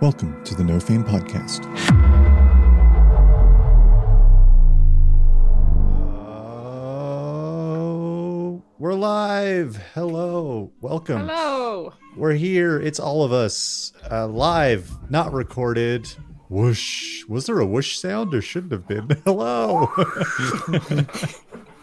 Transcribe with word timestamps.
Welcome 0.00 0.42
to 0.44 0.54
the 0.54 0.64
No 0.64 0.80
Fame 0.80 1.04
Podcast. 1.04 1.66
Oh, 7.36 8.62
we're 8.78 8.94
live. 8.94 9.76
Hello. 9.92 10.72
Welcome. 10.80 11.28
Hello. 11.28 11.92
We're 12.16 12.32
here. 12.32 12.80
It's 12.80 12.98
all 12.98 13.24
of 13.24 13.32
us. 13.34 13.92
Uh, 14.10 14.26
live, 14.26 14.90
not 15.10 15.34
recorded. 15.34 16.08
Whoosh. 16.48 17.26
Was 17.28 17.44
there 17.44 17.60
a 17.60 17.66
whoosh 17.66 17.98
sound? 17.98 18.32
There 18.32 18.40
shouldn't 18.40 18.72
have 18.72 18.88
been. 18.88 19.06
Hello. 19.26 19.90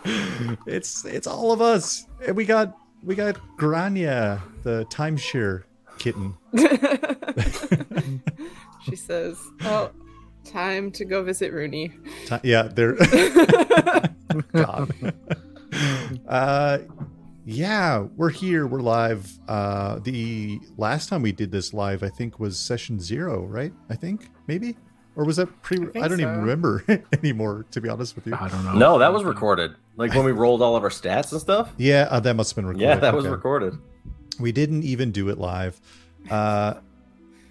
it's 0.65 1.05
it's 1.05 1.27
all 1.27 1.52
of 1.52 1.61
us. 1.61 2.07
And 2.25 2.36
we 2.36 2.45
got 2.45 2.75
we 3.04 3.13
got 3.13 3.39
Grania, 3.57 4.41
the 4.63 4.86
timeshare 4.86 5.65
kitten. 5.99 6.36
she 8.86 8.96
says, 8.96 9.37
"Oh, 9.61 9.91
time 10.43 10.91
to 10.91 11.05
go 11.05 11.23
visit 11.23 11.51
Rooney." 11.54 11.91
Ti- 12.25 12.39
yeah, 12.43 12.63
they're 12.63 12.93
God. 14.54 14.93
Uh 16.27 16.79
yeah, 17.46 18.00
we're 18.15 18.29
here. 18.29 18.65
We're 18.68 18.82
live. 18.82 19.29
Uh 19.47 20.00
the 20.00 20.60
last 20.77 21.10
time 21.10 21.21
we 21.21 21.32
did 21.32 21.51
this 21.51 21.73
live, 21.73 22.04
I 22.04 22.10
think 22.10 22.39
was 22.39 22.57
session 22.60 23.00
0, 23.00 23.46
right? 23.46 23.74
I 23.89 23.96
think 23.96 24.29
maybe 24.47 24.75
or 25.15 25.25
was 25.25 25.35
that 25.38 25.61
pre 25.61 25.77
I, 25.77 25.85
think 25.85 25.93
don't 26.07 26.19
even 26.21 26.35
so. 26.35 26.39
remember 26.41 26.83
anymore 27.13 27.65
to 27.71 27.82
be 27.82 27.89
honest 27.89 28.15
with 28.15 28.27
you. 28.27 28.35
I 28.39 28.47
don't 28.47 28.63
know. 28.65 28.74
No, 28.74 28.97
that 28.99 29.11
was 29.13 29.24
recorded. 29.24 29.75
Like 29.97 30.13
when 30.13 30.25
we 30.25 30.32
rolled 30.32 30.61
all 30.61 30.75
of 30.75 30.83
our 30.83 30.89
stats 30.89 31.32
and 31.32 31.41
stuff. 31.41 31.71
Yeah, 31.77 32.08
uh, 32.09 32.19
that 32.22 32.35
must 32.35 32.52
have 32.52 32.55
been 32.58 32.66
recorded. 32.66 32.85
Yeah, 32.85 32.95
that 32.97 33.13
was 33.13 33.25
Okay. 33.25 33.31
recorded. 33.33 33.77
We 34.39 34.52
didn't 34.52 34.83
even 34.83 35.11
do 35.11 35.30
it 35.30 35.38
live. 35.38 35.80
Uh, 36.30 36.75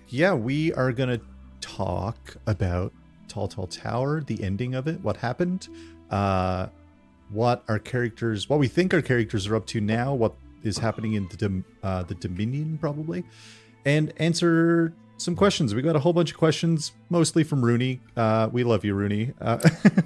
yeah, 0.09 0.35
we 0.35 0.73
are 0.75 0.93
gonna 0.93 1.21
talk 1.61 2.37
about 2.47 2.93
Tall 3.29 3.49
Tall 3.49 3.67
Tower, 3.67 4.23
the 4.23 4.43
ending 4.43 4.75
of 4.75 4.87
it, 4.87 5.01
what 5.01 5.17
happened, 5.17 5.69
uh, 6.11 6.69
what 7.31 7.65
our 7.69 7.79
characters, 7.79 8.49
what 8.49 8.59
we 8.59 8.69
think 8.69 8.95
our 8.95 9.03
characters 9.03 9.47
are 9.47 9.57
up 9.57 9.67
to 9.67 9.81
now, 9.81 10.15
what 10.15 10.35
is 10.63 10.79
happening 10.79 11.15
in 11.15 11.29
the 11.29 11.63
uh, 11.83 12.03
the 12.05 12.15
Dominion, 12.15 12.79
probably, 12.79 13.25
and 13.85 14.13
answer 14.19 14.93
some 15.19 15.35
questions. 15.35 15.75
We 15.75 15.83
got 15.83 15.97
a 15.97 16.01
whole 16.01 16.13
bunch 16.13 16.33
of 16.33 16.37
questions, 16.37 16.93
mostly 17.09 17.43
from 17.43 17.65
Rooney. 17.65 18.01
Uh, 18.17 18.49
we 18.53 18.65
love 18.65 18.85
you, 18.85 18.95
Rooney. 18.95 19.33
Uh, 19.41 19.59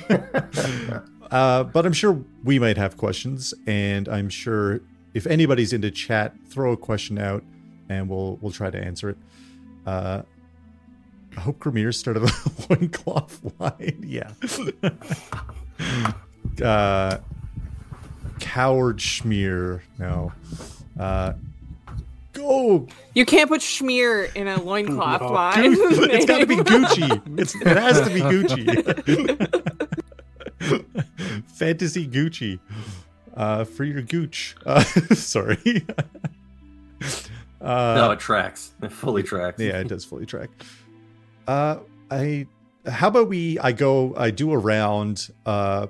uh, 1.30 1.64
but 1.64 1.84
I'm 1.84 1.92
sure 1.92 2.24
we 2.44 2.58
might 2.58 2.76
have 2.76 2.96
questions, 2.96 3.52
and 3.66 4.08
I'm 4.08 4.28
sure 4.28 4.80
if 5.14 5.26
anybody's 5.26 5.72
into 5.72 5.90
chat, 5.90 6.34
throw 6.48 6.72
a 6.72 6.76
question 6.76 7.18
out, 7.18 7.42
and 7.88 8.08
we'll 8.08 8.38
we'll 8.40 8.52
try 8.52 8.70
to 8.70 8.78
answer 8.78 9.10
it. 9.10 9.18
Uh, 9.86 10.22
I 11.36 11.40
hope 11.40 11.58
Grimir 11.60 11.94
started 11.94 12.24
a 12.24 12.30
loincloth 12.68 13.40
line. 13.58 14.04
Yeah. 14.06 14.30
uh, 16.64 17.18
coward 18.40 18.98
schmear. 18.98 19.80
No. 19.98 20.32
Uh, 20.98 21.34
go. 22.32 22.86
You 23.14 23.24
can't 23.24 23.48
put 23.48 23.60
schmear 23.60 24.34
in 24.34 24.48
a 24.48 24.60
loincloth 24.62 25.20
No. 25.22 25.28
line. 25.32 25.72
it's 25.76 26.26
got 26.26 26.38
to 26.38 26.46
be 26.46 26.56
Gucci. 26.56 27.38
It's, 27.38 27.54
it 27.54 27.66
has 27.66 28.00
to 28.00 28.10
be 28.10 28.20
Gucci. 28.20 28.66
Fantasy 31.46 32.06
Gucci. 32.08 32.58
Uh, 33.34 33.64
for 33.64 33.84
your 33.84 34.02
gooch. 34.02 34.56
Uh, 34.66 34.82
sorry. 35.14 35.86
Uh, 37.60 37.94
no, 37.94 38.10
it 38.12 38.20
tracks. 38.20 38.72
It 38.82 38.92
fully 38.92 39.22
tracks. 39.22 39.60
yeah, 39.60 39.78
it 39.80 39.88
does 39.88 40.04
fully 40.04 40.26
track. 40.26 40.50
Uh, 41.46 41.78
I. 42.10 42.46
How 42.86 43.08
about 43.08 43.28
we? 43.28 43.58
I 43.58 43.72
go. 43.72 44.14
I 44.16 44.30
do 44.30 44.52
a 44.52 44.58
round. 44.58 45.28
Uh, 45.44 45.88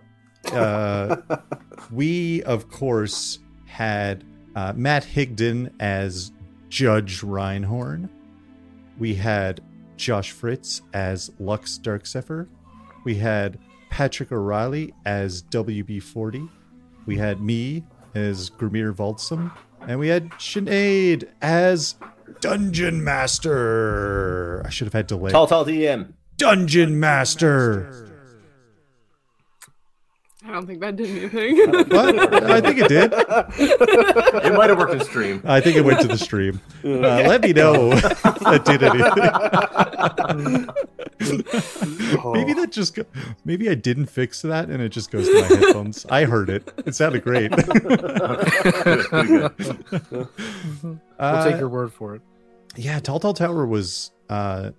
uh, 0.52 1.16
we 1.92 2.42
of 2.42 2.68
course 2.70 3.38
had 3.66 4.24
uh, 4.56 4.72
Matt 4.74 5.04
Higdon 5.04 5.72
as 5.78 6.32
Judge 6.68 7.20
Reinhorn. 7.20 8.08
We 8.98 9.14
had 9.14 9.60
Josh 9.96 10.32
Fritz 10.32 10.82
as 10.92 11.30
Lux 11.38 11.78
Darkzephyr. 11.78 12.48
We 13.04 13.14
had 13.14 13.58
Patrick 13.90 14.30
O'Rielly 14.30 14.92
as 15.04 15.42
WB40. 15.44 16.48
We 17.06 17.16
had 17.16 17.40
me 17.40 17.84
as 18.14 18.50
Grimir 18.50 18.92
Våldsam. 18.92 19.52
And 19.86 19.98
we 19.98 20.08
had 20.08 20.30
Sinead 20.32 21.28
as 21.40 21.94
Dungeon 22.40 23.02
Master. 23.02 24.62
I 24.64 24.70
should 24.70 24.86
have 24.86 24.92
had 24.92 25.06
delay. 25.06 25.30
Tall, 25.30 25.46
tall 25.46 25.64
DM. 25.64 26.12
Dungeon 26.36 26.98
Master. 27.00 28.09
I 30.42 30.52
don't 30.52 30.66
think 30.66 30.80
that 30.80 30.96
did 30.96 31.34
anything. 31.34 31.70
What? 31.90 32.50
I 32.50 32.62
think 32.62 32.78
it 32.78 32.88
did. 32.88 33.12
It 34.42 34.54
might 34.54 34.70
have 34.70 34.78
worked 34.78 34.94
in 34.94 35.00
stream. 35.00 35.42
I 35.44 35.60
think 35.60 35.76
it 35.76 35.84
went 35.84 36.00
to 36.00 36.08
the 36.08 36.16
stream. 36.16 36.62
Uh, 36.82 36.88
let 37.28 37.42
me 37.42 37.52
know 37.52 37.92
if 37.92 38.22
that 38.22 38.64
did 38.64 38.82
anything. 38.82 39.04
maybe 42.32 42.54
that 42.54 42.72
just 42.72 42.94
go- 42.94 43.04
maybe 43.44 43.68
I 43.68 43.74
didn't 43.74 44.06
fix 44.06 44.40
that 44.42 44.70
and 44.70 44.80
it 44.82 44.88
just 44.88 45.10
goes 45.10 45.28
to 45.28 45.40
my 45.42 45.46
headphones. 45.46 46.06
I 46.06 46.24
heard 46.24 46.48
it. 46.48 46.72
It 46.86 46.94
sounded 46.94 47.22
great. 47.22 47.52
We'll 50.10 50.28
Uh, 51.18 51.44
take 51.44 51.58
your 51.60 51.68
word 51.68 51.92
for 51.92 52.14
it. 52.14 52.22
yeah, 52.76 52.98
Tall 53.00 53.20
Tall 53.20 53.34
Tower 53.34 53.66
was 53.66 54.10
uh, 54.30 54.70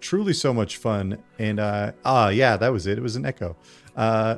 truly 0.00 0.32
so 0.32 0.54
much 0.54 0.76
fun, 0.76 1.18
and 1.38 1.58
uh, 1.58 1.92
ah, 2.04 2.28
yeah, 2.28 2.56
that 2.56 2.72
was 2.72 2.86
it. 2.86 2.98
It 2.98 3.02
was 3.02 3.16
an 3.16 3.26
echo. 3.26 3.56
Uh, 3.96 4.36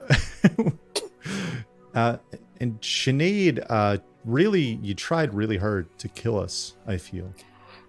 uh, 1.95 2.17
and 2.61 2.81
Sinead, 2.81 3.65
uh, 3.69 3.99
really, 4.25 4.79
you 4.83 4.95
tried 4.95 5.35
really 5.35 5.57
hard 5.57 5.87
to 5.99 6.09
kill 6.09 6.39
us. 6.39 6.75
I 6.87 6.97
feel. 6.97 7.33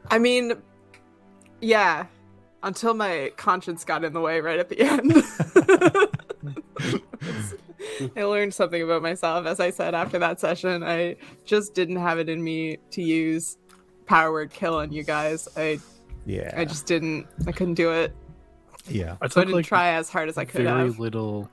I 0.10 0.20
mean, 0.20 0.54
yeah, 1.62 2.08
until 2.64 2.94
my 2.94 3.32
conscience 3.38 3.86
got 3.86 4.04
in 4.04 4.14
the 4.14 4.22
way 4.22 4.42
right 4.42 4.60
at 4.60 4.70
the 4.70 4.82
end. 4.82 5.14
I 8.16 8.24
learned 8.24 8.54
something 8.54 8.82
about 8.82 9.02
myself, 9.02 9.46
as 9.46 9.60
I 9.60 9.70
said 9.70 9.94
after 9.94 10.18
that 10.20 10.40
session. 10.40 10.84
I 10.84 11.18
just 11.46 11.74
didn't 11.74 11.98
have 11.98 12.20
it 12.20 12.30
in 12.30 12.44
me 12.44 12.78
to 12.92 13.02
use 13.02 13.58
power 14.06 14.32
word 14.32 14.52
kill 14.52 14.76
on 14.76 14.92
you 14.92 15.04
guys. 15.04 15.48
I 15.56 15.80
Yeah, 16.26 16.54
I 16.56 16.66
just 16.66 16.86
didn't. 16.86 17.28
I 17.46 17.52
couldn't 17.52 17.76
do 17.76 17.92
it. 17.92 18.16
Yeah. 18.88 19.16
I 19.22 19.28
So 19.28 19.42
I 19.42 19.44
didn't 19.46 19.56
like 19.58 19.66
try 19.66 19.90
as 19.94 20.10
hard 20.10 20.30
as 20.30 20.38
I 20.38 20.46
could 20.46 20.64
very 20.64 20.88
have. 20.88 21.00
little, 21.00 21.50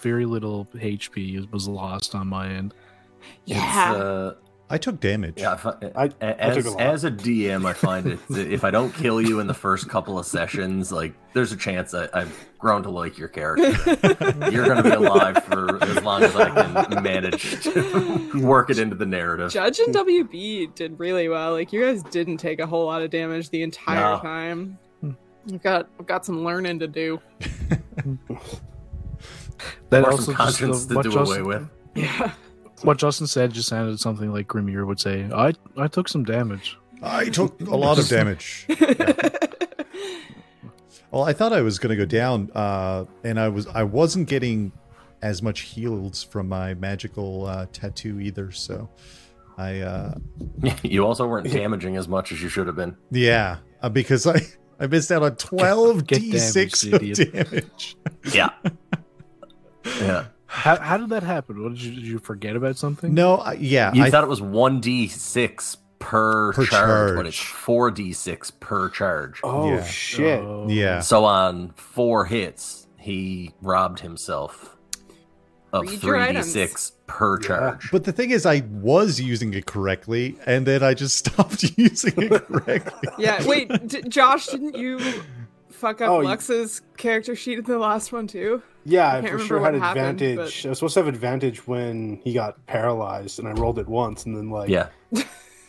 very 0.00 0.26
little 0.26 0.66
HP 0.74 1.50
was 1.52 1.68
lost 1.68 2.14
on 2.14 2.26
my 2.28 2.48
end. 2.48 2.74
Yeah. 3.44 3.92
Uh, 3.94 4.34
I 4.70 4.76
took 4.76 5.00
damage. 5.00 5.34
yeah, 5.38 5.52
I 5.52 5.56
fi- 5.56 5.76
I- 5.96 6.04
a- 6.20 6.50
I 6.50 6.54
took 6.54 6.66
as, 6.66 6.74
a 6.74 6.80
as 6.80 7.04
a 7.04 7.10
DM, 7.10 7.64
I 7.64 7.72
find 7.72 8.06
it 8.06 8.18
that 8.28 8.52
if 8.52 8.64
I 8.64 8.70
don't 8.70 8.94
kill 8.94 9.18
you 9.18 9.40
in 9.40 9.46
the 9.46 9.54
first 9.54 9.88
couple 9.88 10.18
of 10.18 10.26
sessions, 10.26 10.92
like 10.92 11.14
there's 11.32 11.52
a 11.52 11.56
chance 11.56 11.94
I, 11.94 12.06
I've 12.12 12.48
grown 12.58 12.82
to 12.82 12.90
like 12.90 13.16
your 13.16 13.28
character. 13.28 13.70
You're 14.50 14.66
going 14.66 14.76
to 14.76 14.82
be 14.82 14.90
alive 14.90 15.42
for 15.44 15.82
as 15.82 16.02
long 16.02 16.22
as 16.22 16.36
I 16.36 16.50
can 16.84 17.02
manage 17.02 17.62
to 17.62 18.30
work 18.42 18.68
it 18.68 18.78
into 18.78 18.94
the 18.94 19.06
narrative. 19.06 19.50
Judge 19.52 19.78
and 19.78 19.94
WB 19.94 20.74
did 20.74 20.98
really 21.00 21.30
well. 21.30 21.52
Like 21.52 21.72
you 21.72 21.82
guys 21.82 22.02
didn't 22.02 22.36
take 22.36 22.60
a 22.60 22.66
whole 22.66 22.84
lot 22.84 23.00
of 23.00 23.08
damage 23.08 23.48
the 23.48 23.62
entire 23.62 24.16
No. 24.16 24.20
time. 24.20 24.78
I've 25.48 25.62
got 25.62 25.88
I've 25.98 26.06
got 26.06 26.24
some 26.26 26.44
learning 26.44 26.78
to 26.80 26.88
do. 26.88 27.20
That 29.90 30.04
Or 30.04 30.12
also 30.12 30.32
some 30.34 30.52
just 30.70 30.86
uh, 30.86 30.88
to 30.90 30.94
what 30.96 31.02
do 31.02 31.10
Justin, 31.12 31.40
away 31.40 31.42
with. 31.42 31.68
Yeah. 31.94 32.32
What 32.82 32.96
Justin 32.98 33.26
said 33.26 33.52
just 33.52 33.68
sounded 33.68 33.98
something 33.98 34.30
like 34.32 34.46
Grimir 34.46 34.86
would 34.86 35.00
say. 35.00 35.28
I 35.34 35.52
I 35.76 35.88
took 35.88 36.08
some 36.08 36.22
damage. 36.24 36.76
I 37.02 37.24
took 37.28 37.60
a 37.62 37.76
lot 37.76 37.98
of 37.98 38.08
damage. 38.08 38.66
Well, 41.10 41.24
I 41.24 41.32
thought 41.32 41.54
I 41.54 41.62
was 41.62 41.78
going 41.78 41.88
to 41.88 41.96
go 41.96 42.04
down, 42.04 42.50
uh, 42.54 43.06
and 43.24 43.40
I 43.40 43.48
was 43.48 43.66
I 43.66 43.82
wasn't 43.82 44.28
getting 44.28 44.72
as 45.22 45.42
much 45.42 45.60
heals 45.60 46.22
from 46.22 46.50
my 46.50 46.74
magical 46.74 47.46
uh, 47.46 47.64
tattoo 47.72 48.20
either. 48.20 48.52
So, 48.52 48.90
I 49.56 49.80
uh, 49.80 50.14
You 50.82 51.06
also 51.06 51.26
weren't 51.26 51.50
damaging 51.50 51.96
as 51.96 52.08
much 52.08 52.30
as 52.30 52.42
you 52.42 52.50
should 52.50 52.66
have 52.66 52.76
been. 52.76 52.94
yeah, 53.10 53.56
uh, 53.80 53.88
because 53.88 54.26
I 54.26 54.42
I 54.80 54.86
missed 54.86 55.10
out 55.10 55.22
on 55.22 55.36
twelve 55.36 56.06
Get 56.06 56.20
d 56.20 56.26
damaged, 56.32 56.44
six 56.52 56.84
you 56.84 56.94
of 56.94 57.32
damage. 57.32 57.96
Yeah. 58.32 58.50
yeah. 60.00 60.26
How, 60.46 60.76
how 60.78 60.96
did 60.96 61.10
that 61.10 61.22
happen? 61.22 61.62
What 61.62 61.74
did 61.74 61.82
you, 61.82 61.94
did 61.94 62.04
you 62.04 62.18
forget 62.18 62.56
about 62.56 62.76
something? 62.78 63.12
No, 63.12 63.36
I, 63.36 63.52
yeah, 63.54 63.92
You 63.92 64.02
I 64.04 64.10
thought 64.10 64.24
it 64.24 64.28
was 64.28 64.40
1d6 64.40 65.76
per, 65.98 66.52
Per 66.52 66.64
charge, 66.64 67.16
but 67.16 67.26
it's 67.26 67.36
4d6 67.36 68.52
per 68.60 68.88
charge. 68.88 69.40
Oh 69.44 69.68
Yeah. 69.68 69.84
shit! 69.84 70.40
Oh. 70.40 70.66
yeah. 70.68 71.00
So 71.00 71.24
on 71.24 71.72
four 71.76 72.24
hits, 72.26 72.86
he 72.98 73.52
robbed 73.60 74.00
himself. 74.00 74.76
Of 75.72 75.82
Read 75.82 76.00
3d6 76.00 76.92
per 77.06 77.38
charge. 77.38 77.90
But 77.92 78.04
the 78.04 78.12
thing 78.12 78.30
is, 78.30 78.46
I 78.46 78.62
was 78.70 79.20
using 79.20 79.52
it 79.54 79.66
correctly, 79.66 80.36
and 80.46 80.66
then 80.66 80.82
I 80.82 80.94
just 80.94 81.16
stopped 81.26 81.62
using 81.78 82.14
it 82.16 82.46
correctly. 82.46 83.08
Yeah, 83.18 83.46
wait, 83.46 83.88
d- 83.88 84.02
Josh, 84.08 84.46
didn't 84.46 84.76
you 84.76 84.98
fuck 85.70 86.00
up 86.00 86.08
Oh, 86.10 86.20
you- 86.20 86.26
Lux's 86.28 86.80
character 86.96 87.34
sheet 87.36 87.58
in 87.58 87.64
the 87.64 87.78
last 87.78 88.12
one 88.12 88.26
too? 88.26 88.62
Yeah, 88.84 89.08
I 89.16 89.20
can't 89.20 89.32
for 89.32 89.38
sure 89.40 89.60
what 89.60 89.74
had 89.74 89.82
happened, 89.82 90.22
advantage. 90.22 90.64
I 90.64 90.70
was 90.70 90.78
supposed 90.78 90.94
to 90.94 91.00
have 91.00 91.08
advantage 91.08 91.66
when 91.66 92.20
he 92.24 92.32
got 92.32 92.64
paralyzed, 92.66 93.38
and 93.38 93.46
I 93.46 93.52
rolled 93.52 93.78
it 93.78 93.86
once, 93.88 94.24
and 94.24 94.34
then 94.34 94.48
like 94.50 94.70
Yeah. 94.70 94.88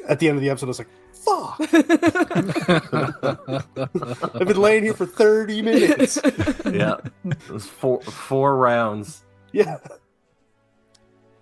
at 0.07 0.19
the 0.19 0.29
end 0.29 0.37
of 0.37 0.41
the 0.41 0.49
episode, 0.49 0.67
I 0.67 0.69
was 0.69 0.79
like, 0.79 0.87
"Fuck!" 1.11 1.59
I've 4.35 4.47
been 4.47 4.61
laying 4.61 4.83
here 4.83 4.93
for 4.93 5.05
thirty 5.05 5.61
minutes. 5.61 6.19
Yeah. 6.65 6.97
It 7.25 7.49
was 7.49 7.65
four 7.65 8.01
four 8.01 8.57
rounds. 8.57 9.23
Yeah, 9.51 9.77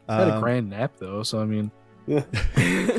I 0.07 0.15
had 0.19 0.27
a 0.29 0.33
Um, 0.35 0.41
grand 0.41 0.69
nap 0.69 0.93
though, 0.97 1.23
so 1.23 1.41
I 1.41 1.45
mean, 1.45 1.71
yeah. 2.05 2.23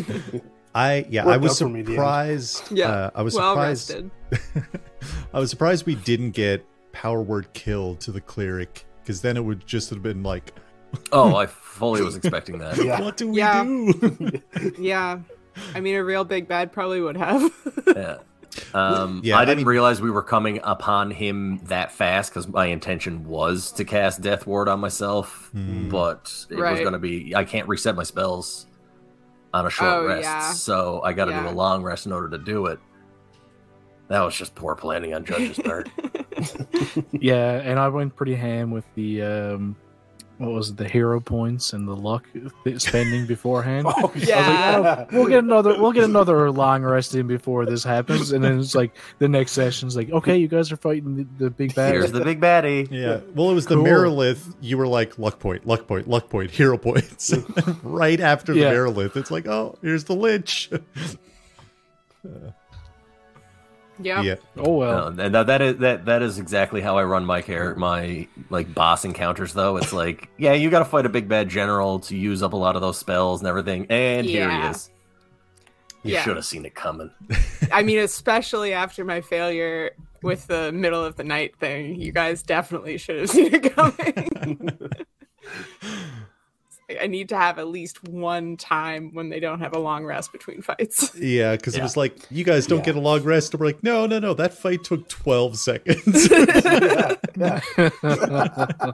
I 0.74 1.06
yeah, 1.08 1.24
Worked 1.24 1.34
I 1.34 1.36
was 1.38 1.52
out 1.52 1.58
for 1.66 1.68
me 1.70 1.80
in 1.80 1.86
the 1.86 1.92
end. 1.92 1.96
surprised. 1.98 2.72
Yeah, 2.72 2.88
uh, 2.90 3.10
I 3.14 3.22
was 3.22 3.34
well 3.34 3.52
surprised. 3.52 3.94
I 5.32 5.40
was 5.40 5.50
surprised 5.50 5.86
we 5.86 5.94
didn't 5.94 6.32
get 6.32 6.64
power 6.92 7.22
word 7.22 7.52
kill 7.54 7.94
to 7.96 8.12
the 8.12 8.20
cleric 8.20 8.84
because 9.02 9.20
then 9.22 9.36
it 9.36 9.44
would 9.44 9.66
just 9.66 9.88
have 9.90 10.02
been 10.02 10.22
like, 10.22 10.52
Oh, 11.12 11.36
I 11.36 11.46
fully 11.46 12.02
was 12.02 12.16
expecting 12.16 12.58
that. 12.58 12.76
Yeah. 12.82 13.00
what 13.00 13.16
do 13.16 13.28
we 13.28 13.38
Yeah. 13.38 13.64
do? 13.64 14.42
Yeah, 14.78 15.20
I 15.74 15.80
mean, 15.80 15.96
a 15.96 16.04
real 16.04 16.24
big 16.24 16.46
bad 16.48 16.70
probably 16.72 17.00
would 17.00 17.16
have. 17.16 17.50
Yeah. 17.86 18.18
Um, 18.74 19.20
Yeah, 19.22 19.36
I 19.38 19.42
I 19.42 19.44
didn't 19.44 19.58
mean- 19.58 19.66
realize 19.66 20.00
we 20.00 20.10
were 20.10 20.22
coming 20.22 20.60
upon 20.64 21.10
him 21.10 21.60
that 21.64 21.92
fast 21.92 22.30
because 22.30 22.48
my 22.48 22.66
intention 22.66 23.24
was 23.26 23.70
to 23.72 23.84
cast 23.84 24.20
Death 24.20 24.46
Ward 24.46 24.68
on 24.68 24.80
myself, 24.80 25.48
Hmm. 25.52 25.88
but 25.88 26.46
it 26.50 26.56
was 26.56 26.80
going 26.80 26.92
to 26.94 26.98
be 26.98 27.34
I 27.36 27.44
can't 27.44 27.68
reset 27.68 27.94
my 27.94 28.02
spells 28.02 28.66
on 29.54 29.66
a 29.66 29.70
short 29.70 29.90
Oh, 29.94 30.06
rest, 30.06 30.24
yeah. 30.24 30.50
so 30.52 31.00
I 31.04 31.12
got 31.12 31.26
to 31.26 31.30
Yeah. 31.32 31.42
do 31.44 31.48
a 31.48 31.54
long 31.56 31.82
rest 31.82 32.06
in 32.06 32.12
order 32.12 32.28
to 32.30 32.38
do 32.38 32.66
it. 32.66 32.78
That 34.08 34.20
was 34.22 34.34
just 34.34 34.54
poor 34.54 34.74
planning 34.74 35.14
on 35.14 35.24
Judge's 35.24 35.58
part. 35.58 35.88
yeah, 37.12 37.60
and 37.64 37.78
I 37.78 37.88
went 37.88 38.14
pretty 38.16 38.34
ham 38.34 38.70
with 38.70 38.84
the 38.94 39.22
um, 39.22 39.76
what 40.38 40.50
was 40.52 40.70
it, 40.70 40.76
the 40.76 40.88
hero 40.88 41.20
points 41.20 41.72
and 41.72 41.86
the 41.86 41.94
luck 41.96 42.26
spending 42.78 43.26
beforehand. 43.26 43.86
Oh, 43.96 44.12
Yeah. 44.14 45.04
Oh, 45.10 45.16
we'll 45.16 45.26
get 45.28 45.40
another. 45.44 45.80
We'll 45.80 45.92
get 45.92 46.04
another 46.04 46.50
long 46.50 46.82
rest 46.82 47.14
in 47.14 47.26
before 47.26 47.66
this 47.66 47.82
happens, 47.84 48.32
and 48.32 48.42
then 48.44 48.58
it's 48.60 48.74
like 48.74 48.94
the 49.18 49.28
next 49.28 49.52
session's 49.52 49.96
like, 49.96 50.10
okay, 50.10 50.36
you 50.36 50.48
guys 50.48 50.70
are 50.72 50.76
fighting 50.76 51.16
the, 51.38 51.44
the 51.44 51.50
big 51.50 51.74
bad. 51.74 51.92
Here's 51.92 52.12
the 52.12 52.24
big 52.24 52.40
baddie. 52.40 52.88
Yeah. 52.90 53.20
Well, 53.34 53.50
it 53.50 53.54
was 53.54 53.66
the 53.66 53.74
Cool. 53.74 53.84
Marilith. 53.84 54.54
You 54.60 54.78
were 54.78 54.86
like 54.88 55.18
luck 55.18 55.38
point, 55.40 55.66
luck 55.66 55.86
point, 55.86 56.08
luck 56.08 56.28
point, 56.30 56.50
hero 56.50 56.78
points. 56.78 57.34
right 57.82 58.20
after 58.20 58.54
the 58.54 58.60
Yeah. 58.60 58.72
Marilith, 58.72 59.16
it's 59.16 59.30
like, 59.30 59.46
oh, 59.46 59.76
here's 59.82 60.04
the 60.04 60.14
Lich. 60.14 60.70
Uh, 62.24 62.50
yeah. 64.00 64.22
Yeah. 64.22 64.34
Oh 64.56 64.74
well. 64.76 65.10
No, 65.12 65.24
and 65.24 65.34
that, 65.34 65.46
that 65.46 65.62
is 65.62 65.76
that 65.78 66.04
that 66.06 66.22
is 66.22 66.38
exactly 66.38 66.80
how 66.80 66.96
I 66.98 67.04
run 67.04 67.24
my 67.24 67.42
care 67.42 67.74
my 67.74 68.26
like 68.50 68.72
boss 68.74 69.04
encounters 69.04 69.52
though. 69.52 69.76
It's 69.76 69.92
like, 69.92 70.28
yeah, 70.38 70.52
you 70.52 70.70
got 70.70 70.80
to 70.80 70.84
fight 70.84 71.06
a 71.06 71.08
big 71.08 71.28
bad 71.28 71.48
general 71.48 71.98
to 72.00 72.16
use 72.16 72.42
up 72.42 72.52
a 72.52 72.56
lot 72.56 72.76
of 72.76 72.82
those 72.82 72.98
spells 72.98 73.40
and 73.40 73.48
everything. 73.48 73.86
And 73.90 74.26
here 74.26 74.50
he 74.50 74.56
is. 74.68 74.90
You 76.04 76.14
Yeah. 76.14 76.22
should 76.22 76.36
have 76.36 76.44
seen 76.44 76.64
it 76.64 76.74
coming. 76.74 77.10
I 77.72 77.82
mean, 77.82 77.98
especially 77.98 78.72
after 78.72 79.04
my 79.04 79.20
failure 79.20 79.90
with 80.22 80.46
the 80.46 80.70
middle 80.72 81.04
of 81.04 81.16
the 81.16 81.24
night 81.24 81.56
thing, 81.58 82.00
you 82.00 82.12
guys 82.12 82.42
definitely 82.42 82.98
should 82.98 83.18
have 83.20 83.30
seen 83.30 83.52
it 83.54 83.74
coming. 83.74 84.70
I 87.00 87.06
need 87.06 87.28
to 87.30 87.36
have 87.36 87.58
at 87.58 87.68
least 87.68 88.02
one 88.08 88.56
time 88.56 89.12
when 89.12 89.28
they 89.28 89.40
don't 89.40 89.60
have 89.60 89.74
a 89.74 89.78
long 89.78 90.04
rest 90.06 90.32
between 90.32 90.62
fights. 90.62 91.14
Yeah, 91.18 91.54
because 91.56 91.76
it 91.76 91.82
was 91.82 91.96
like, 91.96 92.16
you 92.30 92.44
guys 92.44 92.66
don't 92.66 92.78
Yeah. 92.78 92.84
get 92.86 92.96
a 92.96 93.00
long 93.00 93.22
rest. 93.24 93.52
And 93.52 93.60
we're 93.60 93.66
like, 93.66 93.82
no, 93.82 94.06
no, 94.06 94.18
no. 94.18 94.32
That 94.34 94.54
fight 94.54 94.84
took 94.84 95.06
12 95.08 95.58
seconds. 95.58 96.28
yeah, 96.30 97.14
yeah. 98.02 98.92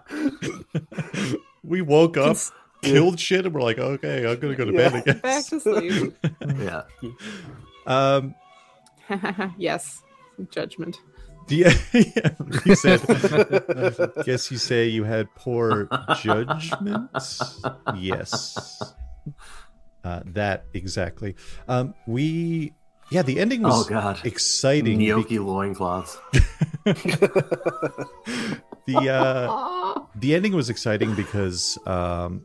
we 1.62 1.82
woke 1.82 2.17
up, 2.17 2.26
Cons- 2.26 2.52
killed 2.82 3.20
shit, 3.20 3.46
and 3.46 3.55
we're 3.55 3.62
like, 3.62 3.79
okay, 3.79 4.19
I'm 4.29 4.38
going 4.41 4.56
to 4.56 4.56
go 4.56 4.64
to 4.64 4.73
bed 4.73 4.94
again. 4.94 5.19
Back 5.19 5.44
to 5.46 5.61
sleep. 5.61 6.17
Yeah. 6.58 6.82
Um, 7.87 8.35
yes, 9.56 10.02
judgment. 10.50 10.99
Yeah, 11.49 11.73
yeah, 11.93 12.31
you 12.64 12.75
said, 12.75 13.00
guess 14.25 14.50
you 14.50 14.58
say 14.58 14.87
you 14.88 15.05
had 15.05 15.29
poor 15.35 15.88
judgment? 16.20 17.11
Yes. 17.96 18.82
Uh, 20.02 20.20
that 20.26 20.67
exactly. 20.75 21.35
Um, 21.69 21.94
we, 22.06 22.75
yeah, 23.11 23.23
the 23.23 23.38
ending 23.41 23.64
Oh 23.64 23.69
was 23.69 23.88
god. 23.88 24.20
exciting. 24.25 24.99
Gnocchi 24.99 25.38
loincloths. 25.38 26.19
the 28.87 29.08
uh, 29.11 30.00
the 30.17 30.35
ending 30.35 30.55
was 30.55 30.69
exciting 30.69 31.14
because 31.14 31.79
um, 31.87 32.44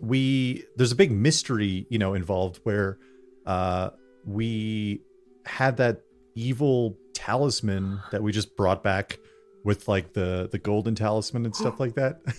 we 0.00 0.64
there's 0.76 0.92
a 0.92 0.96
big 0.96 1.12
mystery 1.12 1.86
you 1.90 1.98
know 1.98 2.14
involved 2.14 2.60
where 2.62 2.98
uh, 3.46 3.90
we 4.24 5.02
had 5.44 5.76
that 5.78 6.00
evil 6.34 6.96
talisman 7.24 8.00
that 8.12 8.22
we 8.22 8.32
just 8.32 8.56
brought 8.56 8.82
back 8.82 9.18
with 9.64 9.88
like 9.88 10.12
the 10.14 10.48
the 10.50 10.58
golden 10.58 10.94
talisman 10.94 11.44
and 11.44 11.54
stuff 11.54 11.78
like 11.80 11.94
that. 11.94 12.20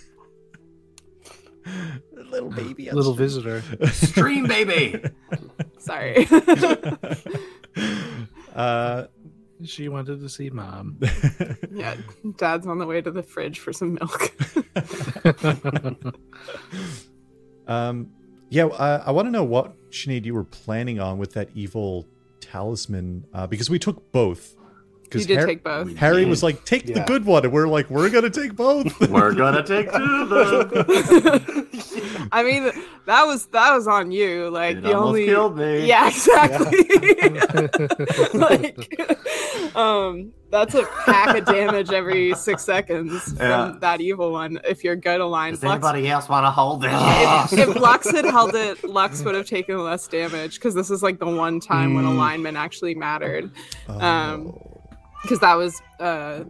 little 2.30 2.50
baby, 2.50 2.90
on 2.90 2.96
Little 2.96 3.12
stream. 3.12 3.28
visitor. 3.28 3.62
Stream 3.92 4.46
baby. 4.48 5.00
Sorry. 5.78 6.26
Uh, 8.54 9.06
She 9.64 9.88
wanted 9.88 10.20
to 10.20 10.28
see 10.28 10.50
mom. 10.50 10.98
yeah, 11.72 11.94
dad's 12.36 12.66
on 12.66 12.76
the 12.78 12.84
way 12.84 13.00
to 13.00 13.10
the 13.10 13.22
fridge 13.22 13.60
for 13.60 13.72
some 13.72 13.94
milk. 13.94 14.30
Um, 17.66 18.10
yeah, 18.50 18.66
I, 18.66 18.96
I 18.96 19.10
want 19.12 19.26
to 19.26 19.30
know 19.30 19.44
what 19.44 19.74
Sinead 19.90 20.24
you 20.26 20.34
were 20.34 20.44
planning 20.44 21.00
on 21.00 21.16
with 21.18 21.32
that 21.34 21.48
evil 21.54 22.06
talisman 22.40 23.24
uh, 23.32 23.46
because 23.46 23.70
we 23.70 23.78
took 23.78 24.12
both. 24.12 24.54
You 25.14 25.20
'Cause 25.20 25.26
did 25.26 25.38
Har- 25.38 25.46
take 25.46 25.62
both. 25.64 25.96
Harry 25.96 26.24
was 26.24 26.42
like, 26.42 26.64
"Take 26.64 26.86
the 26.86 27.00
good 27.06 27.24
one," 27.24 27.44
and 27.44 27.52
we're 27.52 27.68
like, 27.68 27.88
"We're 27.90 28.10
gonna 28.10 28.30
take 28.30 28.54
both." 28.56 28.98
We're 29.10 29.34
gonna 29.34 29.62
take 29.62 29.90
to 29.92 29.98
the. 29.98 31.66
I 32.32 32.42
mean, 32.42 32.70
that 33.06 33.24
was 33.26 33.46
that 33.46 33.74
was 33.74 33.86
on 33.86 34.10
you. 34.12 34.48
Like 34.50 34.78
It 34.78 34.82
the 34.82 34.94
almost 34.94 35.06
only 35.08 35.26
killed 35.26 35.56
me. 35.58 35.86
Yeah, 35.92 36.08
exactly. 36.08 36.84
like, 38.34 39.76
um, 39.76 40.32
that's 40.50 40.74
a 40.74 40.84
pack 41.04 41.36
of 41.36 41.44
damage 41.46 41.90
every 41.90 42.34
six 42.34 42.64
seconds 42.64 43.32
from 43.36 43.78
that 43.80 44.00
evil 44.00 44.32
one. 44.32 44.60
If 44.64 44.84
you're 44.84 44.96
good 44.96 45.20
aligned, 45.20 45.56
Does 45.56 45.64
Lux, 45.64 45.84
anybody 45.84 46.08
else 46.08 46.28
want 46.28 46.44
to 46.44 46.50
hold 46.50 46.84
it? 46.84 46.90
if, 46.92 47.68
if 47.68 47.76
Lux 47.76 48.10
had 48.10 48.24
held 48.26 48.54
it, 48.54 48.82
Lux 48.84 49.22
would 49.24 49.34
have 49.34 49.46
taken 49.46 49.82
less 49.82 50.06
damage 50.08 50.56
because 50.56 50.74
this 50.74 50.90
is 50.90 51.02
like 51.02 51.18
the 51.18 51.26
one 51.26 51.60
time 51.60 51.94
when 51.94 52.04
Mm. 52.04 52.14
alignment 52.16 52.56
actually 52.56 52.94
mattered. 52.94 53.50
Oh. 53.88 54.00
Um, 54.00 54.58
Because 55.22 55.40
that 55.40 55.54
was 55.54 55.80
uh, 56.00 56.44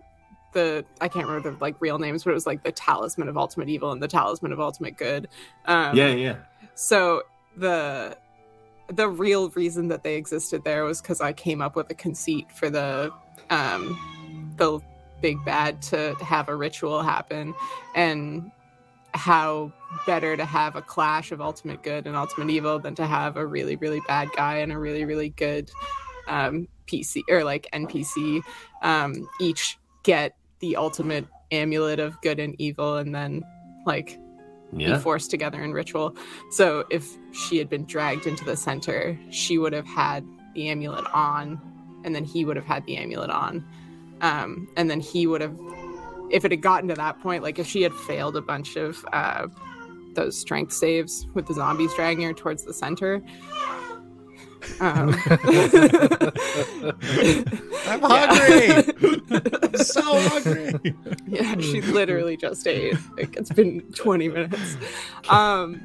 the 0.52 0.84
I 1.00 1.08
can't 1.08 1.26
remember 1.26 1.50
the 1.50 1.56
like 1.60 1.76
real 1.80 1.98
names, 1.98 2.24
but 2.24 2.30
it 2.30 2.34
was 2.34 2.46
like 2.46 2.62
the 2.62 2.72
Talisman 2.72 3.28
of 3.28 3.36
Ultimate 3.36 3.68
Evil 3.68 3.92
and 3.92 4.02
the 4.02 4.08
Talisman 4.08 4.52
of 4.52 4.60
Ultimate 4.60 4.96
Good. 4.96 5.28
Um, 5.66 5.96
yeah, 5.96 6.08
yeah. 6.08 6.36
so 6.74 7.22
the 7.56 8.16
the 8.88 9.08
real 9.08 9.50
reason 9.50 9.88
that 9.88 10.02
they 10.02 10.16
existed 10.16 10.64
there 10.64 10.84
was 10.84 11.00
because 11.00 11.20
I 11.20 11.32
came 11.32 11.62
up 11.62 11.76
with 11.76 11.90
a 11.90 11.94
conceit 11.94 12.50
for 12.52 12.70
the 12.70 13.12
um 13.50 14.54
the 14.56 14.80
big 15.20 15.42
bad 15.44 15.80
to 15.80 16.14
have 16.20 16.48
a 16.48 16.56
ritual 16.56 17.02
happen 17.02 17.54
and 17.94 18.50
how 19.14 19.72
better 20.06 20.36
to 20.36 20.44
have 20.44 20.74
a 20.74 20.82
clash 20.82 21.32
of 21.32 21.40
ultimate 21.40 21.82
good 21.82 22.06
and 22.06 22.16
ultimate 22.16 22.50
evil 22.50 22.78
than 22.78 22.94
to 22.94 23.06
have 23.06 23.36
a 23.36 23.46
really 23.46 23.76
really 23.76 24.00
bad 24.08 24.28
guy 24.34 24.56
and 24.56 24.72
a 24.72 24.78
really 24.78 25.04
really 25.04 25.28
good 25.28 25.70
um 26.28 26.66
PC 26.86 27.22
or 27.28 27.44
like 27.44 27.68
NPC 27.72 28.42
um 28.82 29.28
each 29.40 29.78
get 30.02 30.36
the 30.60 30.76
ultimate 30.76 31.26
amulet 31.50 32.00
of 32.00 32.20
good 32.22 32.38
and 32.40 32.54
evil 32.58 32.96
and 32.96 33.14
then 33.14 33.42
like 33.86 34.18
be 34.76 34.94
forced 34.98 35.30
together 35.30 35.62
in 35.62 35.72
ritual. 35.72 36.16
So 36.50 36.84
if 36.90 37.06
she 37.32 37.58
had 37.58 37.68
been 37.68 37.84
dragged 37.84 38.26
into 38.26 38.44
the 38.44 38.56
center, 38.56 39.18
she 39.30 39.58
would 39.58 39.72
have 39.72 39.86
had 39.86 40.24
the 40.54 40.68
amulet 40.68 41.04
on, 41.12 41.60
and 42.04 42.14
then 42.14 42.24
he 42.24 42.44
would 42.44 42.56
have 42.56 42.64
had 42.64 42.84
the 42.86 42.96
amulet 42.96 43.30
on. 43.30 43.64
Um, 44.22 44.68
and 44.76 44.90
then 44.90 45.00
he 45.00 45.26
would 45.26 45.40
have, 45.40 45.58
if 46.30 46.44
it 46.44 46.50
had 46.50 46.62
gotten 46.62 46.88
to 46.88 46.94
that 46.94 47.20
point, 47.20 47.42
like 47.42 47.58
if 47.58 47.66
she 47.66 47.82
had 47.82 47.92
failed 47.92 48.36
a 48.36 48.40
bunch 48.40 48.76
of 48.76 49.04
uh, 49.12 49.48
those 50.14 50.38
strength 50.38 50.72
saves 50.72 51.26
with 51.34 51.46
the 51.46 51.54
zombies 51.54 51.92
dragging 51.94 52.24
her 52.24 52.32
towards 52.32 52.64
the 52.64 52.72
center. 52.72 53.22
Um, 54.80 55.14
I'm 57.86 58.00
hungry. 58.02 58.82
so 59.76 60.02
hungry. 60.28 60.94
Yeah, 61.26 61.56
she 61.60 61.80
literally 61.82 62.36
just 62.36 62.66
ate. 62.66 62.96
Like 63.16 63.36
it's 63.36 63.50
been 63.52 63.80
20 63.92 64.28
minutes. 64.28 64.76
Um, 65.28 65.80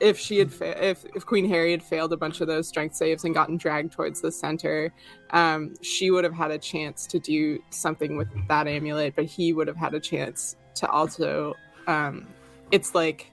if 0.00 0.18
she 0.18 0.38
had 0.38 0.52
fa- 0.52 0.84
if 0.84 1.04
if 1.14 1.24
Queen 1.24 1.48
Harry 1.48 1.70
had 1.70 1.82
failed 1.82 2.12
a 2.12 2.16
bunch 2.16 2.40
of 2.40 2.46
those 2.46 2.68
strength 2.68 2.94
saves 2.94 3.24
and 3.24 3.34
gotten 3.34 3.56
dragged 3.56 3.92
towards 3.92 4.20
the 4.20 4.30
center, 4.32 4.92
um, 5.30 5.74
she 5.82 6.10
would 6.10 6.24
have 6.24 6.34
had 6.34 6.50
a 6.50 6.58
chance 6.58 7.06
to 7.06 7.18
do 7.18 7.58
something 7.70 8.16
with 8.16 8.28
that 8.48 8.66
amulet, 8.66 9.14
but 9.16 9.24
he 9.24 9.52
would 9.52 9.68
have 9.68 9.76
had 9.76 9.94
a 9.94 10.00
chance 10.00 10.56
to 10.76 10.88
also. 10.88 11.54
Um, 11.86 12.26
it's 12.70 12.94
like 12.94 13.30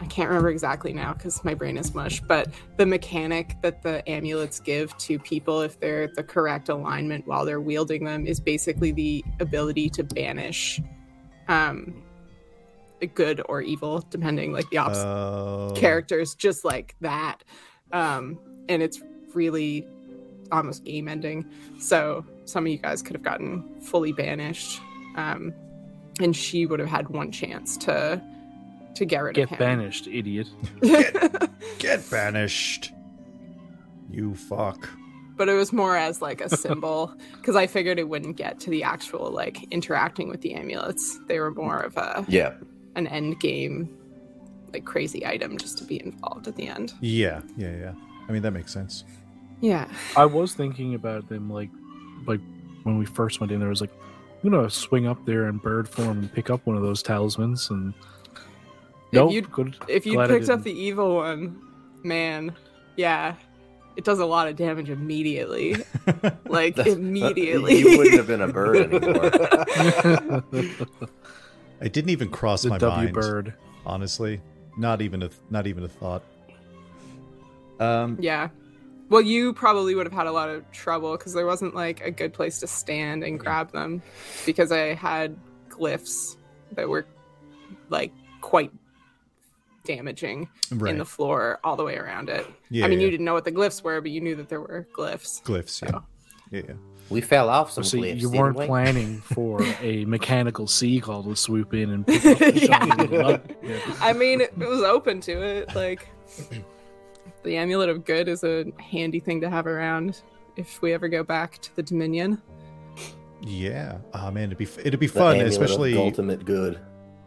I 0.00 0.06
can't 0.06 0.28
remember 0.28 0.50
exactly 0.50 0.92
now 0.92 1.12
because 1.12 1.44
my 1.44 1.54
brain 1.54 1.76
is 1.76 1.94
mush, 1.94 2.20
but 2.20 2.48
the 2.76 2.86
mechanic 2.86 3.56
that 3.62 3.82
the 3.82 4.08
amulets 4.08 4.58
give 4.60 4.96
to 4.98 5.18
people 5.18 5.60
if 5.60 5.78
they're 5.78 6.08
the 6.08 6.22
correct 6.24 6.68
alignment 6.68 7.26
while 7.26 7.44
they're 7.44 7.60
wielding 7.60 8.04
them 8.04 8.26
is 8.26 8.40
basically 8.40 8.90
the 8.92 9.24
ability 9.38 9.88
to 9.90 10.02
banish 10.04 10.80
um 11.48 12.02
good 13.14 13.40
or 13.48 13.62
evil 13.62 14.04
depending 14.10 14.52
like 14.52 14.68
the 14.70 14.76
opposite 14.78 15.06
Oh. 15.06 15.72
characters 15.74 16.34
just 16.34 16.64
like 16.66 16.94
that 17.00 17.42
um 17.92 18.38
and 18.68 18.82
it's 18.82 19.00
really 19.34 19.86
almost 20.52 20.84
game 20.84 21.08
ending 21.08 21.44
so 21.78 22.24
some 22.44 22.66
of 22.66 22.72
you 22.72 22.76
guys 22.78 23.00
could 23.00 23.16
have 23.16 23.22
gotten 23.22 23.64
fully 23.80 24.12
banished 24.12 24.80
um 25.16 25.54
and 26.20 26.36
she 26.36 26.66
would 26.66 26.78
have 26.78 26.88
had 26.90 27.08
one 27.08 27.32
chance 27.32 27.76
to 27.78 28.20
to 28.94 29.04
get 29.04 29.20
rid 29.22 29.34
Get 29.36 29.44
of 29.44 29.50
him 29.50 29.58
banished, 29.58 30.06
idiot. 30.06 30.48
Get 31.78 32.08
banished. 32.10 32.92
You 34.10 34.34
fuck. 34.34 34.88
but 35.36 35.48
it 35.48 35.54
was 35.54 35.72
more 35.72 35.96
as 35.96 36.20
like 36.20 36.40
a 36.40 36.48
symbol 36.54 37.14
because 37.36 37.54
i 37.56 37.66
figured 37.66 37.98
it 37.98 38.08
wouldn't 38.08 38.36
get 38.36 38.58
to 38.60 38.68
the 38.70 38.82
actual 38.82 39.30
like 39.30 39.62
interacting 39.72 40.28
with 40.28 40.40
the 40.42 40.52
amulets 40.54 41.18
they 41.28 41.38
were 41.38 41.52
more 41.52 41.78
of 41.78 41.96
a 41.96 42.24
Yeah. 42.28 42.54
an 42.96 43.06
end 43.06 43.38
game 43.40 43.88
like 44.72 44.84
crazy 44.84 45.24
item 45.24 45.56
just 45.56 45.78
to 45.78 45.84
be 45.84 46.02
involved 46.04 46.46
at 46.48 46.56
the 46.56 46.66
end 46.68 46.92
Yeah, 47.00 47.40
yeah, 47.56 47.74
yeah. 47.76 47.92
I 48.28 48.32
mean 48.32 48.42
that 48.42 48.50
makes 48.50 48.72
sense. 48.72 49.04
yeah 49.60 49.88
I 50.16 50.26
was 50.26 50.54
thinking 50.54 50.94
about 50.94 51.28
them 51.28 51.48
like 51.48 51.70
like 52.26 52.40
when 52.82 52.98
we 52.98 53.06
first 53.06 53.38
went 53.40 53.52
in 53.52 53.60
there 53.60 53.68
I 53.68 53.70
was 53.70 53.80
like 53.80 53.92
I'm 54.42 54.50
gonna 54.50 54.68
swing 54.68 55.06
up 55.06 55.24
there 55.24 55.46
in 55.48 55.58
bird 55.58 55.88
form 55.88 56.18
and 56.18 56.32
pick 56.32 56.50
up 56.50 56.66
one 56.66 56.76
of 56.76 56.82
those 56.82 57.02
talismans 57.02 57.70
and 57.70 57.94
nope, 59.12 59.32
you'd- 59.32 59.48
good. 59.50 59.76
if 59.88 60.06
you 60.06 60.18
picked 60.26 60.48
up 60.48 60.62
the 60.62 60.72
evil 60.72 61.16
one 61.16 61.60
man 62.02 62.54
yeah 62.96 63.34
it 63.96 64.04
does 64.04 64.18
a 64.20 64.24
lot 64.26 64.48
of 64.48 64.56
damage 64.56 64.88
immediately 64.90 65.74
like 66.46 66.76
That's- 66.76 66.94
immediately 66.94 67.78
You 67.80 67.98
wouldn't 67.98 68.16
have 68.16 68.26
been 68.26 68.40
a 68.42 68.48
bird 68.48 68.92
anymore. 70.52 70.70
It 71.80 71.92
didn't 71.92 72.10
even 72.10 72.28
cross 72.30 72.62
the 72.62 72.68
my 72.70 72.78
W 72.78 73.04
mind. 73.04 73.14
bird. 73.14 73.54
Honestly, 73.86 74.40
not 74.76 75.00
even 75.00 75.22
a 75.22 75.30
not 75.50 75.66
even 75.66 75.82
a 75.84 75.88
thought. 75.88 76.22
Um, 77.80 78.18
yeah 78.20 78.48
well 79.08 79.22
you 79.22 79.54
probably 79.54 79.94
would 79.94 80.04
have 80.06 80.12
had 80.12 80.26
a 80.26 80.32
lot 80.32 80.50
of 80.50 80.70
trouble 80.70 81.16
because 81.16 81.32
there 81.32 81.46
wasn't 81.46 81.74
like 81.74 82.00
a 82.02 82.10
good 82.10 82.32
place 82.34 82.60
to 82.60 82.66
stand 82.66 83.24
and 83.24 83.40
grab 83.40 83.72
them 83.72 84.02
because 84.44 84.70
i 84.70 84.92
had 84.94 85.34
glyphs 85.70 86.36
that 86.72 86.86
were 86.88 87.06
like 87.88 88.12
quite 88.42 88.70
damaging 89.84 90.48
right. 90.72 90.90
in 90.92 90.98
the 90.98 91.04
floor 91.04 91.58
all 91.64 91.76
the 91.76 91.82
way 91.84 91.96
around 91.96 92.28
it 92.28 92.46
yeah, 92.68 92.84
i 92.84 92.88
mean 92.88 92.98
yeah. 93.00 93.06
you 93.06 93.10
didn't 93.10 93.24
know 93.24 93.34
what 93.34 93.44
the 93.44 93.52
glyphs 93.52 93.82
were 93.82 94.00
but 94.00 94.10
you 94.10 94.20
knew 94.20 94.34
that 94.36 94.48
there 94.48 94.60
were 94.60 94.86
glyphs 94.96 95.42
glyphs. 95.42 95.82
Yeah, 95.82 95.90
so 95.90 96.04
yeah, 96.50 96.62
yeah. 96.68 96.74
We 97.10 97.20
fell 97.20 97.48
off 97.48 97.72
some 97.72 97.82
So 97.84 97.98
glyphs, 97.98 98.20
you 98.20 98.28
didn't 98.30 98.38
weren't 98.38 98.56
we? 98.56 98.66
planning 98.66 99.20
for 99.20 99.60
a 99.82 100.04
mechanical 100.04 100.66
seagull 100.68 101.22
to 101.24 101.34
swoop 101.34 101.74
in 101.74 101.90
and 101.90 102.06
pick 102.06 102.24
up 102.24 102.38
the 102.38 102.52
Yeah. 102.58 102.78
shiny 102.78 103.06
little 103.08 103.30
nut. 103.32 103.56
Yeah. 103.62 103.78
I 104.00 104.12
mean, 104.12 104.40
it 104.40 104.56
was 104.56 104.82
open 104.82 105.20
to 105.22 105.32
it. 105.42 105.74
Like, 105.74 106.08
the 107.42 107.56
amulet 107.56 107.88
of 107.88 108.04
good 108.04 108.28
is 108.28 108.44
a 108.44 108.66
handy 108.78 109.18
thing 109.18 109.40
to 109.40 109.50
have 109.50 109.66
around 109.66 110.22
if 110.56 110.80
we 110.82 110.92
ever 110.92 111.08
go 111.08 111.22
back 111.24 111.58
to 111.62 111.74
the 111.76 111.82
Dominion. 111.82 112.40
Yeah. 113.42 113.98
Oh 114.14 114.30
man, 114.30 114.44
it'd 114.52 114.58
be 114.58 114.68
it'd 114.84 115.00
be 115.00 115.06
The 115.06 115.12
fun, 115.12 115.36
amulet 115.36 115.56
of 115.56 115.62
especially. 115.62 115.96
ultimate 115.96 116.44
good. 116.44 116.78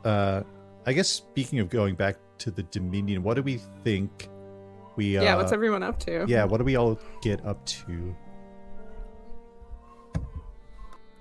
Uh, 0.05 0.43
I 0.85 0.93
guess 0.93 1.09
speaking 1.09 1.59
of 1.59 1.69
going 1.69 1.95
back 1.95 2.17
to 2.39 2.51
the 2.51 2.63
Dominion, 2.63 3.23
what 3.23 3.35
do 3.35 3.43
we 3.43 3.59
think? 3.83 4.29
We 4.95 5.17
uh, 5.17 5.23
yeah, 5.23 5.35
what's 5.35 5.51
everyone 5.51 5.83
up 5.83 5.99
to? 6.01 6.25
yeah, 6.27 6.43
what 6.43 6.57
do 6.57 6.63
we 6.63 6.75
all 6.75 6.99
get 7.21 7.43
up 7.45 7.65
to? 7.65 8.15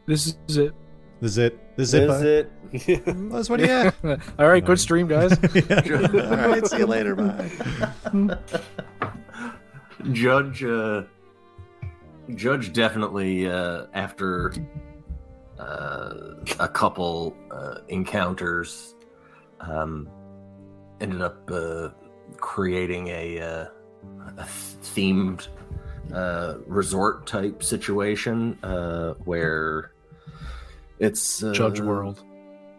This 0.06 0.36
is 0.48 0.56
it. 0.56 0.74
This 1.20 1.30
is 1.32 1.38
it. 1.38 1.76
This 1.76 1.88
is 1.88 1.94
it. 1.94 2.02
Is 2.02 2.08
bud? 2.08 2.26
it? 2.26 3.30
That's 3.30 3.48
what. 3.48 3.60
Yeah. 3.60 3.92
All 4.38 4.48
right, 4.48 4.64
good 4.64 4.80
stream, 4.80 5.06
guys. 5.06 5.32
all 5.32 6.48
right. 6.48 6.66
See 6.66 6.78
you 6.78 6.86
later. 6.86 7.14
Bye. 7.14 7.50
Judge, 10.10 10.64
uh, 10.64 11.02
Judge 12.34 12.72
definitely 12.72 13.48
uh, 13.48 13.86
after 13.94 14.52
uh, 15.60 16.14
a 16.58 16.68
couple 16.68 17.36
uh, 17.52 17.78
encounters, 17.88 18.96
um, 19.60 20.08
ended 21.02 21.20
up 21.20 21.50
uh, 21.50 21.90
creating 22.38 23.08
a, 23.08 23.40
uh, 23.40 23.66
a 24.38 24.44
themed 24.44 25.48
uh, 26.14 26.54
resort 26.66 27.26
type 27.26 27.62
situation 27.62 28.58
uh, 28.62 29.14
where 29.24 29.92
it's 30.98 31.42
uh, 31.42 31.52
Judge 31.52 31.80
World. 31.80 32.24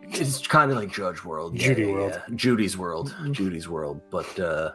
It's 0.04 0.46
kind 0.48 0.72
of 0.72 0.78
like 0.78 0.92
Judge 0.92 1.24
World, 1.24 1.56
yeah, 1.56 1.68
Judy 1.68 1.82
yeah, 1.84 1.92
World. 1.92 2.12
yeah. 2.12 2.36
Judy's 2.36 2.78
World, 2.78 3.16
Judy's 3.32 3.68
World, 3.68 4.02
but. 4.10 4.40
Uh, 4.40 4.72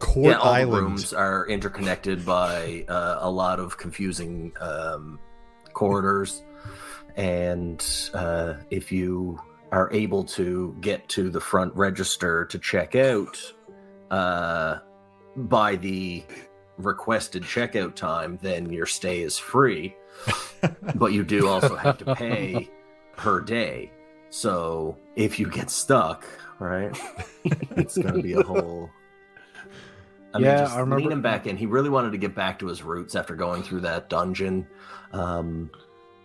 Court 0.00 0.32
yeah, 0.32 0.38
all 0.38 0.52
Island. 0.52 0.82
rooms 0.82 1.12
are 1.14 1.46
interconnected 1.46 2.26
by 2.26 2.84
uh, 2.88 3.18
a 3.20 3.30
lot 3.30 3.60
of 3.60 3.78
confusing 3.78 4.52
um, 4.60 5.18
corridors, 5.72 6.42
and 7.16 7.82
uh, 8.12 8.54
if 8.70 8.90
you 8.90 9.40
are 9.74 9.92
able 9.92 10.22
to 10.22 10.76
get 10.80 11.08
to 11.08 11.30
the 11.30 11.40
front 11.40 11.74
register 11.74 12.44
to 12.46 12.58
check 12.58 12.94
out 12.94 13.36
uh, 14.10 14.78
by 15.36 15.74
the 15.76 16.22
requested 16.78 17.42
checkout 17.42 17.94
time, 17.96 18.38
then 18.40 18.70
your 18.70 18.86
stay 18.86 19.20
is 19.22 19.36
free. 19.36 19.94
but 20.94 21.12
you 21.12 21.24
do 21.24 21.48
also 21.48 21.74
have 21.76 21.98
to 21.98 22.14
pay 22.14 22.70
per 23.16 23.40
day. 23.40 23.90
So 24.30 24.96
if 25.16 25.38
you 25.40 25.50
get 25.50 25.70
stuck, 25.70 26.24
right, 26.60 26.96
it's 27.76 27.98
going 27.98 28.14
to 28.14 28.22
be 28.22 28.34
a 28.34 28.42
whole. 28.46 28.90
I 30.32 30.38
mean, 30.38 30.46
Yeah, 30.46 30.58
just 30.58 30.74
I 30.76 30.80
remember- 30.80 31.02
lean 31.02 31.12
him 31.12 31.22
back 31.22 31.46
in. 31.48 31.56
He 31.56 31.66
really 31.66 31.88
wanted 31.90 32.12
to 32.12 32.18
get 32.18 32.34
back 32.34 32.60
to 32.60 32.66
his 32.66 32.82
roots 32.84 33.16
after 33.16 33.34
going 33.34 33.62
through 33.64 33.80
that 33.80 34.08
dungeon. 34.08 34.66
Um, 35.12 35.70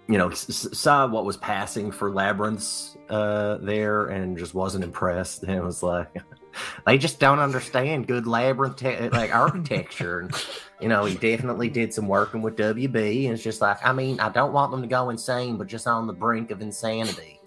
you 0.10 0.18
know, 0.18 0.32
saw 0.32 1.08
what 1.08 1.24
was 1.24 1.38
passing 1.38 1.92
for 1.92 2.12
labyrinths 2.12 2.98
uh, 3.10 3.58
there, 3.58 4.08
and 4.08 4.36
just 4.36 4.56
wasn't 4.56 4.84
impressed. 4.84 5.44
And 5.44 5.52
it 5.56 5.64
was 5.64 5.84
like, 5.84 6.10
they 6.88 6.98
just 6.98 7.20
don't 7.20 7.38
understand 7.38 8.08
good 8.08 8.26
labyrinth 8.26 8.78
te- 8.78 9.10
like 9.10 9.34
architecture. 9.34 10.22
And 10.22 10.36
you 10.82 10.90
know, 10.90 11.06
he 11.06 11.14
definitely 11.16 11.70
did 11.70 11.94
some 11.94 12.08
working 12.08 12.42
with 12.42 12.56
WB, 12.56 13.26
and 13.26 13.36
it's 13.36 13.44
just 13.44 13.62
like, 13.62 13.86
I 13.86 13.94
mean, 13.94 14.20
I 14.20 14.30
don't 14.30 14.52
want 14.52 14.72
them 14.72 14.82
to 14.82 14.88
go 14.88 15.12
insane, 15.12 15.58
but 15.58 15.68
just 15.68 15.86
on 15.86 16.08
the 16.08 16.14
brink 16.14 16.50
of 16.50 16.62
insanity. 16.62 17.39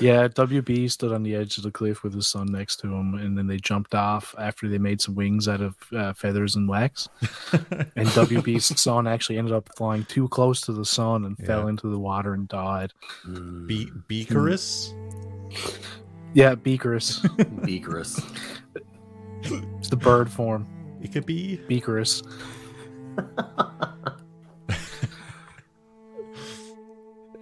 Yeah, 0.00 0.28
WB 0.28 0.90
stood 0.90 1.12
on 1.12 1.22
the 1.24 1.34
edge 1.34 1.56
of 1.56 1.64
the 1.64 1.72
cliff 1.72 2.02
with 2.04 2.14
his 2.14 2.28
son 2.28 2.46
next 2.46 2.76
to 2.76 2.86
him, 2.86 3.14
and 3.14 3.36
then 3.36 3.46
they 3.48 3.56
jumped 3.56 3.94
off 3.94 4.34
after 4.38 4.68
they 4.68 4.78
made 4.78 5.00
some 5.00 5.14
wings 5.16 5.48
out 5.48 5.60
of 5.60 5.74
uh, 5.92 6.12
feathers 6.12 6.54
and 6.54 6.68
wax. 6.68 7.08
and 7.52 8.06
WB's 8.08 8.80
son 8.80 9.08
actually 9.08 9.38
ended 9.38 9.52
up 9.54 9.68
flying 9.76 10.04
too 10.04 10.28
close 10.28 10.60
to 10.62 10.72
the 10.72 10.84
sun 10.84 11.24
and 11.24 11.36
fell 11.38 11.66
into 11.66 11.88
the 11.88 11.98
water 11.98 12.34
and 12.34 12.46
died. 12.48 12.92
Be- 13.66 13.90
Beakerus. 14.08 14.94
Yeah, 16.32 16.54
Beakerus. 16.54 17.20
Beakerus. 17.62 18.22
it's 19.78 19.88
the 19.88 19.96
bird 19.96 20.30
form. 20.30 20.66
It 21.02 21.12
could 21.12 21.26
be. 21.26 21.60
Beakerus. 21.68 22.22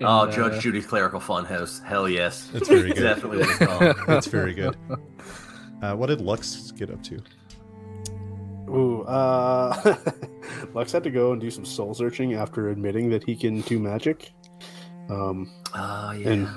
Oh, 0.02 0.30
Judge 0.30 0.54
uh, 0.54 0.60
Judy's 0.60 0.86
Clerical 0.86 1.20
Funhouse. 1.20 1.82
Hell 1.82 2.08
yes. 2.08 2.48
That's 2.52 2.68
very 2.68 2.92
good. 2.92 3.02
Definitely 3.02 3.38
what 3.38 3.48
it's 3.48 3.58
called. 3.58 3.96
That's 4.06 4.26
very 4.26 4.52
good. 4.54 4.76
Uh, 5.82 5.94
what 5.94 6.06
did 6.08 6.20
Lux 6.20 6.70
get 6.72 6.90
up 6.90 7.02
to? 7.04 7.18
Ooh, 8.68 9.02
uh, 9.02 9.96
Lux 10.74 10.92
had 10.92 11.04
to 11.04 11.10
go 11.10 11.32
and 11.32 11.40
do 11.40 11.50
some 11.50 11.64
soul 11.64 11.94
searching 11.94 12.34
after 12.34 12.68
admitting 12.70 13.08
that 13.10 13.24
he 13.24 13.36
can 13.36 13.60
do 13.62 13.78
magic. 13.78 14.32
Um, 15.08 15.50
Oh, 15.74 16.12
yeah. 16.12 16.28
And- 16.30 16.48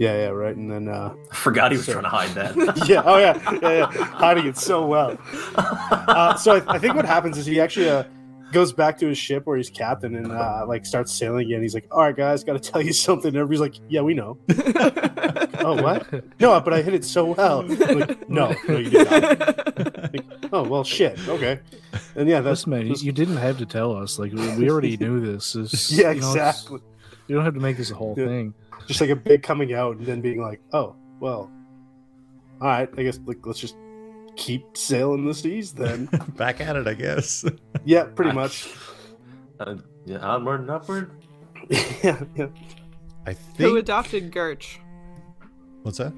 yeah, 0.00 0.14
yeah, 0.16 0.28
right. 0.28 0.54
And 0.54 0.70
then, 0.70 0.86
uh, 0.88 1.12
I 1.32 1.34
forgot 1.34 1.72
he 1.72 1.76
was 1.76 1.86
So- 1.86 1.92
trying 1.94 2.04
to 2.04 2.08
hide 2.08 2.30
that. 2.36 2.88
yeah, 2.88 3.02
oh 3.04 3.18
yeah, 3.18 3.58
yeah, 3.60 3.70
yeah, 3.92 4.04
hiding 4.04 4.46
it 4.46 4.56
so 4.56 4.86
well. 4.86 5.18
Uh, 5.56 6.36
so 6.36 6.54
I, 6.56 6.74
I 6.74 6.78
think 6.78 6.94
what 6.94 7.04
happens 7.04 7.36
is 7.36 7.46
he 7.46 7.60
actually, 7.60 7.90
uh, 7.90 8.04
goes 8.52 8.72
back 8.72 8.98
to 8.98 9.06
his 9.06 9.18
ship 9.18 9.46
where 9.46 9.56
he's 9.56 9.70
captain 9.70 10.14
and 10.16 10.32
uh, 10.32 10.64
like 10.66 10.86
starts 10.86 11.12
sailing 11.12 11.46
again. 11.46 11.62
He's 11.62 11.74
like, 11.74 11.86
"All 11.90 12.00
right, 12.00 12.16
guys, 12.16 12.44
got 12.44 12.60
to 12.62 12.70
tell 12.70 12.80
you 12.80 12.92
something." 13.06 13.28
And 13.28 13.36
everybody's 13.36 13.60
like, 13.60 13.74
"Yeah, 13.88 14.00
we 14.02 14.14
know." 14.14 14.38
oh, 15.60 15.82
what? 15.82 16.06
No, 16.40 16.60
but 16.60 16.72
I 16.72 16.82
hit 16.82 16.94
it 16.94 17.04
so 17.04 17.32
well. 17.32 17.62
Like, 17.66 18.28
no, 18.28 18.54
no, 18.68 18.78
you 18.78 18.90
did 18.90 19.10
not. 19.10 20.12
Like, 20.12 20.24
oh 20.52 20.62
well, 20.62 20.84
shit. 20.84 21.18
Okay, 21.28 21.60
and 22.16 22.28
yeah, 22.28 22.40
that's 22.40 22.60
Listen, 22.66 22.70
man, 22.70 22.80
you, 22.82 22.86
that's- 22.88 23.02
you 23.04 23.12
didn't 23.12 23.36
have 23.36 23.58
to 23.58 23.66
tell 23.66 23.92
us. 23.96 24.18
Like 24.18 24.32
we 24.32 24.56
we 24.56 24.70
already 24.70 24.96
knew 24.96 25.20
this. 25.20 25.54
It's- 25.56 25.90
yeah, 25.92 26.10
you 26.12 26.20
know, 26.20 26.30
exactly. 26.30 26.80
you 27.26 27.34
don't 27.36 27.44
have 27.44 27.54
to 27.54 27.60
make 27.60 27.76
this 27.76 27.90
a 27.90 27.94
whole 27.94 28.14
Yeah. 28.16 28.26
thing. 28.26 28.54
Just 28.86 29.00
like 29.00 29.10
a 29.10 29.16
big 29.16 29.42
coming 29.42 29.74
out 29.74 29.96
and 29.98 30.06
then 30.06 30.20
being 30.22 30.40
like, 30.40 30.60
"Oh, 30.72 30.96
well, 31.20 31.50
all 32.60 32.66
right, 32.68 32.88
I 32.96 33.02
guess 33.02 33.20
like 33.26 33.44
let's 33.44 33.58
just 33.58 33.76
keep 34.38 34.76
sailing 34.76 35.26
the 35.26 35.34
seas 35.34 35.72
then." 35.72 36.06
Back 36.36 36.62
at 36.62 36.76
it, 36.76 36.86
I 36.86 36.94
guess. 36.94 37.44
yeah, 37.84 38.04
pretty 38.04 38.32
much. 38.32 38.68
Uh, 39.60 39.74
yeah, 40.06 40.18
onward 40.18 40.60
and 40.60 40.70
upward. 40.70 41.10
yeah, 41.68 42.22
yeah. 42.36 42.46
I 43.26 43.32
think. 43.32 43.58
Who 43.58 43.76
adopted 43.76 44.30
Gertch? 44.32 44.76
What's 45.82 45.98
that? 45.98 46.12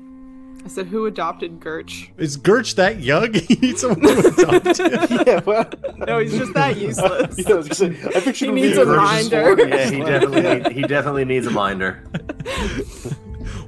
I 0.63 0.69
said, 0.69 0.89
who 0.89 1.07
adopted 1.07 1.59
Gertch? 1.59 2.11
Is 2.19 2.37
Gertch 2.37 2.75
that 2.75 3.01
young? 3.01 3.33
He 3.33 3.55
needs 3.55 3.81
someone 3.81 4.01
to 4.01 4.59
adopt 4.61 4.79
him. 4.79 5.23
yeah, 5.27 5.41
well, 5.47 5.65
No, 6.07 6.19
he's 6.19 6.37
just 6.37 6.53
that 6.53 6.77
useless. 6.77 7.35
yeah, 7.39 7.55
I 7.55 7.57
was 7.57 7.79
say, 7.79 7.87
I 7.87 8.21
pictured 8.21 8.35
He 8.49 8.51
needs 8.53 8.77
being 8.77 8.83
a 8.83 8.85
Burgess 8.85 9.31
reminder. 9.31 9.69
Yeah, 9.69 9.91
he 9.91 10.01
definitely 10.01 10.75
he 10.75 10.83
definitely 10.83 11.25
needs 11.25 11.47
a 11.47 11.51
minder. 11.51 12.05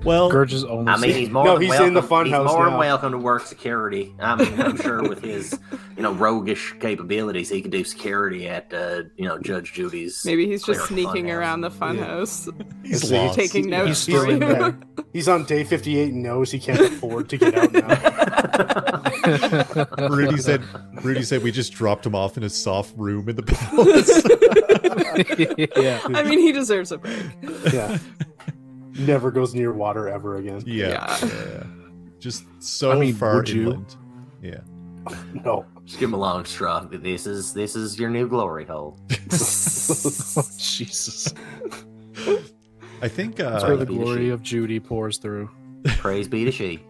Well, 0.05 0.31
Gurge's 0.31 0.65
only. 0.65 0.93
I 0.93 0.97
mean, 0.99 1.15
he's 1.15 1.31
more 1.31 1.45
No, 1.45 1.53
than 1.55 1.63
he's 1.63 1.71
welcome. 1.71 1.89
in 1.89 1.95
the 1.95 2.03
fun 2.03 2.27
he's 2.27 2.35
house 2.35 2.51
more 2.53 2.65
than 2.67 2.79
welcome 2.79 3.13
to 3.13 3.19
work 3.19 3.47
security. 3.47 4.15
I 4.21 4.35
mean, 4.37 4.61
I'm 4.61 4.77
sure 4.77 5.03
with 5.03 5.23
his 5.23 5.59
you 5.97 6.03
know 6.03 6.13
roguish 6.13 6.75
capabilities, 6.81 7.49
he 7.49 7.63
can 7.63 7.71
do 7.71 7.85
security 7.85 8.49
at 8.49 8.73
uh, 8.75 9.03
you 9.17 9.27
know 9.27 9.39
Judge 9.39 9.73
Judy's. 9.73 10.23
Maybe 10.25 10.47
he's 10.47 10.63
just 10.65 10.87
sneaking 10.89 11.27
funhouse. 11.27 11.35
around 11.35 11.61
the 11.63 11.71
funhouse, 11.71 12.65
he's 12.85 13.09
See, 13.09 13.17
lost. 13.17 13.39
taking 13.39 13.71
notes 13.71 13.89
He's 13.89 13.99
still 13.99 14.29
in 14.29 14.85
He's 15.13 15.29
on 15.29 15.45
day 15.45 15.63
58 15.65 16.13
and 16.13 16.23
knows 16.23 16.51
he 16.51 16.59
can't 16.59 16.81
afford 16.81 17.29
to 17.31 17.37
get 17.37 17.55
out 17.55 17.73
now. 17.73 17.89
Rudy 20.09 20.39
said. 20.39 20.63
Rudy 21.05 21.23
said 21.23 21.43
we 21.43 21.53
just 21.53 21.73
dropped 21.73 22.07
him 22.07 22.15
off 22.15 22.37
in 22.37 22.43
a 22.45 22.49
soft 22.51 22.95
room 22.97 23.29
in 23.29 23.37
the 23.37 23.43
palace. 23.47 24.23
yeah. 25.77 26.01
I 26.19 26.23
mean, 26.23 26.39
he 26.39 26.53
deserves 26.53 26.93
a 26.93 26.99
break. 26.99 27.23
yeah. 27.73 27.99
Never 28.99 29.31
goes 29.31 29.55
near 29.55 29.73
water 29.73 30.09
ever 30.09 30.37
again. 30.37 30.63
yeah, 30.67 30.89
Yeah. 30.89 31.19
yeah. 31.25 31.63
Just 32.19 32.45
so 32.61 32.93
I 32.93 32.99
mean, 32.99 33.15
far 33.15 33.37
would 33.37 33.49
you? 33.49 33.85
Yeah. 34.43 34.61
No. 35.45 35.65
Just 35.85 35.99
give 35.99 36.11
him 36.11 36.15
a 36.15 36.19
long 36.19 36.45
straw. 36.45 36.79
This 36.81 37.27
is 37.27 37.53
this 37.53 37.75
is 37.75 37.99
your 37.99 38.09
new 38.09 38.29
glory 38.29 38.65
hole. 38.65 39.01
oh, 39.11 39.15
Jesus. 40.59 41.35
I 43.01 43.09
think. 43.09 43.35
That's 43.37 43.65
where 43.65 43.73
Uh, 43.73 43.77
the 43.77 43.87
glory 43.87 44.31
of 44.31 44.43
Judy 44.43 44.79
pours 44.79 45.19
through. 45.19 45.51
Praise 45.99 46.29
be 46.29 46.45
to 46.45 46.53
she. 46.53 46.85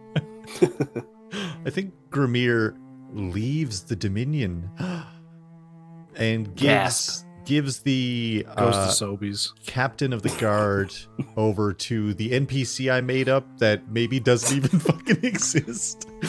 I 1.65 1.69
think 1.71 1.93
Grimir 2.11 2.77
leaves 3.11 3.81
the 3.81 3.95
Dominion 3.95 4.69
and 6.15 6.45
gives 6.55 6.61
Gasp. 6.61 7.25
Gives 7.45 7.79
the 7.79 8.43
Goes 8.55 8.75
uh, 8.75 8.87
to 8.87 9.05
Sobeys. 9.05 9.49
captain 9.65 10.13
of 10.13 10.21
the 10.21 10.29
guard 10.39 10.93
over 11.37 11.73
to 11.73 12.13
the 12.13 12.31
NPC 12.31 12.91
I 12.91 13.01
made 13.01 13.27
up 13.29 13.45
that 13.59 13.89
maybe 13.91 14.19
doesn't 14.19 14.55
even 14.55 14.79
fucking 14.79 15.23
exist. 15.23 16.07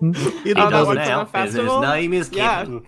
In 0.00 0.14
He 0.14 0.52
Oh, 0.54 0.70
does 0.70 0.86
was 0.88 0.96
another- 0.96 1.26
from 1.26 1.30
now. 1.32 1.40
a 1.40 1.44
His, 1.46 1.54
his 1.54 1.80
name 1.80 2.12
is 2.12 2.30
Yeah. 2.32 2.64
Kevin. 2.64 2.86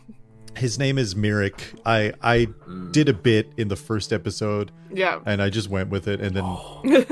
his 0.56 0.78
name 0.78 0.98
is 0.98 1.14
Mirik. 1.14 1.60
I 1.84 2.12
I 2.22 2.46
Mm. 2.68 2.92
did 2.92 3.08
a 3.08 3.12
bit 3.14 3.52
in 3.56 3.68
the 3.68 3.76
first 3.76 4.12
episode 4.12 4.70
Yeah. 4.92 5.20
and 5.26 5.42
I 5.42 5.50
just 5.50 5.68
went 5.68 5.90
with 5.90 6.08
it 6.08 6.20
and 6.20 6.34
then 6.36 7.04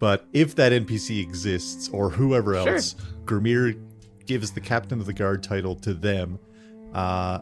but 0.00 0.26
if 0.32 0.54
that 0.56 0.72
NPC 0.72 1.20
exists 1.22 1.88
or 1.92 2.10
whoever 2.10 2.54
Sure. 2.54 2.68
else, 2.74 2.96
Grimir 3.24 3.78
gives 4.26 4.50
the 4.52 4.60
captain 4.60 4.98
of 5.00 5.06
the 5.06 5.12
guard 5.12 5.42
title 5.42 5.74
to 5.76 5.94
them. 5.94 6.38
Uh 6.94 7.40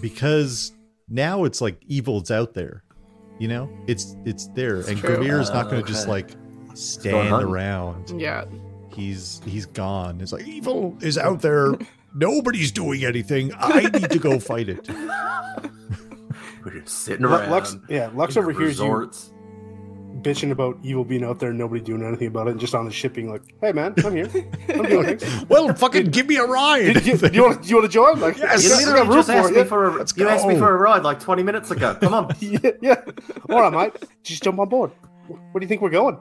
because 0.00 0.72
now 1.08 1.44
it's 1.44 1.60
like 1.60 1.80
evil's 1.86 2.30
out 2.30 2.54
there. 2.54 2.82
You 3.38 3.48
know? 3.48 3.70
It's 3.86 4.16
it's 4.24 4.48
there 4.48 4.76
and 4.80 4.98
true. 4.98 5.16
Grimir's 5.18 5.50
not 5.50 5.66
Uh, 5.66 5.70
going 5.70 5.82
to 5.84 5.88
just 5.88 6.08
like 6.08 6.30
stand 6.74 7.32
around. 7.32 8.20
yeah. 8.20 8.44
He's 8.94 9.40
he's 9.44 9.66
gone. 9.66 10.20
It's 10.20 10.32
like 10.32 10.46
evil 10.46 10.96
is 11.00 11.16
out 11.18 11.40
there. 11.40 11.74
Nobody's 12.14 12.72
doing 12.72 13.04
anything. 13.04 13.52
I 13.56 13.82
need 13.82 14.10
to 14.10 14.18
go 14.18 14.40
fight 14.40 14.68
it. 14.68 14.88
We're 16.64 16.80
just 16.80 16.98
sitting 17.04 17.24
Lu- 17.26 17.32
around. 17.34 17.50
Lux, 17.50 17.76
yeah, 17.88 18.10
Lux 18.14 18.36
in 18.36 18.42
overhears 18.42 18.78
you 18.78 18.84
resorts. 18.84 19.32
Bitching 20.22 20.50
about 20.50 20.78
evil 20.82 21.04
being 21.04 21.24
out 21.24 21.38
there 21.38 21.50
and 21.50 21.58
nobody 21.58 21.80
doing 21.80 22.02
anything 22.02 22.28
about 22.28 22.46
it, 22.48 22.52
and 22.52 22.60
just 22.60 22.74
on 22.74 22.84
the 22.84 22.90
ship 22.90 23.14
being 23.14 23.30
like, 23.30 23.42
"Hey, 23.60 23.72
man, 23.72 23.94
I'm 24.04 24.14
here. 24.14 24.28
I'm 24.68 24.82
doing 24.84 25.06
things. 25.18 25.44
Well, 25.48 25.72
fucking 25.74 26.06
give 26.10 26.26
me 26.26 26.36
a 26.36 26.44
ride. 26.44 26.94
Do 26.94 27.00
you, 27.00 27.16
do 27.16 27.28
you 27.32 27.42
want? 27.42 27.62
Do 27.62 27.68
you 27.68 27.76
want 27.76 27.86
to 27.86 27.92
join? 27.92 28.20
Like, 28.20 28.38
Yes. 28.38 28.64
You 28.64 28.86
literally 28.86 29.14
just 29.16 29.30
asked 29.30 29.48
for 29.48 29.54
me 29.54 29.64
for 29.64 29.98
a, 30.00 30.06
you 30.16 30.28
asked 30.28 30.46
me 30.46 30.56
for 30.58 30.74
a 30.74 30.76
ride 30.78 31.02
like 31.02 31.20
20 31.20 31.42
minutes 31.42 31.70
ago. 31.70 31.94
Come 32.00 32.14
on. 32.14 32.34
yeah, 32.40 32.70
yeah. 32.80 33.02
All 33.48 33.60
right, 33.60 33.92
mate. 33.94 34.10
Just 34.22 34.42
jump 34.42 34.58
on 34.58 34.68
board. 34.68 34.90
Where 35.28 35.60
do 35.60 35.64
you 35.64 35.68
think 35.68 35.82
we're 35.82 35.90
going? 35.90 36.18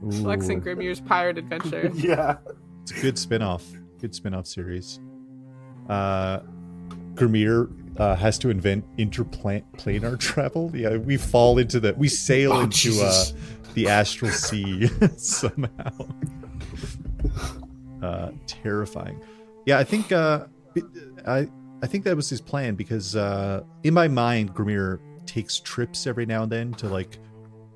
Lex 0.00 0.48
and 0.48 0.64
Ooh, 0.66 0.74
Grimir's 0.76 1.00
pirate 1.00 1.38
adventure. 1.38 1.90
Yeah. 1.94 2.36
It's 2.82 2.92
a 2.92 3.00
good 3.00 3.18
spin-off. 3.18 3.64
Good 4.00 4.14
spin-off 4.14 4.46
series. 4.46 5.00
Uh 5.88 6.40
Grimir 7.14 7.68
uh, 7.98 8.14
has 8.16 8.38
to 8.38 8.50
invent 8.50 8.84
interplanar 8.96 10.18
travel. 10.20 10.70
Yeah, 10.74 10.96
we 10.96 11.16
fall 11.16 11.58
into 11.58 11.80
the 11.80 11.94
we 11.94 12.08
sail 12.08 12.52
Oh, 12.52 12.60
into 12.60 13.00
uh, 13.02 13.24
the 13.74 13.88
astral 13.88 14.30
sea 14.30 14.88
somehow. 15.16 16.06
uh, 18.02 18.30
terrifying. 18.46 19.20
Yeah, 19.66 19.78
I 19.78 19.84
think 19.84 20.12
uh, 20.12 20.46
I 21.26 21.48
I 21.82 21.86
think 21.86 22.04
that 22.04 22.16
was 22.16 22.28
his 22.28 22.40
plan 22.40 22.74
because 22.74 23.16
uh, 23.16 23.62
in 23.84 23.94
my 23.94 24.08
mind, 24.08 24.54
Grimir 24.54 25.00
takes 25.26 25.60
trips 25.60 26.06
every 26.06 26.26
now 26.26 26.42
and 26.44 26.50
then 26.52 26.72
to 26.74 26.88
like 26.88 27.18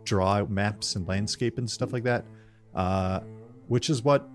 draw 0.04 0.34
out 0.34 0.50
maps 0.50 0.96
and 0.96 1.06
landscape 1.06 1.58
and 1.58 1.70
stuff 1.70 1.92
like 1.92 2.02
that, 2.04 2.24
uh, 2.74 3.20
which 3.68 3.90
is 3.90 4.02
what 4.02 4.28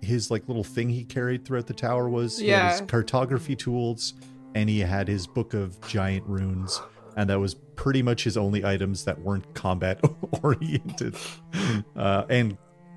his 0.00 0.30
like 0.30 0.46
little 0.48 0.64
thing 0.64 0.88
he 0.88 1.04
carried 1.04 1.44
throughout 1.44 1.66
the 1.66 1.74
tower 1.74 2.08
was. 2.08 2.38
He 2.38 2.48
had 2.48 2.70
his 2.70 2.80
Yeah. 2.80 2.86
cartography 2.86 3.56
tools, 3.56 4.14
and 4.56 4.70
he 4.70 4.80
had 4.80 5.06
his 5.06 5.26
book 5.26 5.52
of 5.52 5.78
giant 5.86 6.26
runes, 6.26 6.80
and 7.14 7.28
that 7.28 7.38
was 7.38 7.54
pretty 7.76 8.00
much 8.00 8.24
his 8.24 8.38
only 8.38 8.64
items 8.64 9.04
that 9.04 9.20
weren't 9.20 9.44
combat 9.54 10.00
oriented, 10.42 11.14
uh, 11.94 12.24
and 12.30 12.56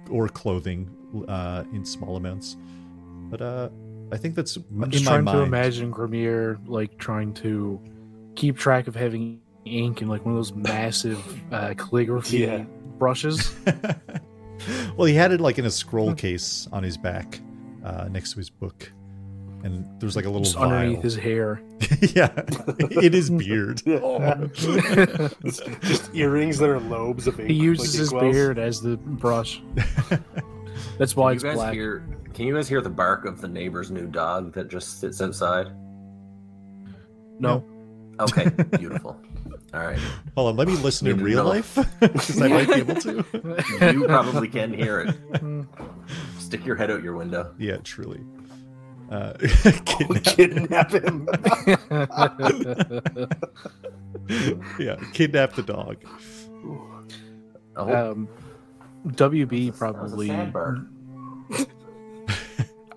or 0.10 0.30
clothing 0.30 0.90
uh, 1.28 1.66
in 1.74 1.84
small 1.86 2.16
amounts. 2.16 2.56
But 3.30 3.42
uh, 3.42 3.70
I 4.10 4.18
think 4.18 4.36
that's 4.36 4.56
I'm 4.56 4.84
in 4.86 4.92
just 4.92 5.04
my 5.04 5.12
trying 5.12 5.26
mind. 5.26 5.38
to 5.38 5.44
imagine 5.44 5.94
Grimir 5.94 6.58
like 6.66 6.98
trying 6.98 7.34
to 7.36 7.80
keep 8.36 8.58
track 8.58 8.88
of 8.88 8.96
having 8.96 9.42
ink 9.66 10.02
in 10.02 10.08
like 10.08 10.24
one 10.26 10.34
of 10.34 10.38
those 10.38 10.54
massive 10.54 11.20
uh, 11.52 11.74
calligraphy 11.78 12.38
Yeah. 12.38 12.64
brushes. 12.98 13.54
well, 14.98 15.06
he 15.08 15.14
had 15.14 15.34
it 15.34 15.42
like 15.42 15.60
in 15.60 15.66
a 15.66 15.72
scroll 15.72 16.14
case 16.14 16.70
on 16.72 16.84
his 16.84 16.96
back, 16.98 17.42
uh, 17.84 18.08
next 18.10 18.32
to 18.32 18.38
his 18.38 18.50
book, 18.50 18.90
and 19.64 19.86
there's 20.00 20.16
like 20.16 20.26
a 20.26 20.30
little 20.30 20.44
Just 20.44 20.56
vial. 20.56 20.70
underneath 20.72 21.02
his 21.04 21.16
hair. 21.16 21.62
yeah, 22.16 22.32
it 22.80 23.14
is 23.14 23.30
beard. 23.30 23.82
Yeah. 23.86 24.00
Oh. 24.04 25.30
Just 25.82 26.14
earrings 26.14 26.58
that 26.60 26.70
are 26.70 26.80
lobes 26.80 27.28
of 27.28 27.40
ink. 27.40 27.50
He 27.50 27.56
uses 27.56 28.14
like 28.14 28.24
his 28.24 28.32
inkwells. 28.32 28.34
beard 28.34 28.60
as 28.60 28.82
the 28.82 28.98
brush. 28.98 29.62
That's 30.98 31.16
why 31.16 31.36
Can 31.36 31.48
it's 31.48 31.56
black. 31.56 31.74
hear? 31.74 32.04
Can 32.34 32.46
you 32.48 32.56
guys 32.56 32.70
hear 32.70 32.82
the 32.82 32.90
bark 32.90 33.26
of 33.26 33.42
the 33.42 33.48
neighbor's 33.48 33.92
new 33.92 34.08
dog 34.08 34.54
that 34.54 34.70
just 34.70 35.00
sits 35.00 35.22
outside? 35.22 35.68
No, 37.40 37.64
Okay, 38.20 38.50
beautiful. 38.78 39.20
All 39.74 39.82
right, 39.82 40.00
Hold 40.36 40.50
on, 40.50 40.56
let 40.58 40.68
me 40.68 40.76
listen 40.78 41.08
in 41.08 41.22
real 41.24 41.44
know. 41.44 41.50
life 41.50 41.78
because 42.02 42.42
I 42.42 42.48
might 42.50 42.68
be 42.68 42.74
able 42.76 42.96
to. 42.96 43.24
you 43.94 44.06
probably 44.06 44.48
can 44.50 44.74
hear 44.74 45.00
it. 45.02 45.66
Stick 46.40 46.66
your 46.66 46.76
head 46.76 46.92
out 46.92 47.02
your 47.04 47.16
window. 47.16 47.54
Yeah, 47.58 47.78
truly. 47.84 48.20
Uh, 49.10 49.34
Kidnap 49.86 50.24
kidnap, 50.24 50.92
him. 50.92 51.28
yeah, 54.80 54.96
kidnap 55.14 55.54
the 55.54 55.64
dog. 55.66 55.98
Oh, 57.76 58.12
um, 58.12 58.28
WB 59.08 59.70
a 59.70 59.72
probably. 59.72 60.30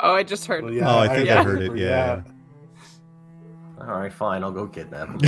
Oh, 0.05 0.15
I 0.15 0.25
just 0.25 0.47
heard. 0.47 0.65
Well, 0.65 0.73
yeah, 0.73 0.93
Oh, 0.93 0.99
I 0.99 1.07
think 1.07 1.29
I 1.29 1.45
heard 1.45 1.63
it, 1.63 1.77
yeah. 1.77 2.23
All 3.81 3.87
right, 3.87 4.13
fine. 4.13 4.43
I'll 4.43 4.51
go 4.51 4.67
kidnap 4.67 5.09
him. 5.09 5.21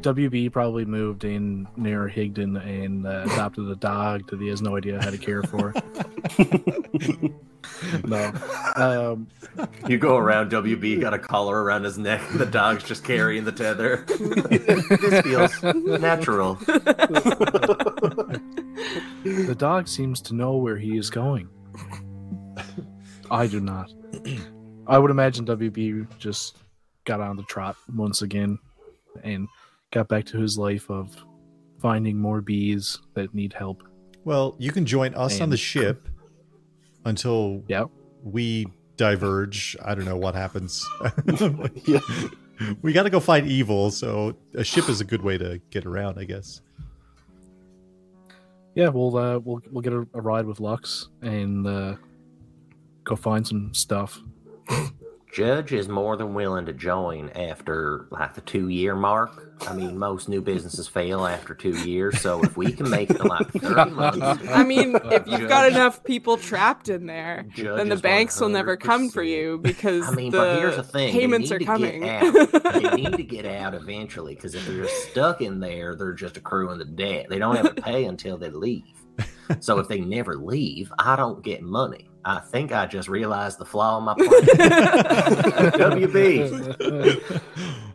WB 0.00 0.52
probably 0.52 0.84
moved 0.84 1.24
in 1.24 1.66
near 1.76 2.08
Higdon 2.08 2.64
and 2.64 3.06
uh, 3.06 3.22
adopted 3.26 3.68
a 3.68 3.76
dog 3.76 4.28
that 4.30 4.40
he 4.40 4.48
has 4.48 4.62
no 4.62 4.76
idea 4.76 5.02
how 5.02 5.10
to 5.10 5.18
care 5.18 5.42
for. 5.42 5.74
no. 8.06 8.32
Um, 8.76 9.26
You 9.86 9.98
go 9.98 10.16
around, 10.16 10.50
WB 10.50 11.00
got 11.00 11.14
a 11.14 11.18
collar 11.18 11.62
around 11.62 11.84
his 11.84 11.98
neck, 11.98 12.22
the 12.34 12.46
dog's 12.46 12.84
just 12.84 13.04
carrying 13.04 13.44
the 13.44 13.52
tether. 13.52 14.04
this 14.06 15.20
feels 15.22 15.62
natural. 16.00 16.54
the 19.24 19.56
dog 19.56 19.88
seems 19.88 20.20
to 20.22 20.34
know 20.34 20.56
where 20.56 20.76
he 20.76 20.96
is 20.96 21.10
going. 21.10 21.48
I 23.30 23.46
do 23.46 23.60
not. 23.60 23.92
I 24.86 24.98
would 24.98 25.10
imagine 25.10 25.44
WB 25.44 26.18
just 26.18 26.56
got 27.04 27.20
on 27.20 27.36
the 27.36 27.42
trot 27.44 27.76
once 27.94 28.22
again 28.22 28.58
and 29.24 29.48
got 29.90 30.08
back 30.08 30.24
to 30.26 30.38
his 30.38 30.58
life 30.58 30.90
of 30.90 31.16
finding 31.80 32.18
more 32.18 32.40
bees 32.40 32.98
that 33.14 33.34
need 33.34 33.52
help. 33.52 33.82
Well, 34.24 34.54
you 34.58 34.72
can 34.72 34.84
join 34.84 35.14
us 35.14 35.40
on 35.40 35.50
the 35.50 35.56
ship 35.56 36.08
until 37.04 37.62
Yeah. 37.68 37.84
we 38.22 38.66
diverge. 38.96 39.76
I 39.84 39.94
don't 39.94 40.04
know 40.04 40.16
what 40.16 40.34
happens. 40.34 40.86
Yeah. 41.86 42.00
we 42.82 42.92
got 42.92 43.04
to 43.04 43.10
go 43.10 43.20
fight 43.20 43.46
evil, 43.46 43.90
so 43.92 44.34
a 44.54 44.64
ship 44.64 44.88
is 44.88 45.00
a 45.00 45.04
good 45.04 45.22
way 45.22 45.38
to 45.38 45.60
get 45.70 45.86
around, 45.86 46.18
I 46.18 46.24
guess. 46.24 46.60
Yeah, 48.74 48.88
we'll 48.88 49.16
uh, 49.16 49.38
we'll 49.38 49.60
we'll 49.70 49.82
get 49.82 49.92
a, 49.92 50.06
a 50.14 50.20
ride 50.20 50.44
with 50.44 50.58
Lux 50.60 51.08
and 51.22 51.66
uh, 51.66 51.94
go 53.04 53.14
find 53.16 53.46
some 53.46 53.72
stuff. 53.74 54.20
Judge 55.32 55.72
is 55.72 55.88
more 55.88 56.16
than 56.16 56.32
willing 56.34 56.66
to 56.66 56.72
join 56.72 57.28
after 57.30 58.06
like 58.10 58.34
the 58.34 58.40
two 58.40 58.68
year 58.68 58.94
mark. 58.94 59.52
I 59.62 59.74
mean, 59.74 59.98
most 59.98 60.28
new 60.28 60.40
businesses 60.40 60.88
fail 60.88 61.26
after 61.26 61.54
two 61.54 61.76
years, 61.84 62.20
so 62.20 62.42
if 62.42 62.56
we 62.56 62.72
can 62.72 62.88
make 62.88 63.10
it 63.10 63.18
to 63.18 63.24
like 63.24 63.50
30 63.52 63.90
months, 63.90 64.48
I 64.48 64.62
mean, 64.64 64.96
if 65.04 65.26
you've 65.26 65.48
got 65.48 65.70
enough 65.70 66.02
people 66.04 66.36
trapped 66.36 66.88
in 66.88 67.06
there, 67.06 67.44
Judge 67.54 67.76
then 67.76 67.88
the 67.88 67.96
is 67.96 68.00
banks 68.00 68.40
will 68.40 68.48
never 68.48 68.76
come 68.76 69.10
for 69.10 69.22
you 69.22 69.58
because 69.58 70.08
I 70.08 70.12
mean, 70.12 70.30
the 70.30 70.38
but 70.38 70.58
here's 70.60 70.76
the 70.76 70.82
thing: 70.82 71.12
payments 71.12 71.50
they 71.50 71.56
are 71.56 71.60
coming. 71.60 72.08
Out. 72.08 72.32
they 72.72 72.90
need 72.96 73.16
to 73.16 73.24
get 73.24 73.44
out 73.44 73.74
eventually 73.74 74.34
because 74.34 74.54
if 74.54 74.66
they're 74.66 74.84
just 74.84 75.10
stuck 75.10 75.40
in 75.42 75.60
there, 75.60 75.94
they're 75.94 76.14
just 76.14 76.36
accruing 76.36 76.78
the 76.78 76.84
debt. 76.84 77.26
They 77.28 77.38
don't 77.38 77.56
have 77.56 77.74
to 77.74 77.82
pay 77.82 78.04
until 78.04 78.38
they 78.38 78.50
leave. 78.50 78.84
So 79.60 79.78
if 79.78 79.88
they 79.88 80.00
never 80.00 80.36
leave, 80.36 80.92
I 80.98 81.16
don't 81.16 81.42
get 81.42 81.62
money. 81.62 82.07
I 82.28 82.40
think 82.40 82.72
I 82.72 82.84
just 82.86 83.08
realized 83.08 83.58
the 83.58 83.64
flaw 83.64 83.96
in 83.98 84.04
my 84.04 84.14
plan. 84.14 84.28
WB. 85.98 87.40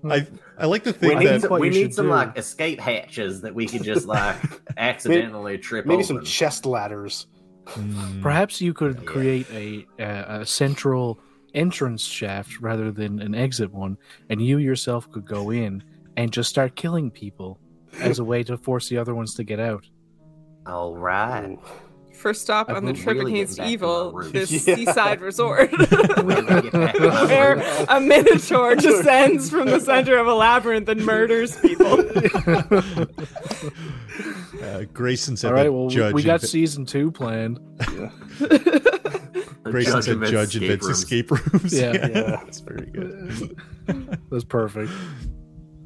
I 0.10 0.28
I 0.58 0.66
like 0.66 0.84
to 0.86 0.92
We 0.92 0.98
think 0.98 1.20
need, 1.20 1.28
that 1.28 1.42
some, 1.42 1.60
we 1.60 1.70
need 1.70 1.94
some 1.94 2.06
do. 2.08 2.12
like 2.12 2.38
escape 2.38 2.80
hatches 2.80 3.42
that 3.42 3.54
we 3.54 3.68
could 3.68 3.84
just 3.84 4.08
like 4.08 4.36
accidentally 4.78 5.58
trip 5.58 5.86
Maybe 5.86 6.04
open. 6.04 6.08
some 6.18 6.24
chest 6.26 6.66
ladders. 6.66 7.28
Mm, 7.68 8.22
Perhaps 8.22 8.60
you 8.60 8.74
could 8.74 8.96
Yeah. 9.00 9.06
create 9.06 9.48
a, 9.52 9.86
a 10.00 10.42
a 10.42 10.46
central 10.46 11.20
entrance 11.54 12.04
shaft 12.04 12.60
rather 12.60 12.92
than 12.92 13.22
an 13.22 13.36
exit 13.36 13.72
one, 13.72 13.98
and 14.30 14.42
you 14.42 14.58
yourself 14.58 15.10
could 15.12 15.26
go 15.26 15.52
in 15.52 15.84
and 16.18 16.32
just 16.32 16.50
start 16.50 16.76
killing 16.76 17.12
people 17.12 17.60
as 18.00 18.18
a 18.20 18.24
way 18.24 18.42
to 18.44 18.58
force 18.58 18.90
the 18.90 18.98
other 18.98 19.14
ones 19.14 19.36
to 19.36 19.44
get 19.44 19.60
out. 19.60 19.86
All 20.66 20.96
right. 20.98 21.60
First 22.24 22.42
stop 22.42 22.70
I 22.70 22.76
on 22.76 22.86
the 22.86 22.94
trip 22.94 23.18
really 23.18 23.34
against 23.34 23.58
back 23.58 23.66
to 23.66 23.68
my 23.68 23.74
evil, 23.74 24.22
this 24.32 24.50
Yeah. 24.68 24.76
seaside 24.76 25.20
resort, 25.20 25.72
Really 26.24 26.62
get 26.62 26.72
back 26.72 26.94
to 26.96 27.00
my 27.02 27.26
where 27.26 27.86
a 27.90 28.00
minotaur 28.00 28.76
descends 28.76 29.50
from 29.50 29.66
the 29.68 29.82
center 29.82 30.16
of 30.18 30.28
a 30.28 30.34
labyrinth 30.34 30.88
and 30.88 31.06
murders 31.06 31.60
people. 31.60 32.00
uh, 34.64 34.84
Grayson 34.94 35.36
said 35.36 35.50
All 35.50 35.54
right, 35.54 35.72
well, 35.72 35.88
we- 35.88 35.94
judge 35.96 36.14
we 36.14 36.24
got 36.24 36.40
inve- 36.40 36.48
season 36.48 36.86
two 36.86 37.12
planned. 37.12 37.60
The 38.40 39.70
Grayson 39.72 40.02
said 40.02 40.24
judge 40.26 40.56
escape 40.56 40.64
invents 40.72 40.88
escape 40.88 41.30
rooms. 41.32 41.74
Yeah. 41.74 41.92
Yeah. 41.94 42.22
that's 42.44 42.60
very 42.62 42.86
good. 42.88 43.60
That's 44.32 44.46
perfect. 44.46 44.92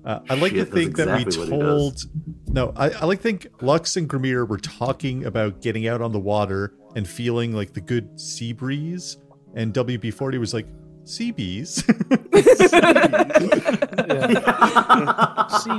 Uh, 0.08 0.22
I 0.30 0.36
like 0.36 0.54
Shit, 0.54 0.70
to 0.70 0.74
think 0.74 0.96
that 0.96 1.10
exactly 1.10 1.38
what 1.38 1.50
we 1.60 1.66
told. 1.66 2.02
No, 2.48 2.72
I, 2.78 2.92
I 2.92 3.06
like 3.06 3.18
to 3.18 3.24
think 3.24 3.48
Lux 3.62 3.98
and 3.98 4.10
Grimir 4.10 4.48
were 4.48 4.58
talking 4.58 5.26
about 5.26 5.62
getting 5.62 5.86
out 5.86 6.02
on 6.02 6.14
the 6.14 6.20
water 6.20 6.74
and 6.96 7.06
feeling 7.06 7.52
like 7.52 7.74
the 7.74 7.82
good 7.82 8.18
sea 8.18 8.54
breeze, 8.54 9.18
and 9.54 9.74
WB40 9.74 10.40
was 10.40 10.54
like, 10.54 10.66
sea 11.04 11.32
bees. 11.32 11.84
Sea 11.84 11.92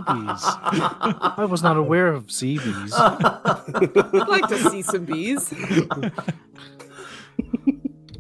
bees. 0.03 0.45
I 1.39 1.47
was 1.49 1.63
not 1.63 1.79
aware 1.79 2.09
of 2.09 2.31
sea 2.31 2.59
bees. 2.59 2.93
I'd 2.95 4.29
like 4.29 4.47
to 4.49 4.59
see 4.71 4.83
some 4.83 5.07
bees. 5.07 5.51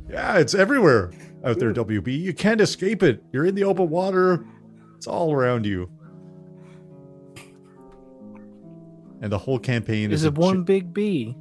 yeah, 0.08 0.38
it's 0.38 0.54
everywhere 0.54 1.12
out 1.44 1.58
there, 1.58 1.74
WB. 1.74 2.18
You 2.18 2.32
can't 2.32 2.62
escape 2.62 3.02
it. 3.02 3.22
You're 3.32 3.44
in 3.44 3.54
the 3.54 3.64
open 3.64 3.90
water, 3.90 4.46
it's 4.96 5.06
all 5.06 5.32
around 5.32 5.64
you. 5.64 5.88
And 9.20 9.32
the 9.32 9.38
whole 9.38 9.58
campaign 9.58 10.12
is, 10.12 10.20
Is 10.22 10.24
a 10.26 10.28
it 10.28 10.34
one 10.34 10.58
j- 10.64 10.80
big 10.80 10.94
bee? 10.94 11.36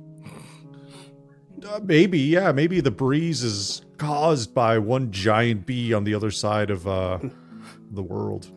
uh, 1.67 1.79
maybe, 1.83 2.19
yeah, 2.19 2.51
maybe 2.51 2.79
the 2.81 2.91
breeze 2.91 3.43
is 3.43 3.81
caused 3.97 4.53
by 4.53 4.77
one 4.79 5.11
giant 5.11 5.65
bee 5.65 5.93
on 5.93 6.03
the 6.03 6.13
other 6.15 6.31
side 6.31 6.69
of 6.71 6.87
uh, 6.87 7.19
the 7.91 8.01
world. 8.03 8.49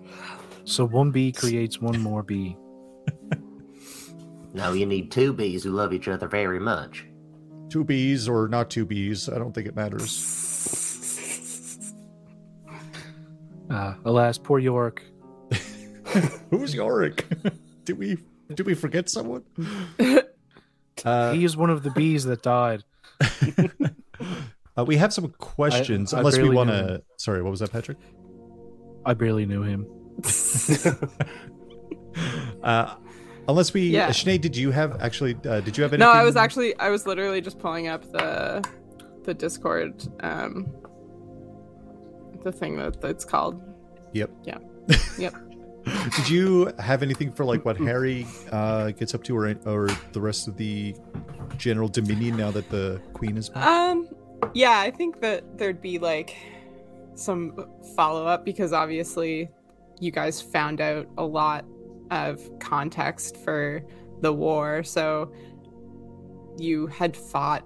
So 0.65 0.85
one 0.87 1.11
bee 1.11 1.33
creates 1.33 1.81
one 1.81 2.01
more 2.01 2.23
bee. 2.23 2.57
No, 4.53 4.73
you 4.73 4.85
need 4.85 5.13
two 5.13 5.33
bees 5.33 5.63
who 5.63 5.71
love 5.71 5.93
each 5.93 6.09
other 6.09 6.27
very 6.27 6.59
much. 6.59 7.07
Two 7.69 7.85
bees 7.85 8.29
or 8.29 8.49
not 8.49 8.69
two 8.69 8.85
bees, 8.85 9.29
I 9.29 9.39
don't 9.39 9.55
think 9.55 9.69
it 9.69 9.77
matters. 9.77 10.11
Uh, 13.71 13.95
alas, 14.05 14.39
poor 14.39 14.59
York. 14.59 15.05
Who's 16.51 16.75
Yorick? 16.75 17.27
did 17.85 17.97
we 17.97 18.19
did 18.55 18.67
we 18.67 18.75
forget 18.75 19.09
someone? 19.09 19.45
Uh, 21.03 21.33
he 21.33 21.45
is 21.47 21.57
one 21.57 21.71
of 21.71 21.83
the 21.83 21.91
bees 21.93 22.25
that 22.25 22.43
died. 22.43 22.85
uh, 24.77 24.85
we 24.85 24.97
have 24.97 25.15
some 25.15 25.31
questions, 25.39 26.13
I 26.13 26.19
unless 26.19 26.37
we 26.37 26.51
want 26.51 26.69
to. 26.69 27.03
Sorry, 27.17 27.41
what 27.41 27.51
was 27.51 27.61
that, 27.61 27.73
Patrick? 27.73 27.97
I 29.07 29.15
barely 29.15 29.47
knew 29.47 29.63
him. 29.63 29.87
Uh, 32.63 32.97
unless 33.49 33.73
we, 33.73 33.83
Yeah. 33.89 34.09
uh, 34.09 34.11
Sinead, 34.11 34.41
did 34.43 34.57
you 34.57 34.71
have 34.73 35.01
actually? 35.01 35.37
Uh, 35.49 35.61
did 35.61 35.79
you 35.79 35.83
have 35.85 35.93
anything? 35.95 36.01
No, 36.01 36.11
I 36.11 36.23
was 36.25 36.37
actually 36.37 36.77
I 36.79 36.91
was 36.91 37.07
literally 37.07 37.41
just 37.41 37.59
pulling 37.59 37.89
up 37.89 38.03
the 38.13 38.63
the 39.25 39.33
Discord 39.33 40.03
um 40.23 40.67
the 42.43 42.53
thing 42.53 42.77
that 42.77 42.97
it's 43.05 43.25
called. 43.25 43.63
Yep. 44.13 44.31
Yeah. 44.45 44.59
Yep. 45.19 45.35
Did 45.85 46.29
you 46.29 46.73
have 46.79 47.03
anything 47.03 47.33
for 47.33 47.45
like 47.45 47.65
what 47.65 47.77
Harry 47.79 48.27
uh, 48.51 48.91
gets 48.91 49.15
up 49.15 49.23
to, 49.25 49.37
or 49.37 49.55
or 49.65 49.89
the 50.13 50.21
rest 50.21 50.49
of 50.49 50.57
the 50.57 50.95
general 51.57 51.89
Dominion 51.89 52.37
now 52.37 52.51
that 52.51 52.69
the 52.71 53.01
Queen 53.13 53.37
is 53.37 53.49
back? 53.49 53.67
Um 53.67 54.09
yeah, 54.55 54.81
I 54.81 54.91
think 54.91 55.21
that 55.21 55.59
there'd 55.59 55.83
be 55.83 55.99
like 55.99 56.37
some 57.15 57.67
follow 57.95 58.27
up 58.27 58.45
because 58.45 58.73
obviously 58.73 59.51
you 60.01 60.11
guys 60.11 60.41
found 60.41 60.81
out 60.81 61.07
a 61.19 61.25
lot 61.25 61.65
of 62.11 62.41
context 62.59 63.37
for 63.37 63.83
the 64.21 64.33
war. 64.33 64.83
So 64.83 65.33
you 66.59 66.87
had 66.87 67.17
fought 67.17 67.65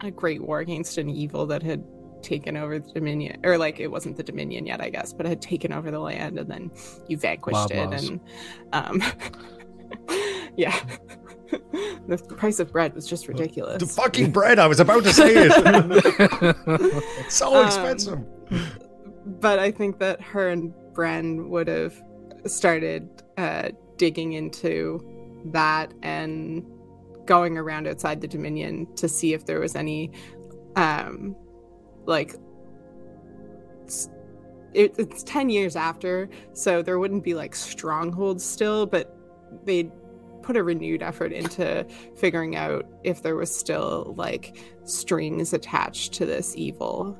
a 0.00 0.10
great 0.10 0.42
war 0.42 0.60
against 0.60 0.98
an 0.98 1.08
evil 1.08 1.46
that 1.46 1.62
had 1.62 1.84
taken 2.24 2.56
over 2.56 2.78
the 2.80 2.90
Dominion, 2.92 3.40
or 3.44 3.56
like 3.58 3.78
it 3.78 3.88
wasn't 3.88 4.16
the 4.16 4.22
Dominion 4.24 4.66
yet, 4.66 4.80
I 4.80 4.90
guess, 4.90 5.12
but 5.12 5.26
had 5.26 5.40
taken 5.40 5.72
over 5.72 5.90
the 5.90 6.00
land, 6.00 6.38
and 6.38 6.50
then 6.50 6.70
you 7.08 7.16
vanquished 7.16 7.70
it, 7.70 7.88
Loblaws. 7.90 8.08
and 8.08 8.20
um, 8.72 9.02
yeah, 10.56 10.78
the 12.08 12.18
price 12.36 12.58
of 12.58 12.72
bread 12.72 12.94
was 12.94 13.06
just 13.06 13.28
ridiculous. 13.28 13.80
The 13.82 13.86
fucking 13.86 14.30
bread! 14.32 14.58
I 14.58 14.66
was 14.66 14.80
about 14.80 15.04
to 15.04 15.12
say 15.12 15.32
it. 15.36 15.52
so 17.30 17.54
Um, 17.54 17.66
expensive. 17.66 18.18
but 19.40 19.58
I 19.58 19.70
think 19.70 19.98
that 20.00 20.20
her 20.20 20.48
and 20.48 20.72
Bren 20.92 21.48
would 21.48 21.68
have 21.68 21.94
started 22.46 23.08
uh, 23.36 23.70
digging 23.96 24.32
into 24.34 25.00
that 25.52 25.92
and 26.02 26.64
going 27.26 27.56
around 27.56 27.86
outside 27.86 28.20
the 28.20 28.28
Dominion 28.28 28.86
to 28.96 29.08
see 29.08 29.32
if 29.32 29.46
there 29.46 29.58
was 29.60 29.74
any, 29.74 30.10
um, 30.76 31.34
like, 32.06 32.34
s- 33.86 34.08
it, 34.72 34.94
it's 34.98 35.22
10 35.22 35.50
years 35.50 35.76
after, 35.76 36.28
so 36.52 36.82
there 36.82 36.98
wouldn't 36.98 37.24
be 37.24 37.34
like 37.34 37.54
strongholds 37.54 38.44
still, 38.44 38.86
but 38.86 39.16
they'd 39.64 39.90
put 40.42 40.56
a 40.56 40.62
renewed 40.62 41.02
effort 41.02 41.32
into 41.32 41.86
figuring 42.16 42.54
out 42.56 42.84
if 43.02 43.22
there 43.22 43.34
was 43.36 43.54
still 43.54 44.14
like 44.16 44.58
strings 44.84 45.52
attached 45.52 46.12
to 46.12 46.26
this 46.26 46.54
evil 46.56 47.18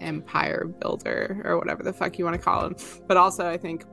empire 0.00 0.66
builder 0.66 1.40
or 1.44 1.58
whatever 1.58 1.82
the 1.82 1.92
fuck 1.92 2.18
you 2.18 2.24
want 2.24 2.36
to 2.36 2.42
call 2.42 2.66
him. 2.66 2.76
But 3.06 3.16
also, 3.16 3.48
I 3.48 3.56
think 3.56 3.84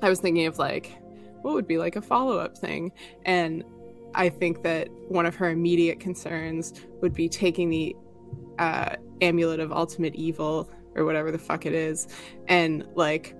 I 0.00 0.08
was 0.08 0.20
thinking 0.20 0.46
of 0.46 0.58
like 0.58 0.96
what 1.42 1.54
would 1.54 1.66
be 1.66 1.78
like 1.78 1.96
a 1.96 2.02
follow 2.02 2.38
up 2.38 2.56
thing, 2.56 2.92
and 3.24 3.64
I 4.14 4.28
think 4.28 4.62
that 4.62 4.88
one 5.08 5.26
of 5.26 5.34
her 5.36 5.50
immediate 5.50 5.98
concerns 5.98 6.72
would 7.00 7.14
be 7.14 7.28
taking 7.28 7.70
the 7.70 7.96
uh, 8.58 8.96
amulet 9.22 9.60
of 9.60 9.72
ultimate 9.72 10.14
evil 10.14 10.68
or 10.94 11.04
whatever 11.04 11.30
the 11.32 11.38
fuck 11.38 11.64
it 11.64 11.72
is, 11.72 12.08
and 12.48 12.84
like 12.94 13.34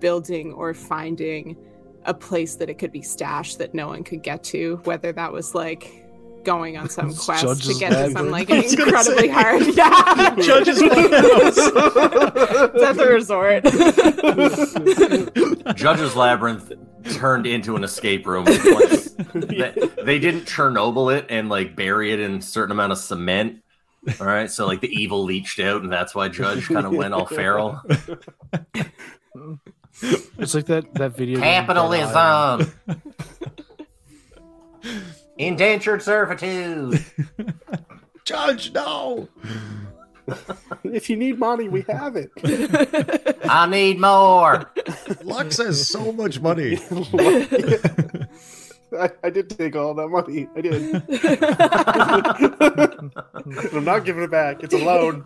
building 0.00 0.52
or 0.52 0.74
finding 0.74 1.56
a 2.04 2.14
place 2.14 2.56
that 2.56 2.68
it 2.68 2.78
could 2.78 2.90
be 2.90 3.02
stashed 3.02 3.58
that 3.58 3.74
no 3.74 3.86
one 3.86 4.02
could 4.02 4.22
get 4.22 4.42
to, 4.42 4.80
whether 4.84 5.12
that 5.12 5.32
was 5.32 5.54
like 5.54 6.02
going 6.44 6.76
on 6.76 6.88
some 6.88 7.14
quest 7.16 7.62
to 7.64 7.74
get 7.78 7.90
to 7.90 8.10
some 8.10 8.30
like 8.30 8.50
I 8.52 8.62
was 8.62 8.74
gonna 8.74 8.90
incredibly 8.90 9.28
say. 9.28 9.32
hard 9.32 9.62
yeah 9.76 10.34
Judge's 10.40 10.80
It's 10.82 11.58
at 12.82 12.96
the 12.96 13.06
resort. 13.06 13.64
Judge's 15.76 16.16
Labyrinth 16.16 16.72
turned 17.14 17.46
into 17.46 17.76
an 17.76 17.84
escape 17.84 18.26
room. 18.26 18.44
Once 18.46 19.10
they, 19.34 19.72
they 20.04 20.18
didn't 20.18 20.46
Chernobyl 20.46 21.16
it 21.16 21.26
and 21.28 21.48
like 21.48 21.76
bury 21.76 22.12
it 22.12 22.18
in 22.20 22.36
a 22.36 22.42
certain 22.42 22.72
amount 22.72 22.90
of 22.92 22.98
cement. 22.98 23.62
All 24.20 24.26
right, 24.26 24.50
so 24.50 24.66
like 24.66 24.80
the 24.80 24.88
evil 24.88 25.22
leached 25.22 25.60
out, 25.60 25.82
and 25.82 25.92
that's 25.92 26.14
why 26.14 26.28
Judge 26.28 26.66
kind 26.66 26.86
of 26.86 26.92
went 26.92 27.14
all 27.14 27.26
feral. 27.26 27.80
It's 30.38 30.54
like 30.54 30.66
that 30.66 30.92
that 30.94 31.16
video. 31.16 31.38
game, 31.40 31.66
Dead 31.66 31.76
Island. 31.76 32.12
Uh, 32.16 32.64
Capitalism, 32.86 33.02
indentured 35.38 36.02
servitude. 36.02 37.04
Judge, 38.24 38.72
no. 38.72 39.28
if 40.84 41.10
you 41.10 41.16
need 41.16 41.38
money, 41.38 41.68
we 41.68 41.82
have 41.88 42.16
it. 42.16 42.30
I 43.44 43.66
need 43.66 44.00
more. 44.00 44.70
Lux 45.22 45.58
has 45.58 45.88
so 45.88 46.12
much 46.12 46.40
money. 46.40 46.78
I, 48.98 49.10
I 49.24 49.30
did 49.30 49.48
take 49.50 49.74
all 49.76 49.94
that 49.94 50.08
money. 50.08 50.48
I 50.56 50.60
did. 50.60 51.02
I'm 53.74 53.84
not 53.84 54.04
giving 54.04 54.22
it 54.24 54.30
back. 54.30 54.62
It's 54.62 54.74
a 54.74 54.78
loan. 54.78 55.24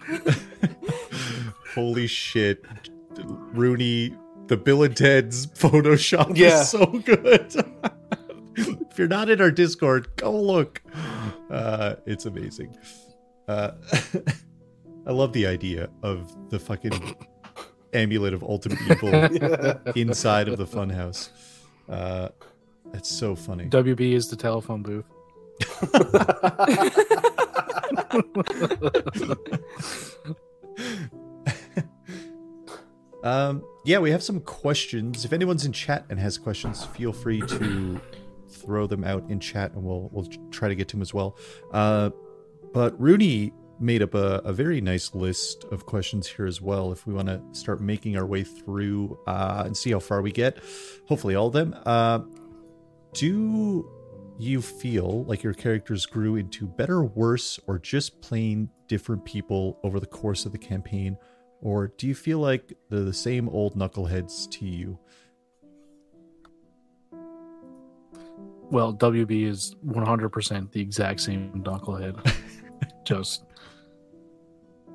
Holy 1.75 2.07
shit. 2.07 2.65
Rooney, 3.19 4.15
the 4.47 4.57
Bill 4.57 4.83
and 4.83 4.97
Ted's 4.97 5.47
Photoshop 5.49 6.37
Yeah. 6.37 6.61
is 6.61 6.69
so 6.71 6.87
good. 6.87 7.53
if 8.57 8.99
you're 8.99 9.09
not 9.09 9.29
in 9.31 9.41
our 9.41 9.51
Discord, 9.51 10.15
go 10.17 10.39
look. 10.41 10.83
Uh, 11.51 11.97
it's 12.07 12.27
amazing. 12.27 12.77
Uh, 13.49 13.73
I 15.07 15.13
love 15.13 15.33
the 15.33 15.47
idea 15.47 15.89
of 16.03 16.51
the 16.51 16.59
fucking 16.59 17.17
amulet 17.93 18.35
of 18.35 18.43
ultimate 18.43 18.81
evil 18.91 19.11
Yeah. 19.11 19.79
inside 19.95 20.49
of 20.49 20.59
the 20.59 20.67
funhouse. 20.67 21.31
Uh, 21.89 22.29
that's 22.97 23.11
so 23.11 23.37
funny. 23.37 23.67
WB 23.67 24.13
is 24.13 24.29
the 24.29 24.37
telephone 24.37 24.83
booth. 24.83 25.05
Um, 33.23 33.65
yeah, 33.85 33.99
we 33.99 34.13
have 34.13 34.23
some 34.23 34.39
questions. 34.39 35.25
If 35.25 35.33
anyone's 35.33 35.65
in 35.65 35.73
chat 35.73 36.05
and 36.11 36.21
has 36.21 36.39
questions, 36.39 36.85
feel 36.85 37.13
free 37.13 37.41
to 37.41 38.01
throw 38.49 38.87
them 38.87 39.03
out 39.03 39.29
in 39.29 39.41
chat, 39.41 39.73
and 39.73 39.83
we'll 39.83 40.09
we'll 40.13 40.29
try 40.53 40.69
to 40.69 40.77
get 40.77 40.87
to 40.89 40.97
them 40.97 41.03
as 41.03 41.13
well. 41.13 41.37
Uh, 41.73 42.11
but 42.73 43.01
Rooney 43.01 43.53
made 43.81 44.01
up 44.01 44.15
a, 44.15 44.43
a 44.45 44.53
very 44.53 44.81
nice 44.81 45.13
list 45.13 45.65
of 45.73 45.87
questions 45.87 46.29
here 46.29 46.47
as 46.47 46.63
well. 46.63 46.93
If 46.93 47.05
we 47.05 47.15
want 47.15 47.27
to 47.27 47.43
start 47.51 47.81
making 47.81 48.17
our 48.17 48.27
way 48.27 48.45
through 48.45 49.19
uh, 49.27 49.65
and 49.67 49.77
see 49.77 49.91
how 49.91 49.99
far 49.99 50.23
we 50.23 50.31
get, 50.31 50.59
hopefully 51.09 51.35
all 51.35 51.49
of 51.49 51.53
them. 51.53 51.75
Uh, 51.85 52.21
do 53.17 53.91
you 54.39 54.61
feel 54.61 55.25
like 55.25 55.43
your 55.43 55.55
characters 55.55 56.05
grew 56.05 56.37
into 56.37 56.67
better, 56.67 57.03
worse, 57.03 57.59
or 57.67 57.79
just 57.79 58.21
plain 58.21 58.69
different 58.89 59.25
people 59.25 59.79
over 59.83 59.99
the 59.99 60.07
course 60.07 60.45
of 60.45 60.53
the 60.53 60.59
campaign? 60.59 61.17
Or 61.63 61.89
do 61.89 62.07
you 62.07 62.15
feel 62.15 62.39
like 62.41 62.75
they're 62.91 63.01
the 63.01 63.15
same 63.15 63.49
old 63.49 63.75
knuckleheads 63.75 64.51
to 64.51 64.67
you? 64.67 64.99
Well, 68.71 68.93
WB 68.93 69.47
is 69.47 69.75
100% 69.87 70.73
the 70.73 70.81
exact 70.83 71.21
same 71.21 71.65
knucklehead. 71.65 72.35
Just 73.05 73.45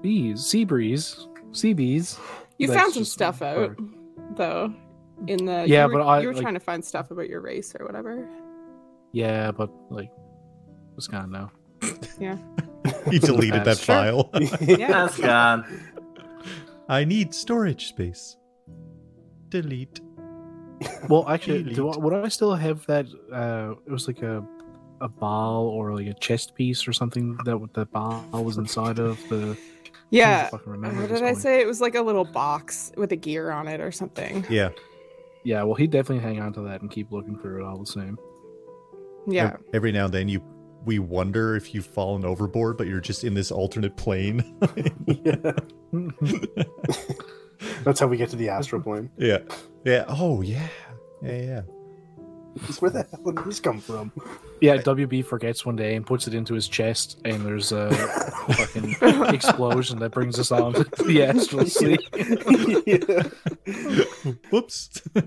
bees, 0.01 0.45
sea 0.45 0.63
breeze, 0.63 1.27
sea 1.53 1.73
bees. 1.73 2.19
you 2.59 2.67
That's 2.67 2.79
found 2.79 2.93
some 2.93 3.05
stuff 3.05 3.41
out, 3.41 3.75
though. 4.35 4.75
In 5.27 5.45
the 5.45 5.65
Yeah, 5.67 5.85
you 5.85 5.91
were, 5.93 5.99
but 5.99 6.07
I, 6.07 6.19
you 6.21 6.27
were 6.27 6.33
like- 6.33 6.41
trying 6.41 6.53
to 6.55 6.59
find 6.59 6.83
stuff 6.83 7.11
about 7.11 7.29
your 7.29 7.41
race 7.41 7.73
or 7.79 7.85
whatever. 7.85 8.27
Yeah, 9.11 9.51
but 9.51 9.69
like, 9.89 10.11
it's 10.97 11.07
gone 11.07 11.31
now. 11.31 11.51
Yeah, 12.19 12.37
he 13.09 13.19
deleted 13.19 13.61
that 13.61 13.65
That's 13.65 13.83
file. 13.83 14.29
Yeah, 14.61 14.87
That's 14.87 15.17
gone. 15.17 15.65
I 16.89 17.03
need 17.03 17.33
storage 17.33 17.87
space. 17.87 18.37
Delete. 19.49 19.99
Well, 21.09 21.27
actually, 21.29 21.63
do 21.63 21.73
Delete. 21.75 21.95
I, 21.97 21.99
would 21.99 22.13
I 22.13 22.27
still 22.29 22.55
have 22.55 22.85
that? 22.87 23.05
Uh, 23.31 23.75
it 23.85 23.91
was 23.91 24.07
like 24.07 24.21
a 24.21 24.43
a 25.01 25.09
ball 25.09 25.67
or 25.67 25.95
like 25.95 26.07
a 26.07 26.13
chest 26.13 26.55
piece 26.55 26.87
or 26.87 26.93
something 26.93 27.35
that 27.43 27.59
the 27.73 27.85
ball 27.87 28.23
was 28.31 28.57
inside 28.57 28.99
of 28.99 29.19
the. 29.29 29.57
yeah. 30.11 30.47
fucking 30.49 30.71
remember 30.71 31.01
What 31.01 31.09
did 31.09 31.23
I 31.23 31.33
say? 31.33 31.59
It 31.59 31.67
was 31.67 31.81
like 31.81 31.95
a 31.95 32.01
little 32.01 32.23
box 32.23 32.91
with 32.95 33.11
a 33.11 33.15
gear 33.15 33.51
on 33.51 33.67
it 33.67 33.81
or 33.81 33.91
something. 33.91 34.45
Yeah. 34.49 34.69
Yeah, 35.43 35.63
well, 35.63 35.75
he'd 35.75 35.91
definitely 35.91 36.23
hang 36.23 36.39
on 36.39 36.53
to 36.53 36.61
that 36.61 36.81
and 36.81 36.91
keep 36.91 37.11
looking 37.11 37.37
through 37.37 37.63
it 37.63 37.67
all 37.67 37.77
the 37.77 37.85
same. 37.85 38.17
Yeah. 39.27 39.57
Every 39.73 39.91
now 39.91 40.05
and 40.05 40.13
then 40.13 40.29
you 40.29 40.43
we 40.83 40.97
wonder 40.97 41.55
if 41.55 41.75
you've 41.75 41.85
fallen 41.85 42.25
overboard, 42.25 42.77
but 42.77 42.87
you're 42.87 43.01
just 43.01 43.23
in 43.23 43.33
this 43.33 43.51
alternate 43.51 43.95
plane. 43.97 44.55
yeah. 45.05 45.51
That's 47.83 47.99
how 47.99 48.07
we 48.07 48.17
get 48.17 48.29
to 48.29 48.35
the 48.35 48.49
astral 48.49 48.81
plane. 48.81 49.09
yeah. 49.17 49.39
Yeah. 49.85 50.05
Oh 50.07 50.41
yeah. 50.41 50.67
Yeah, 51.21 51.41
yeah. 51.41 51.61
Where 52.79 52.91
the 52.91 53.05
hell 53.11 53.31
did 53.31 53.45
this 53.45 53.59
come 53.59 53.79
from? 53.79 54.11
Yeah, 54.61 54.77
WB 54.77 55.25
forgets 55.25 55.65
one 55.65 55.75
day 55.75 55.95
and 55.95 56.05
puts 56.05 56.27
it 56.27 56.35
into 56.35 56.53
his 56.53 56.67
chest, 56.67 57.19
and 57.25 57.43
there's 57.43 57.71
a 57.71 57.91
fucking 58.53 58.95
explosion 59.33 59.97
that 59.99 60.11
brings 60.11 60.37
us 60.39 60.51
on 60.51 60.73
to 60.73 61.03
the 61.03 61.23
astral 61.23 61.65
sea. 61.67 61.97
yeah. 62.85 63.23
Whoops. 64.51 65.01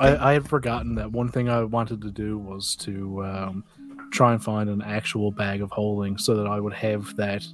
I, 0.00 0.30
I 0.30 0.32
had 0.32 0.48
forgotten 0.48 0.94
that 0.94 1.10
one 1.12 1.28
thing 1.28 1.48
I 1.48 1.62
wanted 1.64 2.00
to 2.02 2.10
do 2.10 2.38
was 2.38 2.76
to 2.76 3.24
um, 3.24 3.64
try 4.12 4.32
and 4.32 4.42
find 4.42 4.70
an 4.70 4.80
actual 4.82 5.30
bag 5.30 5.60
of 5.60 5.70
holding 5.70 6.16
so 6.18 6.36
that 6.36 6.46
I 6.46 6.60
would 6.60 6.72
have 6.72 7.14
that 7.16 7.44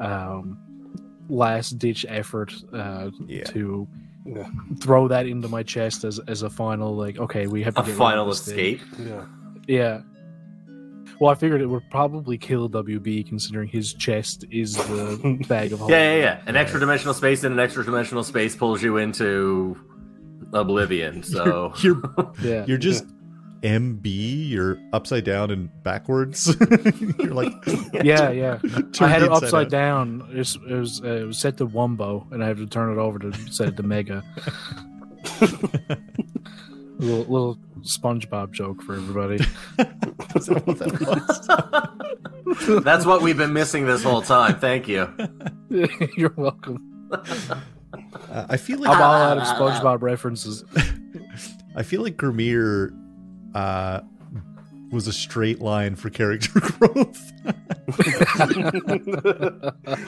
um, 0.00 0.58
last 1.28 1.78
ditch 1.78 2.06
effort 2.08 2.52
uh, 2.72 3.10
Yeah. 3.26 3.44
to 3.44 3.86
Yeah. 4.26 4.46
throw 4.80 5.08
that 5.08 5.26
into 5.26 5.48
my 5.48 5.62
chest 5.62 6.04
as, 6.04 6.18
as 6.28 6.42
a 6.42 6.50
final, 6.50 6.94
like, 6.94 7.18
okay, 7.18 7.46
we 7.46 7.62
have 7.62 7.74
to 7.74 7.80
A 7.80 7.84
get 7.84 7.88
rid 7.88 7.92
of 7.94 7.98
final 7.98 8.26
this 8.26 8.42
thing. 8.44 8.76
escape. 8.76 8.80
Yeah. 8.98 9.24
Yeah. 9.66 10.00
Well, 11.20 11.30
I 11.30 11.34
figured 11.34 11.60
it 11.60 11.66
would 11.66 11.88
probably 11.90 12.38
kill 12.38 12.68
WB 12.70 13.26
considering 13.28 13.68
his 13.68 13.92
chest 13.94 14.44
is 14.50 14.74
the 14.76 15.44
bag 15.48 15.72
of 15.72 15.80
holding. 15.80 15.96
Yeah, 15.96 16.14
yeah, 16.14 16.20
yeah. 16.20 16.42
An 16.46 16.56
extra 16.56 16.80
dimensional 16.80 17.14
space 17.14 17.44
and 17.44 17.52
an 17.52 17.60
extra 17.60 17.84
dimensional 17.84 18.22
space 18.24 18.54
pulls 18.56 18.82
you 18.82 18.96
into 18.98 19.76
oblivion. 20.52 21.22
So 21.22 21.72
You're 21.82 22.00
Yeah. 22.42 22.64
you're 22.66 22.78
just 22.78 23.04
MB, 23.62 24.48
you're 24.48 24.78
upside 24.92 25.24
down 25.24 25.50
and 25.50 25.70
backwards. 25.82 26.54
you're 27.18 27.34
like 27.34 27.52
Yeah, 28.02 28.30
yeah. 28.30 28.58
I 29.00 29.08
had 29.08 29.22
it 29.22 29.30
upside 29.30 29.66
out. 29.66 29.70
down. 29.70 30.28
It 30.32 30.38
was, 30.38 30.58
it 30.68 30.74
was, 30.74 31.02
uh, 31.02 31.06
it 31.08 31.26
was 31.26 31.38
set 31.38 31.56
to 31.58 31.66
Wumbo, 31.66 32.30
and 32.32 32.42
I 32.42 32.48
had 32.48 32.56
to 32.58 32.66
turn 32.66 32.90
it 32.96 33.00
over 33.00 33.18
to 33.18 33.52
set 33.52 33.68
it 33.68 33.76
to 33.76 33.82
Mega. 33.82 34.24
little, 36.98 37.24
little 37.24 37.58
SpongeBob 37.80 38.52
joke 38.52 38.82
for 38.82 38.94
everybody. 38.94 39.36
Is 40.34 40.46
that 40.46 40.66
what 40.66 40.78
that 40.78 41.66
was? 42.66 42.82
that's 42.82 43.04
what 43.04 43.22
we've 43.22 43.36
been 43.38 43.52
missing 43.52 43.86
this 43.86 44.02
whole 44.02 44.22
time. 44.22 44.58
Thank 44.58 44.88
you. 44.88 45.08
You're 46.16 46.34
welcome. 46.36 47.08
Uh, 47.12 48.46
I 48.48 48.56
feel 48.56 48.78
like 48.78 48.90
I'm 48.90 49.02
all 49.02 49.12
out 49.14 49.38
of 49.38 49.44
SpongeBob 49.44 50.02
references. 50.02 50.64
I 51.76 51.82
feel 51.82 52.02
like 52.02 52.16
Grimir 52.16 52.90
uh, 53.54 54.00
was 54.90 55.06
a 55.06 55.12
straight 55.12 55.60
line 55.60 55.94
for 55.94 56.10
character 56.10 56.60
growth. 56.60 57.32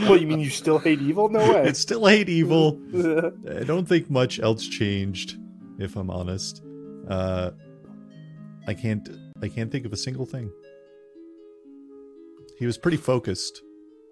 well, 0.01 0.17
you 0.17 0.27
mean 0.27 0.41
you 0.41 0.51
still 0.51 0.79
hate 0.79 1.01
evil? 1.01 1.29
No 1.29 1.39
way. 1.53 1.69
it's 1.69 1.81
still 1.81 2.07
hate 2.07 2.29
evil. 2.29 2.81
I 3.51 3.65
don't 3.65 3.87
think 3.87 4.11
much 4.11 4.41
else 4.41 4.67
changed, 4.67 5.37
if 5.79 5.97
I'm 5.97 6.11
honest. 6.11 6.63
Uh, 7.09 7.51
I 8.67 8.75
can't. 8.75 9.09
I 9.43 9.49
can't 9.49 9.71
think 9.73 9.87
of 9.87 9.93
a 9.93 9.97
single 9.97 10.27
thing. 10.27 10.51
He 12.59 12.67
was 12.67 12.79
pretty 12.79 12.97
focused. 12.97 13.61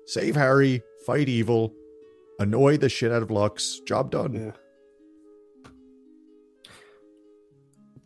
Save 0.07 0.35
Harry, 0.35 0.83
fight 1.07 1.29
evil, 1.29 1.73
annoy 2.41 2.77
the 2.79 2.89
shit 2.89 3.13
out 3.13 3.23
of 3.23 3.31
Lux. 3.31 3.81
Job 3.87 4.11
done. 4.11 4.35
yeah. 4.35 4.51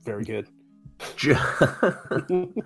Very 0.05 0.25
good. 0.25 0.49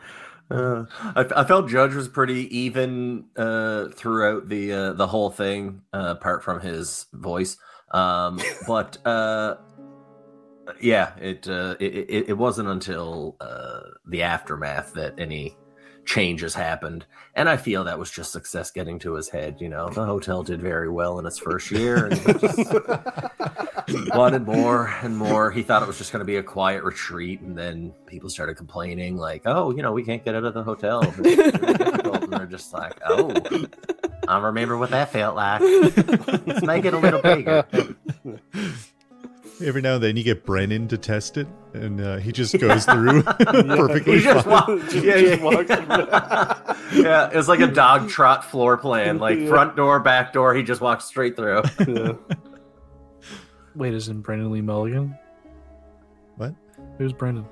Uh, 0.51 0.87
I, 1.15 1.27
I 1.37 1.45
felt 1.45 1.69
Judge 1.69 1.95
was 1.95 2.09
pretty 2.09 2.57
even 2.57 3.27
uh, 3.37 3.89
throughout 3.89 4.49
the 4.49 4.73
uh, 4.73 4.93
the 4.95 5.07
whole 5.07 5.31
thing, 5.31 5.83
uh, 5.93 6.15
apart 6.17 6.43
from 6.43 6.61
his 6.61 7.07
voice. 7.13 7.59
Um, 7.91 8.41
but 8.67 8.97
uh, 9.07 9.57
yeah, 10.81 11.15
it, 11.17 11.47
uh, 11.49 11.77
it 11.79 11.95
it 12.09 12.29
it 12.31 12.39
wasn't 12.39 12.69
until 12.71 13.37
uh, 13.41 13.81
the 14.07 14.23
aftermath 14.23 14.95
that 14.95 15.15
any 15.19 15.55
changes 16.07 16.55
happened, 16.55 17.05
and 17.35 17.47
I 17.49 17.59
feel 17.59 17.85
that 17.85 17.99
was 17.99 18.11
just 18.11 18.33
success 18.33 18.71
getting 18.71 18.99
to 19.01 19.15
his 19.15 19.29
head. 19.29 19.57
You 19.61 19.69
know, 19.69 19.91
the 19.91 20.07
hotel 20.07 20.43
did 20.43 20.63
very 20.63 20.89
well 20.89 21.19
in 21.19 21.27
its 21.27 21.39
first 21.39 21.71
year, 21.71 22.07
and 22.07 22.41
just 22.41 22.57
wanted 24.15 24.47
more 24.47 24.87
and 25.03 25.17
more. 25.17 25.51
He 25.51 25.63
thought 25.63 25.83
it 25.83 25.87
was 25.89 25.99
just 25.99 26.13
going 26.13 26.21
to 26.21 26.27
be 26.27 26.37
a 26.37 26.43
quiet 26.43 26.83
retreat, 26.85 27.41
and 27.41 27.57
then 27.57 27.93
people 28.07 28.29
started 28.31 28.57
complaining, 28.57 29.17
like, 29.17 29.43
"Oh, 29.47 29.71
you 29.71 29.83
know, 29.83 29.93
we 29.93 30.03
can't 30.05 30.25
get 30.25 30.35
out 30.35 30.45
of 30.45 30.55
the 30.55 30.63
hotel." 30.63 31.03
Really 31.19 31.43
and 31.53 32.33
they're 32.33 32.47
just 32.47 32.73
like, 32.73 32.99
"Oh, 33.07 33.33
I 34.27 34.39
remember 34.39 34.77
what 34.77 34.91
that 34.91 35.13
felt 35.13 35.37
like. 35.37 35.61
Let's 36.47 36.63
make 36.63 36.85
it 36.85 36.95
a 36.95 36.99
little 36.99 37.23
bigger." 37.23 37.65
Every 39.61 39.83
now 39.83 39.95
and 39.95 40.03
then 40.05 40.17
you 40.17 40.23
get 40.23 40.47
Brennan 40.47 40.87
to 40.87 40.97
test 40.97 41.37
it, 41.37 41.49
and 41.75 42.01
uh, 42.01 42.19
he 42.19 42.31
just 42.31 42.57
goes 42.61 42.85
through 42.85 43.23
perfectly 43.41 44.19
He 44.19 44.23
just 44.23 44.47
fine. 44.47 44.53
walked. 44.79 44.91
Just- 44.93 45.05
Yeah, 45.05 45.19
just 45.21 45.41
yeah. 45.41 45.45
walks 45.45 45.71
yeah, 46.95 47.29
it 47.31 47.35
was 47.37 47.49
like 47.49 47.59
a 47.59 47.67
dog 47.67 48.09
trot 48.09 48.45
floor 48.45 48.77
plan, 48.77 49.19
like 49.19 49.41
Yeah. 49.41 49.49
front 49.49 49.75
door, 49.75 49.99
back 49.99 50.33
door. 50.33 50.55
He 50.55 50.63
just 50.63 50.81
walks 50.81 51.07
straight 51.07 51.35
through. 51.35 51.63
Yeah. 51.87 52.13
Wait, 53.79 53.95
isn't 53.95 54.21
Brandon 54.23 54.51
Lee 54.51 54.61
Mulligan? 54.61 55.17
What? 56.37 56.53
Who's 56.99 57.13
Brandon? 57.13 57.47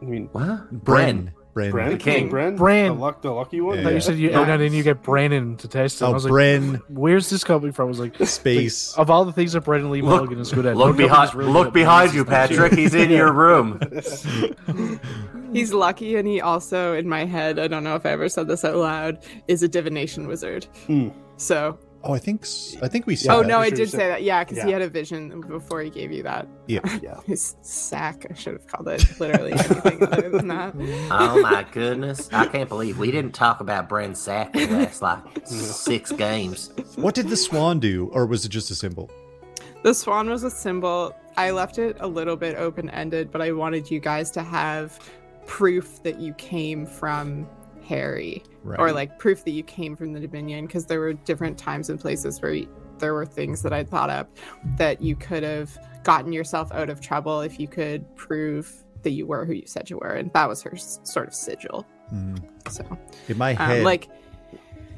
I 0.00 0.04
mean, 0.06 0.28
What? 0.32 0.72
Bren. 0.84 1.30
Bren. 1.54 1.72
Bren, 1.72 1.90
The 1.92 1.96
king. 1.96 2.28
Bren, 2.30 2.56
Bren. 2.58 2.88
the, 2.88 2.92
luck, 3.00 3.22
the 3.22 3.30
lucky 3.30 3.60
one. 3.62 3.76
Yeah. 3.76 3.80
I 3.80 3.84
thought 3.84 3.92
you 3.94 4.00
said 4.00 4.18
you, 4.18 4.30
No. 4.30 4.42
and 4.44 4.60
then 4.60 4.72
you 4.74 4.82
get 4.82 5.02
Brandon 5.02 5.56
to 5.56 5.68
test 5.68 6.02
it. 6.02 6.04
I 6.04 6.08
Oh, 6.08 6.12
was 6.12 6.24
like, 6.24 6.32
Bren. 6.32 6.82
where's 6.90 7.30
this 7.30 7.44
coming 7.44 7.72
from? 7.72 7.86
I 7.86 7.88
was 7.88 7.98
like, 8.00 8.16
Space. 8.26 8.92
of 8.98 9.08
all 9.10 9.24
the 9.24 9.32
things 9.32 9.52
that 9.52 9.62
Brandon 9.62 9.90
Lee 9.90 10.02
Look- 10.02 10.16
Mulligan 10.22 10.38
is 10.40 10.52
good 10.52 10.66
at, 10.66 10.76
Look 10.76 10.88
what 10.88 10.96
behind, 10.98 11.34
really 11.34 11.52
look 11.52 11.66
good 11.68 11.72
behind 11.74 12.12
you, 12.14 12.22
is 12.22 12.26
that 12.28 12.48
shit? 12.50 12.58
Patrick. 12.58 12.78
He's 12.78 12.94
in 12.94 13.10
your 13.20 13.32
room. 13.32 13.80
He's 15.52 15.72
lucky, 15.72 16.16
and 16.16 16.28
he 16.28 16.40
also, 16.42 16.92
in 16.94 17.08
my 17.08 17.24
head, 17.24 17.58
I 17.58 17.68
don't 17.68 17.84
know 17.84 17.94
if 17.94 18.04
I 18.04 18.10
ever 18.10 18.28
said 18.28 18.48
this 18.48 18.64
out 18.64 18.76
loud, 18.76 19.18
is 19.48 19.62
a 19.62 19.68
divination 19.68 20.26
wizard. 20.26 20.64
Hmm. 20.86 21.08
So, 21.38 21.78
Oh, 22.08 22.14
I 22.14 22.18
think 22.20 22.46
I 22.82 22.88
think 22.88 23.06
we 23.06 23.16
said 23.16 23.32
oh 23.34 23.42
that. 23.42 23.48
no, 23.48 23.58
I 23.58 23.68
did 23.70 23.90
say 23.90 24.06
that. 24.08 24.22
Yeah, 24.22 24.44
because 24.44 24.62
he 24.62 24.70
had 24.70 24.80
a 24.80 24.88
vision 24.88 25.40
before 25.40 25.82
he 25.82 25.90
gave 25.90 26.12
you 26.12 26.22
that. 26.22 26.46
Yeah. 26.66 26.80
Yeah. 27.02 27.20
His 27.26 27.56
sack. 27.62 28.26
I 28.30 28.34
should 28.34 28.52
have 28.54 28.66
called 28.66 28.88
it 28.88 29.04
literally 29.20 29.52
anything 29.52 30.02
other 30.04 30.28
than 30.30 30.48
that. 30.54 30.74
Oh 31.10 31.40
my 31.42 31.66
goodness! 31.72 32.28
I 32.32 32.46
can't 32.46 32.68
believe 32.68 32.98
we 32.98 33.10
didn't 33.10 33.34
talk 33.34 33.60
about 33.60 33.88
Brent 33.88 34.16
Sack 34.16 34.52
the 34.52 34.66
last 34.66 35.02
like 35.02 35.20
six 35.46 36.12
games. 36.12 36.70
What 36.96 37.14
did 37.14 37.28
the 37.28 37.36
swan 37.36 37.80
do, 37.80 38.08
or 38.12 38.24
was 38.26 38.44
it 38.44 38.48
just 38.48 38.70
a 38.70 38.74
symbol? 38.74 39.10
The 39.82 39.92
swan 39.94 40.30
was 40.30 40.42
a 40.44 40.50
symbol. 40.50 41.14
I 41.36 41.50
left 41.50 41.78
it 41.78 41.96
a 42.00 42.06
little 42.06 42.36
bit 42.36 42.56
open 42.56 42.88
ended, 42.90 43.30
but 43.30 43.42
I 43.42 43.52
wanted 43.52 43.90
you 43.90 44.00
guys 44.00 44.30
to 44.32 44.42
have 44.42 44.98
proof 45.46 46.02
that 46.02 46.18
you 46.18 46.32
came 46.34 46.86
from 46.86 47.46
Harry, 47.86 48.42
Right. 48.62 48.78
or 48.80 48.92
like 48.92 49.18
proof 49.18 49.44
that 49.44 49.52
you 49.52 49.62
came 49.62 49.96
from 49.96 50.12
the 50.12 50.20
Dominion, 50.20 50.66
because 50.66 50.86
there 50.86 51.00
were 51.00 51.12
different 51.12 51.56
times 51.58 51.88
and 51.90 51.98
places 52.00 52.40
where 52.42 52.52
y- 52.52 52.66
there 52.98 53.14
were 53.14 53.26
things 53.26 53.62
that 53.62 53.72
I 53.72 53.84
thought 53.84 54.10
up 54.10 54.28
that 54.76 55.00
you 55.02 55.16
could 55.16 55.42
have 55.42 55.76
gotten 56.02 56.32
yourself 56.32 56.70
out 56.72 56.88
of 56.90 57.00
trouble 57.00 57.40
if 57.40 57.58
you 57.60 57.68
could 57.68 58.04
prove 58.16 58.72
that 59.02 59.10
you 59.10 59.26
were 59.26 59.44
who 59.44 59.52
you 59.52 59.66
said 59.66 59.88
you 59.90 59.98
were, 59.98 60.12
and 60.14 60.32
that 60.32 60.48
was 60.48 60.62
her 60.62 60.74
s- 60.74 61.00
sort 61.04 61.28
of 61.28 61.34
sigil. 61.34 61.86
Mhm. 62.12 62.38
So, 62.70 62.84
In 63.28 63.38
my 63.38 63.50
um, 63.52 63.56
head, 63.56 63.84
like, 63.84 64.08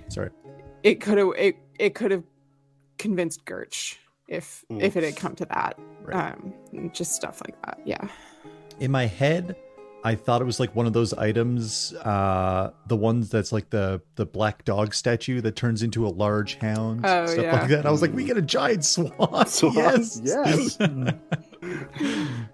sorry. 0.09 0.31
it 0.83 1.01
could 1.01 1.18
have 1.18 1.33
it 1.37 1.57
it 1.79 1.94
could 1.94 2.11
have 2.11 2.24
convinced 2.98 3.44
Gertch 3.44 3.96
if 4.29 4.64
Mm. 4.70 4.83
if 4.83 4.96
it 4.96 5.05
had 5.05 5.16
come 5.16 5.35
to 5.37 5.44
that. 5.46 5.79
Right. 6.05 6.33
Um, 6.35 6.55
just 6.92 7.12
stuff 7.14 7.40
like 7.46 7.61
that. 7.64 7.81
Yeah. 7.85 8.09
in 8.81 8.92
my 8.92 9.07
head 9.07 9.57
i 10.08 10.14
thought 10.14 10.40
it 10.40 10.44
was 10.44 10.58
like 10.58 10.74
one 10.74 10.86
of 10.86 10.92
those 10.92 11.12
items 11.14 11.92
uh 12.04 12.70
the 12.86 12.96
ones 12.96 13.28
that's 13.30 13.52
like 13.52 13.68
the 13.70 14.00
the 14.16 14.24
black 14.26 14.64
dog 14.64 14.94
statue 14.94 15.40
that 15.40 15.54
turns 15.56 15.82
into 15.82 16.06
a 16.06 16.12
large 16.24 16.56
hound 16.56 17.04
Oh, 17.04 17.26
stuff 17.26 17.44
yeah. 17.44 17.52
like 17.60 17.68
that 17.70 17.86
i 17.86 17.90
was 17.90 18.02
like 18.02 18.12
we 18.12 18.24
get 18.24 18.36
a 18.36 18.42
giant 18.42 18.84
swan, 18.84 19.46
Swan, 19.46 19.74
yes 19.74 20.20
yes. 20.24 20.78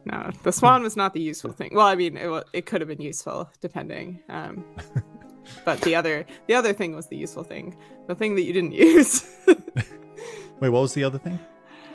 No, 0.06 0.30
the 0.42 0.52
swan 0.52 0.82
was 0.82 0.96
not 0.96 1.12
the 1.14 1.20
useful 1.20 1.52
thing. 1.52 1.70
Well, 1.74 1.86
I 1.86 1.94
mean, 1.94 2.16
it 2.16 2.44
it 2.52 2.66
could 2.66 2.80
have 2.80 2.88
been 2.88 3.00
useful 3.02 3.48
depending. 3.60 4.20
Um, 4.28 4.64
but 5.64 5.80
the 5.82 5.94
other 5.94 6.24
the 6.46 6.54
other 6.54 6.72
thing 6.72 6.94
was 6.96 7.06
the 7.08 7.16
useful 7.16 7.44
thing. 7.44 7.76
The 8.06 8.14
thing 8.14 8.34
that 8.36 8.42
you 8.42 8.52
didn't 8.52 8.72
use. 8.90 9.24
wait 10.60 10.70
what 10.70 10.80
was 10.82 10.94
the 10.94 11.04
other 11.04 11.18
thing 11.18 11.38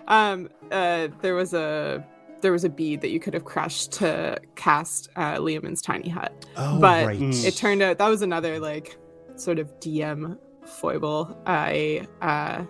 um, 0.08 0.50
uh, 0.72 1.08
there 1.22 1.36
was 1.36 1.54
a 1.54 2.04
there 2.42 2.52
was 2.52 2.64
a 2.64 2.70
bead 2.70 3.02
that 3.02 3.10
you 3.10 3.20
could 3.20 3.34
have 3.34 3.46
crushed 3.46 3.92
to 3.94 4.40
cast 4.56 5.10
uh, 5.16 5.36
Leomund's 5.38 5.82
tiny 5.82 6.10
hut. 6.10 6.46
oh 6.58 6.80
But 6.80 7.06
right 7.06 7.20
Mm. 7.20 7.46
it 7.46 7.56
turned 7.56 7.82
out 7.82 7.98
that 7.98 8.08
was 8.08 8.22
another 8.22 8.60
like 8.60 8.98
sort 9.36 9.60
of 9.60 9.68
DM 9.80 10.38
foible. 10.66 11.38
I 11.46 12.08
uh, 12.22 12.64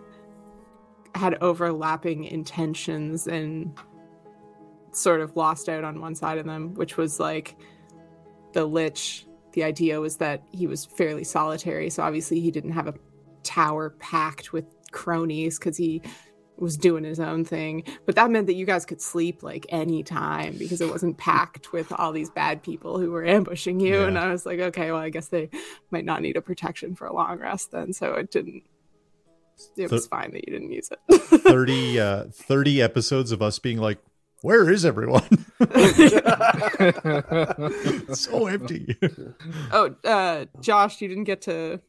had 1.16 1.38
overlapping 1.42 2.24
intentions 2.26 3.28
and 3.28 3.78
sort 4.92 5.22
of 5.22 5.36
lost 5.36 5.70
out 5.70 5.84
on 5.84 6.02
one 6.02 6.16
side 6.16 6.38
of 6.38 6.46
them, 6.46 6.74
which 6.76 6.98
was 6.98 7.20
like 7.20 7.56
the 8.54 8.66
Lich. 8.66 9.26
The 9.54 9.64
idea 9.64 10.00
was 10.00 10.18
that 10.18 10.44
he 10.52 10.68
was 10.68 10.86
fairly 10.86 11.24
solitary, 11.24 11.90
so 11.90 12.04
obviously 12.04 12.40
he 12.40 12.52
didn't 12.52 12.72
have 12.72 12.88
a 12.88 12.94
tower 13.44 13.92
packed 14.00 14.54
with 14.54 14.66
cronies 14.92 15.58
because 15.58 15.76
he 15.76 16.02
was 16.62 16.78
doing 16.78 17.04
his 17.04 17.20
own 17.20 17.46
thing. 17.46 17.84
But 18.06 18.16
that 18.16 18.32
meant 18.32 18.48
that 18.48 18.56
you 18.56 18.66
guys 18.66 18.86
could 18.86 19.02
sleep 19.02 19.44
like 19.44 19.66
any 19.70 20.04
time 20.04 20.58
because 20.58 20.82
it 20.82 20.90
wasn't 20.90 21.18
packed 21.18 21.72
with 21.72 21.92
all 21.94 22.12
these 22.12 22.30
bad 22.30 22.64
people 22.64 23.00
who 23.00 23.12
were 23.12 23.26
ambushing 23.26 23.80
you. 23.80 24.02
Yeah. 24.02 24.08
And 24.08 24.18
I 24.20 24.32
was 24.32 24.46
like, 24.46 24.60
okay, 24.60 24.92
well, 24.92 25.02
I 25.02 25.10
guess 25.10 25.28
they 25.28 25.50
might 25.92 26.06
not 26.06 26.22
need 26.22 26.38
a 26.38 26.42
protection 26.42 26.96
for 26.96 27.08
a 27.08 27.14
long 27.14 27.40
rest 27.40 27.72
then. 27.72 27.94
So 27.94 28.14
it 28.14 28.32
didn't. 28.32 28.64
It 29.76 29.90
So- 29.90 29.96
was 29.96 30.08
fine 30.08 30.32
that 30.32 30.48
you 30.48 30.54
didn't 30.54 30.72
use 30.72 30.90
it. 30.92 31.22
30 31.42 32.00
uh 32.00 32.24
30 32.32 32.82
episodes 32.82 33.32
of 33.32 33.42
us 33.42 33.60
being 33.60 33.78
like 33.78 33.98
where 34.42 34.70
is 34.70 34.86
everyone 34.86 35.24
so 38.14 38.48
empty 38.48 38.98
oh, 39.72 39.96
uh, 40.06 40.46
Josh, 40.62 41.02
you 41.02 41.08
didn't 41.10 41.26
get 41.26 41.42
to 41.44 41.82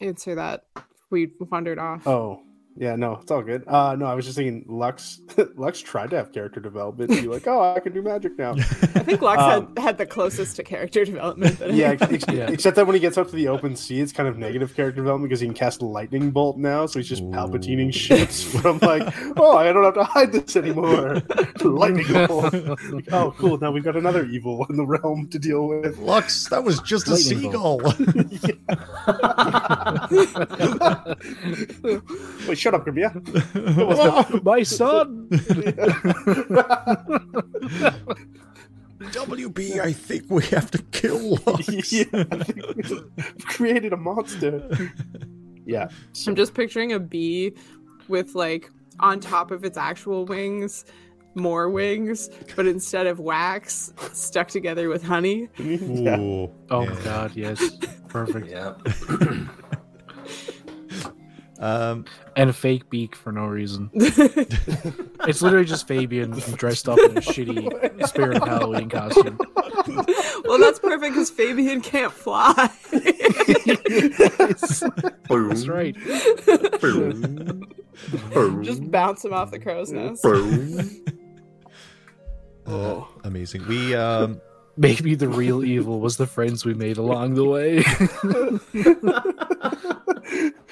answer 0.00 0.34
that. 0.34 0.66
We 1.10 1.30
wandered 1.38 1.78
off. 1.78 2.06
Oh, 2.06 2.42
yeah, 2.76 2.96
no, 2.96 3.18
it's 3.22 3.30
all 3.30 3.42
good. 3.42 3.62
Uh, 3.68 3.94
no, 3.96 4.06
I 4.06 4.14
was 4.14 4.24
just 4.24 4.36
thinking 4.36 4.64
Lux. 4.68 5.20
Lux 5.56 5.80
tried 5.80 6.10
to 6.10 6.16
have 6.16 6.32
character 6.32 6.58
development. 6.60 7.10
Be 7.10 7.22
like, 7.28 7.46
oh, 7.46 7.74
I 7.74 7.80
can 7.80 7.92
do 7.92 8.02
magic 8.02 8.36
now. 8.36 8.52
I 8.58 8.58
think 9.04 9.22
Lux 9.22 9.40
um, 9.40 9.72
had, 9.76 9.82
had 9.82 9.98
the 9.98 10.06
closest 10.06 10.56
to 10.56 10.64
character 10.64 11.04
development. 11.04 11.58
Yeah, 11.72 11.96
ex- 12.00 12.24
Yeah. 12.32 12.50
except 12.50 12.74
that 12.76 12.86
when 12.86 12.94
he 12.94 13.00
gets 13.00 13.16
up 13.16 13.28
to 13.30 13.36
the 13.36 13.48
open 13.48 13.76
sea, 13.76 14.00
it's 14.00 14.12
kind 14.12 14.28
of 14.28 14.38
negative 14.38 14.74
character 14.74 15.00
development 15.02 15.28
because 15.30 15.40
he 15.40 15.46
can 15.46 15.54
cast 15.54 15.82
lightning 15.82 16.30
bolt 16.30 16.56
now, 16.58 16.86
so 16.86 16.98
he's 16.98 17.08
just 17.08 17.22
palpatining 17.30 17.92
ships 17.94 18.42
from 18.42 18.78
like, 18.80 19.02
oh, 19.36 19.56
I 19.56 19.72
don't 19.72 19.84
have 19.84 19.94
to 19.94 20.04
hide 20.04 20.32
this 20.32 20.56
anymore. 20.56 21.22
lightning 21.62 22.26
bolt. 22.26 22.52
Like, 22.52 23.12
oh, 23.12 23.34
cool. 23.38 23.58
Now 23.58 23.70
we've 23.70 23.84
got 23.84 23.96
another 23.96 24.24
evil 24.26 24.66
in 24.68 24.76
the 24.76 24.84
realm 24.86 25.28
to 25.28 25.38
deal 25.38 25.68
with. 25.68 25.98
lux 25.98 26.48
that 26.48 26.64
was 26.64 26.80
just 26.80 27.06
a 27.08 27.16
seagull 27.16 27.80
Wait, 32.48 32.58
shut 32.64 32.74
up, 32.74 32.86
Grimmier. 32.86 34.42
My 34.44 34.62
son. 34.62 35.28
wb 39.04 39.80
i 39.80 39.92
think 39.92 40.24
we 40.30 40.42
have 40.44 40.70
to 40.70 40.78
kill 40.90 41.38
lux 41.46 41.68
yeah, 41.92 42.04
I've 42.32 43.44
created 43.44 43.92
a 43.92 43.98
monster. 43.98 44.66
Yeah. 45.66 45.88
I'm 46.26 46.34
just 46.34 46.54
picturing 46.54 46.94
a 46.94 46.98
bee 46.98 47.52
with 48.08 48.34
like 48.34 48.70
on 49.00 49.20
top 49.20 49.50
of 49.50 49.62
its 49.62 49.76
actual 49.76 50.24
wings, 50.24 50.86
more 51.34 51.68
wings, 51.68 52.30
but 52.56 52.66
instead 52.66 53.06
of 53.06 53.20
wax, 53.20 53.92
stuck 54.12 54.48
together 54.48 54.88
with 54.88 55.02
honey. 55.02 55.50
yeah. 55.58 56.16
Oh 56.16 56.50
yeah. 56.70 56.88
my 56.88 57.00
god, 57.02 57.36
yes. 57.36 57.76
Perfect. 58.08 58.48
Yeah. 58.48 58.72
Um 61.64 62.04
And 62.36 62.50
a 62.50 62.52
fake 62.52 62.90
beak 62.90 63.16
for 63.16 63.32
no 63.32 63.46
reason. 63.46 63.90
It's 65.26 65.40
literally 65.40 65.64
just 65.64 65.88
Fabian 65.88 66.32
dressed 66.32 66.86
up 66.86 66.98
in 66.98 67.16
a 67.16 67.20
shitty 67.22 68.06
Spirit 68.08 68.36
of 68.42 68.46
Halloween 68.46 68.90
costume. 68.90 69.38
well, 70.44 70.58
that's 70.58 70.78
perfect 70.78 71.14
because 71.14 71.30
Fabian 71.30 71.80
can't 71.80 72.12
fly. 72.12 72.52
That's 74.48 75.66
right. 75.66 75.96
just 78.62 78.90
bounce 78.90 79.24
him 79.24 79.32
off 79.32 79.50
the 79.50 79.58
crow's 79.58 79.90
nest. 79.92 80.22
uh, 82.66 83.04
amazing 83.24 83.66
we 83.66 83.94
um 83.94 84.38
Maybe 84.76 85.14
the 85.14 85.28
real 85.28 85.64
evil 85.64 86.00
was 86.00 86.16
the 86.16 86.26
friends 86.26 86.64
we 86.64 86.74
made 86.74 86.96
along 86.96 87.34
the 87.34 87.44
way. 87.44 87.84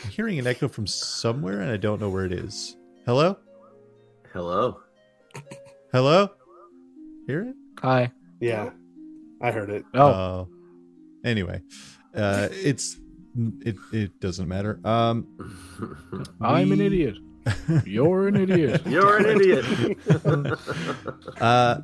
I'm 0.05 0.11
hearing 0.11 0.39
an 0.41 0.47
echo 0.47 0.69
from 0.69 0.87
somewhere, 0.87 1.61
and 1.61 1.71
I 1.71 1.77
don't 1.77 2.01
know 2.01 2.09
where 2.11 2.25
it 2.25 2.33
is. 2.33 2.77
Hello? 3.07 3.37
Hello. 4.33 4.81
Hello? 5.93 6.31
Hear 7.27 7.43
it? 7.43 7.55
Hi. 7.81 8.11
Yeah, 8.41 8.71
I 9.41 9.51
heard 9.53 9.71
it. 9.71 9.85
Oh, 9.95 10.07
Uh, 10.09 10.45
anyway, 11.29 11.63
uh, 12.17 12.49
it's 12.51 12.99
it 13.61 13.77
it 13.93 14.19
doesn't 14.21 14.49
matter. 14.49 14.81
Um, 14.85 15.27
I'm 16.41 16.73
an 16.73 16.81
idiot. 16.81 17.17
You're 17.85 18.27
an 18.29 18.37
idiot. 18.37 18.83
You're 18.87 19.17
an 19.19 19.41
idiot. 19.41 19.65
Uh, 21.41 21.81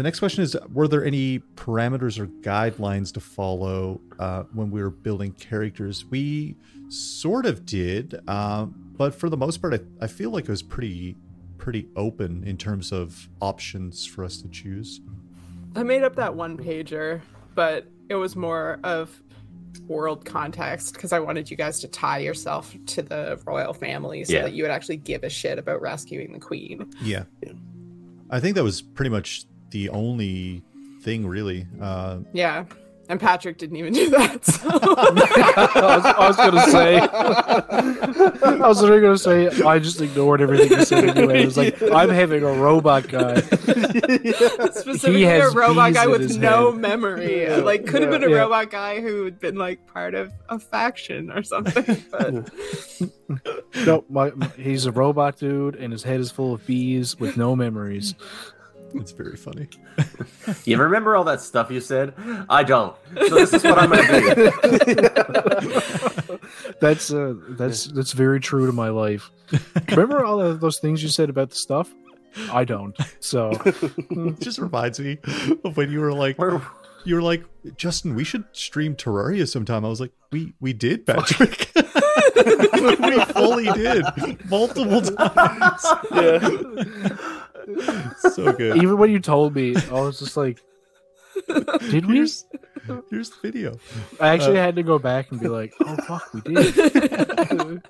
the 0.00 0.04
next 0.04 0.18
question 0.18 0.42
is: 0.42 0.56
Were 0.72 0.88
there 0.88 1.04
any 1.04 1.40
parameters 1.56 2.18
or 2.18 2.26
guidelines 2.26 3.12
to 3.12 3.20
follow 3.20 4.00
uh, 4.18 4.44
when 4.54 4.70
we 4.70 4.82
were 4.82 4.88
building 4.88 5.32
characters? 5.32 6.06
We 6.06 6.56
sort 6.88 7.44
of 7.44 7.66
did, 7.66 8.18
um, 8.26 8.74
but 8.96 9.14
for 9.14 9.28
the 9.28 9.36
most 9.36 9.60
part, 9.60 9.74
I, 9.74 9.80
I 10.02 10.06
feel 10.06 10.30
like 10.30 10.44
it 10.44 10.50
was 10.50 10.62
pretty 10.62 11.16
pretty 11.58 11.86
open 11.96 12.42
in 12.44 12.56
terms 12.56 12.92
of 12.92 13.28
options 13.42 14.06
for 14.06 14.24
us 14.24 14.40
to 14.40 14.48
choose. 14.48 15.02
I 15.76 15.82
made 15.82 16.02
up 16.02 16.16
that 16.16 16.34
one 16.34 16.56
pager, 16.56 17.20
but 17.54 17.86
it 18.08 18.14
was 18.14 18.34
more 18.34 18.80
of 18.82 19.22
world 19.86 20.24
context 20.24 20.94
because 20.94 21.12
I 21.12 21.20
wanted 21.20 21.50
you 21.50 21.58
guys 21.58 21.78
to 21.80 21.88
tie 21.88 22.20
yourself 22.20 22.74
to 22.86 23.02
the 23.02 23.38
royal 23.46 23.74
family 23.74 24.24
so 24.24 24.32
Yeah. 24.32 24.42
that 24.44 24.54
you 24.54 24.62
would 24.64 24.70
actually 24.72 24.96
give 24.96 25.24
a 25.24 25.28
shit 25.28 25.58
about 25.58 25.82
rescuing 25.82 26.32
the 26.32 26.40
queen. 26.40 26.90
Yeah. 27.02 27.24
I 28.30 28.40
think 28.40 28.54
that 28.54 28.64
was 28.64 28.80
pretty 28.80 29.10
much 29.10 29.44
the 29.70 29.88
only 29.90 30.62
thing, 31.02 31.26
really. 31.26 31.66
Uh, 31.80 32.18
Yeah. 32.32 32.64
And 33.08 33.18
Patrick 33.18 33.58
didn't 33.58 33.74
even 33.74 33.92
do 33.92 34.08
that. 34.10 34.44
So. 34.44 34.68
I 34.72 35.96
was, 35.96 36.04
I 36.06 36.28
was 36.28 36.36
gonna 36.36 36.66
say. 36.70 36.98
I 38.62 38.68
was 38.68 38.80
literally 38.80 39.02
gonna 39.02 39.18
say. 39.18 39.48
I 39.64 39.80
just 39.80 40.00
ignored 40.00 40.40
everything 40.40 40.78
you 40.78 40.84
said 40.84 41.16
anyway. 41.16 41.42
I 41.42 41.44
was 41.46 41.56
like, 41.56 41.82
I'm 41.92 42.08
having 42.08 42.44
a 42.44 42.52
robot 42.52 43.08
guy. 43.08 43.40
Specifically, 43.40 45.24
a 45.24 45.28
has 45.42 45.54
robot 45.56 45.92
guy 45.94 46.06
with 46.06 46.36
no 46.38 46.70
head. 46.70 46.80
memory. 46.80 47.42
Yeah. 47.42 47.56
Like, 47.56 47.84
could 47.84 48.02
have 48.02 48.12
Yeah. 48.12 48.18
been 48.18 48.28
a 48.30 48.32
Yeah. 48.32 48.42
robot 48.42 48.70
guy 48.70 49.00
who 49.00 49.24
had 49.24 49.40
been 49.40 49.56
like 49.56 49.86
part 49.88 50.14
of 50.14 50.32
a 50.48 50.60
faction 50.60 51.32
or 51.32 51.42
something. 51.42 52.04
But 52.12 52.48
No, 53.86 54.04
my, 54.08 54.30
my- 54.30 54.46
he's 54.56 54.86
a 54.86 54.92
robot 54.92 55.36
dude, 55.38 55.74
and 55.74 55.92
his 55.92 56.04
head 56.04 56.20
is 56.20 56.30
full 56.30 56.54
of 56.54 56.64
bees 56.64 57.18
with 57.18 57.36
no 57.36 57.56
memories. 57.56 58.14
It's 58.94 59.12
very 59.12 59.36
funny. 59.36 59.68
You 60.64 60.78
remember 60.78 61.14
all 61.16 61.24
that 61.24 61.40
stuff 61.40 61.70
you 61.70 61.80
said? 61.80 62.12
I 62.48 62.64
don't. 62.64 62.94
So 63.28 63.34
this 63.36 63.52
is 63.52 63.62
what 63.62 63.78
I'm 63.78 63.90
gonna 63.90 64.34
do. 64.34 64.50
That's 66.80 67.12
uh, 67.12 67.34
that's 67.50 67.84
that's 67.86 68.12
very 68.12 68.40
true 68.40 68.66
to 68.66 68.72
my 68.72 68.88
life. 68.88 69.30
Remember 69.90 70.24
all 70.24 70.40
of 70.40 70.60
those 70.60 70.78
things 70.78 71.02
you 71.02 71.08
said 71.08 71.30
about 71.30 71.50
the 71.50 71.56
stuff? 71.56 71.92
I 72.50 72.64
don't. 72.64 72.96
So 73.20 73.50
It 73.64 74.40
just 74.40 74.58
reminds 74.58 74.98
me 74.98 75.18
of 75.64 75.76
when 75.76 75.90
you 75.90 76.00
were 76.00 76.12
like, 76.12 76.38
you 77.04 77.14
were 77.14 77.22
like, 77.22 77.44
Justin, 77.76 78.14
we 78.14 78.24
should 78.24 78.44
stream 78.52 78.94
Terraria 78.96 79.48
sometime. 79.48 79.84
I 79.84 79.88
was 79.88 80.00
like, 80.00 80.12
we 80.32 80.54
we 80.60 80.72
did, 80.72 81.06
Patrick. 81.06 81.70
we 81.76 83.20
fully 83.26 83.66
did 83.72 84.04
multiple 84.48 85.02
times. 85.02 85.84
so 88.34 88.52
good. 88.52 88.76
even 88.78 88.98
when 88.98 89.10
you 89.10 89.18
told 89.20 89.54
me, 89.54 89.74
I 89.90 90.00
was 90.00 90.18
just 90.18 90.36
like, 90.36 90.60
"Did 91.90 92.06
we?" 92.06 92.16
Here's, 92.16 92.44
here's 93.10 93.30
the 93.30 93.36
video. 93.42 93.78
I 94.20 94.28
actually 94.28 94.58
uh, 94.58 94.62
had 94.62 94.76
to 94.76 94.82
go 94.82 94.98
back 94.98 95.30
and 95.30 95.40
be 95.40 95.48
like, 95.48 95.74
"Oh 95.80 95.96
fuck, 95.96 96.32
we 96.34 96.40
did." 96.42 97.82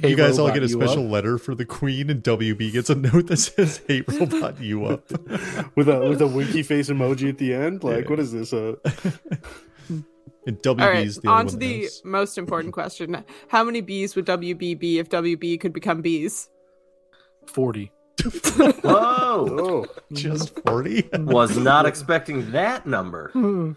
Hey, 0.00 0.10
you 0.10 0.16
guys 0.16 0.38
all 0.38 0.50
get 0.52 0.62
a 0.62 0.68
special 0.68 1.04
up? 1.06 1.10
letter 1.12 1.38
for 1.38 1.54
the 1.54 1.64
Queen, 1.64 2.10
and 2.10 2.22
WB 2.22 2.72
gets 2.72 2.90
a 2.90 2.94
note 2.94 3.26
that 3.28 3.36
says, 3.38 3.80
"Hey, 3.86 4.02
robot, 4.06 4.60
you 4.60 4.84
up?" 4.86 5.10
with 5.76 5.88
a 5.88 6.00
with 6.08 6.20
a 6.22 6.26
winky 6.26 6.62
face 6.62 6.88
emoji 6.90 7.28
at 7.30 7.38
the 7.38 7.52
end. 7.54 7.82
Like, 7.84 8.04
Yeah. 8.04 8.10
what 8.10 8.20
is 8.20 8.32
this? 8.32 8.52
Uh, 8.52 8.74
And 10.46 10.58
WB 10.58 10.80
all 10.82 10.88
right, 10.90 11.06
is 11.06 11.18
the 11.18 11.28
on 11.28 11.46
to 11.46 11.56
the 11.56 11.82
knows. 11.82 12.02
most 12.04 12.38
important 12.38 12.74
question: 12.74 13.24
How 13.48 13.64
many 13.64 13.80
bees 13.80 14.14
would 14.14 14.26
WB 14.26 14.78
be 14.78 14.98
if 14.98 15.08
WB 15.08 15.58
could 15.60 15.72
become 15.72 16.02
bees? 16.02 16.48
Forty. 17.46 17.90
Whoa! 18.22 18.76
oh, 18.84 19.86
just 20.12 20.58
forty. 20.60 21.08
Was 21.12 21.56
not 21.56 21.86
expecting 21.86 22.50
that 22.52 22.86
number. 22.86 23.30
Hmm. 23.32 23.72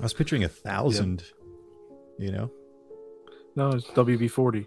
I 0.00 0.02
was 0.02 0.14
picturing 0.14 0.44
a 0.44 0.48
thousand. 0.48 1.24
You 2.18 2.32
know. 2.32 2.50
No, 3.56 3.70
it's 3.70 3.86
WB 3.88 4.30
forty. 4.30 4.66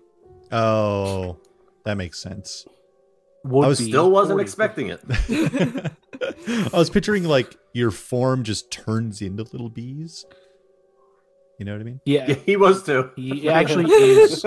Oh, 0.52 1.38
that 1.86 1.98
makes 1.98 2.20
sense. 2.20 2.68
Would 3.46 3.66
I 3.66 3.68
was 3.68 3.78
Still 3.78 4.10
wasn't 4.10 4.38
40. 4.38 4.44
expecting 4.44 4.90
it. 4.90 5.92
I 6.74 6.78
was 6.78 6.90
picturing 6.90 7.24
like 7.26 7.56
your 7.74 7.92
form 7.92 8.44
just 8.44 8.72
turns 8.72 9.22
into 9.22 9.44
little 9.44 9.70
bees. 9.70 10.26
You 11.58 11.66
know 11.66 11.72
what 11.74 11.82
I 11.82 11.84
mean? 11.86 12.02
Yeah, 12.06 12.34
He 12.34 12.58
was 12.58 12.84
too. 12.84 13.12
he 13.16 13.50
actually 13.50 13.86
is. 13.92 14.44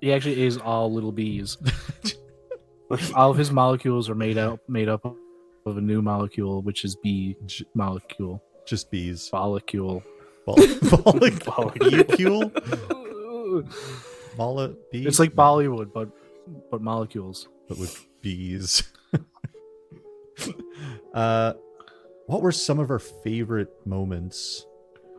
He 0.00 0.12
actually 0.12 0.42
is 0.42 0.58
all 0.58 0.92
little 0.92 1.12
bees. 1.12 1.56
all 3.14 3.30
of 3.30 3.36
his 3.36 3.50
molecules 3.50 4.08
are 4.10 4.14
made 4.14 4.38
up 4.38 4.60
made 4.68 4.88
up 4.88 5.04
of 5.66 5.76
a 5.76 5.80
new 5.80 6.02
molecule, 6.02 6.62
which 6.62 6.84
is 6.84 6.94
B 7.02 7.36
J- 7.46 7.64
molecule. 7.74 8.42
just 8.66 8.90
bees. 8.90 9.30
Molecule. 9.32 10.02
Ball, 10.44 10.56
molecule. 11.46 12.52
Mola 14.38 14.74
bees. 14.92 15.06
It's 15.06 15.18
like 15.18 15.34
Bollywood, 15.34 15.92
but 15.92 16.08
but 16.70 16.80
molecules. 16.82 17.48
but 17.68 17.78
with 17.78 18.06
bees. 18.20 18.84
uh, 21.14 21.54
what 22.26 22.42
were 22.42 22.52
some 22.52 22.78
of 22.78 22.90
our 22.90 22.98
favorite 22.98 23.70
moments? 23.86 24.66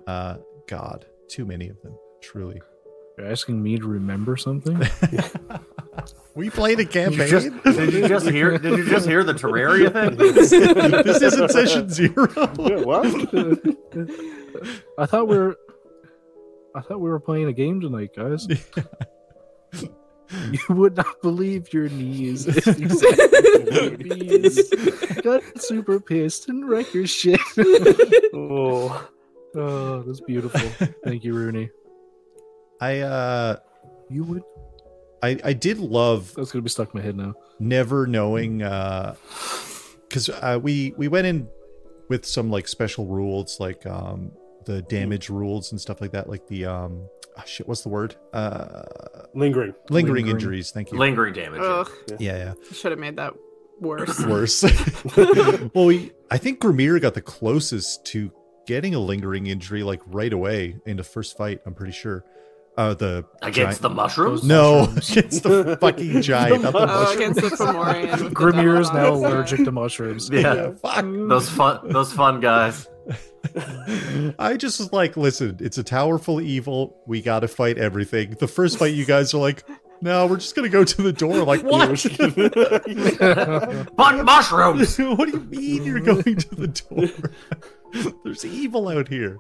Uh, 0.05 0.37
God, 0.67 1.05
too 1.29 1.45
many 1.45 1.69
of 1.69 1.81
them. 1.81 1.97
Truly. 2.21 2.61
You're 3.17 3.27
asking 3.31 3.61
me 3.63 3.77
to 3.77 3.87
remember 3.87 4.37
something? 4.37 4.81
We 6.35 6.51
played 6.51 6.79
a 6.79 6.83
Did 6.85 6.91
campaign. 6.93 7.19
you 7.21 7.27
just, 7.27 7.63
did 7.63 7.93
you 7.93 8.07
just 8.07 8.29
hear? 8.29 8.59
Did 8.59 8.77
you 8.77 8.85
just 8.87 9.07
hear 9.07 9.23
the 9.23 9.33
Terraria 9.33 9.91
thing? 10.07 10.15
this 10.17 10.51
isn't 11.23 11.49
session 11.49 11.89
zero. 11.89 12.27
yeah, 12.59 12.83
what? 12.83 13.07
I 14.99 15.07
thought 15.07 15.27
we 15.27 15.35
were 15.35 15.55
I 16.75 16.81
thought 16.81 17.01
we 17.01 17.09
were 17.09 17.19
playing 17.19 17.47
a 17.47 17.53
game 17.53 17.81
tonight, 17.81 18.11
guys. 18.15 18.47
You 20.51 20.59
would 20.75 20.97
not 20.97 21.21
believe 21.23 21.73
your 21.73 21.87
knees. 21.89 22.45
if 22.45 22.77
you 22.79 22.89
said 22.89 23.97
babies. 23.97 24.71
Got 25.23 25.41
super 25.59 25.99
pissed 26.01 26.49
and 26.49 26.69
wreck 26.69 26.93
your 26.93 27.07
shit. 27.07 27.39
Oh, 28.33 29.07
Oh, 29.57 30.03
that's 30.03 30.21
beautiful. 30.21 30.59
Thank 31.03 31.23
you, 31.23 31.33
Rooney. 31.33 31.69
I 32.79 32.99
uh, 32.99 33.57
You 34.09 34.23
would. 34.25 34.43
I 35.23 35.39
I 35.43 35.53
did 35.53 35.79
love 35.79 36.31
That's 36.35 36.51
gonna 36.51 36.61
be 36.61 36.69
stuck 36.69 36.93
in 36.93 36.99
my 36.99 37.03
head 37.03 37.17
now. 37.17 37.33
never 37.59 38.05
knowing 38.05 38.61
uh 38.61 39.15
because 40.07 40.29
uh, 40.29 40.59
we 40.61 40.93
we 40.95 41.07
went 41.07 41.25
in 41.25 41.47
with 42.07 42.23
some 42.23 42.51
like 42.51 42.67
special 42.67 43.07
rules 43.07 43.59
like 43.59 43.83
um 43.87 44.31
the 44.65 44.83
damage 44.83 45.29
rules 45.31 45.71
and 45.71 45.81
stuff 45.81 46.01
like 46.01 46.11
that 46.11 46.29
like 46.29 46.45
the 46.47 46.65
um 46.67 47.01
oh, 47.35 47.41
shit 47.47 47.67
what's 47.67 47.81
the 47.81 47.89
word 47.89 48.15
uh 48.33 48.83
lingering. 49.33 49.73
lingering, 49.89 50.25
Lingering. 50.25 50.27
injuries 50.27 50.69
thank 50.69 50.91
you 50.91 50.99
Lingering 50.99 51.33
damage. 51.33 51.61
Ugh, 51.63 51.89
yeah 52.19 52.53
should 52.71 52.91
have 52.91 52.99
made 52.99 53.15
that 53.15 53.33
worse. 53.81 54.23
worse 54.23 54.63
well 55.73 55.85
we 55.87 56.11
i 56.29 56.37
think 56.37 56.59
Grimmier 56.59 57.01
got 57.01 57.15
the 57.15 57.21
closest 57.23 58.05
to 58.07 58.31
getting 58.67 58.93
a 58.93 58.99
lingering 58.99 59.47
injury 59.47 59.81
like 59.81 60.01
right 60.05 60.31
away 60.33 60.77
in 60.85 60.97
the 60.97 61.03
first 61.03 61.35
fight 61.35 61.59
i'm 61.65 61.73
pretty 61.73 61.91
sure 61.93 62.23
uh 62.77 62.93
the 62.93 63.25
Against 63.41 63.81
the 63.81 63.89
mushrooms? 63.89 64.43
no 64.43 64.83
against 65.09 65.41
the 65.41 65.75
fucking 65.81 66.21
giant 66.21 66.61
not 66.61 66.73
the 66.73 66.79
Oh, 66.79 66.85
mushroom. 66.85 67.17
against 67.31 67.41
the 67.41 67.65
Fomorian. 67.65 68.21
with 68.23 68.33
Grimmier 68.35 68.79
is 68.79 68.91
now 68.93 69.13
allergic 69.13 69.63
to 69.65 69.71
mushrooms. 69.71 70.29
Yeah. 70.31 70.73
fuck 70.73 71.03
Those 71.03 71.49
fun, 71.49 71.79
those 71.89 72.13
fun 72.13 72.39
guys. 72.39 72.87
I 74.37 74.57
just 74.57 74.79
was 74.79 74.91
like, 74.93 75.17
listen, 75.17 75.57
it's 75.59 75.77
a 75.77 75.83
tower 75.83 76.17
full 76.19 76.39
of 76.39 76.45
evil. 76.45 76.97
We 77.07 77.21
got 77.21 77.39
to 77.39 77.47
fight 77.47 77.77
everything. 77.77 78.31
The 78.39 78.47
first 78.47 78.77
fight, 78.77 78.93
you 78.93 79.05
guys 79.05 79.33
are 79.33 79.37
like, 79.39 79.63
no, 80.01 80.27
we're 80.27 80.37
just 80.37 80.55
gonna 80.55 80.69
go 80.69 80.83
to 80.83 81.01
the 81.01 81.13
door. 81.13 81.43
Like, 81.43 81.61
what? 81.63 81.97
Fun 83.97 84.25
mushrooms. 84.25 84.97
what 85.17 85.25
do 85.25 85.37
you 85.37 85.43
mean 85.45 85.83
you're 85.83 85.99
going 85.99 86.35
to 86.37 86.55
the 86.55 86.67
door? 86.67 88.11
There's 88.23 88.45
evil 88.45 88.87
out 88.89 89.07
here. 89.07 89.37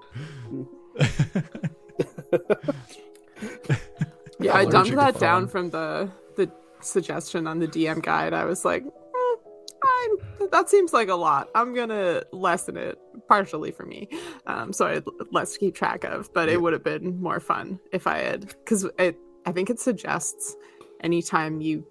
Yeah, 4.39 4.53
I 4.53 4.61
Allergic 4.61 4.71
dumped 4.71 4.95
that 4.95 5.13
foam. 5.15 5.19
down 5.19 5.47
from 5.47 5.69
the 5.71 6.11
the 6.35 6.51
suggestion 6.81 7.47
on 7.47 7.59
the 7.59 7.67
DM 7.67 8.01
guide. 8.03 8.33
I 8.33 8.45
was 8.45 8.63
like, 8.63 8.83
"Hmm, 8.83 10.47
that 10.51 10.69
seems 10.69 10.93
like 10.93 11.09
a 11.09 11.15
lot. 11.15 11.49
I'm 11.55 11.73
gonna 11.73 12.23
lessen 12.31 12.77
it 12.77 12.99
partially 13.27 13.71
for 13.71 13.85
me, 13.85 14.07
um, 14.45 14.71
so 14.73 14.85
I 14.85 14.93
had 14.95 15.05
less 15.31 15.53
to 15.53 15.59
keep 15.59 15.75
track 15.75 16.03
of. 16.03 16.31
But 16.33 16.47
Yeah. 16.49 16.55
it 16.55 16.61
would 16.61 16.73
have 16.73 16.83
been 16.83 17.19
more 17.21 17.39
fun 17.39 17.79
if 17.91 18.05
I 18.07 18.19
had, 18.19 18.47
because 18.47 18.83
it. 18.99 19.17
I 19.47 19.53
think 19.53 19.69
it 19.69 19.79
suggests 19.79 20.55
anytime 21.01 21.61
you, 21.61 21.87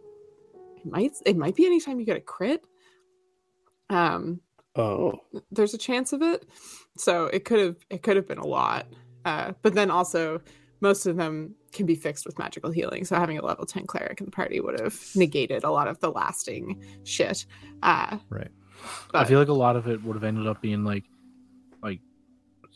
it 0.77 0.87
might 0.87 1.13
it 1.25 1.37
might 1.37 1.57
be 1.57 1.65
anytime 1.65 1.99
you 1.99 2.05
get 2.07 2.19
a 2.19 2.21
crit. 2.21 2.63
Um, 3.91 4.41
Oh, 4.79 5.15
there's 5.51 5.73
a 5.73 5.79
chance 5.79 6.13
of 6.13 6.21
it, 6.21 6.45
so 6.99 7.27
it 7.27 7.47
could 7.47 7.59
have 7.61 7.77
it 7.89 8.03
could 8.03 8.17
have 8.17 8.29
been 8.29 8.37
a 8.37 8.47
lot. 8.47 8.87
Uh, 9.25 9.53
but 9.63 9.73
then 9.73 9.91
also 9.91 10.43
most 10.83 11.07
of 11.07 11.17
them 11.17 11.55
can 11.73 11.87
be 11.87 11.95
fixed 11.95 12.27
with 12.27 12.39
magical 12.39 12.71
healing. 12.71 13.07
So 13.07 13.17
having 13.17 13.39
a 13.39 13.45
level 13.45 13.65
ten 13.65 13.87
cleric 13.87 14.21
in 14.21 14.27
the 14.27 14.33
party 14.33 14.61
would 14.61 14.79
have 14.79 15.01
negated 15.15 15.65
a 15.65 15.71
lot 15.71 15.89
of 15.89 15.99
the 16.01 16.11
lasting 16.11 16.85
shit. 17.05 17.47
Uh, 17.83 18.19
Right. 18.29 18.51
I 19.15 19.25
feel 19.25 19.39
like 19.39 19.49
a 19.49 19.55
lot 19.55 19.77
of 19.77 19.89
it 19.89 20.05
would 20.05 20.15
have 20.15 20.25
ended 20.25 20.47
up 20.47 20.61
being 20.61 20.85
like, 20.85 21.05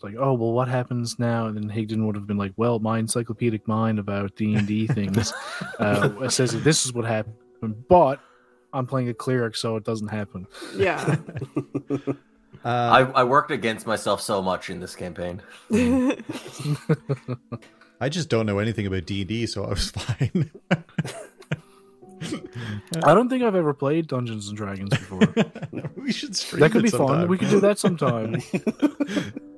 it's 0.01 0.05
like, 0.05 0.15
oh 0.19 0.33
well, 0.33 0.53
what 0.53 0.67
happens 0.67 1.19
now? 1.19 1.47
And 1.47 1.55
then 1.57 1.69
Higdon 1.69 2.07
would 2.07 2.15
have 2.15 2.27
been 2.27 2.39
like, 2.39 2.53
well, 2.57 2.79
my 2.79 2.99
encyclopedic 2.99 3.69
mind 3.69 3.99
about 3.99 4.35
D 4.35 4.55
and 4.55 4.67
D 4.67 4.87
things 4.99 5.31
uh, 5.79 6.27
says 6.31 6.53
that 6.53 6.65
this 6.65 6.87
is 6.87 6.95
what 6.95 7.05
happened, 7.05 7.35
but 7.87 8.19
I'm 8.73 8.87
playing 8.87 9.11
a 9.11 9.15
cleric, 9.15 9.57
so 9.57 9.77
it 9.77 9.85
doesn't 9.85 10.09
happen. 10.09 10.47
yeah. 10.75 11.17
I, 12.65 13.03
Uh, 13.03 13.13
I 13.15 13.25
worked 13.25 13.51
against 13.51 13.87
myself 13.87 14.21
so 14.21 14.43
much 14.43 14.69
in 14.69 14.81
this 14.81 14.95
campaign. 14.95 15.41
I 18.01 18.09
just 18.09 18.29
don't 18.29 18.45
know 18.47 18.59
anything 18.59 18.87
about 18.87 19.07
D 19.07 19.21
and 19.21 19.29
D, 19.29 19.47
so 19.47 19.65
I 19.65 19.69
was 19.71 19.91
fine. 19.91 20.51
I 23.05 23.15
don't 23.15 23.29
think 23.29 23.43
I've 23.43 23.55
ever 23.55 23.73
played 23.75 24.07
Dungeons 24.07 24.49
and 24.49 24.57
Dragons 24.57 24.91
before. 24.91 25.21
we 25.97 26.13
should 26.13 26.37
stream 26.37 26.61
that 26.61 26.73
could 26.73 26.85
it 26.85 26.93
be 26.93 26.97
fun. 26.97 27.29
We 27.29 27.39
could 27.39 27.51
do 27.51 27.61
that 27.61 27.79
sometime. 27.79 28.37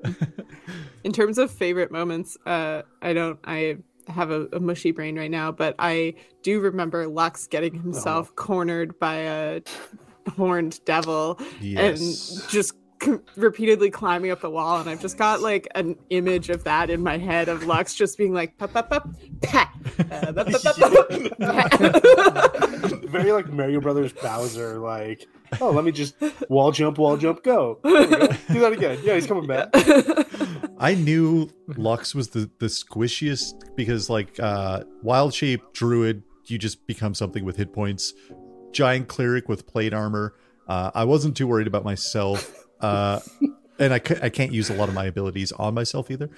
in 1.05 1.13
terms 1.13 1.39
of 1.39 1.51
favorite 1.51 1.91
moments, 1.91 2.37
uh, 2.47 2.83
I 3.01 3.13
don't. 3.13 3.39
I 3.45 3.79
have 4.09 4.31
a, 4.31 4.49
a 4.53 4.61
mushy 4.61 4.91
brain 4.91 5.17
right 5.17 5.31
now, 5.31 5.53
but 5.53 5.75
I 5.79 6.15
do 6.43 6.61
remember 6.61 7.07
Lux 7.07 7.47
getting 7.47 7.75
himself 7.75 8.35
cornered 8.35 8.99
by 8.99 9.17
a 9.17 9.63
horned 10.37 10.81
devil 10.85 11.41
Yes. 11.61 12.41
and 12.41 12.51
just 12.51 12.75
c- 13.03 13.19
repeatedly 13.37 13.91
climbing 13.91 14.31
up 14.31 14.41
the 14.41 14.51
wall. 14.51 14.81
And 14.81 14.89
I've 14.89 15.01
just 15.01 15.19
got 15.19 15.41
like 15.41 15.69
an 15.75 15.97
image 16.11 16.51
of 16.51 16.65
that 16.65 16.91
in 16.91 17.03
my 17.03 17.19
head 17.19 17.49
of 17.49 17.65
Lux 17.65 17.95
just 17.95 18.17
being 18.19 18.33
like, 18.33 18.57
"Pop, 18.59 18.73
pop, 18.73 18.91
pop, 18.91 19.09
pa, 19.43 19.73
pop, 19.99 20.35
pop, 20.35 20.77
pop, 21.39 23.05
very 23.05 23.33
like 23.33 23.49
Mario 23.49 23.81
Brothers 23.81 24.13
Bowser. 24.13 24.79
Like, 24.79 25.27
oh, 25.61 25.71
let 25.71 25.85
me 25.85 25.93
just 25.93 26.15
wall 26.49 26.73
jump, 26.73 26.99
wall 26.99 27.17
jump, 27.17 27.43
go. 27.43 27.79
Go. 27.83 28.07
Do 28.07 28.61
that 28.61 28.73
again. 28.73 28.99
Yeah, 29.03 29.15
he's 29.15 29.27
coming 29.27 29.47
back. 29.47 29.69
I 30.79 30.95
knew 30.95 31.51
Lux 31.77 32.15
was 32.15 32.29
the 32.31 32.51
the 32.59 32.67
squishiest 32.67 33.75
because 33.77 34.11
like 34.11 34.41
uh 34.41 34.85
wild 35.03 35.35
shape 35.35 35.63
druid, 35.73 36.23
you 36.47 36.59
just 36.59 36.87
become 36.87 37.15
something 37.15 37.45
with 37.45 37.57
hit 37.57 37.73
points. 37.73 38.15
Giant 38.73 39.09
cleric 39.09 39.49
with 39.49 39.67
plate 39.67 39.93
armor. 39.93 40.35
Uh, 40.67 40.91
I 40.95 41.05
wasn't 41.05 41.37
too 41.37 41.47
worried 41.47 41.67
about 41.67 41.85
myself, 41.85 42.62
uh, 42.83 43.21
and 43.79 43.95
I 43.95 43.99
c- 44.07 44.17
I 44.23 44.29
can't 44.29 44.53
use 44.53 44.69
a 44.71 44.75
lot 44.75 44.89
of 44.89 44.95
my 44.95 45.07
abilities 45.07 45.53
on 45.53 45.75
myself 45.75 46.11
either. 46.11 46.29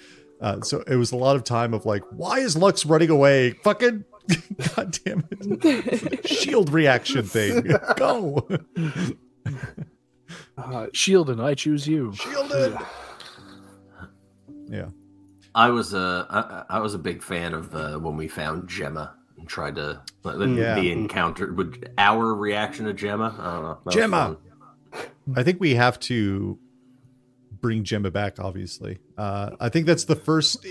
Uh, 0.40 0.60
so 0.60 0.82
it 0.86 0.96
was 0.96 1.10
a 1.12 1.16
lot 1.16 1.36
of 1.36 1.44
time 1.44 1.72
of 1.74 1.86
like, 1.86 2.02
why 2.10 2.38
is 2.40 2.56
Lux 2.56 2.84
running 2.86 3.10
away? 3.10 3.52
Fucking 3.64 4.04
god 4.76 4.98
damn 5.04 5.24
it! 5.30 6.26
Shield 6.28 6.70
reaction 6.70 7.24
thing. 7.24 7.70
Go 7.96 8.46
Uh, 10.56 10.86
and 10.94 11.42
I 11.42 11.54
choose 11.54 11.86
you. 11.86 12.12
shielded. 12.14 12.76
Yeah. 14.68 14.86
I 15.54 15.68
was 15.70 15.94
a 15.94 16.26
I, 16.68 16.76
I 16.76 16.80
was 16.80 16.94
a 16.94 16.98
big 16.98 17.22
fan 17.22 17.52
of 17.54 17.74
uh, 17.74 17.98
when 17.98 18.16
we 18.16 18.26
found 18.28 18.68
Gemma 18.68 19.14
and 19.38 19.46
tried 19.48 19.76
to 19.76 20.00
the, 20.22 20.46
Yeah. 20.48 20.74
the 20.74 20.90
encounter 20.90 21.52
with 21.52 21.84
our 21.98 22.34
reaction 22.34 22.86
to 22.86 22.92
Gemma. 22.92 23.34
I 23.38 23.52
don't 23.52 23.62
know. 23.62 23.78
Gemma! 23.92 24.16
fun. 24.16 24.36
I 25.34 25.42
think 25.42 25.60
we 25.60 25.74
have 25.74 25.98
to 26.00 26.58
bring 27.60 27.84
Gemma 27.84 28.10
back. 28.10 28.38
Obviously, 28.38 28.98
uh, 29.16 29.50
I 29.60 29.68
think 29.68 29.86
that's 29.86 30.04
the 30.04 30.16
first 30.16 30.64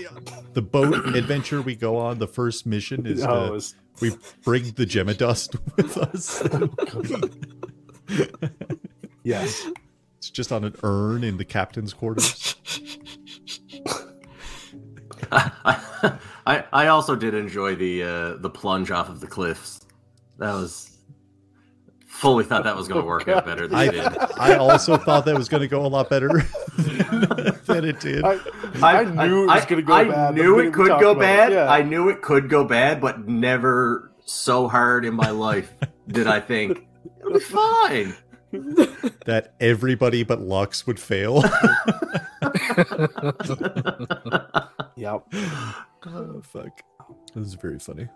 the 0.52 0.62
boat 0.62 0.94
adventure 1.16 1.60
we 1.62 1.74
go 1.74 1.96
on. 1.96 2.18
The 2.18 2.28
first 2.28 2.66
mission 2.66 3.06
is 3.06 3.24
oh, 3.24 3.46
uh, 3.46 3.50
was- 3.50 3.74
we 4.00 4.12
bring 4.42 4.72
the 4.72 4.86
Gemma 4.86 5.14
dust 5.14 5.56
with 5.76 5.96
us. 5.96 6.42
yes. 9.22 9.66
it's 10.18 10.30
just 10.30 10.50
on 10.52 10.64
an 10.64 10.74
urn 10.82 11.22
in 11.24 11.36
the 11.36 11.44
captain's 11.44 11.92
quarters. 11.94 12.56
I, 15.32 16.64
I 16.72 16.86
also 16.88 17.16
did 17.16 17.34
enjoy 17.34 17.74
the 17.74 18.02
uh, 18.02 18.34
the 18.36 18.50
plunge 18.50 18.90
off 18.90 19.08
of 19.08 19.20
the 19.20 19.26
cliffs. 19.26 19.80
That 20.38 20.52
was 20.54 20.93
fully 22.14 22.44
thought 22.44 22.64
that 22.64 22.76
was 22.76 22.86
going 22.86 23.00
to 23.00 23.04
oh, 23.04 23.08
work 23.08 23.28
out 23.28 23.44
better 23.44 23.66
than 23.66 23.76
I 23.76 23.84
it 23.86 23.90
did. 23.90 24.16
I 24.38 24.54
also 24.56 24.96
thought 24.96 25.24
that 25.24 25.36
was 25.36 25.48
going 25.48 25.62
to 25.62 25.68
go 25.68 25.84
a 25.84 25.88
lot 25.88 26.08
better 26.08 26.28
than 27.66 27.84
it 27.84 28.00
did. 28.00 28.24
I, 28.24 28.38
I 28.82 29.04
knew 29.26 29.42
it 29.42 29.46
was 29.46 29.66
going 29.66 29.80
to 29.80 29.82
go 29.82 29.92
I 29.92 30.04
bad. 30.04 30.34
the 30.34 30.42
knew 30.42 30.58
it 30.60 30.72
could 30.72 30.88
go 31.00 31.10
about 31.10 31.20
bad. 31.20 31.52
Yeah. 31.52 31.70
I 31.70 31.82
knew 31.82 32.08
it 32.08 32.22
could 32.22 32.48
go 32.48 32.64
bad, 32.64 33.00
but 33.00 33.26
never 33.26 34.12
so 34.24 34.68
hard 34.68 35.04
in 35.04 35.14
my 35.14 35.30
life 35.30 35.74
did 36.08 36.26
I 36.26 36.40
think 36.40 36.86
it'll 37.18 37.32
be 37.32 37.40
fine. 37.40 38.14
that 39.26 39.54
everybody 39.58 40.22
but 40.22 40.40
Lux 40.40 40.86
would 40.86 41.00
fail. 41.00 41.42
Yep. 44.96 45.24
oh, 46.06 46.40
fuck. 46.42 46.80
This 47.34 47.48
is 47.48 47.54
very 47.54 47.80
funny. 47.80 48.08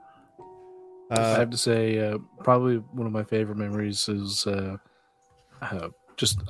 I 1.11 1.15
Uh, 1.15 1.37
have 1.39 1.51
to 1.51 1.57
say, 1.57 1.99
uh, 1.99 2.19
probably 2.45 2.77
one 2.77 3.07
of 3.07 3.13
my 3.13 3.25
favorite 3.25 3.57
memories 3.59 4.09
is 4.09 4.47
uh, 4.47 4.77
uh, 5.63 5.89
just. 6.17 6.41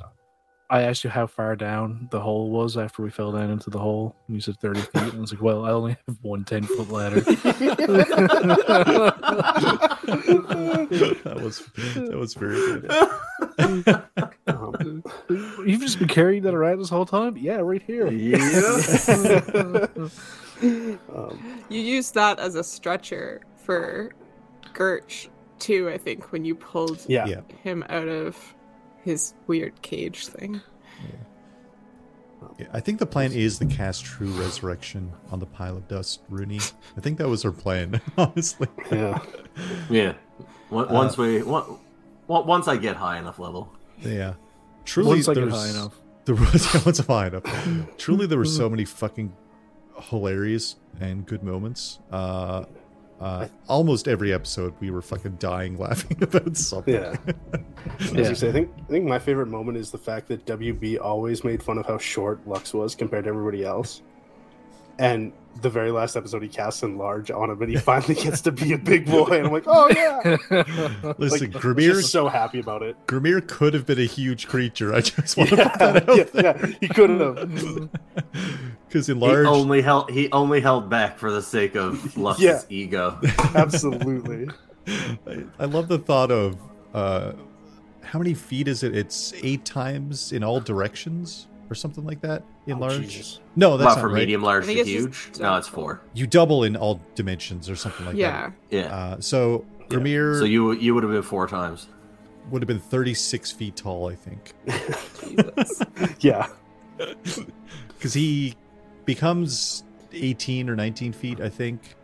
I 0.71 0.83
asked 0.83 1.03
you 1.03 1.09
how 1.09 1.25
far 1.25 1.55
down 1.55 2.07
the 2.11 2.19
hole 2.19 2.51
was 2.51 2.77
after 2.77 3.01
we 3.01 3.09
fell 3.09 3.31
down 3.31 3.49
into 3.49 3.71
the 3.71 3.79
hole. 3.79 4.15
And 4.27 4.35
you 4.35 4.41
said 4.41 4.59
30 4.59 4.81
feet. 4.81 4.89
And 5.01 5.13
I 5.13 5.17
was 5.19 5.33
like, 5.33 5.41
well, 5.41 5.65
I 5.65 5.71
only 5.71 5.97
have 6.07 6.17
one 6.21 6.43
10 6.45 6.61
foot 6.65 6.91
ladder. 6.91 7.21
that 7.21 7.39
was 11.41 11.63
that 11.95 12.15
was 12.15 12.35
very 12.35 12.81
good. 12.81 12.91
You've 15.67 15.81
just 15.81 15.97
been 15.97 16.07
carrying 16.07 16.43
that 16.43 16.53
around 16.53 16.77
this 16.77 16.89
whole 16.89 17.07
time? 17.07 17.35
Yeah, 17.37 17.55
right 17.57 17.81
here. 17.81 18.05
um, 18.07 18.13
you 20.61 20.99
used 21.79 22.13
that 22.13 22.37
as 22.39 22.53
a 22.55 22.63
stretcher 22.63 23.41
for 23.65 24.11
Gertch 24.79 25.27
too. 25.59 25.89
I 25.89 25.97
think 25.97 26.31
when 26.31 26.45
you 26.45 26.55
pulled 26.55 27.05
yeah. 27.07 27.25
Yeah. 27.27 27.41
him 27.63 27.83
out 27.89 28.07
of 28.07 28.55
his 29.03 29.33
weird 29.47 29.81
cage 29.81 30.27
thing. 30.27 30.61
Yeah, 32.57 32.67
I 32.71 32.79
think 32.79 32.99
the 32.99 33.05
plan 33.05 33.33
is 33.33 33.59
to 33.59 33.65
cast 33.65 34.05
True 34.05 34.29
Resurrection 34.31 35.11
on 35.29 35.39
the 35.39 35.45
pile 35.45 35.75
of 35.75 35.87
dust, 35.89 36.21
Rooney. 36.29 36.59
I 36.97 37.01
think 37.01 37.17
that 37.17 37.27
was 37.27 37.43
her 37.43 37.51
plan, 37.51 37.99
honestly. 38.17 38.67
Yeah. 38.91 39.19
Yeah. 39.89 40.13
Once 40.69 40.89
once 40.89 41.17
we 41.17 41.41
on- 41.41 41.79
on- 42.29 42.47
once 42.47 42.67
I 42.67 42.77
get 42.77 42.95
high 42.95 43.17
enough 43.19 43.39
level. 43.39 43.71
Yeah. 43.99 44.33
Truly, 44.85 45.09
Once 45.15 45.27
I 45.27 45.33
get 45.33 45.49
high 45.49 45.69
enough. 45.69 45.95
There 46.25 46.35
was 46.35 46.73
yeah, 46.75 46.81
once 46.85 46.99
I'm 46.99 47.05
high 47.07 47.27
enough. 47.27 47.43
Truly, 47.97 48.27
there 48.27 48.37
were 48.37 48.45
so 48.45 48.69
many 48.69 48.85
fucking 48.85 49.33
hilarious 49.97 50.75
and 50.99 51.25
good 51.25 51.41
moments. 51.43 51.99
Uh, 52.11 52.65
uh, 53.19 53.47
almost 53.67 54.07
every 54.07 54.33
episode, 54.33 54.73
we 54.79 54.91
were 54.91 55.01
fucking 55.01 55.35
dying 55.39 55.77
laughing 55.77 56.17
about 56.23 56.55
something. 56.55 56.93
Yeah. 56.93 57.15
Yeah. 58.13 58.33
say, 58.33 58.49
I 58.49 58.51
think 58.51 58.71
I 58.77 58.91
think 58.91 59.05
my 59.05 59.19
favorite 59.19 59.47
moment 59.47 59.77
is 59.77 59.91
the 59.91 59.97
fact 59.97 60.27
that 60.29 60.45
WB 60.45 60.99
always 61.01 61.43
made 61.43 61.61
fun 61.61 61.77
of 61.77 61.85
how 61.85 61.97
short 61.97 62.45
Lux 62.47 62.73
was 62.73 62.95
compared 62.95 63.25
to 63.25 63.29
everybody 63.29 63.65
else. 63.65 64.01
And 64.99 65.31
the 65.61 65.69
very 65.69 65.91
last 65.91 66.15
episode, 66.15 66.41
he 66.43 66.47
casts 66.47 66.83
in 66.83 66.97
large 66.97 67.31
on 67.31 67.49
him, 67.49 67.61
and 67.61 67.71
he 67.71 67.77
finally 67.77 68.13
gets 68.15 68.41
to 68.41 68.51
be 68.51 68.73
a 68.73 68.77
big 68.77 69.05
boy. 69.05 69.25
And 69.37 69.47
I'm 69.47 69.51
like, 69.53 69.63
oh 69.65 69.89
yeah! 69.89 70.37
Listen, 71.17 71.51
like, 71.51 71.61
Grimmier, 71.61 71.93
just 71.95 72.11
so 72.11 72.27
happy 72.27 72.59
about 72.59 72.83
it. 72.83 72.95
Grimmier 73.07 73.45
could 73.47 73.73
have 73.73 73.85
been 73.85 73.99
a 73.99 74.05
huge 74.05 74.47
creature. 74.47 74.93
I 74.93 75.01
just 75.01 75.35
want 75.37 75.49
to 75.49 75.55
Yeah, 75.55 75.69
put 75.69 75.79
that 75.79 76.09
out 76.09 76.17
yeah, 76.17 76.23
there. 76.25 76.43
yeah, 76.69 76.75
he 76.79 76.87
could 76.87 77.09
have. 77.09 77.89
Because 78.87 79.07
in 79.07 79.19
He 79.19 79.25
only 79.25 79.81
held 79.83 80.09
he 80.09 80.31
only 80.31 80.61
held 80.61 80.89
back 80.89 81.19
for 81.19 81.29
the 81.31 81.43
sake 81.43 81.75
of 81.75 82.17
Lux's 82.17 82.43
Yeah. 82.43 82.61
ego. 82.69 83.19
Absolutely. 83.53 84.49
I, 84.87 85.43
I 85.59 85.65
love 85.65 85.87
the 85.87 85.99
thought 85.99 86.31
of 86.31 86.57
uh, 86.95 87.33
how 88.01 88.17
many 88.17 88.33
feet 88.33 88.67
is 88.67 88.81
it? 88.81 88.95
It's 88.97 89.31
eight 89.43 89.63
times 89.63 90.31
in 90.31 90.43
all 90.43 90.59
directions 90.59 91.47
or 91.69 91.75
something 91.75 92.03
like 92.03 92.21
that 92.21 92.41
in 92.69 92.77
Oh, 92.77 92.81
large. 92.81 93.01
Jesus. 93.07 93.39
No, 93.55 93.77
that's 93.77 93.87
Not 93.89 93.95
not 93.95 94.01
for 94.01 94.07
right. 94.09 94.19
medium, 94.19 94.41
large 94.43 94.65
to 94.65 94.71
it's 94.73 94.87
huge. 94.89 95.27
just 95.27 95.41
No, 95.41 95.55
it's 95.57 95.67
four. 95.67 96.01
You 96.13 96.27
double 96.27 96.63
in 96.63 96.75
all 96.75 97.01
dimensions 97.15 97.69
or 97.69 97.75
something 97.75 98.05
like 98.05 98.15
that. 98.15 98.19
yeah. 98.21 98.51
Yeah. 98.69 98.95
Uh, 98.95 99.19
so 99.19 99.65
Grimmier, 99.89 100.37
So 100.39 100.45
you 100.45 100.71
you 100.73 100.93
would 100.93 101.03
have 101.03 101.11
been 101.11 101.21
four 101.23 101.47
times. 101.47 101.87
would 102.51 102.61
have 102.61 102.67
been 102.67 102.79
36 102.79 103.51
feet 103.51 103.75
tall, 103.75 104.07
I 104.09 104.15
think. 104.15 104.53
Yeah. 106.19 106.47
Because 107.97 108.13
he 108.13 108.55
becomes 109.05 109.83
18 110.13 110.69
or 110.69 110.75
19 110.75 111.11
feet, 111.11 111.41
I 111.41 111.49
think. 111.49 111.95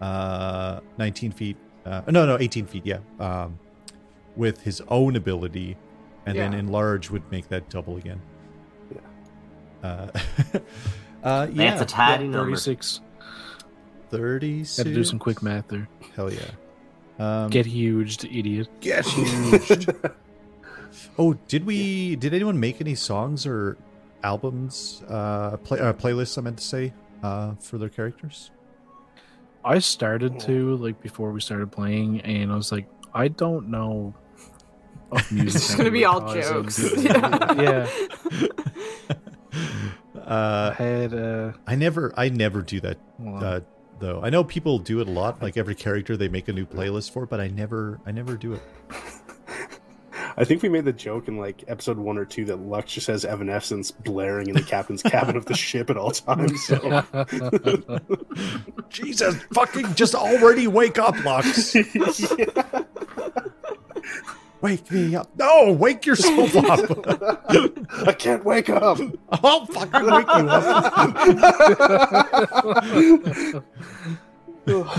Uh, 0.00 0.80
19 0.98 1.30
feet. 1.32 1.56
Uh, 1.86 2.02
no, 2.08 2.26
no, 2.26 2.36
18 2.38 2.66
feet, 2.66 2.84
yeah. 2.84 2.98
Um, 3.20 3.58
with 4.36 4.62
his 4.62 4.80
own 4.88 5.14
ability. 5.16 5.76
And 6.26 6.36
then 6.38 6.54
enlarge 6.54 7.10
would 7.10 7.30
make 7.30 7.48
that 7.50 7.68
double 7.68 7.96
again. 7.98 8.20
Yeah. 9.84 10.10
Uh, 10.52 10.58
uh, 11.22 11.46
yeah. 11.52 11.70
That's 11.70 11.82
a 11.82 11.94
tidy 11.94 12.24
number. 12.24 12.50
36. 12.56 13.00
36. 14.10 14.76
Had 14.76 14.86
to 14.86 14.94
do 14.94 15.04
some 15.04 15.18
quick 15.18 15.42
math 15.42 15.68
there. 15.68 15.88
Hell 16.16 16.32
yeah. 16.32 16.40
Um, 17.18 17.50
Get 17.50 17.66
huge, 17.66 18.24
idiot. 18.24 18.68
get 18.80 19.04
huge. 19.06 19.86
oh, 21.18 21.34
did 21.48 21.64
we? 21.66 22.16
Did 22.16 22.34
anyone 22.34 22.58
make 22.58 22.80
any 22.80 22.94
songs 22.94 23.46
or 23.46 23.76
albums? 24.22 25.02
Uh, 25.08 25.56
play 25.58 25.78
uh, 25.80 25.92
playlists. 25.92 26.36
I 26.38 26.40
meant 26.40 26.58
to 26.58 26.64
say 26.64 26.92
uh, 27.22 27.54
for 27.60 27.78
their 27.78 27.88
characters. 27.88 28.50
I 29.64 29.78
started 29.78 30.40
to 30.40 30.76
like 30.76 31.00
before 31.02 31.30
we 31.32 31.40
started 31.40 31.70
playing, 31.72 32.20
and 32.22 32.50
I 32.52 32.56
was 32.56 32.72
like, 32.72 32.86
I 33.14 33.28
don't 33.28 33.68
know 33.70 34.12
of 35.12 35.30
music. 35.32 35.62
It's 35.62 35.74
gonna 35.76 35.90
be 35.90 36.04
all 36.04 36.32
jokes. 36.34 36.76
them- 36.76 37.60
Yeah. 37.60 37.88
Yeah. 39.54 40.20
I 40.20 40.20
Uh, 40.20 40.72
had 40.74 41.14
uh, 41.14 41.52
I 41.66 41.74
never, 41.76 42.12
I 42.16 42.28
never 42.28 42.62
do 42.62 42.80
that 42.80 42.98
uh, 43.26 43.60
though. 43.98 44.20
I 44.22 44.30
know 44.30 44.44
people 44.44 44.78
do 44.78 45.00
it 45.00 45.08
a 45.08 45.10
lot. 45.10 45.42
Like 45.42 45.56
every 45.56 45.74
character, 45.74 46.16
they 46.16 46.28
make 46.28 46.48
a 46.48 46.52
new 46.52 46.66
playlist 46.66 47.10
for, 47.12 47.26
but 47.26 47.40
I 47.40 47.48
never, 47.48 48.00
I 48.06 48.12
never 48.12 48.36
do 48.36 48.54
it. 48.54 48.62
I 50.36 50.42
think 50.44 50.62
we 50.62 50.68
made 50.68 50.84
the 50.84 50.92
joke 50.92 51.28
in 51.28 51.36
like 51.38 51.62
episode 51.68 51.96
one 51.96 52.18
or 52.18 52.24
two 52.24 52.44
that 52.46 52.56
Lux 52.56 52.92
just 52.92 53.06
has 53.06 53.24
Evanescence 53.24 53.92
blaring 53.92 54.48
in 54.48 54.54
the 54.54 54.62
captain's 54.62 55.00
cabin 55.04 55.36
of 55.36 55.44
the 55.46 55.54
ship 55.54 55.90
at 55.90 55.96
all 55.96 56.10
times. 56.10 56.64
So. 56.66 57.04
Jesus, 58.88 59.36
fucking, 59.52 59.94
just 59.94 60.16
already 60.16 60.66
wake 60.66 60.98
up, 60.98 61.14
Lux. 61.24 61.76
Wake 64.64 64.90
me 64.90 65.14
up. 65.14 65.28
No, 65.36 65.72
wake 65.72 66.06
yourself 66.06 66.56
up. 66.56 66.80
I 68.08 68.14
can't 68.14 68.42
wake 68.46 68.70
up. 68.70 68.98
Oh, 68.98 69.12
I'll 69.30 69.66
fucking 69.66 70.06
wake 70.10 70.26
you 70.26 70.48
up. 74.72 74.94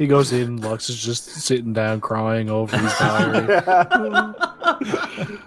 he 0.00 0.08
goes 0.08 0.32
in, 0.32 0.56
Lux 0.56 0.90
is 0.90 1.00
just 1.00 1.26
sitting 1.26 1.72
down 1.72 2.00
crying 2.00 2.50
over 2.50 2.76
his 2.76 2.92
diary. 2.98 3.46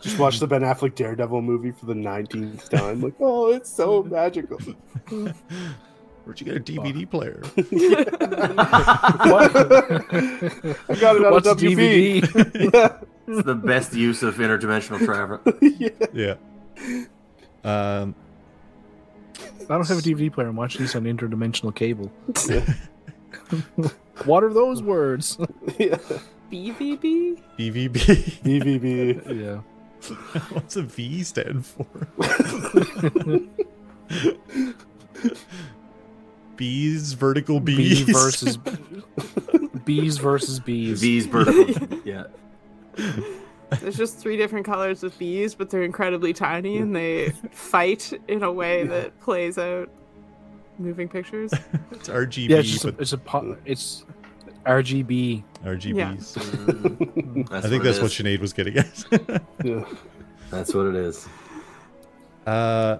Just 0.00 0.18
watch 0.18 0.38
the 0.38 0.46
Ben 0.46 0.62
Affleck 0.62 0.94
Daredevil 0.94 1.42
movie 1.42 1.72
for 1.72 1.84
the 1.84 1.92
19th 1.92 2.70
time. 2.70 3.02
Like, 3.02 3.12
oh, 3.20 3.52
it's 3.52 3.68
so 3.68 4.02
magical. 4.04 4.58
Where'd 6.24 6.40
you 6.40 6.46
get 6.46 6.56
a 6.56 6.60
DVD 6.60 7.08
player? 7.10 7.42
I 10.88 10.96
got 11.00 11.16
it 11.16 11.24
on 11.24 11.32
What's 11.32 11.48
a 11.48 11.54
WB. 11.54 12.20
DVD? 12.20 13.06
It's 13.26 13.44
the 13.44 13.54
best 13.54 13.94
use 13.94 14.22
of 14.22 14.34
interdimensional 14.36 15.04
travel. 15.04 15.40
yeah. 15.78 15.88
yeah. 16.12 16.34
Um, 17.62 18.14
I 19.62 19.74
don't 19.74 19.86
have 19.86 19.98
a 19.98 20.02
DVD 20.02 20.32
player. 20.32 20.48
I'm 20.48 20.56
watching 20.56 20.82
this 20.82 20.96
on 20.96 21.04
interdimensional 21.04 21.74
cable. 21.74 22.10
what 24.24 24.42
are 24.42 24.52
those 24.52 24.82
words? 24.82 25.38
yeah. 25.78 25.96
BVB? 26.50 27.40
BVB. 27.58 27.90
BVB. 28.42 29.40
yeah. 29.40 29.60
What's 30.50 30.76
a 30.76 30.82
V 30.82 31.22
stand 31.22 31.64
for? 31.64 31.86
Bees, 36.60 37.14
vertical 37.14 37.58
bees. 37.58 38.04
Bee 38.04 38.12
versus 38.12 38.58
bees 39.86 40.18
versus 40.18 40.60
bees. 40.60 41.00
V's 41.00 41.24
vertical. 41.34 41.98
Yeah. 42.04 42.24
There's 43.80 43.96
just 43.96 44.18
three 44.18 44.36
different 44.36 44.66
colors 44.66 45.02
of 45.02 45.16
bees, 45.18 45.54
but 45.54 45.70
they're 45.70 45.84
incredibly 45.84 46.32
tiny 46.34 46.76
and 46.78 46.94
they 46.94 47.30
fight 47.50 48.12
in 48.28 48.42
a 48.42 48.52
way 48.52 48.84
that 48.86 49.18
plays 49.20 49.56
out 49.56 49.88
moving 50.78 51.08
pictures. 51.08 51.50
it's 51.92 52.08
RGB, 52.08 52.48
Yeah, 52.50 52.56
it's 52.58 52.68
just 52.70 52.84
a, 52.84 52.92
but 52.92 53.00
it's 53.00 53.12
a 53.14 53.18
po- 53.18 53.56
it's 53.64 54.04
RGB. 54.66 55.42
RGBs. 55.64 56.36
Mm, 56.36 57.52
I 57.52 57.60
think 57.62 57.82
it 57.82 57.84
that's 57.84 57.96
is. 57.98 58.02
what 58.02 58.10
Sinead 58.10 58.40
was 58.40 58.52
getting 58.52 58.76
at. 58.76 59.42
Yeah. 59.64 59.84
That's 60.50 60.74
what 60.74 60.86
it 60.88 60.96
is. 60.96 61.26
uh, 62.46 62.98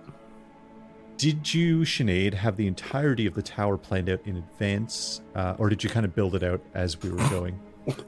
did 1.21 1.53
you, 1.55 1.81
Sinead, 1.81 2.33
have 2.35 2.57
the 2.57 2.67
entirety 2.67 3.27
of 3.27 3.35
the 3.35 3.43
tower 3.43 3.77
planned 3.77 4.09
out 4.09 4.21
in 4.25 4.37
advance, 4.37 5.21
uh, 5.35 5.55
or 5.59 5.69
did 5.69 5.85
you 5.85 5.91
kind 5.91 6.07
of 6.07 6.15
build 6.15 6.35
it 6.35 6.43
out 6.43 6.61
as 6.75 7.01
we 7.03 7.11
were 7.11 7.29
going? 7.29 7.59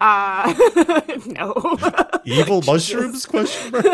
Uh 0.00 0.52
no. 1.26 1.54
Evil 2.24 2.62
mushrooms? 2.62 3.26
Question 3.26 3.70
mark. 3.72 3.84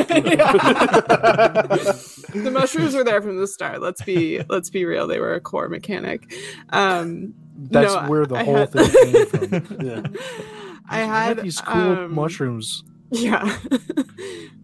the 2.30 2.50
mushrooms 2.52 2.94
were 2.94 3.02
there 3.04 3.20
from 3.20 3.36
the 3.38 3.46
start. 3.48 3.82
Let's 3.82 4.02
be 4.02 4.40
let's 4.48 4.70
be 4.70 4.84
real. 4.84 5.06
They 5.08 5.18
were 5.18 5.34
a 5.34 5.40
core 5.40 5.68
mechanic. 5.68 6.32
Um 6.70 7.34
That's 7.58 7.92
No, 7.94 8.02
where 8.08 8.24
the 8.24 8.36
I 8.36 8.44
whole 8.44 8.56
had- 8.56 8.70
thing 8.72 9.12
came 9.12 9.26
from. 9.60 9.86
Yeah. 9.86 10.02
I 10.88 11.00
I 11.00 11.04
had 11.04 11.36
had 11.38 11.44
these 11.44 11.60
cool 11.60 11.92
um, 11.98 12.14
mushrooms. 12.14 12.84
Yeah. 13.10 13.58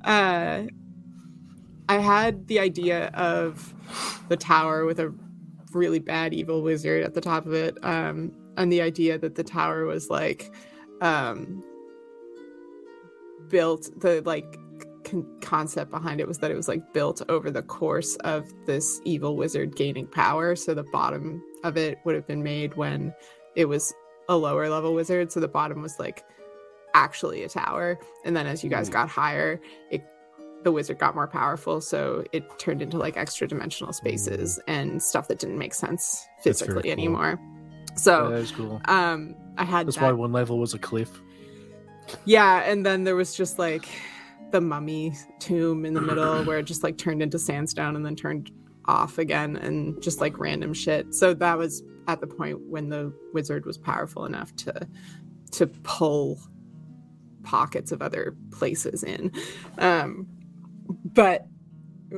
uh, 0.05 0.62
I 1.93 1.99
had 1.99 2.47
the 2.49 2.59
idea 2.59 3.09
of 3.09 3.74
the 4.30 4.36
tower 4.38 4.86
with 4.86 4.99
a 4.99 5.12
really 5.74 5.99
bad 5.99 6.32
evil 6.32 6.62
wizard 6.62 7.05
at 7.05 7.12
the 7.12 7.20
top 7.20 7.45
of 7.45 7.53
it. 7.53 7.76
Um, 7.84 8.32
and 8.57 8.72
the 8.72 8.80
idea 8.80 9.18
that 9.18 9.34
the 9.34 9.45
tower 9.45 9.84
was 9.84 10.09
like 10.09 10.51
um, 11.03 11.62
built, 13.51 13.90
the 14.01 14.22
like 14.24 14.57
con- 15.05 15.26
concept 15.43 15.90
behind 15.90 16.18
it 16.18 16.26
was 16.26 16.38
that 16.38 16.51
it 16.51 16.55
was 16.55 16.66
like 16.66 16.95
built 16.95 17.20
over 17.28 17.51
the 17.51 17.62
course 17.62 18.16
of 18.24 18.47
this 18.64 18.99
evil 19.05 19.36
wizard 19.36 19.76
gaining 19.76 20.07
power. 20.07 20.57
So 20.57 20.72
the 20.72 20.84
bottom 20.84 21.43
of 21.62 21.76
it 21.76 21.99
would 22.07 22.14
have 22.14 22.26
been 22.26 22.43
made 22.43 22.74
when 22.74 23.12
it 23.55 23.66
was 23.66 23.93
a 24.30 24.36
lower 24.36 24.70
level 24.70 24.95
wizard. 24.95 25.30
So 25.30 25.40
the 25.40 25.49
bottom 25.49 25.82
was 25.82 25.99
like 25.99 26.24
actually 26.95 27.43
a 27.43 27.49
tower 27.49 27.99
and 28.24 28.36
then 28.36 28.47
as 28.47 28.62
you 28.62 28.68
guys 28.68 28.88
Mm. 28.90 28.93
got 28.93 29.09
higher 29.09 29.59
it 29.90 30.03
the 30.64 30.72
wizard 30.72 30.98
got 30.98 31.14
more 31.14 31.26
powerful 31.26 31.80
so 31.80 32.24
it 32.32 32.44
turned 32.58 32.80
into 32.82 32.96
like 32.98 33.16
extra 33.16 33.46
dimensional 33.48 33.92
spaces 33.92 34.60
and 34.68 35.02
stuff 35.02 35.28
that 35.28 35.38
didn't 35.38 35.58
make 35.58 35.74
sense 35.74 36.26
physically 36.42 36.82
cool. 36.82 36.90
anymore 36.92 37.38
Yeah, 37.40 37.94
so 37.96 38.28
that 38.30 38.38
was 38.38 38.50
cool. 38.52 38.80
um 38.86 39.34
i 39.58 39.64
had 39.64 39.86
That's 39.86 39.96
that. 39.96 40.04
why 40.04 40.12
one 40.12 40.32
level 40.32 40.58
was 40.58 40.74
a 40.74 40.78
cliff. 40.78 41.20
yeah 42.24 42.62
and 42.70 42.84
then 42.86 43.04
there 43.04 43.16
was 43.16 43.34
just 43.34 43.58
like 43.58 43.86
the 44.50 44.60
mummy 44.60 45.14
tomb 45.40 45.84
in 45.84 45.94
the 45.94 46.00
middle 46.10 46.44
where 46.44 46.58
it 46.58 46.64
just 46.64 46.82
like 46.82 46.98
turned 46.98 47.22
into 47.22 47.38
sandstone 47.38 47.96
and 47.96 48.04
then 48.04 48.16
turned 48.16 48.50
off 48.86 49.18
again 49.18 49.56
and 49.56 50.00
just 50.02 50.20
like 50.20 50.38
random 50.38 50.74
shit 50.74 51.14
so 51.14 51.32
that 51.34 51.56
was 51.56 51.82
at 52.08 52.20
the 52.20 52.26
point 52.26 52.58
when 52.68 52.88
the 52.88 53.12
wizard 53.32 53.64
was 53.64 53.78
powerful 53.78 54.24
enough 54.24 54.54
to 54.56 54.72
to 55.52 55.66
pull 55.84 56.40
pockets 57.44 57.92
of 57.92 58.02
other 58.02 58.34
places 58.50 59.02
in 59.04 59.30
um 59.78 60.26
but 60.87 61.47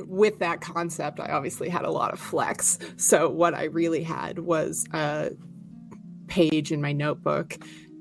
with 0.07 0.39
that 0.39 0.61
concept 0.61 1.19
i 1.19 1.27
obviously 1.27 1.69
had 1.69 1.83
a 1.83 1.91
lot 1.91 2.11
of 2.11 2.19
flex. 2.19 2.77
So 2.97 3.29
what 3.29 3.53
i 3.53 3.65
really 3.65 4.03
had 4.03 4.39
was 4.39 4.85
a 4.93 5.31
page 6.27 6.71
in 6.71 6.81
my 6.81 6.91
notebook 6.91 7.57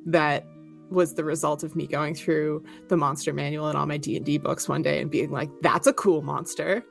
that 0.07 0.47
was 0.91 1.15
the 1.15 1.25
result 1.25 1.63
of 1.63 1.75
me 1.75 1.87
going 1.87 2.15
through 2.15 2.65
the 2.89 2.97
monster 2.97 3.33
manual 3.33 3.69
and 3.69 3.77
all 3.77 3.87
my 3.87 3.97
d&d 3.97 4.39
books 4.39 4.69
one 4.69 4.83
day 4.83 5.01
and 5.01 5.11
being 5.11 5.31
like 5.31 5.51
that's 5.63 5.87
a 5.87 5.93
cool 5.93 6.23
monster. 6.23 6.85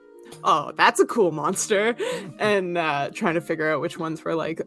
Oh 0.43 0.71
that's 0.77 0.99
a 0.99 1.05
cool 1.05 1.31
monster. 1.31 1.95
And 2.39 2.77
uh, 2.77 3.09
trying 3.13 3.35
to 3.35 3.41
figure 3.41 3.71
out 3.71 3.81
which 3.81 3.97
ones 3.97 4.23
were 4.23 4.35
like 4.35 4.61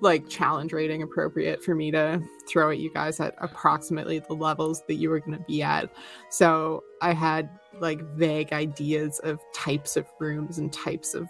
like 0.00 0.28
challenge 0.28 0.72
rating 0.72 1.02
appropriate 1.02 1.62
for 1.62 1.74
me 1.74 1.90
to 1.90 2.20
throw 2.48 2.70
at 2.70 2.78
you 2.78 2.92
guys 2.92 3.18
at 3.20 3.34
approximately 3.38 4.18
the 4.18 4.34
levels 4.34 4.82
that 4.86 4.94
you 4.94 5.08
were 5.08 5.20
going 5.20 5.36
to 5.36 5.44
be 5.44 5.62
at 5.62 5.90
so 6.30 6.82
i 7.00 7.12
had 7.12 7.48
like 7.80 8.00
vague 8.14 8.52
ideas 8.52 9.18
of 9.20 9.40
types 9.54 9.96
of 9.96 10.06
rooms 10.20 10.58
and 10.58 10.72
types 10.72 11.14
of 11.14 11.28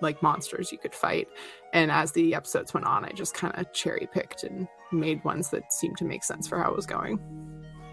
like 0.00 0.20
monsters 0.20 0.72
you 0.72 0.78
could 0.78 0.94
fight 0.94 1.28
and 1.72 1.90
as 1.90 2.10
the 2.12 2.34
episodes 2.34 2.74
went 2.74 2.86
on 2.86 3.04
i 3.04 3.10
just 3.10 3.34
kind 3.34 3.54
of 3.56 3.72
cherry 3.72 4.08
picked 4.12 4.42
and 4.42 4.66
made 4.90 5.22
ones 5.24 5.48
that 5.50 5.72
seemed 5.72 5.96
to 5.96 6.04
make 6.04 6.24
sense 6.24 6.48
for 6.48 6.58
how 6.58 6.70
it 6.70 6.76
was 6.76 6.86
going 6.86 7.20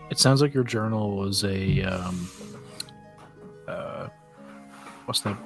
It 0.10 0.18
sounds 0.18 0.42
like 0.42 0.56
your 0.56 0.64
journal 0.64 1.16
was 1.16 1.44
a 1.44 1.84
um, 1.84 2.28
uh, 3.68 4.08
what's 5.06 5.22
that? 5.22 5.38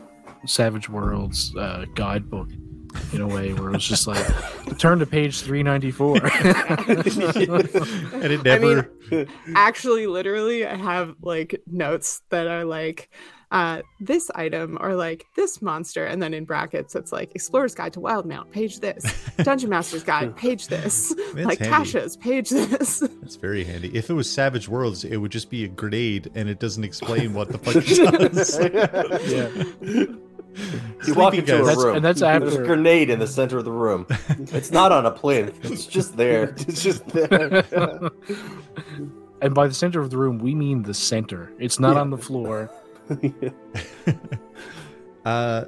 Savage 0.45 0.89
Worlds 0.89 1.55
uh, 1.55 1.85
guidebook. 1.95 2.49
In 3.11 3.21
a 3.21 3.27
way 3.27 3.53
where 3.53 3.69
it 3.69 3.73
was 3.73 3.87
just 3.87 4.07
like 4.07 4.25
turn 4.77 4.99
to 4.99 5.05
page 5.05 5.41
394 5.41 6.17
and 8.23 8.31
it 8.31 8.43
never 8.43 8.91
I 9.11 9.15
mean, 9.15 9.27
actually, 9.55 10.07
literally, 10.07 10.65
I 10.65 10.75
have 10.75 11.15
like 11.21 11.61
notes 11.67 12.21
that 12.29 12.47
are 12.47 12.65
like, 12.65 13.09
uh, 13.51 13.83
this 13.99 14.31
item 14.33 14.79
or 14.81 14.95
like 14.95 15.25
this 15.35 15.61
monster, 15.61 16.05
and 16.05 16.21
then 16.23 16.33
in 16.33 16.43
brackets, 16.43 16.95
it's 16.95 17.11
like 17.11 17.35
Explorer's 17.35 17.75
Guide 17.75 17.93
to 17.93 17.99
Wildemount 17.99 18.49
page 18.49 18.79
this, 18.79 19.03
Dungeon 19.37 19.69
Master's 19.69 20.03
Guide, 20.03 20.35
page 20.37 20.67
this, 20.67 21.13
That's 21.33 21.45
like 21.45 21.59
handy. 21.59 21.91
Tasha's, 21.91 22.17
page 22.17 22.49
this. 22.49 23.03
it's 23.21 23.35
very 23.35 23.63
handy. 23.63 23.95
If 23.95 24.09
it 24.09 24.13
was 24.13 24.27
Savage 24.27 24.67
Worlds, 24.67 25.05
it 25.05 25.17
would 25.17 25.31
just 25.31 25.51
be 25.51 25.65
a 25.65 25.67
grenade, 25.67 26.31
and 26.33 26.49
it 26.49 26.59
doesn't 26.59 26.83
explain 26.83 27.35
what 27.35 27.49
the 27.49 27.59
fuck 27.59 27.75
it 27.85 28.31
does. 28.33 28.59
yeah 29.31 30.15
You 31.07 31.13
walk 31.15 31.33
Sleeping 31.33 31.39
into 31.39 31.55
a 31.55 31.57
guys. 31.59 31.65
That's- 31.67 31.83
room. 31.83 31.95
and 31.95 32.05
that's 32.05 32.19
There's 32.21 32.55
a 32.55 32.63
grenade 32.63 33.09
in 33.09 33.19
the 33.19 33.27
center 33.27 33.57
of 33.57 33.65
the 33.65 33.71
room. 33.71 34.05
It's 34.53 34.71
not 34.71 34.91
on 34.91 35.05
a 35.05 35.11
plinth. 35.11 35.63
It's 35.65 35.85
just 35.85 36.15
there. 36.17 36.53
It's 36.67 36.83
just 36.83 37.07
there. 37.07 37.63
and 39.41 39.53
by 39.53 39.67
the 39.67 39.73
center 39.73 39.99
of 39.99 40.09
the 40.09 40.17
room 40.17 40.37
we 40.39 40.55
mean 40.55 40.83
the 40.83 40.93
center 40.93 41.51
it's 41.59 41.77
not 41.79 41.95
Yeah. 41.95 42.01
on 42.01 42.09
the 42.11 42.17
floor 42.17 42.69
Uh, 45.25 45.65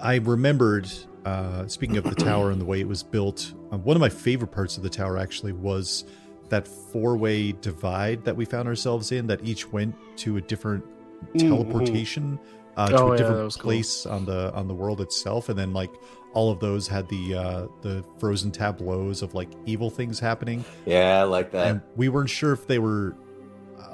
I 0.00 0.16
remembered, 0.16 0.90
uh, 1.24 1.66
speaking 1.68 1.96
of 1.96 2.04
the 2.04 2.14
tower 2.14 2.50
and 2.50 2.60
the 2.60 2.64
way 2.64 2.80
it 2.80 2.88
was 2.88 3.02
built, 3.04 3.52
uh, 3.72 3.78
one 3.78 3.96
of 3.96 4.00
my 4.00 4.08
favorite 4.08 4.50
parts 4.50 4.76
of 4.76 4.82
the 4.82 4.90
tower 4.90 5.16
actually 5.16 5.52
was 5.52 6.04
that 6.48 6.66
four 6.66 7.16
way 7.16 7.52
divide 7.52 8.24
that 8.24 8.36
we 8.36 8.44
found 8.44 8.68
ourselves 8.68 9.12
in, 9.12 9.26
that 9.28 9.44
each 9.44 9.70
went 9.72 9.94
to 10.18 10.36
a 10.36 10.40
different 10.40 10.84
Mhm. 11.34 11.38
teleportation. 11.48 12.38
Uh, 12.76 12.88
to 12.88 12.96
Oh, 12.96 13.06
a 13.06 13.10
yeah, 13.12 13.16
different 13.18 13.38
that 13.38 13.44
was 13.44 13.54
cool. 13.56 13.70
place 13.70 14.04
on 14.04 14.24
the 14.24 14.52
on 14.52 14.66
the 14.66 14.74
world 14.74 15.00
itself, 15.00 15.48
and 15.48 15.56
then 15.56 15.72
like 15.72 15.92
all 16.32 16.50
of 16.50 16.58
those 16.58 16.88
had 16.88 17.08
the 17.08 17.34
uh, 17.34 17.66
the 17.82 18.04
frozen 18.18 18.50
tableaus 18.50 19.22
of 19.22 19.32
like 19.32 19.48
evil 19.64 19.90
things 19.90 20.18
happening, 20.18 20.64
Yeah, 20.84 21.20
I 21.20 21.22
like 21.22 21.52
that. 21.52 21.68
and 21.68 21.80
we 21.94 22.08
weren't 22.08 22.30
sure 22.30 22.52
if 22.52 22.66
they 22.66 22.80
were 22.80 23.14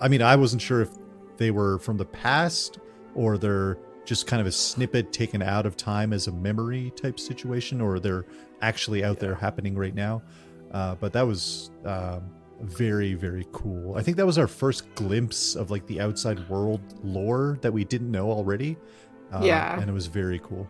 i 0.00 0.08
mean 0.08 0.22
i 0.22 0.34
wasn't 0.34 0.62
sure 0.62 0.80
if 0.80 0.88
they 1.36 1.50
were 1.50 1.78
from 1.80 1.98
the 1.98 2.06
past 2.06 2.78
or 3.14 3.36
they're 3.36 3.76
just 4.06 4.26
kind 4.26 4.40
of 4.40 4.46
a 4.46 4.52
snippet 4.52 5.12
taken 5.12 5.42
out 5.42 5.66
of 5.66 5.76
time 5.76 6.14
as 6.14 6.26
a 6.26 6.32
memory 6.32 6.90
type 6.96 7.20
situation 7.20 7.82
or 7.82 8.00
they're 8.00 8.24
actually 8.62 9.04
out 9.04 9.18
there 9.18 9.34
happening 9.34 9.74
right 9.76 9.94
now 9.94 10.22
uh, 10.72 10.94
but 10.94 11.12
that 11.12 11.26
was 11.26 11.70
um, 11.84 12.22
very 12.62 13.14
very 13.14 13.46
cool 13.52 13.96
i 13.96 14.02
think 14.02 14.16
that 14.16 14.26
was 14.26 14.36
our 14.38 14.46
first 14.46 14.92
glimpse 14.94 15.54
of 15.56 15.70
like 15.70 15.86
the 15.86 16.00
outside 16.00 16.46
world 16.48 16.80
lore 17.02 17.58
that 17.62 17.72
we 17.72 17.84
didn't 17.84 18.10
know 18.10 18.30
already 18.30 18.76
uh, 19.32 19.40
Yeah. 19.42 19.80
and 19.80 19.88
it 19.88 19.92
was 19.92 20.06
very 20.06 20.38
cool 20.40 20.68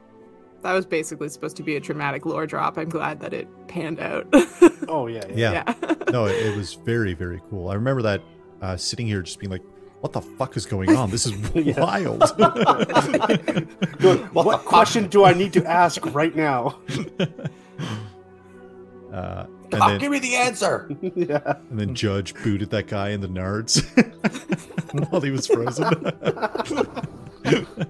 that 0.62 0.72
was 0.74 0.84
basically 0.86 1.28
supposed 1.30 1.56
to 1.56 1.62
be 1.62 1.76
a 1.76 1.80
dramatic 1.80 2.26
lore 2.26 2.46
drop. 2.46 2.76
I'm 2.76 2.90
glad 2.90 3.18
that 3.20 3.32
it 3.32 3.48
panned 3.66 3.98
out. 3.98 4.26
Oh 4.88 5.06
yeah, 5.06 5.22
yeah. 5.30 5.52
yeah, 5.52 5.74
yeah. 5.82 5.94
no 6.10 6.26
it, 6.26 6.34
it 6.46 6.56
was 6.56 6.74
very 6.74 7.14
very 7.14 7.40
cool 7.48 7.68
i 7.68 7.74
remember 7.74 8.02
that 8.02 8.20
uh, 8.60 8.76
sitting 8.76 9.06
here 9.06 9.22
just 9.22 9.38
being 9.38 9.50
like 9.52 9.62
what 10.00 10.12
the 10.12 10.20
fuck 10.20 10.56
is 10.56 10.66
going 10.66 10.90
on 10.96 11.10
this 11.10 11.26
is 11.26 11.32
wild 11.76 12.20
Good. 13.98 14.32
What, 14.34 14.64
question 14.64 15.06
do 15.08 15.24
I 15.24 15.32
need 15.32 15.52
to 15.52 15.64
ask 15.64 16.04
right 16.14 16.34
now? 16.34 16.78
Uh, 19.12 19.46
and, 19.72 19.82
Oh, 19.82 19.88
then, 19.88 19.98
give 20.00 20.10
me 20.12 20.18
the 20.18 20.34
answer. 20.36 20.88
yeah. 21.14 21.54
and 21.70 21.78
then 21.78 21.94
Judge 21.94 22.34
booted 22.42 22.70
that 22.70 22.86
guy 22.86 23.10
in 23.10 23.20
the 23.20 23.28
nards 23.28 23.82
while 25.10 25.20
he 25.20 25.30
was 25.30 25.46
frozen. 25.46 25.86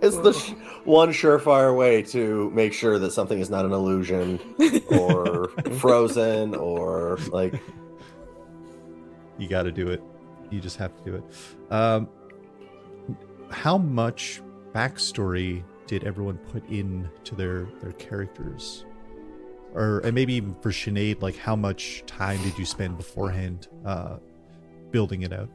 It's 0.00 0.16
the 0.18 0.32
sh- 0.32 0.52
one 0.84 1.10
surefire 1.10 1.76
way 1.76 2.02
to 2.02 2.50
make 2.50 2.72
sure 2.72 2.98
that 2.98 3.10
something 3.12 3.40
is 3.40 3.50
not 3.50 3.64
an 3.64 3.72
illusion 3.72 4.38
or 4.90 5.48
frozen 5.78 6.54
or 6.54 7.18
like 7.32 7.60
you 9.38 9.48
got 9.48 9.64
to 9.64 9.72
do 9.72 9.88
it. 9.88 10.02
You 10.50 10.60
just 10.60 10.76
have 10.76 10.96
to 10.98 11.04
do 11.04 11.14
it. 11.16 11.24
Um, 11.72 12.08
how 13.50 13.76
much 13.76 14.40
backstory 14.72 15.64
did 15.86 16.04
everyone 16.04 16.38
put 16.38 16.68
in 16.68 17.08
to 17.24 17.34
their 17.34 17.66
their 17.82 17.92
characters? 17.92 18.84
Or 19.76 20.00
and 20.00 20.14
maybe 20.14 20.34
even 20.34 20.54
for 20.62 20.70
Sinead, 20.70 21.20
like 21.20 21.36
how 21.36 21.54
much 21.54 22.02
time 22.06 22.42
did 22.42 22.58
you 22.58 22.64
spend 22.64 22.96
beforehand 22.96 23.68
uh, 23.84 24.16
building 24.90 25.22
it 25.22 25.32
out? 25.32 25.50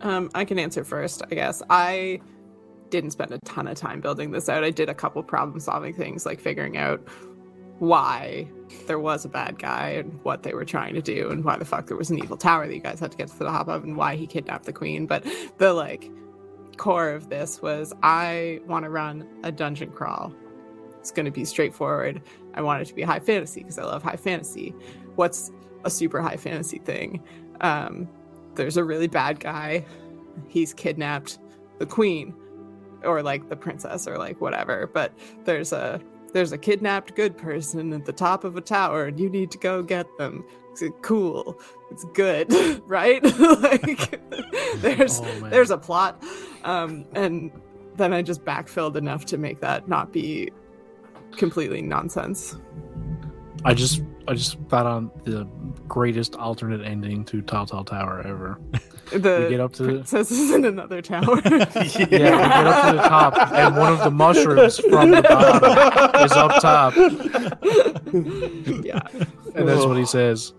Um, 0.00 0.30
I 0.34 0.44
can 0.44 0.58
answer 0.58 0.82
first, 0.82 1.22
I 1.30 1.34
guess. 1.34 1.62
I 1.68 2.20
didn't 2.90 3.10
spend 3.10 3.32
a 3.32 3.38
ton 3.40 3.66
of 3.66 3.76
time 3.76 4.00
building 4.00 4.30
this 4.30 4.48
out. 4.48 4.64
I 4.64 4.70
did 4.70 4.88
a 4.88 4.94
couple 4.94 5.22
problem 5.22 5.60
solving 5.60 5.94
things, 5.94 6.24
like 6.24 6.40
figuring 6.40 6.76
out 6.76 7.06
why 7.78 8.48
there 8.86 8.98
was 8.98 9.24
a 9.24 9.28
bad 9.28 9.58
guy 9.58 9.90
and 9.90 10.18
what 10.22 10.42
they 10.42 10.54
were 10.54 10.64
trying 10.64 10.94
to 10.94 11.02
do 11.02 11.30
and 11.30 11.44
why 11.44 11.56
the 11.58 11.64
fuck 11.64 11.86
there 11.86 11.96
was 11.96 12.10
an 12.10 12.18
evil 12.18 12.36
tower 12.36 12.66
that 12.66 12.74
you 12.74 12.80
guys 12.80 13.00
had 13.00 13.10
to 13.10 13.16
get 13.18 13.28
to 13.28 13.38
the 13.38 13.44
top 13.44 13.68
of 13.68 13.84
and 13.84 13.96
why 13.96 14.16
he 14.16 14.26
kidnapped 14.26 14.64
the 14.64 14.72
queen. 14.72 15.06
But 15.06 15.26
the 15.58 15.74
like 15.74 16.10
core 16.78 17.10
of 17.10 17.28
this 17.28 17.60
was 17.60 17.92
I 18.02 18.60
want 18.66 18.84
to 18.84 18.90
run 18.90 19.26
a 19.42 19.52
dungeon 19.52 19.90
crawl. 19.90 20.32
It's 21.06 21.12
going 21.12 21.26
to 21.26 21.30
be 21.30 21.44
straightforward. 21.44 22.20
I 22.54 22.62
want 22.62 22.82
it 22.82 22.86
to 22.86 22.94
be 22.94 23.02
high 23.02 23.20
fantasy 23.20 23.60
because 23.60 23.78
I 23.78 23.84
love 23.84 24.02
high 24.02 24.16
fantasy. 24.16 24.74
What's 25.14 25.52
a 25.84 25.90
super 25.90 26.20
high 26.20 26.36
fantasy 26.36 26.80
thing? 26.80 27.22
Um, 27.60 28.08
there's 28.56 28.76
a 28.76 28.82
really 28.82 29.06
bad 29.06 29.38
guy. 29.38 29.86
He's 30.48 30.74
kidnapped 30.74 31.38
the 31.78 31.86
queen 31.86 32.34
or 33.04 33.22
like 33.22 33.48
the 33.48 33.54
princess 33.54 34.08
or 34.08 34.18
like 34.18 34.40
whatever, 34.40 34.90
but 34.92 35.12
there's 35.44 35.72
a 35.72 36.00
there's 36.32 36.50
a 36.50 36.58
kidnapped 36.58 37.14
good 37.14 37.38
person 37.38 37.92
at 37.92 38.04
the 38.04 38.12
top 38.12 38.42
of 38.42 38.56
a 38.56 38.60
tower 38.60 39.04
and 39.04 39.20
you 39.20 39.30
need 39.30 39.52
to 39.52 39.58
go 39.58 39.84
get 39.84 40.08
them. 40.18 40.44
It's 40.72 40.82
cool. 41.02 41.60
It's 41.92 42.04
good, 42.14 42.52
right? 42.88 43.22
like 43.62 44.20
there's 44.78 45.20
Oh, 45.20 45.48
there's 45.50 45.70
a 45.70 45.78
plot. 45.78 46.20
Um 46.64 47.06
and 47.12 47.52
then 47.94 48.12
I 48.12 48.22
just 48.22 48.44
backfilled 48.44 48.96
enough 48.96 49.24
to 49.26 49.38
make 49.38 49.60
that 49.60 49.88
not 49.88 50.12
be 50.12 50.50
completely 51.36 51.82
nonsense. 51.82 52.56
I 53.64 53.74
just 53.74 54.02
I 54.28 54.34
just 54.34 54.58
thought 54.68 54.86
on 54.86 55.10
the 55.24 55.44
greatest 55.88 56.34
alternate 56.36 56.84
ending 56.84 57.24
to 57.26 57.42
Tall 57.42 57.66
Tall 57.66 57.84
Tower 57.84 58.22
ever. 58.26 58.58
The 59.12 59.42
We 59.44 59.50
get 59.50 59.60
up 59.60 59.72
to 59.74 59.84
the- 60.02 60.18
is 60.18 60.50
in 60.50 60.64
another 60.64 61.00
tower. 61.00 61.40
Yeah, 61.44 61.94
we 62.00 62.06
get 62.08 62.32
up 62.34 62.86
to 62.90 62.96
the 62.96 63.02
top, 63.02 63.52
and 63.52 63.76
one 63.76 63.92
of 63.92 64.00
the 64.00 64.10
mushrooms 64.10 64.80
from 64.80 65.12
the 65.12 65.22
bottom 65.22 66.24
is 66.24 66.32
up 66.32 66.60
top, 66.60 66.96
yeah. 68.84 69.00
and 69.54 69.68
that's 69.68 69.86
what 69.86 69.96
he 69.96 70.04
says. 70.06 70.54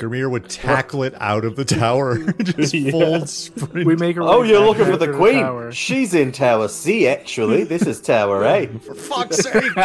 Grimmier 0.00 0.30
would 0.30 0.48
tackle 0.48 1.02
it 1.02 1.14
out 1.20 1.44
of 1.44 1.56
the 1.56 1.64
tower, 1.64 2.18
just 2.42 2.72
Yeah. 2.74 2.90
full 2.90 3.26
sprint. 3.26 3.86
We 3.86 3.94
make 3.96 4.16
her. 4.16 4.22
Oh, 4.22 4.42
you're 4.42 4.64
looking 4.64 4.86
for 4.86 4.96
the 4.96 5.12
queen. 5.12 5.40
tower. 5.40 5.70
She's 5.72 6.14
in 6.14 6.32
Tower 6.32 6.68
C, 6.68 7.06
actually. 7.06 7.64
This 7.64 7.82
is 7.82 8.00
Tower 8.00 8.44
A. 8.44 8.66
For 8.80 8.94
fuck's 8.94 9.38
sake! 9.38 9.62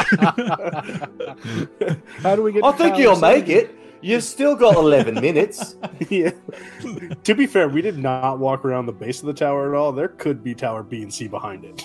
How 2.21 2.35
do 2.35 2.43
we 2.43 2.51
get? 2.53 2.63
I 2.63 2.71
to 2.71 2.77
think 2.77 2.97
you'll 2.97 3.15
C? 3.15 3.21
make 3.21 3.49
it. 3.49 3.75
You've 4.01 4.23
still 4.23 4.55
got 4.55 4.75
11 4.75 5.15
minutes. 5.15 5.75
yeah. 6.09 6.29
to 7.23 7.33
be 7.35 7.47
fair, 7.47 7.67
we 7.67 7.81
did 7.81 7.97
not 7.97 8.37
walk 8.39 8.63
around 8.63 8.85
the 8.85 8.91
base 8.93 9.19
of 9.21 9.25
the 9.25 9.33
tower 9.33 9.73
at 9.73 9.77
all. 9.77 9.91
There 9.91 10.09
could 10.09 10.43
be 10.43 10.53
Tower 10.53 10.83
B 10.83 11.01
and 11.01 11.11
C 11.13 11.27
behind 11.27 11.65
it. 11.65 11.83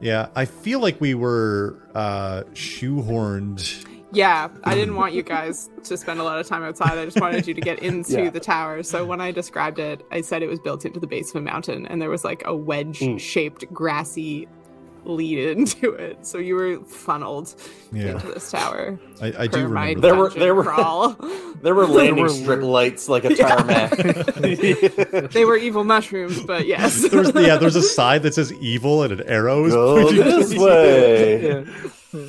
Yeah, 0.00 0.28
I 0.34 0.44
feel 0.44 0.80
like 0.80 1.00
we 1.00 1.14
were 1.14 1.88
uh, 1.94 2.42
shoehorned. 2.52 3.86
Yeah, 4.16 4.48
I 4.64 4.74
didn't 4.74 4.94
want 5.02 5.12
you 5.12 5.22
guys 5.22 5.68
to 5.84 5.96
spend 5.96 6.20
a 6.20 6.24
lot 6.24 6.38
of 6.38 6.46
time 6.46 6.62
outside. 6.62 6.96
I 6.96 7.04
just 7.04 7.20
wanted 7.20 7.46
you 7.46 7.52
to 7.54 7.60
get 7.60 7.78
into 7.82 8.12
Yeah. 8.24 8.30
the 8.30 8.40
tower. 8.40 8.82
So 8.82 9.04
when 9.04 9.20
I 9.20 9.30
described 9.30 9.78
it, 9.78 10.04
I 10.10 10.22
said 10.22 10.42
it 10.42 10.48
was 10.48 10.58
built 10.58 10.84
into 10.86 10.98
the 10.98 11.06
base 11.06 11.30
of 11.30 11.36
a 11.36 11.40
mountain 11.42 11.86
and 11.86 12.00
there 12.00 12.08
was 12.10 12.24
like 12.24 12.42
a 12.46 12.56
wedge 12.56 13.00
Mm. 13.00 13.20
shaped 13.20 13.70
grassy 13.74 14.48
lead 15.04 15.38
into 15.58 15.92
it. 15.92 16.26
So 16.26 16.38
you 16.38 16.54
were 16.54 16.80
funneled 16.84 17.54
Yeah, 17.92 18.12
into 18.12 18.26
this 18.28 18.50
tower. 18.50 18.98
I, 19.20 19.32
I 19.40 19.46
do 19.46 19.62
for 19.64 19.68
my 19.68 19.88
remember. 19.90 20.00
There 20.00 20.14
were- 20.16 20.24
dungeon 20.28 20.40
there 20.40 20.54
were- 20.54 20.64
crawl. 20.64 21.16
There 21.62 21.74
were 21.74 21.86
landing 21.86 22.22
were- 22.24 22.28
strip 22.30 22.62
lights 22.62 23.08
like 23.08 23.24
a 23.26 23.34
Yeah. 23.34 23.48
tarmac. 23.56 23.90
they 25.32 25.44
were 25.44 25.56
evil 25.58 25.84
mushrooms, 25.84 26.40
but 26.42 26.66
yes. 26.66 27.08
There's, 27.10 27.32
yeah, 27.34 27.56
there's 27.56 27.76
a 27.76 27.82
side 27.82 28.22
that 28.22 28.32
says 28.34 28.52
evil 28.54 29.02
and 29.02 29.12
an 29.12 29.22
arrow. 29.28 29.64
is 29.66 29.74
Go 29.74 30.10
this 30.10 30.52
towards 30.54 30.58
way. 30.64 31.64
Yeah. 32.14 32.24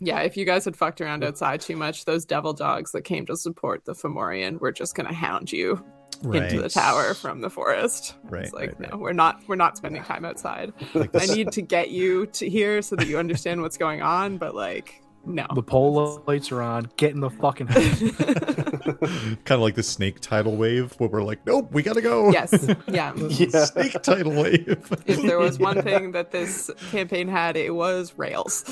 Yeah, 0.00 0.20
if 0.20 0.36
you 0.36 0.44
guys 0.44 0.64
had 0.64 0.76
fucked 0.76 1.00
around 1.00 1.24
outside 1.24 1.60
too 1.60 1.76
much, 1.76 2.04
those 2.04 2.24
devil 2.24 2.52
dogs 2.52 2.92
that 2.92 3.02
came 3.02 3.26
to 3.26 3.36
support 3.36 3.84
the 3.84 3.94
Fomorian 3.94 4.58
were 4.60 4.72
just 4.72 4.94
gonna 4.94 5.12
hound 5.12 5.52
you 5.52 5.82
you. 6.22 6.32
into 6.32 6.60
the 6.60 6.68
tower 6.68 7.14
from 7.14 7.40
the 7.40 7.50
forest. 7.50 8.16
Right, 8.24 8.44
It's 8.44 8.52
like, 8.52 8.78
right, 8.78 8.92
no, 8.92 8.98
we're 8.98 9.12
not 9.12 9.42
we're 9.48 9.56
not 9.56 9.76
spending 9.76 10.02
time 10.02 10.24
outside. 10.24 10.72
Like 10.94 11.14
I 11.14 11.26
need 11.26 11.52
to 11.52 11.62
get 11.62 11.90
you 11.90 12.26
to 12.26 12.48
here 12.48 12.82
so 12.82 12.96
that 12.96 13.08
you 13.08 13.18
understand 13.18 13.62
what's 13.62 13.78
going 13.78 14.02
on, 14.02 14.38
but 14.38 14.54
like 14.54 15.02
No. 15.24 15.46
The 15.54 15.62
pole 15.62 16.22
lights 16.26 16.50
are 16.50 16.62
on. 16.62 16.90
Get 16.96 17.12
in 17.12 17.20
the 17.20 17.30
fucking 17.30 17.66
house. 17.68 18.00
kind 19.44 19.50
of 19.50 19.60
like 19.60 19.76
the 19.76 19.82
snake 19.82 20.18
tidal 20.20 20.56
wave, 20.56 20.92
where 20.98 21.08
we're 21.08 21.22
like, 21.22 21.46
nope, 21.46 21.70
we 21.72 21.82
gotta 21.82 22.00
go. 22.02 22.30
yes. 22.30 22.52
Yeah. 22.88 23.14
Yeah. 23.16 23.64
snake 23.66 23.92
tidal 24.02 24.32
wave. 24.42 24.84
If 25.06 25.22
there 25.22 25.38
was 25.38 25.58
one 25.58 25.80
thing 25.82 26.12
that 26.12 26.32
this 26.32 26.70
campaign 26.90 27.28
had, 27.28 27.56
it 27.56 27.74
was 27.74 28.14
rails. 28.16 28.64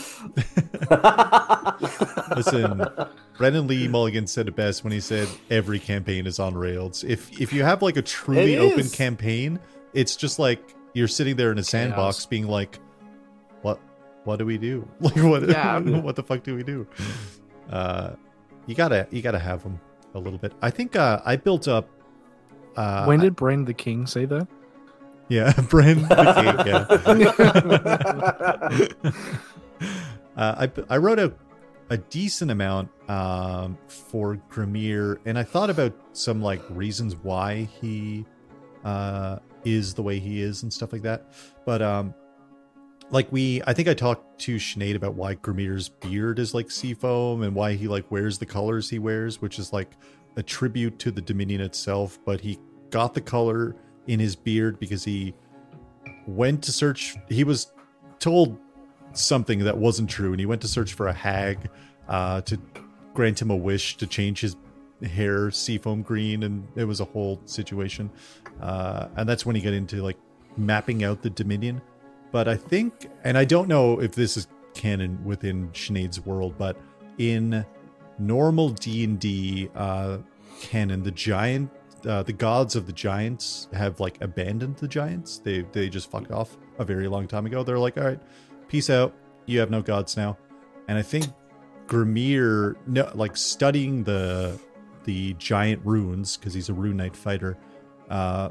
Listen, 2.37 2.85
Brennan 3.39 3.67
Lee 3.67 3.89
Mulligan 3.89 4.27
said 4.27 4.49
it 4.49 4.57
best 4.57 4.85
when 4.85 4.93
he 4.93 5.01
said 5.01 5.29
every 5.51 5.79
campaign 5.79 6.27
is 6.27 6.39
on 6.39 6.55
rails. 6.55 7.05
If 7.05 7.41
if 7.41 7.53
you 7.53 7.63
have 7.63 7.83
like 7.83 7.97
a 7.97 8.03
truly 8.03 8.59
open 8.59 8.89
campaign, 8.89 9.59
it's 9.95 10.17
just 10.17 10.39
like 10.39 10.75
you're 10.95 11.09
sitting 11.09 11.37
there 11.37 11.53
in 11.53 11.59
a 11.59 11.63
sandbox 11.65 12.17
Chaos. 12.19 12.27
being 12.27 12.47
like, 12.49 12.79
What 14.25 14.33
what 14.33 14.39
do 14.39 14.47
we 14.47 14.59
do? 14.59 14.89
Like 15.01 15.17
what 15.17 15.49
Yeah. 15.49 15.79
what 16.01 16.17
the 16.17 16.23
fuck 16.23 16.43
do 16.43 16.55
we 16.57 16.63
do? 16.63 16.87
Uh 17.71 18.13
you 18.67 18.75
gotta 18.75 19.07
you 19.11 19.23
gotta 19.23 19.39
have 19.39 19.63
them 19.63 19.81
a 20.15 20.19
little 20.19 20.39
bit. 20.39 20.53
I 20.63 20.71
think 20.71 20.97
uh 20.97 21.21
I 21.25 21.37
built 21.37 21.69
up 21.69 21.89
uh 22.77 23.05
when 23.05 23.21
did 23.21 23.37
Bren 23.37 23.67
the 23.67 23.75
King 23.75 24.07
say 24.07 24.25
that? 24.27 24.47
yeah, 25.29 25.53
Bren 25.71 26.09
the 26.09 26.17
King, 26.43 26.57
yeah. 29.07 30.11
uh, 30.37 30.67
I 30.67 30.71
I 30.89 30.97
wrote 30.97 31.19
a 31.21 31.33
a 31.91 31.99
decent 31.99 32.51
amount 32.51 32.89
um, 33.09 33.77
for 33.89 34.37
Grimmier, 34.51 35.19
and 35.25 35.39
I 35.39 35.43
thought 35.43 35.71
about 35.71 35.93
some 36.13 36.41
like 36.41 36.63
reasons 36.71 37.17
why 37.17 37.69
he 37.81 38.25
uh, 38.85 39.39
is 39.65 39.95
the 39.95 40.03
way 40.03 40.19
he 40.19 40.41
is 40.41 40.63
and 40.63 40.73
stuff 40.73 40.93
like 40.93 41.03
that. 41.03 41.33
But 41.67 41.83
um, 41.83 42.15
like 43.11 43.31
we, 43.33 43.61
I 43.67 43.73
think 43.73 43.89
I 43.89 43.95
talked 43.95 44.39
to 44.43 44.57
Sinead 44.57 44.95
about 44.95 45.15
why 45.15 45.35
Grimmier's 45.35 45.89
beard 45.89 46.39
is 46.39 46.55
like 46.55 46.71
seafoam 46.71 47.43
and 47.43 47.55
why 47.55 47.75
he 47.75 47.89
like 47.89 48.11
wears 48.11 48.39
the 48.39 48.47
colors 48.47 48.89
he 48.89 48.99
wears, 48.99 49.41
which 49.41 49.59
is 49.59 49.73
like 49.73 49.93
a 50.37 50.43
tribute 50.43 50.99
to 51.01 51.11
the 51.11 51.21
Dominion 51.21 51.61
itself. 51.61 52.19
But 52.25 52.41
he 52.41 52.59
got 52.91 53.15
the 53.15 53.21
color 53.21 53.77
in 54.07 54.21
his 54.21 54.37
beard 54.37 54.79
because 54.79 55.05
he 55.05 55.35
went 56.27 56.63
to 56.65 56.73
search. 56.73 57.17
He 57.29 57.45
was 57.45 57.73
told 58.19 58.59
something 59.13 59.59
that 59.61 59.77
wasn't 59.77 60.09
true, 60.09 60.31
and 60.31 60.39
he 60.39 60.47
went 60.47 60.63
to 60.63 60.69
search 60.69 60.95
for 60.95 61.09
a 61.09 61.13
hag 61.13 61.69
uh, 62.09 62.43
to 62.43 62.59
grant 63.15 63.43
him 63.43 63.51
a 63.51 63.57
wish 63.57 63.97
to 63.97 64.07
change 64.07 64.41
his 64.41 64.57
hair 65.03 65.51
seafoam 65.51 66.03
green, 66.03 66.45
and 66.45 66.67
it 66.77 66.85
was 66.85 67.01
a 67.01 67.05
whole 67.05 67.41
situation. 67.45 68.11
Uh, 68.61 69.09
and 69.17 69.29
that's 69.29 69.45
when 69.45 69.57
he 69.57 69.63
got 69.63 69.73
into 69.73 70.03
like 70.03 70.19
mapping 70.57 71.03
out 71.03 71.23
the 71.23 71.31
Dominion. 71.31 71.81
But 72.33 72.49
I 72.49 72.57
think, 72.57 73.11
and 73.25 73.37
I 73.37 73.45
don't 73.45 73.69
know 73.69 74.01
if 74.01 74.13
this 74.13 74.37
is 74.37 74.47
canon 74.75 75.23
within 75.25 75.69
Sinead's 75.71 76.21
world, 76.21 76.55
but 76.57 76.77
in 77.19 77.65
normal 78.19 78.71
D 78.71 79.05
and 79.05 79.19
D 79.19 79.69
uh, 79.75 80.19
canon, 80.61 81.03
the 81.03 81.11
giant, 81.11 81.71
uh, 82.07 82.23
the 82.23 82.33
gods 82.33 82.77
of 82.77 82.87
the 82.87 82.93
giants 82.93 83.69
have 83.73 84.01
like 84.01 84.21
abandoned 84.23 84.77
the 84.77 84.89
giants. 84.89 85.39
They 85.39 85.63
they 85.73 85.89
just 85.89 86.11
fucked 86.11 86.31
off 86.31 86.57
a 86.79 86.85
very 86.85 87.09
long 87.09 87.27
time 87.27 87.47
ago. 87.47 87.63
They're 87.63 87.79
like, 87.79 87.99
all 87.99 88.05
right, 88.05 88.21
peace 88.69 88.91
out. 88.91 89.15
You 89.47 89.61
have 89.61 89.71
no 89.71 89.83
gods 89.83 90.17
now. 90.17 90.39
And 90.89 90.97
I 90.97 91.03
think 91.03 91.27
Grimmier, 91.87 92.77
no, 92.87 93.11
like 93.15 93.37
studying 93.37 94.05
the 94.05 94.59
the 95.05 95.35
giant 95.35 95.81
runes 95.85 96.37
because 96.37 96.55
he's 96.55 96.69
a 96.69 96.75
rune 96.75 96.99
knight 96.99 97.17
fighter, 97.17 97.59
uh, 98.11 98.51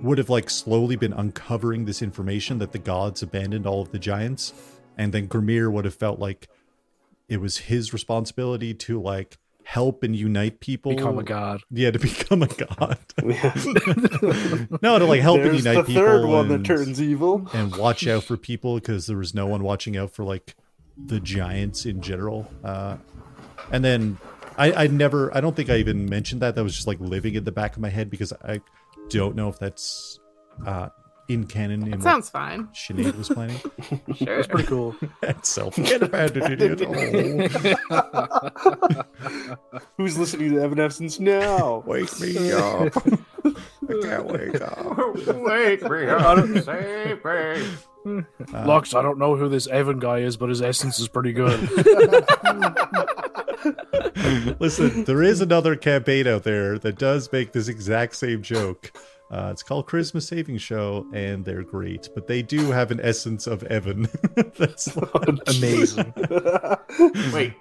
would 0.00 0.18
have 0.18 0.28
like 0.30 0.50
slowly 0.50 0.96
been 0.96 1.12
uncovering 1.12 1.84
this 1.84 2.02
information 2.02 2.58
that 2.58 2.72
the 2.72 2.78
gods 2.78 3.22
abandoned 3.22 3.66
all 3.66 3.82
of 3.82 3.92
the 3.92 3.98
giants, 3.98 4.52
and 4.96 5.12
then 5.12 5.28
Grimmier 5.28 5.70
would 5.70 5.84
have 5.84 5.94
felt 5.94 6.18
like 6.18 6.48
it 7.28 7.40
was 7.40 7.58
his 7.58 7.92
responsibility 7.92 8.74
to 8.74 9.00
like 9.00 9.38
help 9.64 10.02
and 10.02 10.14
unite 10.14 10.60
people. 10.60 10.94
Become 10.94 11.18
a 11.18 11.24
god. 11.24 11.60
Yeah, 11.70 11.90
to 11.90 11.98
become 11.98 12.42
a 12.42 12.46
god. 12.46 12.98
Yeah. 13.24 13.52
no, 14.82 14.98
to 14.98 15.04
like 15.04 15.20
help 15.20 15.38
and 15.40 15.46
There's 15.46 15.64
unite 15.64 15.78
the 15.78 15.84
people. 15.84 16.02
third 16.02 16.26
one 16.26 16.48
that 16.48 16.64
turns 16.64 17.00
evil. 17.00 17.48
and 17.52 17.74
watch 17.74 18.06
out 18.06 18.24
for 18.24 18.36
people 18.36 18.76
because 18.76 19.06
there 19.06 19.16
was 19.16 19.34
no 19.34 19.46
one 19.46 19.62
watching 19.62 19.96
out 19.96 20.12
for 20.12 20.24
like 20.24 20.54
the 20.96 21.20
giants 21.20 21.84
in 21.84 22.00
general. 22.00 22.48
Uh, 22.62 22.96
and 23.72 23.84
then 23.84 24.18
I, 24.56 24.84
I 24.84 24.86
never, 24.86 25.36
I 25.36 25.40
don't 25.40 25.56
think 25.56 25.68
I 25.68 25.76
even 25.76 26.08
mentioned 26.08 26.42
that. 26.42 26.54
That 26.54 26.62
was 26.62 26.74
just 26.74 26.86
like 26.86 27.00
living 27.00 27.34
in 27.34 27.44
the 27.44 27.52
back 27.52 27.74
of 27.74 27.82
my 27.82 27.88
head 27.90 28.08
because 28.08 28.32
I 28.44 28.60
don't 29.08 29.36
know 29.36 29.48
if 29.48 29.58
that's 29.58 30.20
uh, 30.66 30.88
in 31.28 31.46
canon 31.46 31.82
in 31.82 31.90
That 31.90 31.96
what 31.96 32.02
sounds 32.02 32.30
fine. 32.30 32.68
Sinead 32.68 33.16
was 33.16 33.28
planning. 33.28 33.60
Sure. 34.14 34.36
That's 34.36 34.48
pretty 34.48 34.66
cool. 34.66 34.96
That's 35.20 35.48
self 35.48 35.76
get 35.76 36.02
abandoned 36.02 36.52
idiot. 36.60 36.80
Who's 39.96 40.16
listening 40.16 40.52
to 40.52 40.62
Evanescence 40.62 41.20
now? 41.20 41.78
wake 41.86 42.18
me 42.20 42.52
up. 42.52 42.92
I 43.44 43.94
can't 44.02 44.26
wake 44.26 44.60
up. 44.60 45.26
Wake 45.26 45.82
me 45.90 46.06
up, 46.06 46.64
save 46.64 47.24
me. 47.24 47.66
Uh, 48.06 48.22
Lux, 48.66 48.94
I 48.94 49.02
don't 49.02 49.18
know 49.18 49.34
who 49.34 49.48
this 49.48 49.66
Evan 49.66 49.98
guy 49.98 50.18
is, 50.18 50.36
but 50.36 50.48
his 50.48 50.62
essence 50.62 51.00
is 51.00 51.08
pretty 51.08 51.32
good. 51.32 51.60
Listen, 54.60 55.04
there 55.04 55.22
is 55.22 55.40
another 55.40 55.76
campaign 55.76 56.26
out 56.26 56.44
there 56.44 56.78
that 56.78 56.98
does 56.98 57.30
make 57.32 57.52
this 57.52 57.68
exact 57.68 58.14
same 58.14 58.42
joke. 58.42 58.92
Uh, 59.30 59.48
it's 59.50 59.62
called 59.62 59.88
Charisma 59.88 60.22
Saving 60.22 60.58
Show, 60.58 61.06
and 61.12 61.44
they're 61.44 61.64
great, 61.64 62.08
but 62.14 62.28
they 62.28 62.42
do 62.42 62.70
have 62.70 62.92
an 62.92 63.00
essence 63.02 63.48
of 63.48 63.64
Evan. 63.64 64.08
That's 64.56 64.96
Amazing. 65.48 66.14
Wait, 67.32 67.54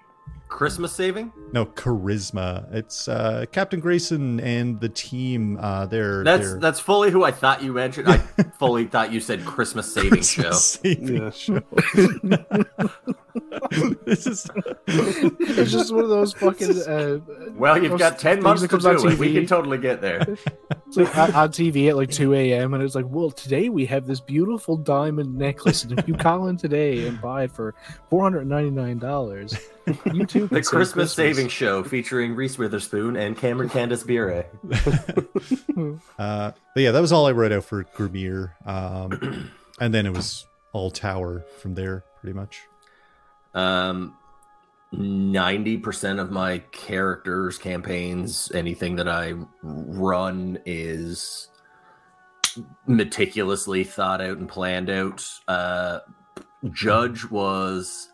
Christmas 0.56 0.94
saving? 0.94 1.34
no 1.52 1.66
charisma. 1.66 2.74
It's 2.74 3.10
uh, 3.10 3.44
Captain 3.52 3.82
Grayson 3.82 4.40
and 4.40 4.80
the 4.80 4.88
team. 4.88 5.58
Uh, 5.60 5.86
they're 5.86 6.24
That's 6.24 6.52
they're 6.52 6.60
that's 6.62 6.80
fully 6.80 7.12
who 7.12 7.26
I 7.26 7.32
thought 7.32 7.62
you 7.62 7.74
mentioned. 7.74 8.08
I 8.08 8.18
fully 8.58 8.86
thought 8.86 9.12
you 9.12 9.20
said 9.20 9.44
Christmas 9.44 9.94
saving 9.94 10.22
show. 10.24 10.52
Saving 10.52 11.18
Yeah. 11.18 11.30
Show. 11.32 11.62
this 14.06 14.28
is 14.28 14.50
It's 14.88 15.72
just 15.72 15.94
one 15.94 16.04
of 16.04 16.10
those 16.10 16.34
fucking. 16.40 16.82
Uh, 16.84 17.20
Well, 17.54 17.82
you've 17.82 18.00
got 18.00 18.20
ten 18.20 18.42
months 18.42 18.62
to 18.62 18.68
comes 18.68 18.84
do 18.84 19.08
it. 19.08 19.20
We 19.20 19.34
can 19.34 19.46
totally 19.46 19.78
get 19.78 20.02
there. 20.02 20.26
It's 20.88 20.98
like 20.98 21.18
on, 21.18 21.32
on 21.34 21.50
TV 21.50 21.90
at 21.90 21.96
like 21.96 22.12
2 22.12 22.36
a.m. 22.36 22.76
and 22.76 22.84
it's 22.84 22.94
like, 22.94 23.08
well, 23.10 23.32
today 23.32 23.70
we 23.70 23.88
have 23.88 24.06
this 24.06 24.20
beautiful 24.20 24.78
diamond 24.78 25.36
necklace, 25.36 25.84
and 25.84 25.98
if 25.98 26.08
you 26.08 26.14
call 26.14 26.48
in 26.48 26.58
today 26.58 27.08
and 27.08 27.20
buy 27.20 27.46
it 27.46 27.52
for 27.52 27.74
$499, 28.12 29.60
you 30.14 30.26
too. 30.28 30.48
Can 30.48 30.58
The 30.58 30.64
say 30.64 30.70
Christmas, 30.70 31.12
saving 31.12 31.48
show 31.48 31.84
featuring 31.84 32.36
Reese 32.36 32.60
Witherspoon 32.60 33.16
and 33.18 33.36
Cameron 33.36 33.70
Candace 33.70 34.04
Bure. 34.04 34.46
Uh, 36.20 36.52
but 36.74 36.82
yeah, 36.82 36.92
that 36.92 37.02
was 37.02 37.12
all 37.12 37.26
I 37.26 37.32
wrote 37.32 37.52
out 37.52 37.66
for 37.66 37.84
Grimmier. 37.84 38.52
Um, 38.66 39.52
and 39.80 39.94
then 39.94 40.06
it 40.06 40.14
was 40.14 40.46
all 40.72 40.92
Tower 40.92 41.44
from 41.60 41.74
there, 41.74 42.04
pretty 42.22 42.36
much. 42.36 42.62
Um, 43.56 44.18
ninety 44.92 45.78
percent 45.78 46.20
of 46.20 46.30
my 46.30 46.60
characters, 46.72 47.58
campaigns, 47.58 48.52
anything 48.54 48.98
that 48.98 49.08
I 49.08 49.34
run 49.64 50.60
is 50.66 51.48
meticulously 52.88 53.84
thought 53.84 54.22
out 54.22 54.38
and 54.38 54.48
planned 54.48 54.90
out. 54.90 55.26
Uh, 55.48 56.00
Judge 56.72 57.26
was 57.30 58.10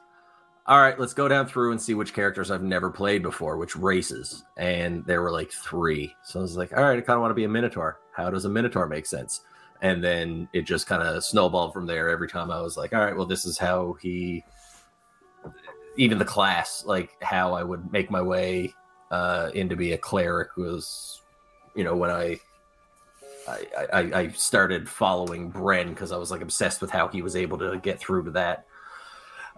all 0.67 0.79
right. 0.79 0.99
Let's 0.99 1.13
go 1.13 1.27
down 1.27 1.47
through 1.47 1.71
and 1.71 1.81
see 1.81 1.93
which 1.93 2.13
characters 2.13 2.51
I've 2.51 2.63
never 2.63 2.89
played 2.89 3.23
before, 3.23 3.57
which 3.57 3.75
races, 3.75 4.43
and 4.57 5.05
there 5.05 5.21
were 5.21 5.31
like 5.31 5.51
three. 5.51 6.13
So 6.23 6.39
I 6.39 6.41
was 6.43 6.55
like, 6.55 6.71
all 6.75 6.83
right, 6.83 6.97
I 6.97 7.01
kind 7.01 7.17
of 7.17 7.21
want 7.21 7.31
to 7.31 7.35
be 7.35 7.45
a 7.45 7.49
Minotaur. 7.49 7.99
How 8.15 8.29
does 8.29 8.45
a 8.45 8.49
Minotaur 8.49 8.87
make 8.87 9.05
sense? 9.05 9.41
And 9.81 10.03
then 10.03 10.47
it 10.53 10.61
just 10.61 10.85
kind 10.85 11.01
of 11.01 11.23
snowballed 11.23 11.73
from 11.73 11.87
there. 11.87 12.09
Every 12.09 12.27
time 12.27 12.51
I 12.51 12.61
was 12.61 12.77
like, 12.77 12.93
all 12.93 13.03
right, 13.03 13.15
well, 13.15 13.25
this 13.25 13.45
is 13.45 13.57
how 13.57 13.97
he 13.99 14.43
even 15.97 16.17
the 16.17 16.25
class, 16.25 16.83
like 16.85 17.11
how 17.21 17.53
I 17.53 17.63
would 17.63 17.91
make 17.91 18.09
my 18.09 18.21
way 18.21 18.73
uh, 19.09 19.51
into 19.53 19.75
be 19.75 19.93
a 19.93 19.97
cleric 19.97 20.55
was, 20.57 21.21
you 21.75 21.83
know, 21.83 21.95
when 21.95 22.09
I 22.09 22.39
I, 23.47 23.87
I, 23.91 23.99
I 23.99 24.27
started 24.29 24.87
following 24.87 25.51
Bren 25.51 25.89
because 25.89 26.11
I 26.11 26.17
was 26.17 26.31
like 26.31 26.41
obsessed 26.41 26.81
with 26.81 26.91
how 26.91 27.07
he 27.07 27.21
was 27.21 27.35
able 27.35 27.57
to 27.57 27.79
get 27.79 27.99
through 27.99 28.25
to 28.25 28.31
that. 28.31 28.65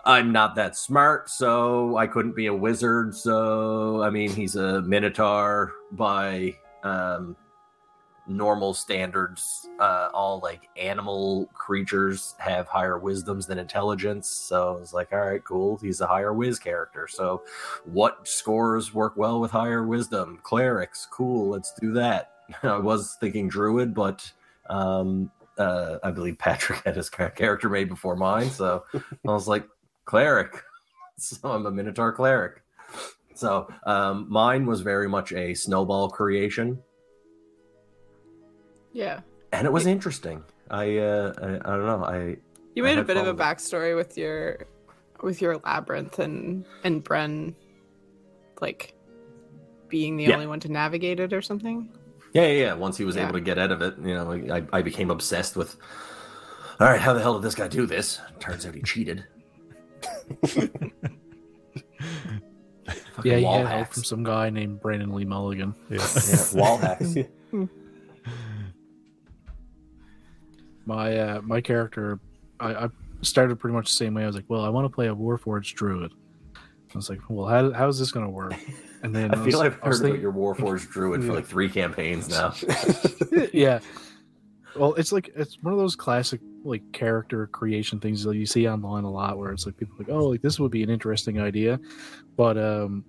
I'm 0.05 0.31
not 0.31 0.55
that 0.55 0.75
smart, 0.75 1.29
so 1.29 1.95
I 1.97 2.07
couldn't 2.07 2.35
be 2.35 2.47
a 2.47 2.53
wizard. 2.53 3.15
So 3.15 4.01
I 4.01 4.09
mean, 4.09 4.29
he's 4.29 4.55
a 4.55 4.81
minotaur 4.81 5.73
by 5.91 6.57
um, 6.83 7.35
normal 8.27 8.73
standards. 8.73 9.67
Uh, 9.79 10.09
all 10.13 10.39
like 10.39 10.69
animal 10.77 11.47
creatures 11.53 12.35
have 12.37 12.67
higher 12.67 12.97
wisdoms 12.97 13.47
than 13.47 13.59
intelligence. 13.59 14.27
So 14.27 14.75
I 14.75 14.79
was 14.79 14.93
like, 14.93 15.11
all 15.11 15.19
right, 15.19 15.43
cool. 15.43 15.77
He's 15.77 16.01
a 16.01 16.07
higher 16.07 16.33
whiz 16.33 16.59
character. 16.59 17.07
So 17.09 17.43
what 17.85 18.27
scores 18.27 18.93
work 18.93 19.17
well 19.17 19.39
with 19.39 19.51
higher 19.51 19.83
wisdom? 19.83 20.39
Clerics, 20.43 21.07
cool. 21.11 21.49
Let's 21.49 21.73
do 21.79 21.91
that. 21.93 22.31
I 22.63 22.77
was 22.77 23.17
thinking 23.19 23.47
druid, 23.47 23.93
but 23.93 24.31
um, 24.69 25.31
uh, 25.57 25.97
I 26.03 26.11
believe 26.11 26.37
Patrick 26.37 26.83
had 26.85 26.95
his 26.95 27.09
character 27.35 27.69
made 27.69 27.89
before 27.89 28.15
mine. 28.15 28.49
So 28.49 28.85
I 28.93 29.01
was 29.23 29.47
like, 29.47 29.67
cleric. 30.05 30.61
so 31.17 31.51
I'm 31.51 31.65
a 31.65 31.71
Minotaur 31.71 32.11
cleric. 32.13 32.61
So 33.35 33.67
um, 33.85 34.27
mine 34.29 34.65
was 34.65 34.81
very 34.81 35.09
much 35.09 35.33
a 35.33 35.53
snowball 35.53 36.09
creation, 36.09 36.79
Yeah. 38.93 39.21
and 39.51 39.67
it 39.67 39.73
was 39.73 39.85
interesting. 39.85 40.43
I 40.69 40.97
uh, 40.97 41.33
I, 41.41 41.47
I 41.73 41.75
don't 41.75 41.85
know. 41.85 42.03
I 42.05 42.37
You 42.75 42.83
made 42.83 42.97
a 42.97 43.03
bit 43.03 43.17
of 43.17 43.27
a 43.27 43.31
with 43.33 43.39
it. 43.39 43.43
backstory 43.43 43.95
with 43.95 44.17
your 44.17 44.65
with 45.21 45.41
your 45.41 45.57
labyrinth 45.57 46.19
and 46.19 46.65
and 46.83 47.03
Bren 47.03 47.53
like 48.61 48.95
being 49.89 50.17
the 50.17 50.25
Yeah. 50.25 50.35
only 50.35 50.47
one 50.47 50.59
to 50.61 50.71
navigate 50.71 51.19
it 51.19 51.33
or 51.33 51.41
something. 51.41 51.89
Yeah, 52.33 52.43
yeah, 52.47 52.63
yeah. 52.65 52.73
Once 52.73 52.97
he 52.97 53.03
was 53.05 53.15
Yeah. 53.15 53.23
able 53.23 53.33
to 53.33 53.41
get 53.41 53.59
out 53.59 53.71
of 53.71 53.81
it, 53.81 53.95
you 53.99 54.13
know, 54.15 54.31
I, 54.53 54.63
I 54.71 54.81
became 54.81 55.11
obsessed 55.11 55.55
with. 55.55 55.75
All 56.79 56.87
right, 56.87 56.99
how 56.99 57.13
the 57.13 57.21
hell 57.21 57.35
did 57.35 57.43
this 57.43 57.53
guy 57.55 57.67
do 57.67 57.85
this? 57.85 58.19
Turns 58.39 58.65
out 58.65 58.73
he 58.73 58.81
cheated. 58.81 59.23
Fucking 60.43 60.91
Yeah, 63.23 63.37
he 63.37 63.43
wall 63.45 63.57
had 63.59 63.67
help 63.67 63.79
hacks. 63.79 63.93
from 63.95 64.03
some 64.03 64.23
guy 64.23 64.49
named 64.49 64.81
Brandon 64.81 65.13
Lee 65.13 65.25
Mulligan. 65.25 65.75
Yeah. 65.89 66.05
Yeah, 66.31 66.59
wall 66.59 66.77
hacks. 66.77 67.15
My 70.85 71.17
uh, 71.17 71.41
my 71.41 71.61
character, 71.61 72.19
I, 72.59 72.85
I 72.85 72.89
started 73.21 73.57
pretty 73.59 73.75
much 73.75 73.87
the 73.89 73.95
same 73.95 74.13
way. 74.13 74.23
I 74.23 74.27
was 74.27 74.35
like, 74.35 74.45
well, 74.47 74.61
I 74.61 74.69
want 74.69 74.85
to 74.85 74.89
play 74.93 75.07
a 75.07 75.15
Warforged 75.15 75.73
druid. 75.75 76.11
I 76.55 76.97
was 76.97 77.09
like, 77.09 77.21
well, 77.27 77.47
how, 77.47 77.71
how 77.71 77.87
is 77.87 77.97
this 77.97 78.11
going 78.11 78.25
to 78.25 78.31
work? 78.31 78.53
And 79.01 79.15
then 79.15 79.31
I 79.33 79.37
was- 79.41 79.53
feel 79.53 79.61
I've 79.61 79.79
I 79.81 79.87
was 79.89 79.99
heard 79.99 80.09
about 80.11 80.21
your 80.21 80.31
Warforged 80.33 80.89
Druid 80.91 81.23
for 81.23 81.33
like 81.33 81.45
three 81.45 81.69
campaigns 81.69 82.29
now. 82.29 82.53
yeah. 83.53 83.79
Well, 84.75 84.93
it's 84.95 85.11
like 85.11 85.29
it's 85.35 85.57
one 85.61 85.73
of 85.73 85.79
those 85.79 85.95
classic 85.95 86.41
like 86.63 86.81
character 86.93 87.47
creation 87.47 87.99
things 87.99 88.23
that 88.23 88.35
you 88.35 88.45
see 88.45 88.67
online 88.67 89.03
a 89.03 89.11
lot, 89.11 89.37
where 89.37 89.51
it's 89.51 89.65
like 89.65 89.77
people 89.77 89.95
are 89.95 89.99
like, 89.99 90.09
oh, 90.09 90.27
like 90.27 90.41
this 90.41 90.59
would 90.59 90.71
be 90.71 90.83
an 90.83 90.89
interesting 90.89 91.39
idea, 91.39 91.79
but 92.37 92.57
um, 92.57 93.03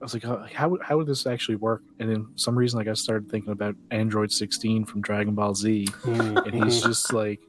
I 0.00 0.04
was 0.04 0.14
like, 0.14 0.52
how 0.52 0.68
would 0.68 0.82
how 0.82 0.98
would 0.98 1.06
this 1.06 1.26
actually 1.26 1.56
work? 1.56 1.82
And 1.98 2.10
then 2.10 2.24
for 2.24 2.38
some 2.38 2.56
reason, 2.56 2.78
like 2.78 2.88
I 2.88 2.94
started 2.94 3.30
thinking 3.30 3.52
about 3.52 3.74
Android 3.90 4.30
16 4.30 4.84
from 4.84 5.00
Dragon 5.00 5.34
Ball 5.34 5.54
Z, 5.54 5.88
and 6.04 6.64
he's 6.64 6.82
just 6.82 7.12
like, 7.12 7.40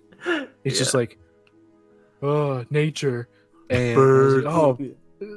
it's 0.63 0.77
just 0.77 0.93
like, 0.93 1.17
oh, 2.21 2.65
nature, 2.69 3.27
and 3.69 3.99
I 3.99 4.05
like, 4.41 4.45
oh, 4.45 4.77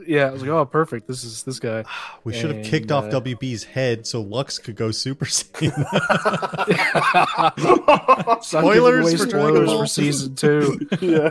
yeah, 0.06 0.26
I 0.26 0.30
was 0.30 0.42
like, 0.42 0.50
oh, 0.50 0.66
perfect. 0.66 1.06
This 1.06 1.24
is 1.24 1.42
this 1.44 1.58
guy. 1.58 1.84
We 2.24 2.34
should 2.34 2.54
have 2.54 2.64
kicked 2.64 2.90
And, 2.90 2.92
off 2.92 3.04
uh, 3.04 3.20
WB's 3.20 3.64
head 3.64 4.06
so 4.06 4.20
Lux 4.20 4.58
could 4.58 4.76
go 4.76 4.90
Super 4.90 5.24
Saiyan. 5.24 5.72
Spoilers 8.42 9.12
for 9.12 9.30
spoilers 9.30 9.72
for 9.72 9.86
season 9.86 10.34
two. 10.34 10.86
yeah. 11.00 11.30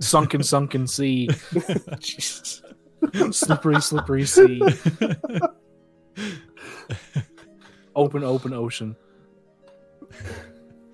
sunken, 0.00 0.42
sunken 0.42 0.86
sea, 0.86 1.28
slippery, 3.32 3.80
slippery 3.80 4.24
sea, 4.26 4.60
open, 7.94 8.24
open 8.24 8.52
ocean. 8.52 8.96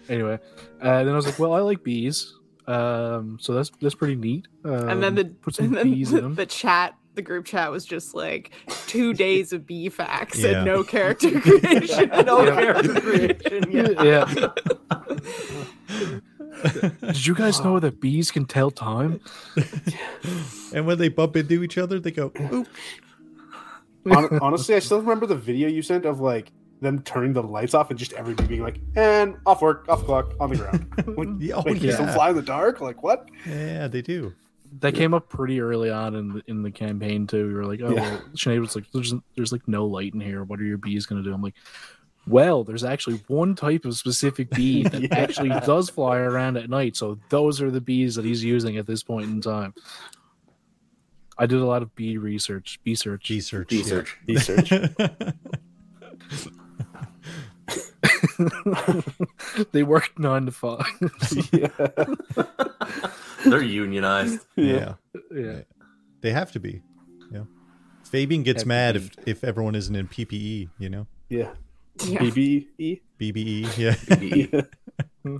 Anyway, 0.08 0.38
uh, 0.82 1.04
then 1.04 1.08
I 1.12 1.16
was 1.16 1.26
like, 1.26 1.38
well, 1.38 1.54
I 1.54 1.60
like 1.60 1.82
bees, 1.82 2.34
um, 2.66 3.38
so 3.40 3.54
that's 3.54 3.70
that's 3.80 3.94
pretty 3.94 4.16
neat. 4.16 4.46
Um, 4.64 4.88
and 4.88 5.02
then 5.02 5.14
the 5.14 5.24
put 5.26 5.54
some 5.54 5.72
then 5.72 5.84
bees 5.92 6.10
the, 6.10 6.18
in 6.18 6.22
them. 6.24 6.34
the 6.34 6.46
chat 6.46 6.94
the 7.14 7.22
group 7.22 7.46
chat 7.46 7.70
was 7.70 7.86
just 7.86 8.12
like 8.12 8.50
two 8.88 9.14
days 9.14 9.52
of 9.52 9.64
bee 9.66 9.88
facts 9.88 10.40
Yeah. 10.40 10.56
and 10.56 10.64
no 10.66 10.82
character 10.82 11.40
creation. 11.40 12.10
no 12.26 12.42
Yeah. 12.44 12.54
character 12.60 13.00
creation. 13.00 13.70
Yeah. 13.70 13.92
yeah. 14.02 14.60
Did 17.00 17.26
you 17.26 17.34
guys 17.34 17.62
know 17.62 17.78
that 17.80 18.00
bees 18.00 18.30
can 18.30 18.44
tell 18.46 18.70
time? 18.70 19.20
and 20.74 20.86
when 20.86 20.98
they 20.98 21.08
bump 21.08 21.36
into 21.36 21.62
each 21.62 21.78
other, 21.78 21.98
they 22.00 22.10
go, 22.10 22.32
oop. 22.52 22.68
Hon- 24.06 24.38
honestly, 24.40 24.74
I 24.74 24.78
still 24.80 25.00
remember 25.00 25.26
the 25.26 25.36
video 25.36 25.68
you 25.68 25.82
sent 25.82 26.04
of 26.04 26.20
like 26.20 26.52
them 26.80 27.00
turning 27.02 27.32
the 27.32 27.42
lights 27.42 27.72
off 27.74 27.90
and 27.90 27.98
just 27.98 28.12
everybody 28.12 28.48
being 28.48 28.62
like, 28.62 28.78
and 28.96 29.36
off 29.46 29.62
work, 29.62 29.86
off 29.88 30.04
clock, 30.04 30.32
on 30.40 30.50
the 30.50 30.56
ground. 30.56 30.86
Like, 31.16 31.28
Yeah, 31.38 31.54
oh, 31.56 31.60
like, 31.60 31.80
you 31.82 31.92
still 31.92 32.06
yeah. 32.06 32.14
fly 32.14 32.30
in 32.30 32.36
the 32.36 32.42
dark? 32.42 32.80
Like 32.80 33.02
what? 33.02 33.28
Yeah, 33.46 33.88
they 33.88 34.02
do. 34.02 34.34
That 34.80 34.94
came 34.94 35.14
up 35.14 35.28
pretty 35.28 35.60
early 35.60 35.88
on 35.90 36.14
in 36.16 36.28
the, 36.30 36.42
in 36.48 36.62
the 36.62 36.70
campaign 36.70 37.26
too. 37.28 37.46
We 37.46 37.54
were 37.54 37.64
like, 37.64 37.80
oh, 37.80 37.90
Yeah. 37.94 38.00
well, 38.10 38.22
Sinead 38.34 38.60
was 38.60 38.74
like, 38.74 38.84
there's 38.92 39.14
there's 39.36 39.52
like 39.52 39.66
no 39.68 39.86
light 39.86 40.14
in 40.14 40.20
here. 40.20 40.42
What 40.44 40.58
are 40.60 40.64
your 40.64 40.78
bees 40.78 41.06
gonna 41.06 41.22
do? 41.22 41.32
I'm 41.32 41.42
like, 41.42 41.54
well, 42.26 42.64
there's 42.64 42.84
actually 42.84 43.22
one 43.28 43.54
type 43.54 43.84
of 43.84 43.94
specific 43.96 44.50
bee 44.54 44.82
that 44.84 45.00
Yeah. 45.02 45.08
actually 45.12 45.50
does 45.50 45.90
fly 45.90 46.18
around 46.18 46.56
at 46.56 46.68
night. 46.70 46.96
So 46.96 47.18
those 47.28 47.60
are 47.62 47.70
the 47.70 47.80
bees 47.80 48.14
that 48.16 48.24
he's 48.24 48.42
using 48.44 48.76
at 48.76 48.86
this 48.86 49.02
point 49.02 49.26
in 49.30 49.40
time. 49.40 49.74
I 51.36 51.46
did 51.46 51.60
a 51.60 51.66
lot 51.66 51.82
of 51.82 51.92
bee 51.96 52.16
research, 52.16 52.78
bee 52.84 52.94
search. 52.94 53.24
G 53.24 53.40
search. 53.40 53.68
D 53.68 53.82
search. 53.82 54.16
Research. 54.28 54.70
they 59.72 59.82
work 59.82 60.18
nine 60.18 60.46
to 60.46 60.52
five. 60.52 60.86
yeah. 61.52 61.68
They're 63.44 63.62
unionized. 63.62 64.40
yeah. 64.56 64.94
yeah. 65.34 65.60
They 66.20 66.30
have 66.30 66.52
to 66.52 66.60
be. 66.60 66.82
Yeah. 67.30 67.42
Fabian 68.04 68.42
gets 68.42 68.62
Have 68.62 68.68
mad 68.68 68.96
if, 68.96 69.10
if 69.26 69.44
everyone 69.44 69.74
isn't 69.74 69.94
in 69.94 70.08
PPE, 70.08 70.70
you 70.78 70.88
know? 70.88 71.06
Yeah. 71.28 71.50
Yeah. 72.02 72.18
BBE. 72.18 73.00
BBE, 73.20 73.78
yeah. 73.78 73.94
Yeah. 74.20 75.38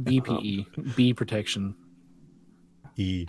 BPE, 0.00 0.96
bee 0.96 1.14
protection 1.14 1.74
E. 2.96 3.26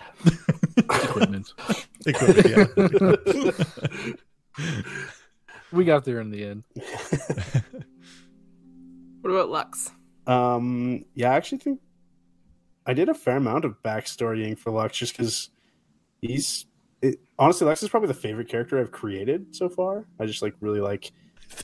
equipment. 0.78 1.54
It 2.08 2.14
could, 2.14 2.46
yeah. 2.46 2.68
we 5.72 5.86
got 5.86 6.06
there 6.06 6.22
in 6.22 6.30
the 6.30 6.46
end. 6.46 6.64
What 9.26 9.32
about 9.32 9.50
Lux? 9.50 9.90
Um. 10.28 11.06
Yeah, 11.16 11.32
I 11.32 11.36
actually 11.36 11.58
think 11.58 11.80
I 12.86 12.94
did 12.94 13.10
a 13.10 13.16
fair 13.16 13.38
amount 13.38 13.66
of 13.66 13.82
backstorying 13.82 14.56
for 14.56 14.70
Lux 14.70 14.96
just 15.00 15.18
because 15.18 15.50
he's 16.22 16.68
it, 17.02 17.20
honestly 17.40 17.66
Lux 17.66 17.82
is 17.82 17.90
probably 17.90 18.10
the 18.10 18.14
favorite 18.14 18.50
character 18.50 18.80
I've 18.80 18.92
created 18.92 19.56
so 19.56 19.68
far. 19.68 20.06
I 20.20 20.28
just 20.28 20.44
like 20.44 20.54
really 20.60 20.80
like. 20.80 21.12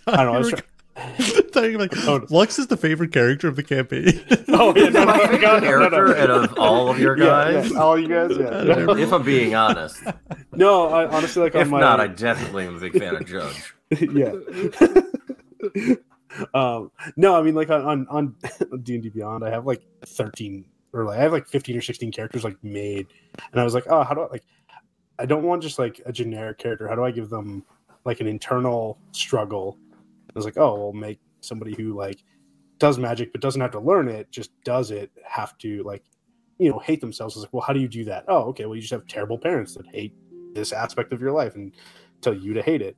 I 0.07 0.17
don't 0.17 0.25
know. 0.27 0.33
I 0.33 0.37
was 0.39 0.49
try- 0.49 0.61
Thought 0.95 1.63
you 1.63 1.73
were 1.73 1.83
like, 1.83 1.97
Oh. 2.05 2.25
Lux 2.29 2.59
is 2.59 2.67
the 2.67 2.77
favorite 2.77 3.11
character 3.13 3.47
of 3.47 3.55
the 3.55 3.63
campaign. 3.63 4.23
oh 4.49 4.73
yeah, 4.75 4.89
no, 4.89 4.99
no, 5.03 5.05
My 5.05 5.17
no, 5.17 5.19
favorite 5.27 5.41
no, 5.41 5.53
no, 5.55 5.59
character 5.59 6.05
no. 6.07 6.13
out 6.21 6.29
of 6.29 6.59
all 6.59 6.89
of 6.89 6.99
your 6.99 7.15
guys. 7.17 7.71
yeah, 7.71 7.79
all 7.79 7.97
you 7.97 8.07
guys. 8.07 8.31
Yeah. 8.37 8.95
If 8.97 9.11
I'm 9.13 9.23
being 9.23 9.55
honest, 9.55 10.03
no, 10.53 10.89
I 10.89 11.07
honestly 11.07 11.41
like 11.43 11.55
on 11.55 11.61
if 11.61 11.69
my. 11.69 11.79
not, 11.79 11.99
I 12.01 12.07
definitely 12.07 12.65
am 12.67 12.75
a 12.75 12.79
big 12.79 12.97
fan 12.99 13.15
of 13.15 13.25
Judge. 13.25 13.73
yeah. 13.99 14.33
um, 16.53 16.91
no, 17.15 17.35
I 17.35 17.41
mean 17.41 17.55
like 17.55 17.69
on 17.69 17.85
on 17.85 18.07
on 18.09 18.35
D 18.83 18.95
and 18.95 19.03
D 19.03 19.09
Beyond, 19.09 19.43
I 19.45 19.49
have 19.49 19.65
like 19.65 19.81
thirteen 20.05 20.65
or 20.93 21.05
like 21.05 21.19
I 21.19 21.21
have 21.23 21.31
like 21.31 21.47
fifteen 21.47 21.77
or 21.77 21.81
sixteen 21.81 22.11
characters 22.11 22.43
like 22.43 22.61
made, 22.63 23.07
and 23.51 23.59
I 23.61 23.63
was 23.63 23.73
like, 23.73 23.85
oh, 23.89 24.03
how 24.03 24.13
do 24.13 24.21
I 24.21 24.27
like? 24.27 24.43
I 25.19 25.25
don't 25.25 25.43
want 25.43 25.61
just 25.61 25.77
like 25.79 26.01
a 26.05 26.11
generic 26.11 26.57
character. 26.57 26.87
How 26.87 26.95
do 26.95 27.03
I 27.03 27.11
give 27.11 27.29
them 27.29 27.63
like 28.05 28.19
an 28.19 28.27
internal 28.27 28.99
struggle? 29.11 29.77
I 30.29 30.33
was 30.35 30.45
like, 30.45 30.57
oh, 30.57 30.75
we'll 30.77 30.93
make 30.93 31.19
somebody 31.41 31.73
who 31.73 31.95
like 31.95 32.23
does 32.79 32.97
magic 32.97 33.31
but 33.31 33.41
doesn't 33.41 33.61
have 33.61 33.71
to 33.71 33.79
learn 33.79 34.07
it, 34.07 34.31
just 34.31 34.51
does 34.63 34.91
it, 34.91 35.11
have 35.23 35.57
to 35.59 35.83
like 35.83 36.03
you 36.57 36.69
know 36.69 36.79
hate 36.79 37.01
themselves. 37.01 37.35
I 37.35 37.39
was 37.39 37.43
like, 37.45 37.53
well, 37.53 37.63
how 37.63 37.73
do 37.73 37.79
you 37.79 37.87
do 37.87 38.05
that? 38.05 38.25
Oh, 38.27 38.43
okay, 38.49 38.65
well, 38.65 38.75
you 38.75 38.81
just 38.81 38.93
have 38.93 39.07
terrible 39.07 39.37
parents 39.37 39.75
that 39.75 39.87
hate 39.87 40.13
this 40.53 40.71
aspect 40.71 41.13
of 41.13 41.21
your 41.21 41.31
life 41.31 41.55
and 41.55 41.73
tell 42.21 42.33
you 42.33 42.53
to 42.53 42.61
hate 42.61 42.81
it. 42.81 42.97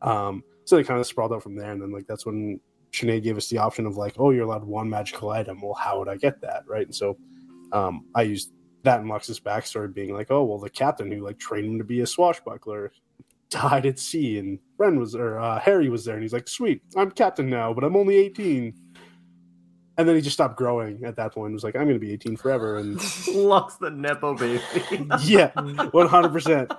Um, 0.00 0.42
so 0.64 0.76
they 0.76 0.84
kind 0.84 1.00
of 1.00 1.06
sprawled 1.06 1.32
out 1.32 1.42
from 1.42 1.56
there, 1.56 1.72
and 1.72 1.80
then 1.80 1.92
like 1.92 2.06
that's 2.06 2.24
when 2.26 2.60
Sinead 2.92 3.22
gave 3.22 3.36
us 3.36 3.48
the 3.48 3.58
option 3.58 3.86
of 3.86 3.96
like, 3.96 4.14
oh, 4.18 4.30
you're 4.30 4.44
allowed 4.44 4.64
one 4.64 4.88
magical 4.88 5.30
item. 5.30 5.60
Well, 5.60 5.74
how 5.74 5.98
would 5.98 6.08
I 6.08 6.16
get 6.16 6.40
that, 6.42 6.64
right? 6.66 6.86
And 6.86 6.94
so 6.94 7.16
um, 7.72 8.06
I 8.14 8.22
used 8.22 8.52
that 8.82 9.00
in 9.00 9.08
Lux's 9.08 9.40
backstory, 9.40 9.92
being 9.92 10.14
like, 10.14 10.30
oh, 10.30 10.44
well, 10.44 10.58
the 10.58 10.70
captain 10.70 11.10
who 11.10 11.24
like 11.24 11.38
trained 11.38 11.66
him 11.66 11.78
to 11.78 11.84
be 11.84 12.00
a 12.00 12.06
swashbuckler 12.06 12.92
died 13.52 13.86
at 13.86 13.98
sea, 13.98 14.38
and 14.38 14.58
Ren 14.78 14.98
was 14.98 15.14
or 15.14 15.38
uh, 15.38 15.60
Harry 15.60 15.88
was 15.88 16.04
there, 16.04 16.14
and 16.14 16.22
he's 16.22 16.32
like, 16.32 16.48
sweet, 16.48 16.82
I'm 16.96 17.10
captain 17.10 17.48
now, 17.48 17.72
but 17.72 17.84
I'm 17.84 17.96
only 17.96 18.16
18. 18.16 18.74
And 19.98 20.08
then 20.08 20.16
he 20.16 20.22
just 20.22 20.34
stopped 20.34 20.56
growing 20.56 21.04
at 21.04 21.16
that 21.16 21.34
point. 21.34 21.46
and 21.46 21.54
Was 21.54 21.64
like, 21.64 21.76
I'm 21.76 21.82
going 21.82 21.94
to 21.94 22.00
be 22.00 22.12
18 22.12 22.36
forever, 22.36 22.78
and 22.78 22.94
Lux 23.34 23.76
the 23.76 23.90
Nepo 23.90 24.34
baby. 24.34 24.60
yeah, 25.22 25.50
100. 25.54 26.28
percent 26.30 26.72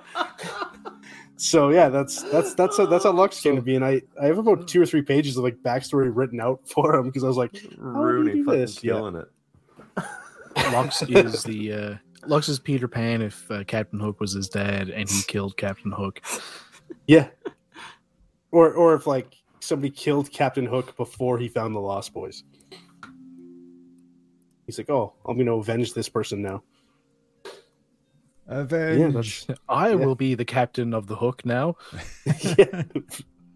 So 1.36 1.70
yeah, 1.70 1.88
that's 1.88 2.22
that's 2.24 2.54
that's 2.54 2.78
a, 2.78 2.86
that's 2.86 3.04
how 3.04 3.12
Lux 3.12 3.40
came 3.40 3.56
to 3.56 3.62
be, 3.62 3.76
and 3.76 3.84
I 3.84 4.02
I 4.20 4.26
have 4.26 4.38
about 4.38 4.68
two 4.68 4.80
or 4.80 4.86
three 4.86 5.02
pages 5.02 5.36
of 5.36 5.44
like 5.44 5.56
backstory 5.62 6.10
written 6.14 6.40
out 6.40 6.60
for 6.66 6.94
him 6.94 7.06
because 7.06 7.24
I 7.24 7.28
was 7.28 7.36
like, 7.36 7.56
Rooney 7.76 8.34
do 8.34 8.44
fucking 8.44 8.60
this? 8.60 8.84
Yeah. 8.84 9.10
it. 9.14 10.72
Lux 10.72 11.02
is 11.02 11.42
the 11.42 11.72
uh, 11.72 11.94
Lux 12.26 12.48
is 12.48 12.58
Peter 12.58 12.88
Pan 12.88 13.22
if 13.22 13.50
uh, 13.50 13.64
Captain 13.64 13.98
Hook 13.98 14.20
was 14.20 14.32
his 14.32 14.48
dad 14.48 14.88
and 14.90 15.08
he 15.08 15.22
killed 15.22 15.56
Captain 15.56 15.92
Hook. 15.92 16.20
Yeah, 17.06 17.28
or 18.50 18.72
or 18.72 18.94
if 18.94 19.06
like 19.06 19.34
somebody 19.60 19.90
killed 19.90 20.30
Captain 20.30 20.66
Hook 20.66 20.96
before 20.96 21.38
he 21.38 21.48
found 21.48 21.74
the 21.74 21.80
Lost 21.80 22.12
Boys. 22.12 22.44
He's 24.66 24.78
like, 24.78 24.88
oh, 24.88 25.12
I'm 25.26 25.34
going 25.36 25.46
to 25.46 25.52
avenge 25.52 25.92
this 25.92 26.08
person 26.08 26.40
now. 26.40 26.62
Avenge. 28.46 29.46
I 29.68 29.90
Yeah. 29.90 29.94
will 29.96 30.14
be 30.14 30.34
the 30.34 30.44
captain 30.44 30.94
of 30.94 31.06
the 31.06 31.16
hook 31.16 31.44
now. 31.44 31.76
yeah, 32.58 32.82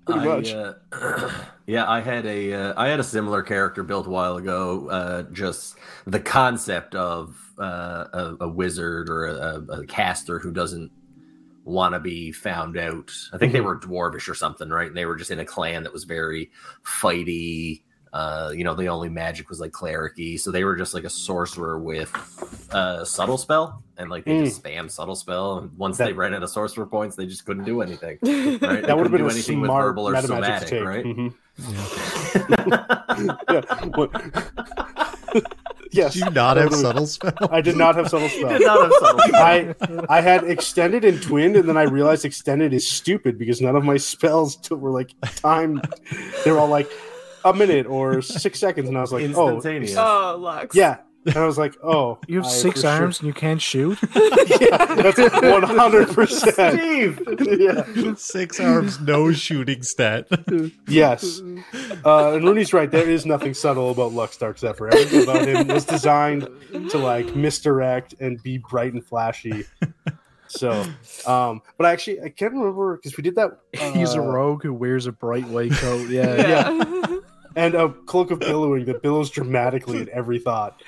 pretty 0.07 0.21
I, 0.21 0.25
much. 0.25 0.51
uh, 0.53 0.75
yeah, 1.67 1.89
I 1.89 2.01
had 2.01 2.25
a 2.27 2.53
uh, 2.53 2.75
I 2.77 2.89
had 2.89 3.01
a 3.01 3.05
similar 3.05 3.43
character 3.43 3.83
built 3.83 4.07
a 4.07 4.11
while 4.11 4.37
ago. 4.37 4.89
Uh, 4.89 5.23
just 5.33 5.77
the 6.07 6.21
concept 6.21 6.95
of 6.95 7.37
uh, 7.59 8.05
a, 8.13 8.37
a 8.41 8.49
wizard 8.49 9.09
or 9.11 9.27
a, 9.27 9.81
a 9.81 9.87
caster 9.87 10.39
who 10.39 10.53
doesn't 10.53 10.91
want 11.69 11.95
to 11.95 12.01
be 12.01 12.33
found 12.33 12.77
out. 12.79 13.13
I 13.33 13.39
think 13.39 13.53
they 13.53 13.61
were 13.61 13.79
dwarvish 13.79 14.29
or 14.29 14.35
something, 14.35 14.69
right? 14.71 14.89
And 14.89 14.97
they 14.97 15.05
were 15.07 15.17
just 15.17 15.31
in 15.31 15.39
a 15.39 15.45
clan 15.45 15.83
that 15.85 15.93
was 15.93 16.05
very 16.05 16.51
fighty. 16.85 17.83
Uh, 18.11 18.51
you 18.55 18.65
know, 18.65 18.75
the 18.75 18.89
only 18.89 19.11
magic 19.11 19.51
was 19.51 19.61
like 19.61 19.71
clericy, 19.71 20.41
so 20.41 20.51
they 20.51 20.65
were 20.65 20.77
just 20.77 20.95
like 20.95 21.05
a 21.05 21.11
sorcerer 21.11 21.79
with 21.79 22.11
uh, 22.73 23.05
subtle 23.05 23.37
spell, 23.37 23.83
and 23.99 24.09
like 24.09 24.25
they 24.25 24.45
just 24.45 24.63
spam 24.63 24.91
subtle 24.91 25.15
spell. 25.15 25.59
And 25.59 25.77
once 25.77 25.99
they 25.99 26.15
ran 26.15 26.33
out 26.35 26.43
of 26.43 26.49
sorcerer 26.49 26.87
points, 26.87 27.17
they 27.17 27.27
just 27.27 27.45
couldn't 27.45 27.65
do 27.65 27.83
anything. 27.83 28.19
Right? 28.63 28.83
That 28.83 28.97
would 28.97 29.05
have 29.05 29.13
been 29.13 29.21
do 29.21 29.29
a 29.29 29.33
anything 29.33 29.61
with 29.61 29.69
smart 29.69 29.85
verbal 29.89 30.09
or 30.09 30.13
meta 30.13 30.27
somatic, 30.27 30.69
take. 30.69 30.85
right? 30.85 31.05
Mhm. 31.05 31.35
Yeah. 33.51 33.63
Yeah. 33.87 35.15
What- 35.33 35.57
yes. 35.93 36.15
Do 36.15 36.21
you 36.21 36.31
not 36.31 36.57
have 36.57 36.75
subtle 36.75 37.07
spell? 37.07 37.33
I 37.51 37.61
did 37.61 37.77
not 37.77 37.95
have 37.97 38.09
subtle 38.09 38.29
He 38.29 38.39
spell. 38.41 38.59
did 38.59 38.67
not 38.67 38.83
have 38.83 38.93
subtle 39.01 39.21
spell. 39.21 39.35
I 39.43 39.75
I 40.09 40.21
had 40.21 40.45
extended 40.45 41.05
and 41.05 41.21
twinned, 41.23 41.57
and 41.57 41.69
then 41.69 41.77
I 41.77 41.83
realized 41.85 42.25
extended 42.25 42.73
is 42.73 42.91
stupid 42.91 43.39
because 43.39 43.61
none 43.61 43.77
of 43.77 43.85
my 43.85 43.97
spells 43.97 44.57
t- 44.57 44.75
were 44.75 44.91
like 44.91 45.13
timed. 45.37 45.87
They 46.45 46.51
were 46.53 46.59
all 46.59 46.69
like 46.69 46.91
a 47.45 47.55
minute 47.55 47.87
or 47.87 48.21
six 48.23 48.59
seconds, 48.59 48.89
and 48.89 48.99
I 48.99 49.01
was 49.01 49.13
like, 49.13 49.23
oh, 49.35 49.55
Instantaneous. 49.57 49.95
Oh, 49.97 50.35
oh 50.35 50.39
Lux. 50.39 50.77
yeah. 50.77 50.99
And 51.29 51.37
I 51.37 51.45
was 51.47 51.59
like, 51.59 51.77
oh, 51.83 52.19
You 52.27 52.39
have 52.39 52.47
I 52.47 52.49
six 52.51 52.81
for 52.81 52.87
sure- 52.89 52.91
arms 53.03 53.21
and 53.21 53.27
you 53.27 53.33
can't 53.35 53.61
shoot. 53.63 53.99
yeah, 54.15 54.95
that's 54.97 55.19
one 55.19 55.63
hundred 55.63 56.09
percent. 56.09 56.55
Steve. 56.79 57.23
Yeah. 57.61 58.15
Six 58.17 58.59
arms, 58.61 59.01
no 59.01 59.33
shooting 59.33 59.83
stat. 59.83 60.27
Yes. 60.89 61.41
Uh, 62.05 62.33
and 62.35 62.45
Rooney's 62.45 62.73
right. 62.73 62.91
There 62.91 63.09
is 63.09 63.27
nothing 63.27 63.55
subtle 63.55 63.91
about 63.91 64.13
Lux 64.13 64.37
Darkzephyr. 64.39 64.93
Everything 64.93 65.23
about 65.23 65.47
him 65.47 65.69
was 65.69 65.85
designed 65.85 66.49
to 66.91 66.99
like 66.99 67.35
misdirect 67.37 68.15
and 68.21 68.43
be 68.43 68.59
bright 68.59 68.93
and 68.93 69.05
flashy. 69.05 69.65
So, 70.51 70.71
um, 71.27 71.61
but 71.77 71.87
I 71.87 71.93
actually 71.93 72.23
I 72.23 72.31
can't 72.31 72.55
remember 72.55 72.97
because 72.97 73.17
we 73.19 73.23
did 73.23 73.35
that. 73.37 73.59
He's 73.95 74.15
a 74.15 74.21
uh, 74.23 74.25
rogue 74.25 74.63
who 74.63 74.73
wears 74.73 75.07
a 75.07 75.13
bright 75.13 75.47
white 75.49 75.73
coat. 75.73 76.09
Yeah. 76.09 76.37
Yeah. 77.09 77.18
And 77.59 77.75
a 77.75 77.89
cloak 78.07 78.31
of 78.31 78.39
billowing 78.39 78.85
that 78.87 79.03
billows 79.03 79.31
dramatically 79.31 80.01
at 80.01 80.09
every 80.09 80.39
thought. 80.39 80.81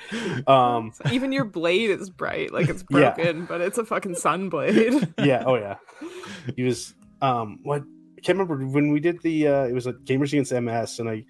Um, 0.47 0.93
Even 1.11 1.31
your 1.31 1.43
blade 1.45 1.89
is 1.91 2.09
bright, 2.09 2.53
like 2.53 2.69
it's 2.69 2.83
Yeah. 2.89 3.13
broken, 3.13 3.45
but 3.45 3.59
it's 3.61 3.77
a 3.77 3.85
fucking 3.85 4.15
sun 4.15 4.49
blade. 4.49 5.13
yeah, 5.19 5.43
oh 5.45 5.55
yeah. 5.55 5.75
He 6.55 6.63
was 6.63 6.95
um 7.21 7.59
what 7.63 7.83
I 8.17 8.21
can't 8.21 8.39
remember 8.39 8.65
when 8.65 8.91
we 8.91 8.99
did 8.99 9.21
the 9.21 9.47
uh 9.47 9.63
it 9.65 9.73
was 9.73 9.85
like 9.85 9.97
Gamers 10.05 10.29
Against 10.33 10.51
MS 10.53 10.99
and 10.99 11.09
I 11.09 11.25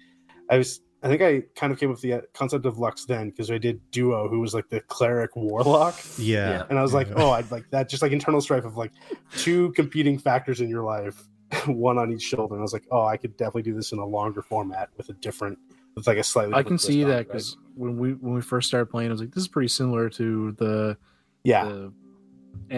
I 0.48 0.58
was 0.58 0.80
I 1.04 1.08
think 1.08 1.20
I 1.20 1.42
kind 1.58 1.72
of 1.72 1.80
came 1.80 1.88
up 1.90 1.94
with 1.94 2.02
the 2.02 2.12
uh, 2.12 2.20
concept 2.32 2.64
of 2.64 2.78
Lux 2.78 3.06
then 3.06 3.30
because 3.30 3.50
I 3.50 3.58
did 3.58 3.80
Duo 3.90 4.28
who 4.28 4.38
was 4.40 4.54
like 4.54 4.68
the 4.68 4.80
cleric 4.82 5.34
warlock 5.34 5.96
Yeah. 6.16 6.50
Yeah. 6.50 6.66
and 6.70 6.78
I 6.78 6.82
was 6.82 6.94
like 6.94 7.08
oh 7.16 7.30
I'd 7.32 7.50
like 7.50 7.68
that 7.70 7.88
just 7.88 8.02
like 8.02 8.12
internal 8.12 8.40
strife 8.40 8.64
of 8.64 8.76
like 8.76 8.92
two 9.36 9.72
competing 9.72 10.16
factors 10.18 10.60
in 10.60 10.68
your 10.68 10.84
life 10.84 11.20
one 11.66 11.98
on 11.98 12.12
each 12.12 12.22
shoulder 12.22 12.54
and 12.54 12.60
I 12.60 12.62
was 12.62 12.72
like 12.72 12.86
oh 12.90 13.04
I 13.04 13.16
could 13.16 13.36
definitely 13.36 13.62
do 13.62 13.74
this 13.74 13.92
in 13.92 13.98
a 13.98 14.06
longer 14.06 14.42
format 14.42 14.90
with 14.96 15.08
a 15.08 15.12
different 15.14 15.58
with 15.94 16.06
like 16.06 16.18
a 16.18 16.22
slightly 16.22 16.54
I 16.54 16.62
can 16.62 16.78
see 16.78 17.04
that 17.04 17.10
it, 17.10 17.14
right? 17.14 17.26
because 17.28 17.56
when 17.74 17.98
we 17.98 18.12
when 18.14 18.34
we 18.34 18.40
first 18.40 18.68
started 18.68 18.86
playing, 18.86 19.10
I 19.10 19.12
was 19.12 19.20
like, 19.20 19.32
"This 19.32 19.42
is 19.42 19.48
pretty 19.48 19.68
similar 19.68 20.08
to 20.10 20.52
the 20.52 20.96
yeah 21.44 21.64
the 21.64 21.92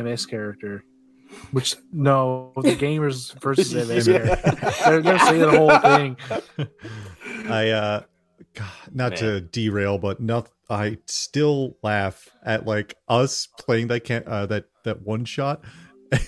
MS 0.03 0.27
character." 0.27 0.85
Which 1.53 1.77
no, 1.93 2.53
the 2.57 2.77
gamers 2.77 3.33
versus 3.41 3.73
MS 3.73 4.07
Yeah. 4.09 4.19
character. 4.19 4.73
They're 4.85 5.03
gonna 5.03 5.19
say 5.21 5.39
the 5.39 5.51
whole 5.51 5.79
thing. 5.79 6.17
I 7.49 7.71
uh 7.71 8.03
God, 8.55 8.71
not 8.93 9.17
to 9.17 9.41
derail, 9.41 9.99
but 9.99 10.21
not 10.21 10.51
I 10.69 10.99
still 11.07 11.77
laugh 11.83 12.29
at 12.45 12.67
like 12.67 12.97
us 13.09 13.47
playing 13.59 13.89
that 13.89 14.05
can 14.05 14.25
uh, 14.27 14.47
that 14.47 14.67
that 14.85 15.03
one 15.03 15.25
shot. 15.25 15.63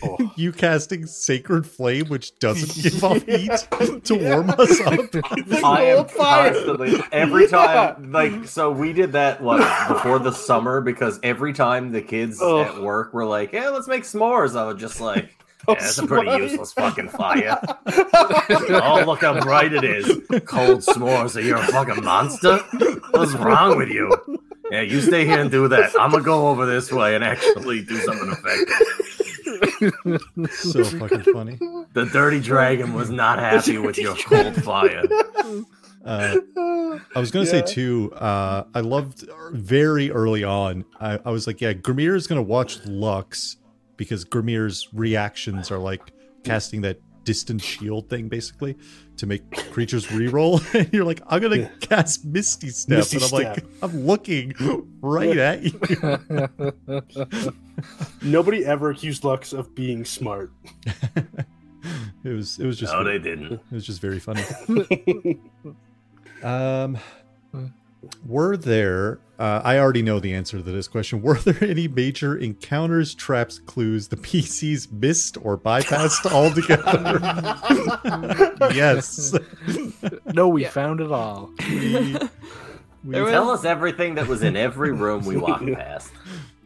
Oh. 0.03 0.33
you 0.37 0.53
casting 0.53 1.07
Sacred 1.07 1.67
Flame, 1.67 2.07
which 2.09 2.39
doesn't 2.39 2.83
give 2.83 3.03
off 3.05 3.23
heat 3.27 4.03
to 4.05 4.15
warm 4.15 4.51
us 4.51 4.81
up. 4.83 4.95
I 5.65 5.83
am 5.85 5.97
Gold 5.97 6.11
fire. 6.11 6.53
constantly 6.53 7.03
every 7.13 7.45
Yeah. 7.45 7.49
time 7.49 8.13
like 8.13 8.47
so 8.49 8.71
we 8.71 8.93
did 8.93 9.13
that 9.13 9.41
what 9.43 9.59
before 9.89 10.19
the 10.19 10.33
summer 10.33 10.81
because 10.81 11.19
every 11.23 11.53
time 11.53 11.93
the 11.93 12.03
kids 12.03 12.39
Oh. 12.41 12.63
at 12.63 12.81
work 12.83 13.13
were 13.15 13.25
like, 13.27 13.53
"Yeah, 13.53 13.69
let's 13.71 13.89
make 13.89 14.03
s'mores," 14.05 14.57
I 14.57 14.65
was 14.67 14.81
just 14.81 15.01
like, 15.01 15.31
"Yeah, 15.69 15.75
it's 15.75 15.99
a 15.99 16.07
pretty 16.07 16.31
useless 16.43 16.73
fucking 16.73 17.09
fire." 17.09 17.59
oh, 17.87 19.03
look 19.07 19.21
how 19.23 19.41
bright 19.41 19.73
it 19.73 19.85
is! 19.85 20.07
Cold 20.47 20.81
s'mores. 20.81 21.37
Are 21.37 21.41
you 21.41 21.57
a 21.57 21.63
fucking 21.63 22.05
monster? 22.05 22.59
What's 23.11 23.33
wrong 23.35 23.77
with 23.77 23.89
you? 23.89 24.11
Yeah, 24.71 24.81
you 24.83 25.01
stay 25.01 25.25
here 25.25 25.39
and 25.41 25.51
do 25.51 25.69
that. 25.69 25.93
I'm 25.99 26.11
gonna 26.11 26.23
go 26.25 26.49
over 26.49 26.67
this 26.67 26.91
way 26.91 27.15
and 27.15 27.23
actually 27.23 27.83
do 27.83 27.97
something 27.99 28.31
effective. 28.31 29.26
so 30.51 30.85
fucking 30.99 31.23
funny. 31.33 31.59
The 31.93 32.07
dirty 32.13 32.41
dragon 32.41 32.93
was 32.95 33.11
not 33.11 33.39
happy 33.39 33.79
with 33.87 33.99
your 33.99 34.15
cold 34.17 34.55
fire. 34.63 35.03
Uh, 36.05 36.37
I 37.15 37.19
was 37.19 37.31
gonna 37.31 37.45
Yeah. 37.47 37.51
say 37.51 37.63
too. 37.63 38.13
Uh, 38.15 38.65
I 38.75 38.81
loved 38.81 39.29
very 39.53 40.11
early 40.11 40.45
on. 40.45 40.85
I, 41.01 41.19
I 41.25 41.31
was 41.31 41.47
like, 41.47 41.61
yeah, 41.61 41.73
Grimmier 41.73 42.15
is 42.15 42.27
gonna 42.27 42.43
watch 42.43 42.85
Lux 42.87 43.57
because 43.97 44.25
Grimmier's 44.25 44.89
reactions 44.93 45.71
are 45.71 45.79
like 45.79 46.13
casting 46.45 46.83
that 46.83 47.01
distant 47.25 47.61
shield 47.61 48.09
thing, 48.09 48.29
basically, 48.29 48.77
to 49.17 49.27
make 49.27 49.51
creatures 49.73 50.07
reroll. 50.09 50.61
and 50.79 50.93
you're 50.93 51.05
like, 51.05 51.21
I'm 51.27 51.41
gonna 51.41 51.57
Yeah. 51.57 51.69
cast 51.81 52.25
Misty 52.25 52.69
Step, 52.71 52.99
Misty 52.99 53.17
and 53.17 53.25
I'm 53.25 53.31
like, 53.31 53.65
I'm 53.83 54.07
looking 54.07 54.55
right 55.01 55.37
at 55.37 55.63
you. 55.63 57.53
nobody 58.23 58.65
ever 58.65 58.91
accused 58.91 59.25
Lux 59.25 59.53
of 59.53 59.75
being 59.75 60.05
smart 60.05 60.51
it 62.25 62.31
was 62.31 62.59
it 62.59 62.67
was 62.67 62.79
just 62.79 62.93
No, 62.93 63.05
they 63.05 63.19
didn't. 63.19 63.53
it 63.53 63.61
was 63.71 63.85
just 63.87 64.01
very 64.01 64.19
funny. 64.19 64.43
Um, 66.43 66.99
were 68.27 68.57
there? 68.57 69.19
Uh, 69.39 69.61
I 69.63 69.79
already 69.79 70.01
know 70.03 70.19
the 70.19 70.33
answer 70.33 70.57
to 70.57 70.63
this 70.63 70.89
question. 70.89 71.21
Were 71.21 71.35
there 71.39 71.63
any 71.63 71.89
major 71.89 72.37
encounters, 72.39 73.15
traps, 73.15 73.59
clues 73.59 74.09
the 74.09 74.17
PCs 74.17 74.91
missed 74.93 75.37
or 75.43 75.59
bypassed 75.59 76.31
altogether? 76.33 77.21
yes. 78.75 79.35
No, 80.33 80.49
we 80.49 80.63
Yeah. 80.63 80.71
found 80.71 81.01
it 81.01 81.13
all. 81.13 81.51
We, 81.69 82.17
we- 83.05 83.13
There 83.13 83.25
was- 83.25 83.33
Tell 83.33 83.51
us 83.51 83.65
everything 83.65 84.15
that 84.17 84.27
was 84.27 84.43
in 84.43 84.57
every 84.57 84.93
room 84.93 85.25
we 85.25 85.37
walked 85.37 85.67
past. 85.75 86.13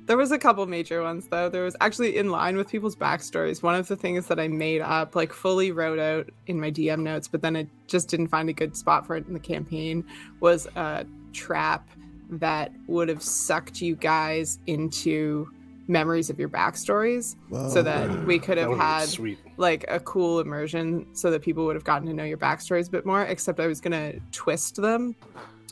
There 0.07 0.17
was 0.17 0.33
a 0.33 0.39
couple 0.39 0.67
major 0.67 1.03
ones 1.03 1.29
though. 1.29 1.49
There 1.49 1.63
was 1.63 1.77
actually 1.81 2.17
in 2.17 2.31
line 2.31 2.57
with 2.57 2.69
people's 2.69 2.97
backstories. 2.97 3.63
One 3.63 3.77
of 3.77 3.87
the 3.87 3.95
things 3.97 4.27
that 4.27 4.41
I 4.41 4.49
made 4.49 4.81
up, 4.81 5.15
like 5.15 5.33
fully 5.33 5.71
wrote 5.71 6.01
out 6.01 6.29
in 6.49 6.61
my 6.61 6.71
DM 6.73 7.01
notes, 7.01 7.29
but 7.29 7.43
then 7.43 7.57
I 7.57 7.69
just 7.87 8.09
didn't 8.09 8.27
find 8.29 8.49
a 8.49 8.53
good 8.53 8.77
spot 8.77 9.07
for 9.07 9.15
it 9.17 9.27
in 9.29 9.35
the 9.35 9.39
campaign, 9.41 10.05
was 10.41 10.67
a 10.75 11.05
trap 11.33 11.89
that 12.31 12.73
would 12.87 13.09
have 13.09 13.23
sucked 13.23 13.81
you 13.81 13.97
guys 13.97 14.59
into 14.67 15.49
memories 15.89 16.31
of 16.31 16.39
your 16.39 16.49
backstories, 16.49 17.35
so 17.69 17.83
that 17.83 18.25
we 18.25 18.39
could 18.39 18.57
have 18.57 18.77
had 18.77 19.09
sweet. 19.09 19.39
like 19.57 19.85
a 19.89 19.99
cool 20.01 20.39
immersion 20.39 21.05
so 21.15 21.31
that 21.33 21.43
people 21.43 21.67
would 21.67 21.75
have 21.75 21.85
gotten 21.85 22.07
to 22.07 22.15
know 22.15 22.23
your 22.25 22.39
backstories 22.39 22.87
a 22.87 22.91
bit 22.91 23.05
more 23.05 23.23
except 23.23 23.59
i 23.59 23.67
was 23.67 23.81
going 23.81 23.91
to 23.91 24.21
twist 24.31 24.77
them 24.77 25.17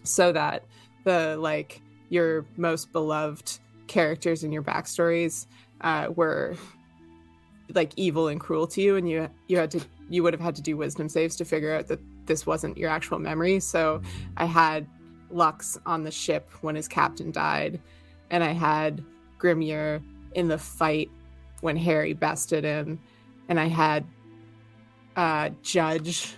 so 0.02 0.32
that 0.32 0.64
the 1.04 1.36
like 1.38 1.80
your 2.08 2.44
most 2.56 2.92
beloved 2.92 3.60
characters 3.86 4.42
in 4.42 4.50
your 4.50 4.62
backstories 4.62 5.46
uh, 5.82 6.08
were 6.16 6.56
like 7.74 7.92
evil 7.96 8.28
and 8.28 8.40
cruel 8.40 8.66
to 8.66 8.80
you 8.80 8.96
and 8.96 9.08
you 9.08 9.28
you 9.46 9.56
had 9.56 9.70
to 9.70 9.80
you 10.10 10.22
would 10.22 10.32
have 10.32 10.40
had 10.40 10.56
to 10.56 10.62
do 10.62 10.76
wisdom 10.76 11.08
saves 11.08 11.36
to 11.36 11.44
figure 11.44 11.74
out 11.74 11.86
that 11.86 12.00
this 12.26 12.46
wasn't 12.46 12.76
your 12.76 12.90
actual 12.90 13.18
memory. 13.18 13.60
So 13.60 14.00
i 14.36 14.44
had 14.44 14.86
lux 15.30 15.78
on 15.86 16.04
the 16.04 16.10
ship 16.10 16.48
when 16.62 16.74
his 16.74 16.88
captain 16.88 17.30
died 17.30 17.80
and 18.30 18.42
i 18.42 18.52
had 18.52 19.04
grimmier 19.38 20.02
in 20.34 20.48
the 20.48 20.58
fight 20.58 21.10
when 21.60 21.76
harry 21.76 22.12
bested 22.12 22.64
him 22.64 22.98
and 23.48 23.58
I 23.58 23.66
had 23.66 24.04
uh, 25.16 25.50
Judge 25.62 26.34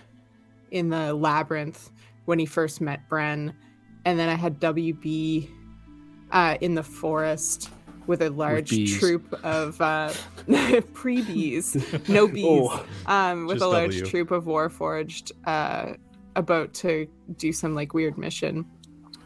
in 0.71 0.89
the 0.89 1.13
labyrinth 1.13 1.91
when 2.25 2.39
he 2.39 2.45
first 2.45 2.81
met 2.81 3.01
Bren, 3.09 3.53
and 4.05 4.17
then 4.19 4.29
I 4.29 4.35
had 4.35 4.59
WB 4.59 5.49
uh, 6.31 6.57
in 6.61 6.75
the 6.75 6.83
forest 6.83 7.69
with 8.07 8.21
a 8.21 8.29
large 8.29 8.69
bees. 8.69 8.97
troop 8.97 9.33
of 9.43 9.79
uh, 9.81 10.13
pre 10.93 11.21
bees, 11.25 11.75
no 12.07 12.27
bees, 12.27 12.45
Oh. 12.45 12.85
um, 13.07 13.45
with 13.45 13.61
a 13.61 13.67
large 13.67 13.97
W. 13.97 14.05
troop 14.05 14.31
of 14.31 14.45
Warforged 14.45 15.31
uh, 15.45 15.93
about 16.35 16.73
to 16.75 17.07
do 17.37 17.51
some 17.51 17.75
like 17.75 17.93
weird 17.93 18.17
mission. 18.17 18.65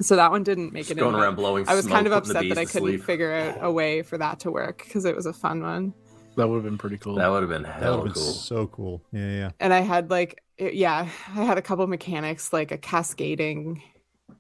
So 0.02 0.16
that 0.18 0.30
one 0.32 0.44
didn't 0.44 0.74
make 0.74 0.84
Just 0.88 0.92
it. 0.92 0.96
going 1.00 1.16
in. 1.16 1.22
around 1.22 1.36
blowing 1.36 1.68
I 1.68 1.76
was 1.76 1.86
smoke, 1.86 1.96
kind 1.96 2.08
of 2.08 2.14
upset 2.14 2.48
that 2.50 2.58
I 2.58 2.66
couldn't 2.66 2.82
sleep. 2.88 3.04
figure 3.04 3.32
out 3.34 3.58
a 3.62 3.72
way 3.72 4.02
for 4.02 4.18
that 4.18 4.40
to 4.42 4.52
work 4.52 4.80
because 4.84 5.06
it 5.06 5.16
was 5.16 5.26
a 5.26 5.34
fun 5.34 5.62
one. 5.62 5.94
That 6.36 6.48
would 6.50 6.56
have 6.56 6.64
been 6.66 6.78
pretty 6.78 6.98
cool. 6.98 7.16
That 7.16 7.30
would 7.30 7.42
have 7.44 7.50
been 7.50 7.64
That 7.64 7.82
hella 7.82 7.98
would 8.00 8.08
have 8.08 8.14
been 8.16 8.24
cool. 8.24 8.34
so 8.34 8.68
cool. 8.68 9.02
Yeah, 9.14 9.30
yeah. 9.32 9.50
and 9.62 9.74
I 9.74 9.80
had 9.80 10.10
like 10.10 10.42
it- 10.58 10.74
yeah, 10.74 11.08
I 11.36 11.44
had 11.44 11.58
a 11.58 11.62
couple 11.62 11.86
mechanics 11.88 12.52
like 12.52 12.72
a 12.72 12.78
cascading 12.78 13.82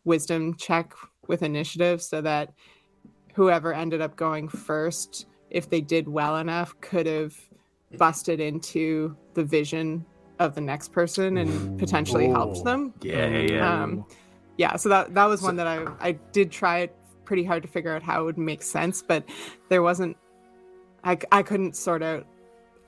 wisdom 0.03 0.56
check 0.56 0.94
with 1.27 1.41
initiative 1.41 2.02
so 2.02 2.22
that 2.22 2.53
whoever 3.34 3.73
ended 3.73 4.02
up 4.02 4.15
going 4.18 4.48
first, 4.49 5.26
if 5.49 5.69
they 5.69 5.82
did 5.82 6.07
well 6.07 6.38
enough, 6.38 6.80
could 6.82 7.06
have 7.06 7.34
busted 7.98 8.40
into 8.40 9.15
the 9.34 9.44
vision 9.44 10.06
of 10.40 10.53
the 10.53 10.61
next 10.61 10.91
person 10.91 11.38
and 11.38 11.80
potentially 11.80 12.27
helped 12.27 12.64
them. 12.65 12.94
Yeah, 13.02 13.27
yeah, 13.30 13.53
yeah. 13.53 13.84
Um, 13.84 14.06
yeah, 14.57 14.76
so 14.76 14.90
that 14.90 15.14
that 15.14 15.26
was 15.26 15.40
So- 15.41 15.48
one 15.48 15.56
that 15.57 15.68
I 15.68 15.86
I 15.99 16.11
did 16.32 16.52
try 16.52 16.80
it 16.80 16.95
pretty 17.26 17.44
hard 17.44 17.64
to 17.64 17.68
figure 17.69 17.94
out 17.95 18.03
how 18.03 18.22
it 18.22 18.26
would 18.26 18.38
make 18.38 18.61
sense, 18.64 19.02
but 19.02 19.23
there 19.69 19.82
wasn't 19.82 20.18
I 21.03 21.18
I 21.32 21.44
couldn't 21.44 21.76
sort 21.76 22.03
out 22.03 22.26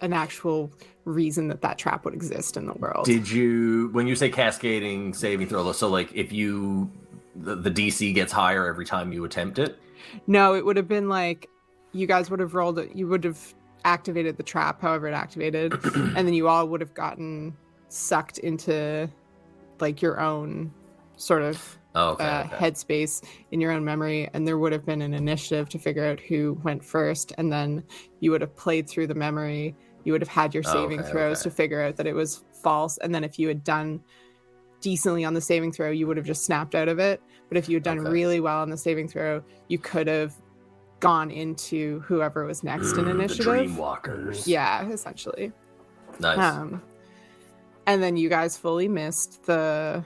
an 0.01 0.13
actual 0.13 0.71
reason 1.05 1.47
that 1.47 1.61
that 1.61 1.77
trap 1.77 2.05
would 2.05 2.13
exist 2.13 2.57
in 2.57 2.67
the 2.67 2.73
world. 2.73 3.05
Did 3.05 3.29
you, 3.29 3.89
when 3.93 4.05
you 4.05 4.15
say 4.15 4.29
cascading 4.29 5.13
saving 5.13 5.47
throw, 5.47 5.71
so 5.71 5.87
like 5.87 6.13
if 6.13 6.31
you, 6.31 6.91
the, 7.35 7.55
the 7.55 7.71
DC 7.71 8.13
gets 8.13 8.31
higher 8.31 8.67
every 8.67 8.85
time 8.85 9.11
you 9.11 9.25
attempt 9.25 9.57
it? 9.57 9.79
No, 10.27 10.53
it 10.53 10.63
would 10.65 10.77
have 10.77 10.87
been 10.87 11.09
like 11.09 11.49
you 11.93 12.05
guys 12.05 12.29
would 12.29 12.39
have 12.39 12.53
rolled 12.53 12.77
it. 12.77 12.95
You 12.95 13.07
would 13.07 13.23
have 13.23 13.39
activated 13.85 14.37
the 14.37 14.43
trap, 14.43 14.81
however 14.81 15.07
it 15.07 15.13
activated, 15.13 15.73
and 15.95 16.15
then 16.15 16.33
you 16.33 16.47
all 16.47 16.67
would 16.67 16.81
have 16.81 16.93
gotten 16.93 17.55
sucked 17.89 18.37
into 18.39 19.09
like 19.79 20.01
your 20.01 20.19
own 20.19 20.71
sort 21.17 21.41
of 21.41 21.77
Oh, 21.95 22.09
okay. 22.11 22.25
uh, 22.25 22.43
okay. 22.43 22.55
headspace 22.57 23.23
in 23.51 23.59
your 23.59 23.71
own 23.71 23.83
memory, 23.83 24.29
and 24.33 24.47
there 24.47 24.57
would 24.59 24.71
have 24.71 24.85
been 24.85 25.01
an 25.01 25.15
initiative 25.15 25.67
to 25.69 25.79
figure 25.79 26.05
out 26.05 26.19
who 26.19 26.59
went 26.63 26.83
first, 26.83 27.33
and 27.39 27.51
then 27.51 27.83
you 28.19 28.29
would 28.31 28.41
have 28.41 28.55
played 28.55 28.87
through 28.87 29.07
the 29.07 29.15
memory. 29.15 29.75
You 30.03 30.11
would 30.11 30.21
have 30.21 30.29
had 30.29 30.53
your 30.53 30.63
Oh, 30.67 30.71
saving 30.73 31.01
okay, 31.01 31.09
throws 31.09 31.41
to 31.41 31.49
figure 31.49 31.81
out 31.81 31.95
that 31.95 32.05
it 32.05 32.13
was 32.13 32.43
false, 32.61 32.97
and 32.99 33.13
then 33.15 33.23
if 33.23 33.39
you 33.39 33.47
had 33.47 33.63
done 33.63 33.99
decently 34.79 35.25
on 35.25 35.33
the 35.33 35.41
saving 35.41 35.71
throw, 35.71 35.89
you 35.89 36.05
would 36.05 36.17
have 36.17 36.25
just 36.25 36.45
snapped 36.45 36.75
out 36.75 36.87
of 36.87 36.99
it. 36.99 37.19
But 37.49 37.57
if 37.57 37.67
you 37.67 37.75
had 37.77 37.83
done 37.83 37.99
really 37.99 38.39
well 38.39 38.61
on 38.61 38.69
the 38.69 38.77
saving 38.77 39.07
throw, 39.07 39.41
you 39.67 39.79
could 39.79 40.05
have 40.07 40.35
gone 40.99 41.31
into 41.31 42.01
whoever 42.01 42.45
was 42.45 42.63
next 42.63 42.97
in 42.97 43.05
Mm, 43.05 43.11
initiative. 43.11 43.45
The 43.45 43.51
Dreamwalkers. 43.81 44.45
Yeah, 44.45 44.87
essentially. 44.89 45.51
Nice. 46.19 46.37
Um, 46.37 46.81
and 47.87 48.03
then 48.03 48.17
you 48.17 48.29
guys 48.29 48.55
fully 48.55 48.87
missed 48.87 49.45
the 49.45 50.03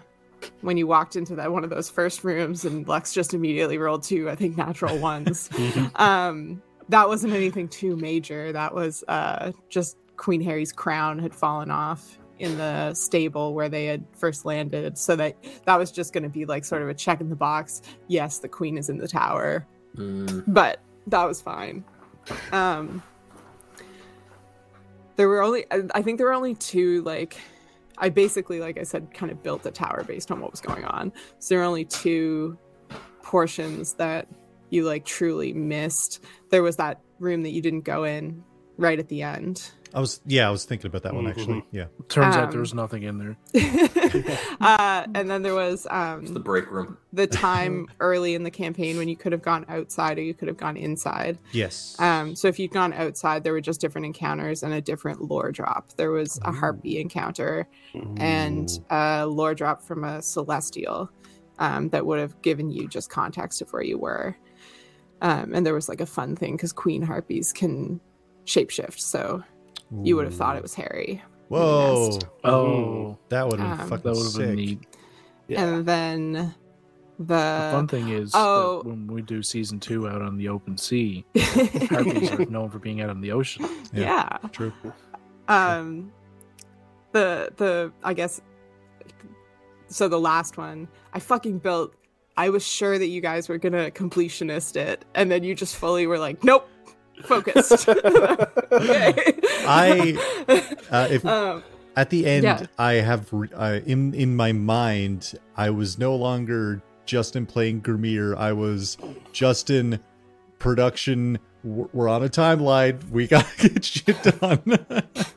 when 0.61 0.77
you 0.77 0.87
walked 0.87 1.15
into 1.15 1.35
that 1.35 1.51
one 1.51 1.63
of 1.63 1.69
those 1.69 1.89
first 1.89 2.23
rooms, 2.23 2.65
and 2.65 2.87
Lux 2.87 3.13
just 3.13 3.33
immediately 3.33 3.77
rolled 3.77 4.03
two, 4.03 4.29
I 4.29 4.35
think, 4.35 4.57
natural 4.57 4.97
ones. 4.97 5.49
um, 5.95 6.61
that 6.89 7.07
wasn't 7.07 7.33
anything 7.33 7.67
too 7.67 7.95
major. 7.95 8.51
That 8.51 8.73
was 8.73 9.03
uh, 9.07 9.51
just 9.69 9.97
Queen 10.17 10.41
Harry's 10.41 10.71
crown 10.71 11.19
had 11.19 11.33
fallen 11.33 11.71
off 11.71 12.17
in 12.39 12.57
the 12.57 12.93
stable 12.93 13.53
where 13.53 13.69
they 13.69 13.85
had 13.85 14.03
first 14.17 14.45
landed, 14.45 14.97
so 14.97 15.15
that 15.15 15.35
that 15.65 15.77
was 15.77 15.91
just 15.91 16.13
going 16.13 16.23
to 16.23 16.29
be 16.29 16.45
like 16.45 16.65
sort 16.65 16.81
of 16.81 16.89
a 16.89 16.93
check 16.93 17.21
in 17.21 17.29
the 17.29 17.35
box. 17.35 17.81
Yes, 18.07 18.39
the 18.39 18.49
queen 18.49 18.77
is 18.77 18.89
in 18.89 18.97
the 18.97 19.07
tower 19.07 19.67
Mm, 19.95 20.43
but 20.47 20.79
that 21.07 21.23
was 21.25 21.41
fine. 21.41 21.83
Um, 22.51 23.01
there 25.15 25.27
were 25.27 25.41
only, 25.41 25.65
I 25.93 26.01
think 26.01 26.17
there 26.17 26.27
were 26.27 26.33
only 26.33 26.55
two, 26.55 27.01
like, 27.03 27.37
I 28.01 28.09
basically, 28.09 28.59
like 28.59 28.79
I 28.79 28.83
said, 28.83 29.13
kind 29.13 29.31
of 29.31 29.41
built 29.43 29.61
the 29.61 29.71
tower 29.71 30.03
based 30.03 30.31
on 30.31 30.41
what 30.41 30.51
was 30.51 30.59
going 30.59 30.83
on. 30.83 31.13
So 31.39 31.49
there 31.49 31.59
were 31.59 31.65
only 31.65 31.85
two 31.85 32.57
portions 33.21 33.93
that 33.93 34.27
you, 34.71 34.83
like, 34.83 35.05
truly 35.05 35.53
missed. 35.53 36.23
There 36.49 36.63
was 36.63 36.77
that 36.77 36.99
room 37.19 37.43
that 37.43 37.51
you 37.51 37.61
didn't 37.61 37.81
go 37.81 38.03
in 38.03 38.43
right 38.77 38.97
at 38.97 39.07
the 39.07 39.21
end. 39.21 39.71
I 39.93 39.99
was 39.99 40.21
yeah, 40.25 40.47
I 40.47 40.51
was 40.51 40.65
thinking 40.65 40.87
about 40.87 41.03
that 41.03 41.13
one 41.13 41.27
actually. 41.27 41.65
Yeah. 41.71 41.85
Turns 42.07 42.35
out 42.35 42.45
Um, 42.45 42.51
there 42.51 42.59
was 42.59 42.73
nothing 42.73 43.03
in 43.03 43.17
there. 43.17 43.37
uh, 44.61 45.05
and 45.13 45.29
then 45.29 45.41
there 45.41 45.55
was 45.55 45.85
um, 45.89 46.33
the 46.33 46.39
break 46.39 46.69
room. 46.71 46.97
the 47.13 47.27
time 47.47 47.87
early 47.99 48.35
in 48.35 48.43
the 48.43 48.51
campaign 48.51 48.97
when 48.97 49.09
you 49.09 49.17
could 49.17 49.31
have 49.31 49.41
gone 49.41 49.65
outside 49.67 50.17
or 50.17 50.21
you 50.21 50.33
could 50.33 50.47
have 50.47 50.57
gone 50.57 50.77
inside. 50.77 51.37
Yes. 51.51 51.95
Um, 51.99 52.35
so 52.35 52.47
if 52.47 52.59
you'd 52.59 52.71
gone 52.71 52.93
outside, 52.93 53.43
there 53.43 53.53
were 53.53 53.61
just 53.61 53.81
different 53.81 54.05
encounters 54.05 54.63
and 54.63 54.73
a 54.73 54.81
different 54.81 55.21
lore 55.21 55.51
drop. 55.51 55.93
There 55.97 56.11
was 56.11 56.39
a 56.43 56.51
harpy 56.51 56.99
encounter 56.99 57.67
and 58.17 58.69
a 58.89 59.25
lore 59.25 59.55
drop 59.55 59.81
from 59.83 60.03
a 60.03 60.21
celestial 60.21 61.09
um, 61.59 61.89
that 61.89 62.05
would 62.05 62.19
have 62.19 62.41
given 62.41 62.69
you 62.71 62.87
just 62.87 63.09
context 63.09 63.61
of 63.61 63.71
where 63.73 63.83
you 63.83 63.97
were. 63.97 64.35
Um, 65.21 65.53
and 65.53 65.65
there 65.65 65.73
was 65.75 65.87
like 65.89 66.01
a 66.01 66.05
fun 66.05 66.35
thing 66.35 66.55
because 66.55 66.73
queen 66.73 67.03
harpies 67.03 67.53
can 67.53 67.99
shapeshift, 68.45 68.99
so 68.99 69.43
you 70.03 70.15
would 70.15 70.25
have 70.25 70.35
thought 70.35 70.55
it 70.55 70.61
was 70.61 70.73
Harry. 70.75 71.21
Whoa. 71.49 72.17
Oh, 72.43 73.17
That 73.29 73.47
would 73.47 73.59
have 73.59 73.77
been 73.77 73.81
Um, 73.81 73.89
fucking 73.89 74.03
that 74.03 74.15
would 74.15 74.23
have 74.23 74.31
sick. 74.31 74.45
been 74.47 74.55
neat. 74.55 74.79
And 75.49 75.85
then 75.85 76.31
the, 77.19 77.25
The 77.25 77.69
fun 77.73 77.87
thing 77.87 78.09
is 78.09 78.31
oh. 78.33 78.83
that 78.83 78.89
when 78.89 79.07
we 79.07 79.21
do 79.21 79.43
season 79.43 79.79
two 79.79 80.07
out 80.07 80.21
on 80.21 80.37
the 80.37 80.47
open 80.47 80.77
sea, 80.77 81.25
harpies 81.37 82.31
are 82.31 82.45
known 82.45 82.69
for 82.69 82.79
being 82.79 83.01
out 83.01 83.09
on 83.09 83.19
the 83.21 83.31
ocean. 83.33 83.67
yeah. 83.93 84.37
True. 84.51 84.71
um 85.49 86.11
the 87.11 87.51
the 87.57 87.91
i 88.03 88.13
guess 88.13 88.39
so 89.87 90.07
the 90.07 90.19
last 90.19 90.57
one 90.57 90.87
i 91.13 91.19
fucking 91.19 91.57
built 91.59 91.93
i 92.37 92.47
was 92.49 92.65
sure 92.65 92.97
that 92.97 93.07
you 93.07 93.19
guys 93.19 93.49
were 93.49 93.57
gonna 93.57 93.91
completionist 93.91 94.77
it 94.77 95.03
and 95.13 95.29
then 95.29 95.43
you 95.43 95.53
just 95.53 95.75
fully 95.75 96.07
were 96.07 96.17
like 96.19 96.41
nope 96.45 96.69
focused 97.25 97.89
okay 98.71 99.33
I- 99.67 100.17
Uh, 100.91 101.07
if 101.09 101.25
um 101.25 101.63
at 101.95 102.09
the 102.09 102.25
end, 102.25 102.43
Yeah. 102.43 102.65
I 102.77 102.93
have 102.93 103.31
re- 103.31 103.47
uh, 103.55 103.79
in 103.85 104.13
in 104.13 104.35
my 104.35 104.51
mind, 104.51 105.33
I 105.55 105.69
was 105.69 105.97
no 105.97 106.15
longer 106.15 106.81
Justin 107.05 107.45
playing 107.45 107.81
Grimmier. 107.81 108.35
I 108.37 108.51
was 108.53 108.97
Justin 109.31 109.99
production. 110.59 111.39
We're 111.63 112.09
on 112.09 112.23
a 112.23 112.27
timeline. 112.29 113.09
We 113.09 113.27
gotta 113.27 113.47
get 113.69 113.85
shit 113.85 114.21
done. 114.23 114.61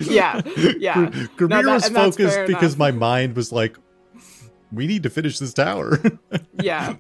Yeah, 0.01 0.41
yeah. 0.79 1.11
Gr- 1.37 1.47
No, 1.47 1.63
that- 1.63 1.73
was 1.73 1.89
focused 1.89 2.47
because 2.47 2.77
my 2.77 2.91
mind 2.91 3.37
was 3.37 3.53
like, 3.53 3.77
we 4.73 4.87
need 4.89 5.03
to 5.05 5.11
finish 5.11 5.39
this 5.39 5.55
tower. 5.55 6.01
yeah 6.61 6.97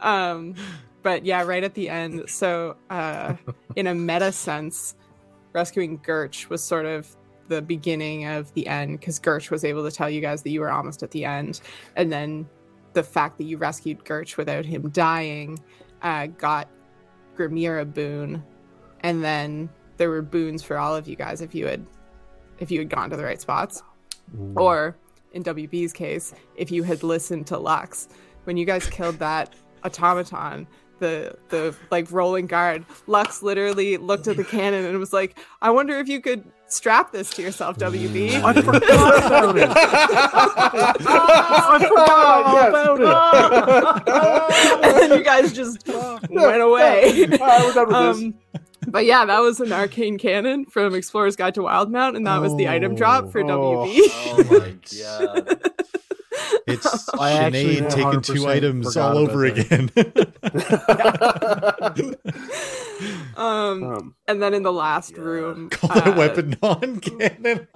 um 0.00 0.54
but 1.02 1.24
yeah 1.26 1.42
right 1.42 1.64
at 1.64 1.74
the 1.74 1.88
end 1.88 2.28
so 2.28 2.76
uh 2.90 3.34
in 3.76 3.86
a 3.86 3.94
meta 3.94 4.30
sense 4.32 4.94
rescuing 5.52 5.98
Gertch 5.98 6.48
was 6.48 6.62
sort 6.62 6.86
of 6.86 7.16
the 7.48 7.60
beginning 7.60 8.26
of 8.26 8.52
the 8.54 8.66
end 8.66 9.00
because 9.00 9.18
Gertch 9.18 9.50
was 9.50 9.64
able 9.64 9.84
to 9.88 9.94
tell 9.94 10.08
you 10.08 10.20
guys 10.20 10.42
that 10.42 10.50
you 10.50 10.60
were 10.60 10.70
almost 10.70 11.02
at 11.02 11.10
the 11.10 11.24
end. 11.24 11.60
And 11.96 12.12
then 12.12 12.48
the 12.92 13.02
fact 13.02 13.38
that 13.38 13.44
you 13.44 13.56
rescued 13.56 14.04
Gertch 14.04 14.36
without 14.36 14.64
him 14.64 14.88
dying 14.90 15.58
uh 16.02 16.26
got 16.26 16.68
Grimmier 17.36 17.82
a 17.82 17.84
boon 17.84 18.42
and 19.00 19.22
then 19.22 19.68
there 19.96 20.08
were 20.08 20.22
boons 20.22 20.62
for 20.62 20.78
all 20.78 20.96
of 20.96 21.06
you 21.06 21.16
guys 21.16 21.40
if 21.40 21.54
you 21.54 21.66
had 21.66 21.84
if 22.58 22.70
you 22.70 22.78
had 22.78 22.88
gone 22.88 23.10
to 23.10 23.16
the 23.16 23.24
right 23.24 23.40
spots. 23.40 23.82
Or 24.54 24.96
in 25.32 25.42
WB's 25.42 25.92
case, 25.92 26.32
if 26.56 26.70
you 26.70 26.82
had 26.82 27.02
listened 27.02 27.46
to 27.48 27.58
Lux, 27.58 28.08
when 28.44 28.56
you 28.56 28.64
guys 28.64 28.86
killed 28.88 29.18
that 29.18 29.54
automaton, 29.84 30.66
the 31.00 31.34
the 31.48 31.74
like 31.90 32.10
rolling 32.12 32.46
guard, 32.46 32.84
Lux 33.06 33.42
literally 33.42 33.96
looked 33.96 34.28
at 34.28 34.36
the 34.36 34.44
cannon 34.44 34.84
and 34.84 34.98
was 34.98 35.12
like, 35.12 35.38
"I 35.60 35.70
wonder 35.70 35.98
if 35.98 36.08
you 36.08 36.20
could 36.20 36.44
strap 36.68 37.10
this 37.12 37.30
to 37.30 37.42
yourself, 37.42 37.76
WB." 37.78 38.42
I 38.42 38.52
forgot 38.54 39.26
about 39.26 39.56
it. 39.58 39.68
I 41.10 41.78
forgot 41.88 42.44
all 42.46 42.68
about 42.68 44.02
it. 44.02 44.84
and 44.84 44.96
then 45.10 45.18
you 45.18 45.24
guys 45.24 45.52
just 45.52 45.86
went 45.88 46.60
away. 46.62 47.26
All 47.32 47.38
right, 47.38 47.64
we're 47.64 47.72
done 47.74 47.86
with 47.88 48.16
this. 48.16 48.22
Um, 48.24 48.34
but 48.88 49.04
yeah, 49.04 49.24
that 49.26 49.40
was 49.40 49.60
an 49.60 49.72
arcane 49.72 50.18
cannon 50.18 50.64
from 50.66 50.94
Explorer's 50.94 51.36
Guide 51.36 51.54
to 51.54 51.60
Wildemount, 51.60 52.16
and 52.16 52.26
that 52.26 52.40
was 52.40 52.56
the 52.56 52.68
item 52.68 52.94
drop 52.94 53.30
for 53.30 53.40
Oh. 53.40 53.44
WB. 53.44 53.98
Oh 54.26 54.44
my 54.48 54.76
god. 55.36 55.60
It's 56.66 57.08
I 57.14 57.50
Sinead 57.50 57.90
taking 57.90 58.20
two 58.22 58.46
items 58.46 58.96
all 58.96 59.18
over 59.18 59.44
again. 59.44 59.90
um, 63.36 63.84
Um, 63.84 64.14
and 64.28 64.42
then 64.42 64.54
in 64.54 64.62
the 64.62 64.72
last 64.72 65.14
Yeah. 65.16 65.22
room, 65.22 65.70
Call 65.70 65.98
it 65.98 66.06
a 66.06 66.10
uh, 66.10 66.16
weapon 66.16 66.56
non-cannon. 66.62 67.66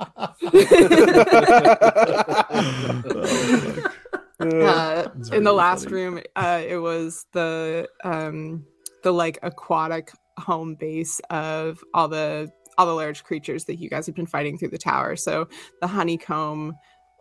uh, 4.41 4.41
in 4.41 5.45
the 5.45 5.45
very 5.45 5.51
last 5.51 5.85
funny. 5.85 5.95
room 5.95 6.21
uh 6.37 6.63
it 6.67 6.77
was 6.79 7.27
the 7.33 7.89
um 8.05 8.65
the 9.03 9.13
like 9.13 9.39
aquatic 9.43 10.11
home 10.39 10.75
base 10.75 11.21
of 11.31 11.83
all 11.95 12.09
the 12.09 12.51
all 12.77 12.87
the 12.87 12.93
large 12.95 13.23
creatures 13.25 13.65
that 13.67 13.77
you 13.77 13.89
guys 13.89 14.05
have 14.07 14.15
been 14.17 14.27
fighting 14.27 14.59
through 14.59 14.69
the 14.71 14.79
tower 14.79 15.15
so 15.17 15.49
the 15.81 15.87
honeycomb 15.87 16.75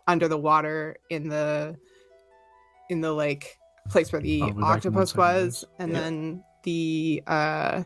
under 0.06 0.28
the 0.28 0.38
water 0.38 0.96
in 1.10 1.28
the 1.28 1.76
in 2.90 3.00
the 3.00 3.12
like 3.12 3.58
place 3.88 4.12
where 4.12 4.20
the 4.20 4.42
I'll 4.42 4.48
be 4.48 4.54
back 4.54 4.84
in 4.84 4.92
one 4.94 5.02
octopus 5.02 5.16
was, 5.16 5.64
and 5.78 5.92
Yeah. 5.92 6.00
then 6.00 6.44
the 6.62 7.22
uh, 7.26 7.82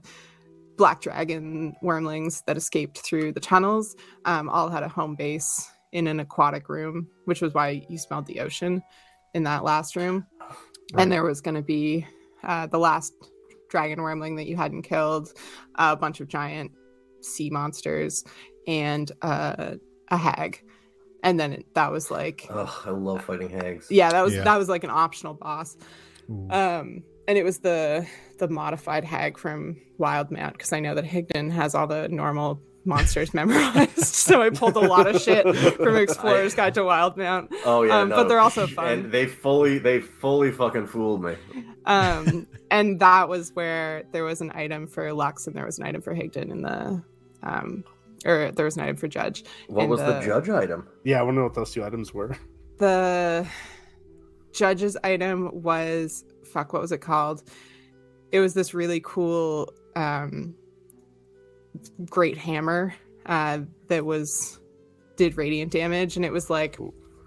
black 0.76 1.00
dragon 1.00 1.76
wormlings 1.82 2.44
that 2.46 2.56
escaped 2.56 2.98
through 2.98 3.32
the 3.32 3.40
tunnels 3.40 3.96
um, 4.24 4.48
all 4.48 4.68
had 4.68 4.82
a 4.82 4.88
home 4.88 5.14
base 5.16 5.68
in 5.92 6.06
an 6.06 6.20
aquatic 6.20 6.68
room, 6.68 7.08
which 7.24 7.40
was 7.40 7.54
why 7.54 7.84
you 7.88 7.98
smelled 7.98 8.26
the 8.26 8.40
ocean 8.40 8.82
in 9.34 9.42
that 9.44 9.64
last 9.64 9.96
room. 9.96 10.26
And 10.96 11.10
there 11.10 11.24
was 11.24 11.40
going 11.40 11.54
to 11.56 11.62
be 11.62 12.06
uh, 12.44 12.66
the 12.66 12.78
last 12.78 13.12
dragon 13.68 13.98
wormling 13.98 14.36
that 14.36 14.46
you 14.46 14.56
hadn't 14.56 14.82
killed, 14.82 15.32
a 15.74 15.96
bunch 15.96 16.20
of 16.20 16.28
giant 16.28 16.70
sea 17.20 17.50
monsters, 17.50 18.24
and 18.66 19.10
uh, 19.22 19.74
a 20.08 20.16
hag. 20.16 20.62
And 21.22 21.38
then 21.38 21.52
it, 21.54 21.74
that 21.74 21.90
was 21.90 22.10
like, 22.10 22.46
Oh, 22.50 22.82
I 22.86 22.90
love 22.90 23.24
fighting 23.24 23.50
hags. 23.50 23.88
yeah, 23.90 24.10
that 24.10 24.22
was 24.24 24.34
Yeah. 24.34 24.44
that 24.44 24.56
was 24.56 24.68
like 24.68 24.84
an 24.84 24.90
optional 24.90 25.34
boss. 25.34 25.76
Ooh. 26.30 26.48
Um, 26.50 27.02
and 27.26 27.36
it 27.36 27.44
was 27.44 27.58
the 27.58 28.06
the 28.38 28.48
modified 28.48 29.04
hag 29.04 29.36
from 29.38 29.76
Wildemount 29.98 30.52
because 30.52 30.72
I 30.72 30.80
know 30.80 30.94
that 30.94 31.04
Higdon 31.04 31.50
has 31.50 31.74
all 31.74 31.86
the 31.86 32.08
normal 32.08 32.60
monsters 32.84 33.34
memorized. 33.40 33.98
so 33.98 34.40
I 34.40 34.50
pulled 34.50 34.76
a 34.76 34.80
lot 34.80 35.06
of 35.08 35.20
shit 35.20 35.44
from 35.76 35.96
Explorer's 36.04 36.54
Guide 36.54 36.74
to 36.74 36.80
Wildemount. 36.80 37.48
Oh 37.66 37.82
yeah, 37.82 37.98
Um, 38.00 38.08
no. 38.10 38.16
but 38.16 38.28
they're 38.28 38.38
also 38.38 38.66
fun. 38.68 38.86
And 38.86 39.12
they 39.12 39.26
fully, 39.26 39.78
they 39.78 40.00
fully 40.00 40.52
fucking 40.52 40.86
fooled 40.86 41.22
me. 41.24 41.34
Um, 41.84 42.46
and 42.70 43.00
that 43.00 43.28
was 43.28 43.50
where 43.54 44.04
there 44.12 44.24
was 44.24 44.40
an 44.40 44.52
item 44.54 44.86
for 44.86 45.12
Lux 45.12 45.46
and 45.46 45.56
there 45.56 45.66
was 45.66 45.78
an 45.78 45.84
item 45.86 46.00
for 46.00 46.14
Higdon 46.14 46.50
in 46.50 46.62
the 46.62 47.02
um, 47.42 47.84
or 48.26 48.50
there 48.52 48.64
was 48.64 48.76
an 48.76 48.82
item 48.82 48.96
for 48.96 49.08
Judge. 49.08 49.44
What 49.68 49.82
And 49.82 49.90
was 49.90 50.00
the 50.00 50.14
the- 50.14 50.20
judge 50.26 50.48
item? 50.48 50.88
Yeah, 51.04 51.20
I 51.20 51.22
want 51.22 51.34
to 51.34 51.38
know 51.38 51.44
what 51.44 51.54
those 51.54 51.72
two 51.72 51.84
items 51.84 52.12
were. 52.14 52.36
the 52.78 53.46
judge's 54.52 54.96
item 55.04 55.50
was 55.52 56.24
fuck 56.44 56.72
what 56.72 56.80
was 56.80 56.90
it 56.90 56.98
called 56.98 57.42
it 58.32 58.40
was 58.40 58.54
this 58.54 58.72
really 58.74 59.00
cool 59.04 59.72
um 59.94 60.54
great 62.08 62.36
hammer 62.38 62.94
uh 63.26 63.58
that 63.88 64.04
was 64.04 64.58
did 65.16 65.36
radiant 65.36 65.70
damage 65.70 66.16
and 66.16 66.24
it 66.24 66.32
was 66.32 66.48
like 66.50 66.78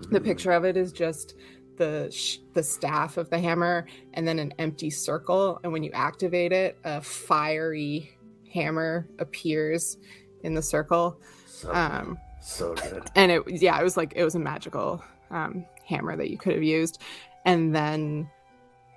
the 0.09 0.19
picture 0.19 0.51
of 0.51 0.65
it 0.65 0.75
is 0.75 0.91
just 0.91 1.35
the 1.77 2.09
sh- 2.11 2.39
the 2.53 2.63
staff 2.63 3.17
of 3.17 3.29
the 3.29 3.39
hammer 3.39 3.85
and 4.13 4.27
then 4.27 4.39
an 4.39 4.53
empty 4.57 4.89
circle 4.89 5.59
and 5.63 5.71
when 5.71 5.83
you 5.83 5.91
activate 5.93 6.51
it 6.51 6.77
a 6.83 7.01
fiery 7.01 8.09
hammer 8.51 9.07
appears 9.19 9.97
in 10.43 10.53
the 10.53 10.61
circle 10.61 11.17
So, 11.47 11.73
um 11.73 12.17
so 12.41 12.73
good. 12.75 13.03
and 13.15 13.31
it 13.31 13.43
yeah 13.61 13.79
it 13.79 13.83
was 13.83 13.97
like 13.97 14.13
it 14.15 14.23
was 14.23 14.35
a 14.35 14.39
magical 14.39 15.03
um, 15.29 15.65
hammer 15.85 16.15
that 16.17 16.29
you 16.29 16.37
could 16.37 16.53
have 16.53 16.63
used 16.63 17.01
and 17.45 17.73
then 17.75 18.29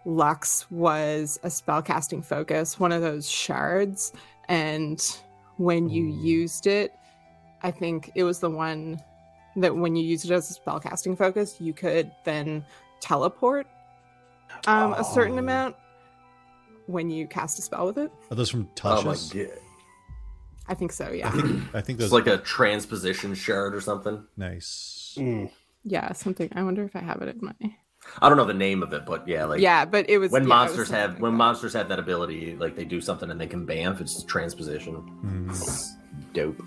lux 0.07 0.71
was 0.71 1.39
a 1.45 1.49
spellcasting 1.49 2.25
focus 2.25 2.79
one 2.81 2.93
of 2.93 3.03
those 3.03 3.29
shards 3.31 4.13
and 4.49 5.19
when 5.57 5.89
you 5.89 6.05
Ooh. 6.07 6.23
used 6.27 6.67
it 6.67 6.93
i 7.63 7.71
think 7.71 8.11
it 8.15 8.25
was 8.25 8.41
the 8.41 8.51
one 8.51 9.01
that 9.57 9.75
when 9.77 9.95
you 9.95 10.05
used 10.05 10.25
it 10.25 10.31
as 10.33 10.51
a 10.51 10.61
spellcasting 10.61 11.17
focus 11.17 11.57
you 11.61 11.73
could 11.73 12.11
then 12.25 12.65
teleport 13.01 13.67
um, 14.67 14.95
a 14.95 15.05
certain 15.05 15.37
Oh. 15.37 15.41
amount 15.41 15.77
when 16.87 17.11
you 17.11 17.27
cast 17.27 17.59
a 17.59 17.63
spell 17.63 17.87
with 17.87 17.99
it 17.99 18.11
Are 18.31 18.35
those 18.35 18.51
from 18.51 18.69
Oh 18.85 19.03
my 19.03 19.13
Tasha's? 19.13 19.33
god. 19.33 19.49
I 20.69 20.75
think 20.75 20.93
so 20.93 21.07
I 21.07 21.13
yeah 21.13 21.31
think 21.31 21.63
I 21.75 21.81
think 21.81 21.99
those 21.99 22.07
It's 22.07 22.13
like 22.13 22.27
a 22.27 22.39
transposition 22.39 23.35
shard 23.35 23.75
or 23.75 23.81
something. 23.81 24.25
nice. 24.37 25.17
Mm. 25.19 25.51
yeah 25.85 26.13
something 26.13 26.49
i 26.57 26.63
wonder 26.65 26.83
if 26.83 26.97
i 26.97 26.99
have 26.99 27.23
it 27.23 27.29
in 27.37 27.45
my 27.45 27.53
I 28.21 28.29
don't 28.29 28.37
know 28.37 28.45
the 28.45 28.53
name 28.53 28.83
of 28.83 28.93
it, 28.93 29.07
but 29.07 29.27
yeah, 29.27 29.45
like 29.47 29.61
yeah 29.61 29.85
but 29.87 30.11
it 30.11 30.19
was 30.19 30.31
when 30.31 30.43
yeah, 30.43 30.47
it 30.47 30.51
was 30.51 30.77
monsters 30.77 30.91
have 30.91 31.13
like 31.15 31.23
when 31.23 31.33
that. 31.33 31.39
monsters 31.39 31.73
have 31.73 31.89
that 31.89 31.99
ability, 31.99 32.55
like 32.57 32.77
they 32.77 32.85
do 32.85 33.01
something 33.01 33.31
and 33.31 33.41
they 33.41 33.47
can 33.47 33.67
bamf. 33.67 33.99
It's 34.03 34.23
transposition. 34.25 34.95
Mm. 35.25 35.49
It's 35.49 35.95
dope. 36.35 36.61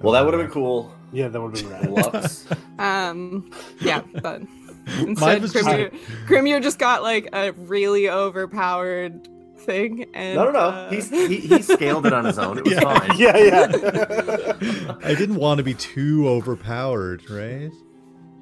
Well, 0.00 0.12
that 0.14 0.24
would 0.24 0.34
have 0.34 0.42
been 0.42 0.50
cool. 0.50 0.92
Yeah, 1.12 1.28
that 1.28 1.40
would 1.40 1.56
have 1.56 1.70
been 1.82 1.94
rad. 1.94 2.12
Lux. 2.12 2.46
Um, 2.78 3.50
yeah, 3.80 4.02
but 4.20 4.42
Mine 4.86 5.08
instead, 5.08 5.42
was 5.42 5.52
just- 5.52 5.66
Grimmier, 5.66 5.98
Grimmier 6.26 6.62
just 6.62 6.78
got 6.78 7.02
like 7.02 7.28
a 7.32 7.52
really 7.52 8.10
overpowered 8.10 9.28
thing. 9.66 10.06
And, 10.14 10.36
No, 10.36 10.44
no, 10.46 10.50
no. 10.52 10.58
uh, 10.58 10.90
He's 10.90 11.10
he, 11.10 11.36
he 11.40 11.60
scaled 11.62 12.06
it 12.06 12.12
on 12.12 12.24
his 12.24 12.38
own. 12.38 12.58
It 12.58 12.64
was 12.64 12.72
Yeah. 12.80 12.80
fine. 12.98 13.18
yeah, 13.18 13.36
yeah. 13.36 14.94
I 15.04 15.14
didn't 15.14 15.36
want 15.36 15.58
to 15.58 15.64
be 15.64 15.74
too 15.74 16.28
overpowered, 16.28 17.28
right? 17.28 17.70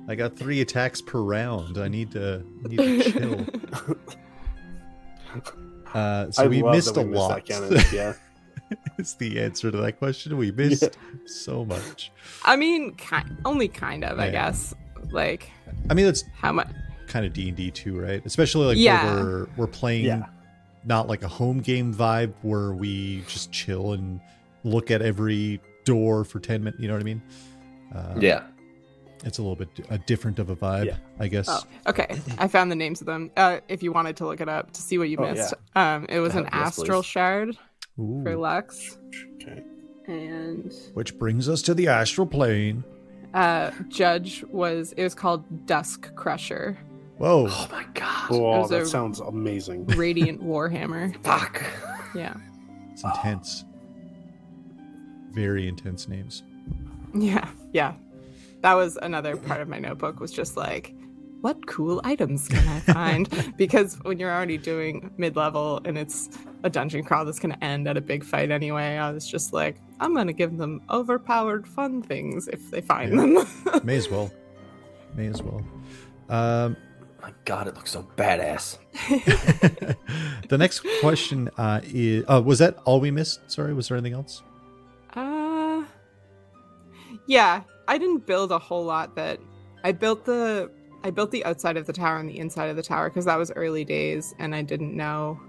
I 0.07 0.15
got 0.15 0.37
three 0.37 0.61
attacks 0.61 1.01
per 1.01 1.21
round. 1.21 1.79
I 1.79 1.89
need 1.89 2.11
to 2.13 2.45
need 2.63 2.77
to 2.79 3.11
chill. 3.13 3.47
Uh, 5.95 6.29
so 6.31 6.45
I 6.45 6.47
we 6.49 6.61
love 6.63 6.75
missed 6.75 6.95
that 6.95 7.03
a 7.03 7.05
missed 7.05 7.19
lot. 7.21 7.47
that 7.47 7.47
canon. 7.47 7.81
Yeah. 7.93 8.15
is 8.99 9.15
the 9.15 9.41
answer 9.41 9.71
to 9.71 9.77
that 9.77 9.93
question. 9.99 10.37
We 10.37 10.51
missed 10.51 10.99
so 11.25 11.65
much. 11.65 12.11
I 12.45 12.57
mean, 12.57 12.95
kind, 12.97 13.37
only 13.45 13.69
kind 13.69 14.03
of, 14.05 14.19
I 14.19 14.31
guess. 14.31 14.75
Like 15.13 15.51
I 15.91 15.95
mean, 15.95 16.07
that's 16.07 16.25
how 16.35 16.51
much? 16.53 16.69
kind 17.07 17.25
of 17.27 17.33
D 17.33 17.49
and 17.49 17.57
D 17.57 17.71
too, 17.71 18.01
right? 18.01 18.25
Especially 18.27 18.67
like 18.67 18.77
Yeah. 18.79 19.05
where 19.15 19.25
we're 19.25 19.47
we're 19.57 19.67
playing 19.69 20.07
Yeah. 20.07 20.27
Not 20.85 21.09
like 21.09 21.23
a 21.23 21.29
home 21.29 21.61
game 21.61 21.95
vibe 21.95 22.33
where 22.43 22.73
we 22.73 23.23
just 23.29 23.53
chill 23.53 23.93
and 23.93 24.21
look 24.65 24.91
at 24.91 25.03
every 25.03 25.61
door 25.85 26.25
for 26.25 26.41
ten 26.41 26.63
minutes. 26.65 26.81
You 26.81 26.89
know 26.89 26.95
what 26.95 27.01
I 27.01 27.05
mean? 27.05 27.23
Uh, 27.95 28.15
Yeah. 28.19 28.43
it's 29.25 29.39
a 29.39 29.43
little 29.43 29.57
bit 29.57 29.69
a 29.91 29.99
different 29.99 30.39
of 30.39 30.51
a 30.51 30.57
vibe, 30.57 30.87
Yeah. 30.87 30.97
I 31.19 31.29
guess. 31.29 31.47
Oh, 31.49 31.63
okay. 31.87 32.19
I 32.39 32.49
found 32.49 32.71
the 32.71 32.77
names 32.77 33.01
of 33.01 33.07
them. 33.07 33.31
Uh, 33.37 33.61
if 33.69 33.83
you 33.83 33.93
wanted 33.93 34.17
to 34.19 34.27
look 34.27 34.41
it 34.41 34.49
up 34.49 34.73
to 34.73 34.83
see 34.83 34.99
what 34.99 35.09
you 35.09 35.17
Oh, 35.19 35.31
missed, 35.33 35.55
um, 35.77 36.07
it 36.09 36.19
was 36.21 36.35
Uh, 36.35 36.39
an 36.39 36.45
yes, 36.45 36.53
astral 36.53 37.03
please. 37.03 37.07
shard 37.07 37.59
Ooh. 37.99 38.23
for 38.23 38.37
Lux, 38.37 38.99
Okay. 39.43 39.63
and 40.07 40.73
Which 40.95 41.19
brings 41.19 41.49
us 41.49 41.63
to 41.63 41.75
the 41.75 41.89
astral 41.89 42.27
plane. 42.27 42.85
uh, 43.33 43.71
Judge 43.89 44.45
was 44.51 44.93
it 44.97 45.03
was 45.03 45.15
called 45.15 45.67
Dusk 45.67 46.15
Crusher, 46.15 46.77
Whoa. 47.19 47.47
Oh 47.49 47.69
my 47.71 47.85
god. 47.95 48.31
Was 48.31 48.71
that 48.71 48.83
a- 48.83 48.87
sounds 48.87 49.21
amazing. 49.21 49.87
Radiant 49.97 50.43
Warhammer. 50.43 51.17
Fuck. 51.23 51.63
Yeah, 52.15 52.35
It's 52.93 53.05
intense. 53.05 53.65
Very 55.33 55.67
intense 55.69 56.09
names. 56.09 56.43
yeah, 57.13 57.49
yeah. 57.73 57.95
That 58.63 58.75
was 58.75 58.97
another 59.03 59.37
part 59.37 59.61
of 59.61 59.69
my 59.69 59.79
notebook. 59.79 60.21
Was 60.21 60.33
just 60.33 60.57
like, 60.57 60.95
what 61.41 61.67
cool 61.67 62.01
items 62.05 62.49
can 62.49 62.67
I 62.69 62.81
find? 62.81 63.55
because 63.59 63.97
when 64.03 64.19
you're 64.19 64.31
already 64.33 64.57
doing 64.59 65.11
mid 65.19 65.37
level 65.37 65.81
and 65.85 65.99
it's 65.99 66.31
a 66.63 66.71
dungeon 66.71 67.03
crawl 67.05 67.25
that's 67.25 67.39
going 67.41 67.53
to 67.53 67.63
end 67.65 67.87
at 67.89 67.97
a 67.97 68.01
big 68.01 68.25
fight 68.25 68.51
anyway, 68.51 68.97
I 68.97 69.11
was 69.11 69.29
just 69.29 69.53
like, 69.53 69.77
I'm 70.01 70.15
going 70.15 70.29
to 70.29 70.33
give 70.33 70.57
them 70.57 70.81
overpowered 70.89 71.67
fun 71.67 72.01
things 72.01 72.49
if 72.49 72.71
they 72.71 72.81
find 72.81 73.13
Yeah. 73.13 73.45
them. 73.73 73.81
May 73.85 73.97
as 73.97 74.09
well. 74.09 74.31
May 75.15 75.27
as 75.27 75.43
well. 75.43 75.63
Um, 76.31 76.77
My 77.25 77.33
god, 77.47 77.69
it 77.69 77.75
looks 77.75 77.91
so 77.91 78.07
badass. 78.17 78.77
the 80.51 80.59
next 80.59 80.85
question 81.01 81.49
uh, 81.57 81.81
is 81.85 82.23
uh, 82.29 82.43
was 82.45 82.59
that 82.59 82.77
all 82.85 83.01
we 83.01 83.11
missed? 83.11 83.51
Sorry, 83.51 83.73
was 83.73 83.89
there 83.89 83.97
anything 83.97 84.13
else? 84.13 84.43
Uh, 85.15 85.85
yeah, 87.27 87.63
I 87.89 87.97
didn't 87.97 88.27
build 88.27 88.53
a 88.53 88.59
whole 88.59 88.85
lot. 88.85 89.17
That 89.17 89.41
I 89.85 89.93
built 89.93 90.27
the 90.27 90.71
I 91.03 91.09
built 91.09 91.31
the 91.31 91.43
outside 91.47 91.79
of 91.79 91.87
the 91.87 91.95
tower 91.95 92.19
and 92.19 92.29
the 92.29 92.39
inside 92.39 92.67
of 92.67 92.77
the 92.77 92.83
tower 92.83 93.09
because 93.09 93.25
that 93.25 93.39
was 93.39 93.51
early 93.57 93.87
days, 93.87 94.35
and 94.39 94.55
I 94.55 94.61
didn't 94.61 94.95
know. 94.95 95.41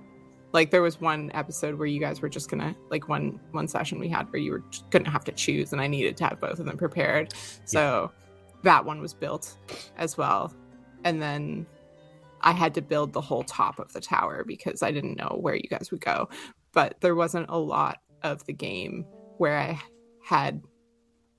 Like 0.53 0.71
there 0.71 0.81
was 0.81 1.01
one 1.01 1.29
episode 1.33 1.75
where 1.75 1.89
you 1.89 1.99
guys 1.99 2.21
were 2.21 2.29
just 2.29 2.49
gonna 2.49 2.73
like 2.89 3.09
one 3.09 3.37
one 3.51 3.67
session 3.67 3.99
we 3.99 4.07
had 4.07 4.31
where 4.31 4.41
you 4.41 4.51
were 4.51 4.63
just 4.71 4.89
gonna 4.91 5.09
have 5.09 5.25
to 5.25 5.33
choose, 5.33 5.73
and 5.73 5.81
I 5.81 5.87
needed 5.87 6.15
to 6.15 6.23
have 6.23 6.39
both 6.39 6.57
of 6.57 6.67
them 6.67 6.77
prepared. 6.77 7.33
So 7.65 8.13
that 8.63 8.85
one 8.85 9.01
was 9.01 9.13
built 9.13 9.57
as 9.97 10.17
well, 10.17 10.53
and 11.05 11.21
then 11.21 11.65
I 12.41 12.51
had 12.51 12.73
to 12.73 12.81
build 12.81 13.13
the 13.13 13.21
whole 13.21 13.43
top 13.43 13.79
of 13.79 13.93
the 13.93 14.01
tower 14.01 14.43
because 14.45 14.83
I 14.83 14.91
didn't 14.91 15.17
know 15.17 15.37
where 15.39 15.55
you 15.55 15.69
guys 15.69 15.89
would 15.91 16.01
go. 16.01 16.27
But 16.73 16.99
there 16.99 17.15
wasn't 17.15 17.45
a 17.47 17.57
lot 17.57 17.99
of 18.23 18.45
the 18.45 18.53
game 18.53 19.05
where 19.37 19.57
I 19.57 19.81
had 20.21 20.61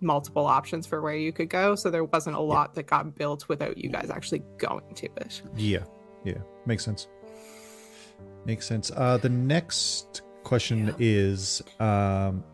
multiple 0.01 0.47
options 0.47 0.87
for 0.87 1.03
where 1.03 1.17
you 1.17 1.33
could 1.33 1.51
go. 1.51 1.75
So 1.75 1.91
there 1.91 2.05
wasn't 2.05 2.37
a 2.37 2.41
lot 2.41 2.75
that 2.75 2.87
got 2.87 3.15
built 3.15 3.49
without 3.49 3.77
you 3.77 3.91
guys 3.91 4.09
actually 4.11 4.43
going 4.57 4.95
to 4.95 5.07
it. 5.17 5.43
Yeah, 5.57 5.85
yeah, 6.25 6.39
makes 6.65 6.85
sense. 6.85 7.09
Makes 8.45 8.67
sense. 8.67 8.91
Uh, 8.95 9.17
the 9.19 9.29
next 9.29 10.23
question 10.45 10.95
is: 10.99 11.63
um, 11.81 12.45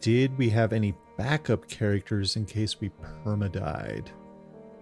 Did 0.00 0.36
we 0.38 0.48
have 0.50 0.72
any 0.72 0.94
backup 1.18 1.68
characters 1.68 2.36
in 2.36 2.46
case 2.46 2.80
we 2.80 2.90
perma 3.24 3.52
died? 3.52 4.10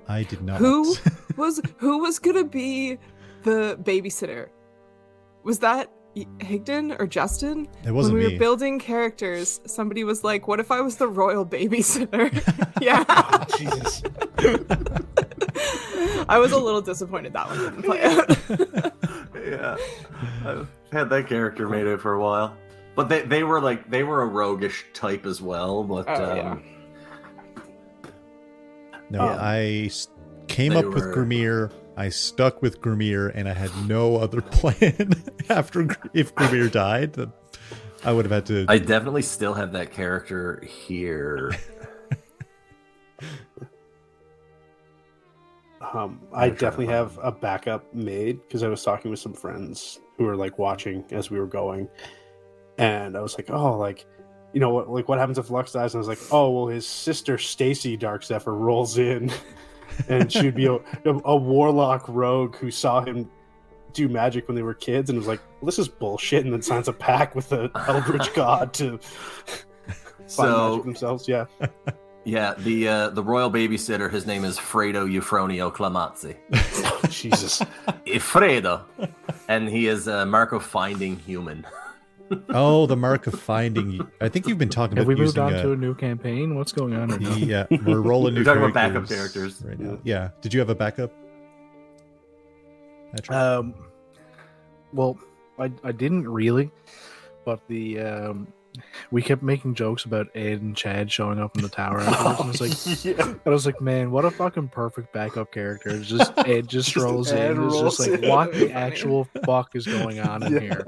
I 0.08 0.22
did 0.22 0.42
not. 0.42 0.58
Who 0.58 0.94
was 1.36 1.60
who 1.78 1.98
was 1.98 2.18
gonna 2.18 2.44
be 2.44 2.98
the 3.42 3.78
babysitter? 3.82 4.48
Was 5.44 5.58
that 5.60 5.90
Higdon 6.16 6.98
or 6.98 7.06
Justin? 7.06 7.68
it 7.84 7.90
wasn't 7.92 8.14
when 8.14 8.22
we 8.22 8.28
me. 8.28 8.34
were 8.34 8.38
building 8.38 8.78
characters, 8.78 9.60
somebody 9.66 10.02
was 10.02 10.24
like, 10.24 10.48
"What 10.48 10.60
if 10.60 10.70
I 10.70 10.80
was 10.80 10.96
the 10.96 11.08
royal 11.08 11.44
babysitter?" 11.44 12.30
yeah. 12.80 13.04
Jesus. 13.56 14.02
I 16.28 16.38
was 16.38 16.52
a 16.52 16.58
little 16.58 16.80
disappointed 16.80 17.32
that 17.34 17.46
one 17.48 17.58
didn't 17.58 17.82
play 17.82 18.02
out. 18.02 18.92
yeah, 19.46 19.76
I've 20.44 20.68
had 20.92 21.08
that 21.10 21.26
character 21.28 21.68
made 21.68 21.86
it 21.86 22.00
for 22.00 22.14
a 22.14 22.20
while, 22.20 22.56
but 22.94 23.08
they 23.08 23.22
they 23.22 23.44
were 23.44 23.60
like 23.60 23.88
they 23.90 24.02
were 24.02 24.22
a 24.22 24.26
roguish 24.26 24.84
type 24.94 25.26
as 25.26 25.40
well. 25.42 25.84
But 25.84 26.06
Oh, 26.08 26.30
um, 26.30 26.36
yeah. 26.36 26.56
No, 29.10 29.24
Yeah. 29.24 29.36
I 29.40 29.58
s- 29.86 30.08
came 30.48 30.72
They 30.72 30.78
up 30.80 30.86
with 30.86 31.04
were- 31.06 31.14
Grimmier. 31.14 31.72
I 31.98 32.10
stuck 32.10 32.60
with 32.60 32.80
Grimmier, 32.82 33.32
and 33.34 33.48
I 33.48 33.54
had 33.54 33.70
no 33.88 34.16
other 34.20 34.40
plan 34.42 35.12
after 35.48 35.88
if 36.12 36.34
Grimmier 36.34 36.70
died. 36.70 37.16
I 38.04 38.12
would 38.12 38.24
have 38.26 38.32
had 38.32 38.46
to. 38.46 38.66
I 38.68 38.78
definitely 38.78 39.22
still 39.22 39.54
have 39.54 39.72
that 39.72 39.92
character 39.92 40.62
here. 40.66 41.52
Um, 45.92 46.20
I 46.32 46.48
definitely 46.48 46.86
have 46.86 47.18
a 47.22 47.30
backup 47.30 47.94
made 47.94 48.40
because 48.42 48.62
I 48.62 48.68
was 48.68 48.82
talking 48.82 49.10
with 49.10 49.20
some 49.20 49.34
friends 49.34 50.00
who 50.16 50.24
were 50.24 50.34
like 50.36 50.58
watching 50.58 51.04
as 51.10 51.30
we 51.30 51.38
were 51.38 51.46
going, 51.46 51.88
and 52.78 53.16
I 53.16 53.20
was 53.20 53.36
like, 53.38 53.50
"Oh, 53.50 53.76
like, 53.76 54.06
you 54.52 54.60
know 54.60 54.70
what? 54.70 54.88
Like, 54.90 55.08
what 55.08 55.18
happens 55.18 55.38
if 55.38 55.50
Lux 55.50 55.72
dies?" 55.72 55.94
And 55.94 55.98
I 55.98 56.06
was 56.06 56.08
like, 56.08 56.32
"Oh, 56.32 56.50
well, 56.50 56.66
his 56.66 56.86
sister 56.86 57.36
Stacy 57.38 57.96
Darkzephyr 57.96 58.46
rolls 58.58 58.96
in, 58.98 59.30
and 60.08 60.30
she'd 60.30 60.54
be 60.54 60.66
a, 60.66 60.74
a, 60.74 61.20
a 61.24 61.36
warlock 61.36 62.04
rogue 62.08 62.56
who 62.56 62.70
saw 62.70 63.00
him 63.02 63.28
do 63.92 64.08
magic 64.08 64.46
when 64.46 64.54
they 64.54 64.62
were 64.62 64.74
kids, 64.74 65.10
and 65.10 65.18
was 65.18 65.26
like, 65.26 65.40
well, 65.60 65.66
"This 65.66 65.78
is 65.78 65.88
bullshit," 65.88 66.44
and 66.44 66.52
then 66.52 66.62
signs 66.62 66.88
a 66.88 66.92
pact 66.92 67.34
with 67.34 67.48
the 67.48 67.70
Eldritch 67.88 68.32
God 68.34 68.72
to 68.74 68.98
find 68.98 69.68
magic 70.26 70.28
so 70.28 70.78
themselves. 70.82 71.26
Yeah, 71.28 71.46
yeah, 72.24 72.54
the 72.58 72.88
uh, 72.88 73.08
the 73.10 73.22
royal 73.22 73.50
babysitter. 73.50 74.10
His 74.10 74.26
name 74.26 74.44
is 74.44 74.58
Fredo 74.58 75.08
Eufronio 75.08 75.72
Clamazzi. 75.72 76.36
Jesus. 77.10 77.62
Fredo, 78.06 78.82
and 79.48 79.68
he 79.68 79.86
is 79.86 80.08
uh, 80.08 80.26
mark 80.26 80.52
of 80.52 80.64
finding 80.64 81.16
human. 81.20 81.66
Oh, 82.50 82.86
the 82.86 82.96
mark 82.96 83.26
of 83.26 83.40
finding. 83.40 84.06
I 84.20 84.28
think 84.28 84.46
you've 84.46 84.58
been 84.58 84.68
talking 84.68 84.96
Have 84.96 85.04
about 85.06 85.08
we 85.08 85.14
moved 85.14 85.36
using 85.36 85.42
on 85.42 85.54
uh, 85.54 85.62
to 85.62 85.72
a 85.72 85.76
new 85.76 85.94
campaign? 85.94 86.56
What's 86.56 86.72
going 86.72 86.94
on 86.94 87.08
right 87.10 87.20
now? 87.20 87.36
Yeah, 87.36 87.66
we're 87.84 88.00
rolling 88.00 88.34
new 88.34 88.40
We're 88.40 88.44
talking 88.44 88.62
about 88.62 88.74
characters 88.74 89.08
backup 89.08 89.08
characters. 89.08 89.62
right 89.64 89.78
now. 89.78 89.98
Yeah. 90.04 90.30
Did 90.40 90.54
you 90.54 90.60
have 90.60 90.70
a 90.70 90.74
backup? 90.74 91.12
Patrick? 93.12 93.36
Um, 93.36 93.74
well, 94.92 95.18
I 95.58 95.70
I 95.84 95.92
didn't 95.92 96.28
really, 96.28 96.70
but 97.44 97.60
the 97.68 98.00
um, 98.00 98.48
we 99.10 99.22
kept 99.22 99.42
making 99.42 99.74
jokes 99.74 100.04
about 100.04 100.28
Ed 100.34 100.60
and 100.62 100.76
Chad 100.76 101.10
showing 101.10 101.38
up 101.38 101.56
in 101.56 101.62
the 101.62 101.68
tower. 101.68 102.00
Afterwards, 102.00 102.40
and 102.40 102.46
I 102.46 102.48
was 102.48 102.60
like, 102.60 103.04
yeah. 103.18 103.34
I 103.44 103.50
was 103.50 103.66
like, 103.66 103.80
man, 103.80 104.10
what 104.10 104.24
a 104.24 104.30
fucking 104.30 104.68
perfect 104.68 105.12
backup 105.12 105.52
character! 105.52 105.90
It's 105.90 106.08
just 106.08 106.32
Ed 106.46 106.68
just 106.68 106.92
Just 106.92 107.04
rolls 107.04 107.32
Ed 107.32 107.52
in. 107.52 107.64
It's 107.64 107.74
rolls 107.74 107.96
just 107.98 108.10
like, 108.10 108.22
in. 108.22 108.28
what 108.30 108.52
the 108.52 108.72
actual 108.86 109.28
fuck 109.44 109.74
is 109.76 109.86
going 109.86 110.20
on 110.20 110.42
in 110.42 110.60
here? 110.60 110.84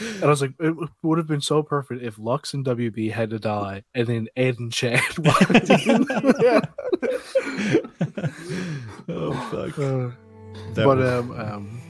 And 0.00 0.24
I 0.24 0.26
was 0.28 0.40
like, 0.40 0.54
it 0.58 0.74
would 1.02 1.18
have 1.18 1.26
been 1.26 1.42
so 1.42 1.62
perfect 1.62 2.02
if 2.02 2.18
Lux 2.18 2.54
and 2.54 2.64
WB 2.64 3.12
had 3.12 3.30
to 3.30 3.38
die, 3.38 3.82
and 3.94 4.06
then 4.06 4.28
Ed 4.34 4.58
and 4.58 4.72
Chad. 4.72 5.02
walked 5.18 5.50
in. 5.50 6.06
yeah. 6.40 6.60
oh 9.08 9.32
fuck. 9.50 9.78
Uh, 9.78 10.10
but 10.74 10.96
was- 10.98 11.06
um, 11.12 11.30
um, 11.32 11.80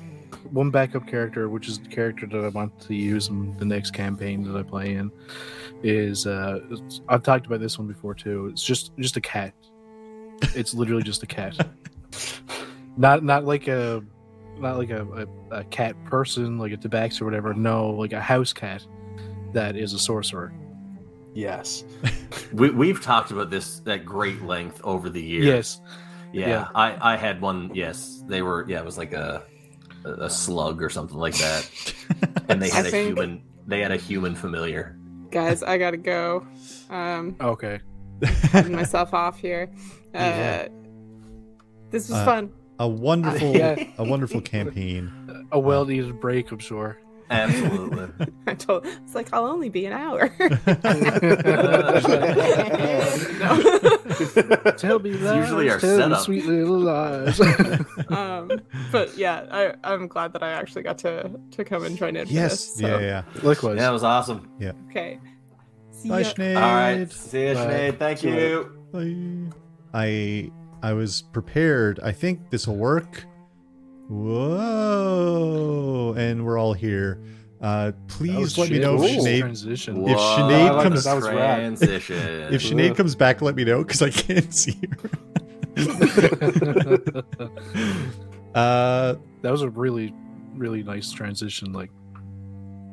one 0.52 0.70
backup 0.70 1.06
character, 1.06 1.48
which 1.48 1.68
is 1.68 1.78
the 1.78 1.88
character 1.88 2.26
that 2.26 2.44
I 2.44 2.48
want 2.48 2.78
to 2.82 2.94
use 2.94 3.28
in 3.28 3.56
the 3.58 3.64
next 3.64 3.92
campaign 3.92 4.42
that 4.44 4.58
I 4.58 4.62
play 4.62 4.94
in, 4.94 5.10
is 5.82 6.26
uh, 6.26 6.60
I've 7.08 7.22
talked 7.22 7.46
about 7.46 7.60
this 7.60 7.78
one 7.78 7.88
before 7.88 8.14
too. 8.14 8.46
It's 8.46 8.62
just 8.62 8.92
just 8.98 9.16
a 9.16 9.20
cat. 9.20 9.54
It's 10.54 10.74
literally 10.74 11.02
just 11.02 11.22
a 11.22 11.26
cat. 11.26 11.68
not 12.96 13.22
not 13.24 13.44
like 13.44 13.68
a 13.68 14.02
not 14.58 14.76
like 14.76 14.90
a, 14.90 15.26
a, 15.50 15.58
a 15.58 15.64
cat 15.64 15.96
person 16.04 16.58
like 16.58 16.72
a 16.72 16.76
tabax 16.76 17.20
or 17.20 17.24
whatever. 17.24 17.54
No, 17.54 17.90
like 17.90 18.12
a 18.12 18.20
house 18.20 18.52
cat 18.52 18.86
that 19.52 19.76
is 19.76 19.92
a 19.94 19.98
sorcerer. 19.98 20.52
Yes. 21.34 21.84
We 22.52 22.70
we've 22.70 23.00
talked 23.00 23.30
about 23.30 23.50
this 23.50 23.80
at 23.86 24.04
great 24.04 24.42
length 24.42 24.80
over 24.82 25.08
the 25.08 25.22
years. 25.22 25.44
Yes, 25.44 25.80
Yeah, 26.32 26.48
Yeah. 26.48 26.68
I 26.74 27.12
I 27.12 27.16
had 27.16 27.40
one. 27.40 27.70
Yes, 27.74 28.24
they 28.26 28.42
were. 28.42 28.64
Yeah, 28.68 28.80
it 28.80 28.84
was 28.84 28.98
like 28.98 29.12
a 29.12 29.44
a 30.04 30.30
slug 30.30 30.82
or 30.82 30.88
something 30.90 31.16
like 31.18 31.34
that, 31.38 31.68
and 32.48 32.60
they 32.62 32.68
had 32.70 32.84
I 32.84 32.88
a 32.88 32.90
think- 32.90 33.08
human. 33.08 33.42
They 33.66 33.80
had 33.80 33.92
a 33.92 33.96
human 33.96 34.34
familiar. 34.34 34.96
Guys, 35.30 35.62
I 35.62 35.78
gotta 35.78 35.96
go. 35.96 36.44
Um, 36.88 37.36
okay. 37.40 37.78
cutting 38.50 38.72
myself 38.74 39.14
off 39.14 39.38
here. 39.38 39.70
Uh, 40.12 40.18
Yeah. 40.18 40.68
This 41.90 42.08
was 42.08 42.18
Uh, 42.18 42.24
fun. 42.24 42.52
a 42.80 42.88
wonderful, 42.88 43.52
Yeah. 43.56 43.76
a 43.96 44.02
wonderful 44.04 44.40
campaign. 44.40 45.46
A 45.52 45.58
well 45.60 45.84
needed 45.84 46.18
break, 46.20 46.50
I'm 46.50 46.58
sure. 46.58 46.98
Absolutely. 47.30 48.26
I 48.46 48.54
told 48.54 48.86
it's 48.86 49.14
like 49.14 49.32
I'll 49.32 49.46
only 49.46 49.68
be 49.68 49.86
an 49.86 49.92
hour. 49.92 50.28
Tell 54.76 54.98
me 54.98 55.12
lies. 55.12 55.36
usually 55.36 55.70
our 55.70 55.78
tell 55.78 55.96
setup. 55.96 56.20
sweet 56.22 56.44
little 56.46 56.78
lies. 56.78 57.40
um, 58.08 58.50
but 58.90 59.16
yeah, 59.16 59.46
I, 59.50 59.74
I'm 59.84 60.08
glad 60.08 60.32
that 60.32 60.42
I 60.42 60.50
actually 60.50 60.82
got 60.82 60.98
to 60.98 61.30
to 61.52 61.64
come 61.64 61.84
and 61.84 61.96
join 61.96 62.16
in. 62.16 62.26
For 62.26 62.32
yes. 62.32 62.50
this, 62.50 62.74
so, 62.80 62.86
Yeah, 62.86 63.00
yeah. 63.00 63.22
Likewise. 63.42 63.76
yeah, 63.76 63.88
it 63.88 63.92
was 63.92 64.04
awesome. 64.04 64.50
Yeah. 64.58 64.72
Okay. 64.90 65.20
See 65.92 66.08
Bye. 66.08 66.22
Sinead. 66.22 66.56
All 66.56 66.74
right, 66.74 67.12
see 67.12 67.48
you, 67.48 67.54
Bye. 67.54 67.66
Sinead. 67.66 67.98
Thank 67.98 68.22
you 68.22 68.34
you. 68.34 68.78
Bye. 68.92 69.56
I 69.94 70.50
I 70.82 70.92
was 70.94 71.22
prepared. 71.22 72.00
I 72.02 72.12
think 72.12 72.50
this 72.50 72.66
will 72.66 72.76
work. 72.76 73.24
Whoa! 74.10 76.14
And 76.16 76.44
we're 76.44 76.58
all 76.58 76.72
here. 76.72 77.20
Uh, 77.60 77.92
please 78.08 78.56
let 78.58 78.70
me 78.70 78.78
know 78.78 78.94
if 79.02 79.02
Ooh. 79.02 79.18
Sinead 79.20 79.40
transition. 79.40 79.96
If 80.08 80.16
Whoa, 80.16 80.36
Sinead 80.38 80.52
I 80.52 80.70
like 80.70 80.82
comes- 80.82 81.04
That 81.04 81.14
was 81.14 81.24
rad. 81.26 81.56
transition. 81.76 82.52
if 82.52 82.62
Sinead 82.62 82.96
comes 82.96 83.14
back. 83.14 83.42
Let 83.42 83.54
me 83.54 83.64
know 83.64 83.84
because 83.84 84.02
I 84.02 84.10
can't 84.10 84.52
see 84.52 84.78
her. 85.02 85.10
uh, 88.54 89.14
that 89.42 89.50
was 89.50 89.62
a 89.62 89.70
really, 89.70 90.12
really 90.56 90.82
nice 90.82 91.12
transition. 91.12 91.72
Like 91.72 91.90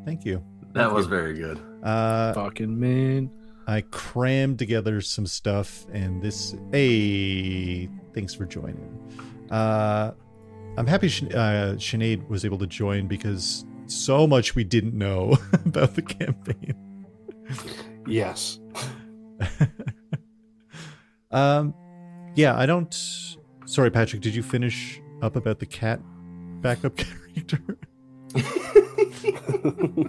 thank 0.06 0.26
you. 0.26 0.44
that 0.74 0.92
was 0.94 1.08
very 1.08 1.34
good. 1.34 1.60
Uh, 1.84 2.34
fucking 2.34 2.80
man. 2.80 3.32
I 3.68 3.82
crammed 3.82 4.60
together 4.60 5.02
some 5.02 5.26
stuff, 5.26 5.86
and 5.92 6.22
this. 6.22 6.56
Hey, 6.72 7.90
thanks 8.14 8.34
for 8.34 8.46
joining. 8.46 8.90
Uh, 9.50 10.12
I'm 10.78 10.86
happy 10.86 11.08
Sh- 11.08 11.24
uh, 11.24 11.74
Sinead 11.78 12.30
was 12.30 12.46
able 12.46 12.60
to 12.60 12.68
join 12.68 13.08
because 13.08 13.66
so 13.88 14.28
much 14.28 14.54
we 14.54 14.64
didn't 14.64 14.94
know 14.94 15.36
about 15.66 15.96
the 15.96 16.04
campaign. 16.04 16.76
Yes. 18.06 18.60
um, 21.32 21.74
yeah, 22.36 22.56
I 22.56 22.66
don't. 22.68 22.94
Sorry, 23.66 23.90
Patrick. 23.90 24.22
Did 24.22 24.36
you 24.36 24.44
finish 24.44 25.02
up 25.22 25.36
about 25.36 25.60
the 25.60 25.66
cat 25.66 26.00
backup 26.62 26.96
character? 27.36 27.60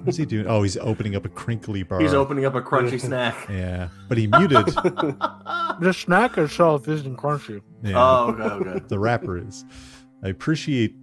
What's 0.05 0.19
he 0.19 0.27
doing? 0.27 0.47
Oh, 0.47 0.62
he's 0.62 0.77
opening 0.77 1.16
up 1.16 1.24
a 1.24 1.31
crinkly 1.31 1.82
bar. 1.82 2.01
He's 2.01 2.15
opening 2.15 2.45
up 2.45 2.55
a 2.55 2.61
crunchy 2.61 3.01
snack. 3.01 3.49
Yeah, 3.49 3.89
but 4.09 4.19
he 4.19 4.27
muted. 4.27 4.66
The 4.66 5.95
snack 5.97 6.36
itself 6.36 6.89
isn't 6.89 7.16
crunchy. 7.16 7.62
Yeah. 7.82 7.95
Oh, 7.97 8.31
okay, 8.32 8.70
okay. 8.70 8.85
the 8.89 8.99
wrapper 8.99 9.39
is. 9.39 9.65
I 10.23 10.28
appreciate 10.28 10.95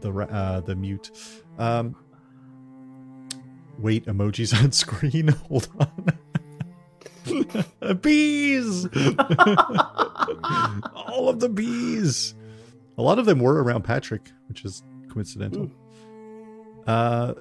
the 0.00 0.12
uh, 0.12 0.60
the 0.60 0.76
mute. 0.76 1.10
Um, 1.58 1.96
wait, 3.78 4.06
emojis 4.06 4.54
on 4.62 4.72
screen. 4.84 5.28
Hold 5.48 5.68
on. 5.80 5.88
bees. 8.00 8.86
All 10.94 11.28
of 11.28 11.40
the 11.40 11.48
bees. 11.48 12.34
A 12.96 13.02
lot 13.02 13.18
of 13.18 13.26
them 13.26 13.38
were 13.40 13.62
around 13.62 13.82
Patrick, 13.84 14.30
which 14.48 14.64
is 14.64 14.82
coincidental. 15.12 15.70
Uh, 16.86 17.34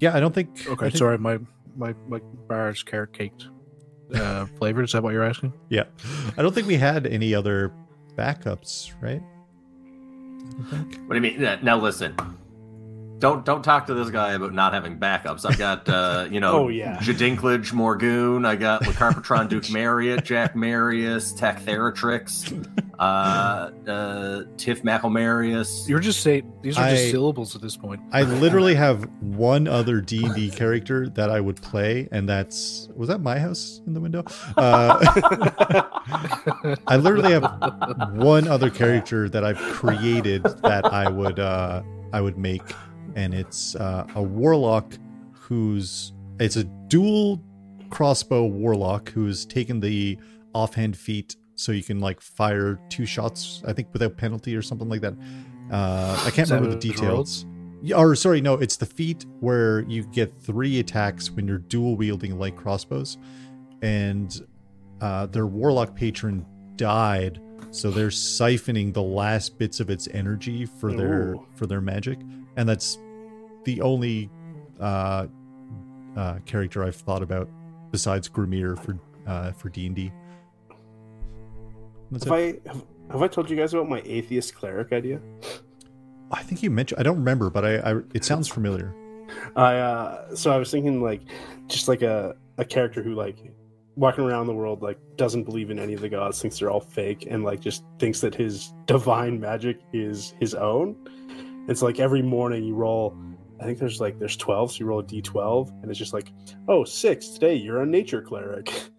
yeah, 0.00 0.14
I 0.16 0.20
don't 0.20 0.34
think. 0.34 0.66
Okay, 0.68 0.86
think- 0.86 0.96
sorry, 0.96 1.18
my 1.18 1.38
my 1.76 1.94
my 2.06 2.20
bar 2.48 2.70
is 2.70 2.82
carrot 2.82 3.12
caked. 3.12 3.48
Uh, 4.14 4.46
flavor? 4.58 4.82
Is 4.82 4.92
that 4.92 5.02
what 5.02 5.12
you're 5.12 5.24
asking? 5.24 5.52
Yeah, 5.68 5.84
I 6.36 6.42
don't 6.42 6.54
think 6.54 6.66
we 6.66 6.76
had 6.76 7.06
any 7.06 7.34
other 7.34 7.72
backups, 8.16 8.92
right? 9.02 9.22
What 11.06 11.14
do 11.14 11.14
you 11.14 11.20
mean? 11.20 11.58
Now 11.62 11.78
listen. 11.78 12.14
Don't 13.18 13.44
don't 13.44 13.62
talk 13.62 13.86
to 13.88 13.94
this 13.94 14.10
guy 14.10 14.32
about 14.34 14.52
not 14.54 14.72
having 14.72 14.98
backups. 14.98 15.44
I've 15.48 15.58
got 15.58 15.88
uh, 15.88 16.26
you 16.30 16.40
know, 16.40 16.52
Oh, 16.64 16.68
yeah. 16.68 16.98
Jadinklage 16.98 17.72
Morgoon. 17.72 18.46
I 18.46 18.54
got 18.56 18.82
Lecarpatron 18.84 19.48
Duke 19.50 19.70
Marriott, 19.70 20.24
Jack 20.24 20.54
Marius, 20.54 21.32
Tech 21.32 21.60
Theratrix, 21.62 22.52
uh, 22.98 23.02
uh, 23.90 24.44
Tiff 24.56 24.82
McElmarius. 24.82 25.88
You're 25.88 25.98
just 26.00 26.20
saying 26.20 26.52
these 26.62 26.78
are 26.78 26.88
just 26.90 27.04
I- 27.06 27.10
syllables 27.10 27.56
at 27.56 27.62
this 27.62 27.76
point. 27.76 28.00
I 28.12 28.22
literally 28.22 28.74
have 28.76 29.04
one 29.20 29.66
other 29.66 30.00
D 30.00 30.24
and 30.24 30.34
D 30.34 30.50
character 30.50 31.08
that 31.10 31.30
I 31.30 31.40
would 31.40 31.60
play, 31.60 32.08
and 32.12 32.28
that's 32.28 32.88
was 32.94 33.08
that 33.08 33.20
my 33.20 33.38
house 33.38 33.80
in 33.86 33.94
the 33.94 34.00
window. 34.00 34.24
Uh, 34.56 35.84
I 36.86 36.96
literally 36.96 37.32
have 37.32 38.12
one 38.14 38.48
other 38.48 38.70
character 38.70 39.28
that 39.28 39.44
I've 39.44 39.58
created 39.58 40.42
that 40.62 40.84
I 40.86 41.08
would 41.08 41.38
uh, 41.38 41.82
I 42.12 42.20
would 42.20 42.38
make, 42.38 42.62
and 43.18 43.34
it's 43.34 43.74
uh, 43.74 44.06
a 44.14 44.22
warlock 44.22 44.96
who's 45.32 46.12
it's 46.38 46.54
a 46.54 46.62
dual 46.64 47.42
crossbow 47.90 48.46
warlock 48.46 49.10
who's 49.10 49.44
taken 49.44 49.80
the 49.80 50.16
offhand 50.54 50.96
feat, 50.96 51.36
so 51.56 51.72
you 51.72 51.82
can 51.82 51.98
like 51.98 52.20
fire 52.20 52.78
two 52.90 53.04
shots, 53.04 53.62
I 53.66 53.72
think, 53.72 53.88
without 53.92 54.16
penalty 54.16 54.54
or 54.54 54.62
something 54.62 54.88
like 54.88 55.00
that. 55.00 55.14
Uh, 55.70 56.22
I 56.24 56.30
can't 56.30 56.48
remember 56.48 56.70
the 56.70 56.80
details. 56.80 57.44
Yeah, 57.82 57.96
or 57.96 58.14
sorry, 58.14 58.40
no, 58.40 58.54
it's 58.54 58.76
the 58.76 58.86
feat 58.86 59.26
where 59.40 59.80
you 59.80 60.04
get 60.04 60.32
three 60.32 60.78
attacks 60.78 61.30
when 61.30 61.48
you're 61.48 61.58
dual 61.58 61.96
wielding 61.96 62.38
light 62.38 62.56
crossbows, 62.56 63.18
and 63.82 64.46
uh, 65.00 65.26
their 65.26 65.46
warlock 65.46 65.96
patron 65.96 66.46
died, 66.76 67.40
so 67.72 67.90
they're 67.90 68.08
siphoning 68.08 68.94
the 68.94 69.02
last 69.02 69.58
bits 69.58 69.80
of 69.80 69.90
its 69.90 70.06
energy 70.12 70.66
for 70.66 70.92
their 70.92 71.34
Ooh. 71.34 71.46
for 71.56 71.66
their 71.66 71.80
magic, 71.80 72.20
and 72.56 72.68
that's 72.68 72.96
the 73.68 73.82
only 73.82 74.30
uh, 74.80 75.26
uh, 76.16 76.38
character 76.46 76.82
I've 76.82 76.96
thought 76.96 77.22
about 77.22 77.50
besides 77.90 78.26
Grimmier 78.26 78.82
for 78.82 78.98
uh, 79.26 79.52
for 79.52 79.68
D 79.68 79.86
and 79.86 79.94
D. 79.94 80.10
Have 82.12 82.22
it. 82.22 82.62
I 82.66 82.68
have, 82.68 82.84
have 83.10 83.22
I 83.22 83.28
told 83.28 83.50
you 83.50 83.56
guys 83.56 83.74
about 83.74 83.86
my 83.86 84.00
atheist 84.06 84.54
cleric 84.54 84.90
idea? 84.94 85.20
I 86.32 86.42
think 86.42 86.62
you 86.62 86.70
mentioned. 86.70 86.98
I 86.98 87.02
don't 87.02 87.18
remember, 87.18 87.50
but 87.50 87.66
I, 87.66 87.76
I 87.78 88.00
it 88.14 88.24
sounds 88.24 88.48
familiar. 88.48 88.94
I 89.54 89.76
uh 89.76 90.34
so 90.34 90.50
I 90.50 90.56
was 90.56 90.70
thinking 90.70 91.02
like 91.02 91.20
just 91.66 91.88
like 91.88 92.00
a 92.00 92.36
a 92.56 92.64
character 92.64 93.02
who 93.02 93.14
like 93.14 93.36
walking 93.96 94.24
around 94.24 94.46
the 94.46 94.54
world 94.54 94.80
like 94.80 94.98
doesn't 95.16 95.44
believe 95.44 95.70
in 95.70 95.78
any 95.78 95.92
of 95.92 96.00
the 96.00 96.08
gods, 96.08 96.40
thinks 96.40 96.58
they're 96.58 96.70
all 96.70 96.80
fake, 96.80 97.26
and 97.30 97.44
like 97.44 97.60
just 97.60 97.84
thinks 97.98 98.22
that 98.22 98.34
his 98.34 98.72
divine 98.86 99.38
magic 99.38 99.78
is 99.92 100.32
his 100.40 100.54
own. 100.54 100.96
It's 101.68 101.82
like 101.82 102.00
every 102.00 102.22
morning 102.22 102.64
you 102.64 102.74
roll. 102.74 103.14
I 103.60 103.64
think 103.64 103.78
there's 103.78 104.00
like 104.00 104.18
there's 104.18 104.36
twelve, 104.36 104.72
so 104.72 104.78
you 104.80 104.86
roll 104.86 105.00
a 105.00 105.04
d12, 105.04 105.82
and 105.82 105.90
it's 105.90 105.98
just 105.98 106.12
like, 106.12 106.32
oh 106.68 106.84
six 106.84 107.28
today 107.30 107.54
you're 107.54 107.82
a 107.82 107.86
nature 107.86 108.22
cleric. 108.22 108.72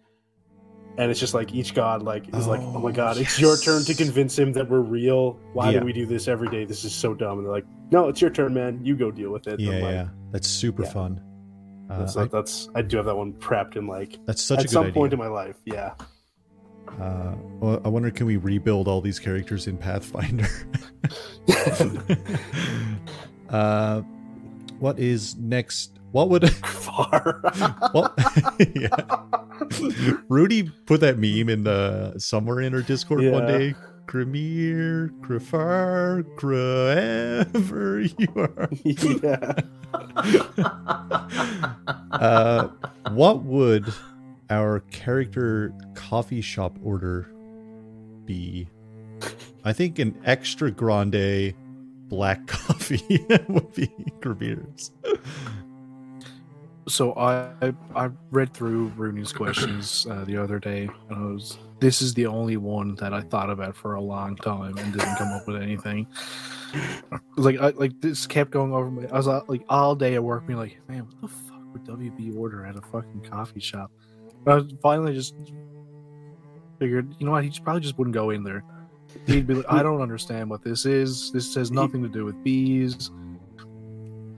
And 0.98 1.08
it's 1.10 1.20
just 1.20 1.32
like 1.34 1.54
each 1.54 1.72
god 1.72 2.02
like 2.02 2.28
is 2.36 2.46
like, 2.48 2.60
oh 2.60 2.78
my 2.78 2.90
Oh, 2.90 2.92
god, 2.92 3.16
it's 3.16 3.40
your 3.40 3.56
turn 3.56 3.84
to 3.84 3.94
convince 3.94 4.36
him 4.38 4.52
that 4.54 4.68
we're 4.68 4.80
real. 4.80 5.38
Why 5.54 5.70
Yeah. 5.70 5.78
do 5.80 5.86
we 5.86 5.92
do 5.94 6.04
this 6.04 6.28
every 6.28 6.48
day? 6.48 6.64
This 6.66 6.84
is 6.84 6.92
so 6.92 7.14
dumb. 7.14 7.38
And 7.38 7.46
they're 7.46 7.52
like, 7.54 7.64
no, 7.90 8.08
it's 8.08 8.20
your 8.20 8.28
turn, 8.28 8.52
man. 8.52 8.84
You 8.84 8.96
go 8.96 9.10
deal 9.10 9.30
with 9.30 9.46
it. 9.46 9.60
Yeah, 9.60 9.70
like, 9.70 9.82
yeah, 9.82 10.08
that's 10.32 10.48
super 10.48 10.82
yeah. 10.82 10.90
fun. 10.90 11.22
Uh, 11.88 11.98
that's, 12.00 12.16
I- 12.16 12.24
that's 12.26 12.68
I 12.74 12.82
do 12.82 12.96
have 12.98 13.06
that 13.06 13.16
one 13.16 13.32
prepped 13.34 13.76
in 13.76 13.86
like 13.86 14.18
that's 14.26 14.42
such 14.42 14.58
a 14.58 14.60
at 14.62 14.66
good 14.66 14.72
some 14.72 14.82
idea. 14.86 14.92
point 14.94 15.12
in 15.14 15.18
my 15.18 15.28
life. 15.28 15.56
Yeah. 15.64 15.94
Uh, 17.00 17.34
well, 17.60 17.80
I 17.84 17.88
wonder, 17.88 18.10
can 18.10 18.26
we 18.26 18.36
rebuild 18.36 18.88
all 18.88 19.00
these 19.00 19.20
characters 19.20 19.68
in 19.68 19.78
Pathfinder? 19.78 20.48
uh, 23.48 24.02
what 24.80 24.98
is 24.98 25.36
next? 25.36 25.98
What 26.12 26.28
would 26.30 26.50
Far. 26.64 27.40
what? 27.92 28.18
yeah. 28.74 28.88
Rudy 30.28 30.70
put 30.86 31.00
that 31.00 31.18
meme 31.18 31.48
in 31.48 31.64
the 31.64 32.14
somewhere 32.18 32.60
in 32.60 32.74
our 32.74 32.82
Discord 32.82 33.24
one 33.30 33.46
day. 33.46 33.74
Grimmier, 34.06 35.10
Grafar, 35.20 36.24
wherever 36.42 38.00
you 38.00 38.28
are. 38.34 38.68
yeah. 39.22 39.54
Uh, 42.10 42.68
what 43.12 43.44
would 43.44 43.92
our 44.48 44.80
character 44.90 45.72
coffee 45.94 46.40
shop 46.40 46.76
order 46.82 47.30
be? 48.24 48.66
I 49.62 49.72
think 49.72 50.00
an 50.00 50.20
extra 50.24 50.72
grande 50.72 51.54
black 52.10 52.46
coffee 52.46 53.24
would 53.48 53.72
be 53.72 53.86
Grimmier's. 54.20 54.90
So 56.88 57.14
I 57.14 57.72
I 57.94 58.10
read 58.30 58.52
through 58.52 58.88
Rooney's 58.96 59.32
questions 59.32 60.06
uh, 60.10 60.24
the 60.24 60.36
other 60.36 60.58
day, 60.58 60.90
and 61.08 61.16
I 61.16 61.32
was 61.32 61.56
this 61.80 62.02
is 62.02 62.12
the 62.12 62.26
only 62.26 62.56
one 62.56 62.96
that 62.96 63.14
I 63.14 63.22
thought 63.22 63.48
about 63.48 63.74
for 63.76 63.94
a 63.94 64.00
long 64.00 64.36
time 64.36 64.76
and 64.76 64.92
didn't 64.92 65.16
come 65.16 65.28
up 65.28 65.46
with 65.46 65.62
anything. 65.62 66.06
Like 67.36 67.58
I, 67.58 67.68
like 67.70 68.00
this 68.00 68.26
kept 68.26 68.50
going 68.50 68.72
over 68.72 68.90
my. 68.90 69.06
I 69.08 69.16
was 69.16 69.28
uh, 69.28 69.40
like 69.46 69.62
all 69.68 69.94
day 69.94 70.14
at 70.14 70.22
work, 70.22 70.46
being 70.46 70.58
like, 70.58 70.78
man, 70.88 71.06
what 71.06 71.20
the 71.20 71.28
fuck 71.28 71.62
would 71.72 71.84
WB 71.84 72.36
order 72.36 72.66
at 72.66 72.76
a 72.76 72.82
fucking 72.82 73.22
coffee 73.22 73.60
shop? 73.60 73.90
But 74.44 74.62
I 74.62 74.68
finally 74.82 75.14
just 75.14 75.34
figured, 76.78 77.14
you 77.18 77.26
know 77.26 77.32
what? 77.32 77.44
He 77.44 77.60
probably 77.60 77.82
just 77.82 77.98
wouldn't 77.98 78.14
go 78.14 78.30
in 78.30 78.42
there. 78.42 78.64
He'd 79.26 79.46
be 79.46 79.54
like, 79.54 79.66
I 79.68 79.82
don't 79.82 80.00
understand 80.00 80.50
what 80.50 80.62
this 80.62 80.86
is. 80.86 81.30
This 81.32 81.54
has 81.54 81.70
nothing 81.70 82.02
to 82.02 82.08
do 82.08 82.24
with 82.24 82.42
bees. 82.42 83.10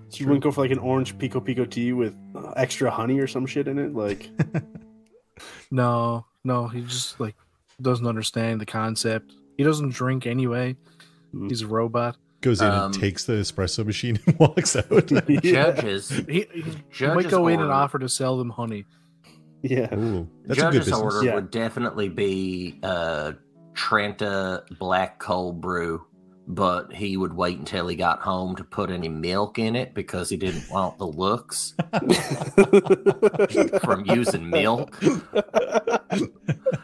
So 0.08 0.18
you 0.18 0.26
wouldn't 0.26 0.42
go 0.44 0.50
for 0.50 0.60
like 0.62 0.70
an 0.70 0.78
orange 0.78 1.16
pekoe 1.16 1.40
pekoe 1.42 1.70
tea 1.70 1.92
with 1.94 2.14
uh, 2.34 2.50
extra 2.56 2.90
honey 2.90 3.18
or 3.18 3.26
some 3.26 3.46
shit 3.46 3.66
in 3.68 3.78
it, 3.78 3.94
like 3.94 4.30
No, 5.70 6.26
no, 6.44 6.68
he 6.68 6.82
just 6.82 7.18
like 7.18 7.34
doesn't 7.80 8.06
understand 8.06 8.60
the 8.60 8.66
concept. 8.66 9.32
He 9.56 9.64
doesn't 9.64 9.90
drink 9.90 10.26
anyway. 10.26 10.76
Mm. 11.34 11.48
He's 11.48 11.62
a 11.62 11.66
robot. 11.66 12.16
Goes 12.42 12.60
in 12.60 12.68
Um, 12.68 12.86
and 12.92 12.94
takes 12.94 13.24
the 13.24 13.34
espresso 13.34 13.86
machine 13.86 14.18
and 14.26 14.38
walks 14.38 14.76
out. 14.76 15.10
yeah. 15.28 15.70
Judges, 15.72 16.08
He, 16.10 16.22
he, 16.24 16.46
he 16.54 16.62
Judge's 16.90 17.14
might 17.14 17.28
go 17.30 17.46
in 17.48 17.54
and 17.54 17.62
order. 17.64 17.72
offer 17.72 17.98
to 18.00 18.08
sell 18.08 18.36
them 18.36 18.50
honey. 18.50 18.84
yeah. 19.62 19.94
Ooh, 19.94 20.28
that's 20.44 20.58
a 20.58 20.62
good 20.62 20.72
Judge's 20.72 20.78
business. 20.86 21.00
order 21.00 21.24
Yeah. 21.24 21.34
would 21.36 21.50
definitely 21.50 22.08
be 22.08 22.78
uh, 22.82 23.32
Trenta 23.74 24.64
black 24.78 25.18
cold 25.18 25.60
brew, 25.60 26.04
but 26.46 26.92
he 26.92 27.16
would 27.16 27.32
wait 27.32 27.58
until 27.58 27.88
he 27.88 27.96
got 27.96 28.20
home 28.20 28.56
to 28.56 28.64
put 28.64 28.90
any 28.90 29.08
milk 29.08 29.58
in 29.58 29.76
it 29.76 29.94
because 29.94 30.28
he 30.28 30.36
didn't 30.36 30.68
want 30.70 30.98
the 30.98 31.06
looks 31.06 31.74
from 33.82 34.04
using 34.06 34.50
milk. 34.50 34.98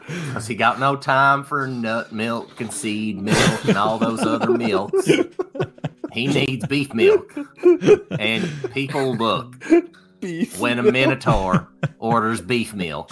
Because 0.06 0.46
he 0.46 0.54
got 0.54 0.80
no 0.80 0.96
time 0.96 1.44
for 1.44 1.66
nut 1.66 2.12
milk 2.12 2.60
and 2.60 2.72
seed 2.72 3.20
milk 3.20 3.64
and 3.66 3.76
all 3.76 3.98
those 3.98 4.22
other 4.22 4.50
milks. 4.50 5.10
He 6.12 6.26
needs 6.26 6.66
beef 6.66 6.94
milk. 6.94 7.36
And 8.18 8.48
people 8.72 9.14
look 9.16 9.62
Beef. 10.20 10.58
when 10.58 10.78
a 10.78 10.82
Minotaur 10.82 11.68
orders 11.98 12.40
beef 12.40 12.74
milk. 12.74 13.10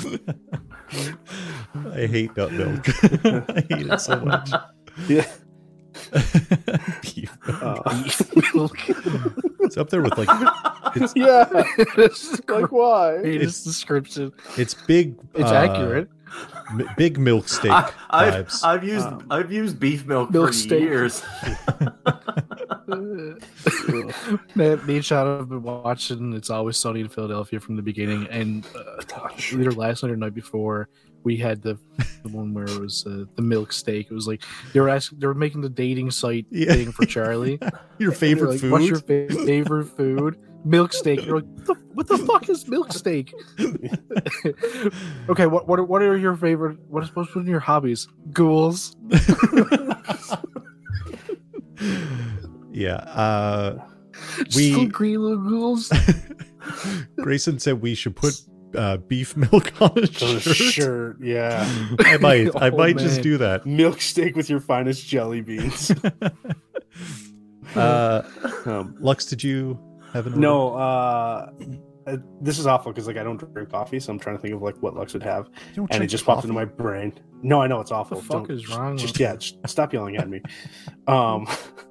I 1.93 2.07
hate 2.07 2.37
nut 2.37 2.53
milk. 2.53 2.89
I 3.25 3.65
hate 3.69 3.87
it 3.89 4.01
so 4.01 4.21
much. 4.21 4.51
Yeah. 5.09 5.27
Beef. 7.03 7.37
Uh, 7.49 7.83
It's 9.61 9.77
up 9.77 9.91
there 9.91 10.03
with 10.03 10.17
like 10.19 10.29
yeah. 11.17 11.47
it's 11.97 12.41
Like 12.49 12.71
why? 12.71 13.17
Read 13.17 13.41
his 13.41 13.65
description. 13.65 14.33
it's 14.57 14.75
big. 14.75 15.17
It's 15.35 15.51
uh, 15.51 15.55
accurate. 15.55 16.09
M- 16.71 16.89
big 16.97 17.19
milk 17.19 17.49
steak 17.49 17.71
I, 17.71 17.93
I've, 18.11 18.47
vibes. 18.47 18.65
I've 18.65 18.85
used 18.85 19.07
Um, 19.07 19.27
I've 19.31 19.53
used 19.53 19.79
beef 19.81 20.07
milk, 20.07 20.31
milk 20.31 20.49
for 20.49 20.53
steak. 20.53 20.81
years. 20.83 21.23
Man, 24.55 24.85
me 24.87 24.97
and 24.97 25.05
Sean 25.05 25.39
have 25.39 25.49
been 25.49 25.63
watching 25.63 26.33
It's 26.35 26.51
Always 26.51 26.77
Sunny 26.77 27.01
in 27.01 27.09
Philadelphia 27.09 27.59
from 27.61 27.77
the 27.77 27.83
beginning, 27.83 28.27
and 28.31 28.65
uh, 28.77 29.29
either 29.53 29.73
last 29.73 30.03
night 30.03 30.13
or 30.13 30.17
night 30.17 30.35
before, 30.35 30.89
we 31.25 31.37
had 31.37 31.61
the, 31.63 31.77
the 32.23 32.29
one 32.29 32.55
where 32.55 32.65
it 32.65 32.79
was 32.79 33.05
uh, 33.07 33.25
the 33.35 33.43
milk 33.43 33.73
steak. 33.73 34.07
It 34.11 34.15
was 34.15 34.29
like 34.29 34.45
they 34.73 34.79
were 34.81 34.89
asking, 34.89 35.19
they 35.19 35.27
were 35.27 35.35
making 35.35 35.61
the 35.63 35.69
dating 35.69 36.13
site 36.13 36.47
Yeah. 36.51 36.73
thing 36.75 36.93
for 36.93 37.05
Charlie. 37.05 37.59
Your 37.99 38.13
favorite 38.13 38.51
like, 38.51 38.61
food? 38.61 38.71
What's 38.73 38.87
your 38.87 39.01
fa- 39.01 39.27
favorite 39.45 39.87
food? 39.87 40.39
Milk 40.66 40.93
steak. 40.93 41.24
You're 41.24 41.36
like, 41.36 41.44
what 41.47 41.66
the, 41.66 41.74
what 41.94 42.06
the 42.09 42.18
fuck 42.18 42.48
is 42.48 42.66
milk 42.66 42.93
steak? 42.93 43.32
okay, 45.30 45.47
what 45.47 45.68
what 45.68 45.78
are, 45.78 45.84
what 45.84 46.02
are 46.02 46.16
your 46.16 46.34
favorite? 46.34 46.78
What 46.88 47.05
is 47.05 47.09
supposed 47.09 47.32
to 47.34 47.43
be 47.44 47.51
your 47.51 47.60
hobbies? 47.60 48.09
Ghouls. 48.32 48.97
yeah. 52.72 52.97
Uh, 52.97 53.78
We- 54.56 54.70
little 54.72 54.86
green 54.88 55.22
little 55.22 55.38
ghouls. 55.48 55.93
Grayson 57.16 57.59
said 57.60 57.80
we 57.80 57.94
should 57.94 58.16
put 58.16 58.34
uh, 58.74 58.97
beef 58.97 59.36
milk 59.36 59.72
on 59.80 59.90
a 59.97 60.01
Oh, 60.20 60.38
shirt. 60.38 60.43
shirt. 60.56 61.16
Yeah. 61.22 61.64
I 62.01 62.16
might. 62.18 62.55
I 62.56 62.70
Oh, 62.70 62.76
might 62.76 62.98
just 62.98 63.22
do 63.22 63.38
that. 63.38 63.66
Milk 63.66 64.01
steak 64.01 64.34
with 64.36 64.51
your 64.51 64.60
finest 64.60 65.06
jelly 65.06 65.40
beans. 65.43 65.93
Uh, 67.74 68.22
Um, 68.64 68.97
Lux, 69.01 69.26
did 69.26 69.44
you 69.44 69.78
have 70.12 70.27
an 70.27 70.33
order? 70.35 70.41
no, 70.41 70.74
uh, 70.74 71.51
uh, 72.07 72.16
this 72.41 72.59
is 72.59 72.66
awful 72.66 72.93
because 72.93 73.07
like 73.07 73.16
I 73.16 73.23
don't 73.24 73.37
drink 73.53 73.70
coffee, 73.70 73.99
so 74.01 74.12
I'm 74.12 74.19
trying 74.19 74.37
to 74.37 74.43
think 74.43 74.55
of 74.55 74.62
like 74.62 74.77
what 74.83 74.95
Lux 74.95 75.12
would 75.15 75.23
have, 75.24 75.49
You 75.70 75.77
don't 75.77 75.85
and 75.87 75.95
it 75.95 75.97
drink 75.99 76.11
just 76.11 76.24
popped 76.24 76.39
coffee? 76.39 76.49
into 76.49 76.55
my 76.55 76.65
brain. 76.65 77.12
No, 77.43 77.61
I 77.61 77.66
know 77.66 77.81
it's 77.81 77.91
What 77.91 77.99
awful. 77.99 78.19
the 78.19 78.23
fuck 78.24 78.47
Don't- 78.47 78.51
is 78.51 78.69
wrong 78.69 78.97
Just 78.97 79.15
with 79.15 79.20
yeah, 79.20 79.37
just 79.37 79.59
stop 79.66 79.93
yelling 79.93 80.16
at 80.16 80.28
me. 80.28 80.41
Um, 81.07 81.47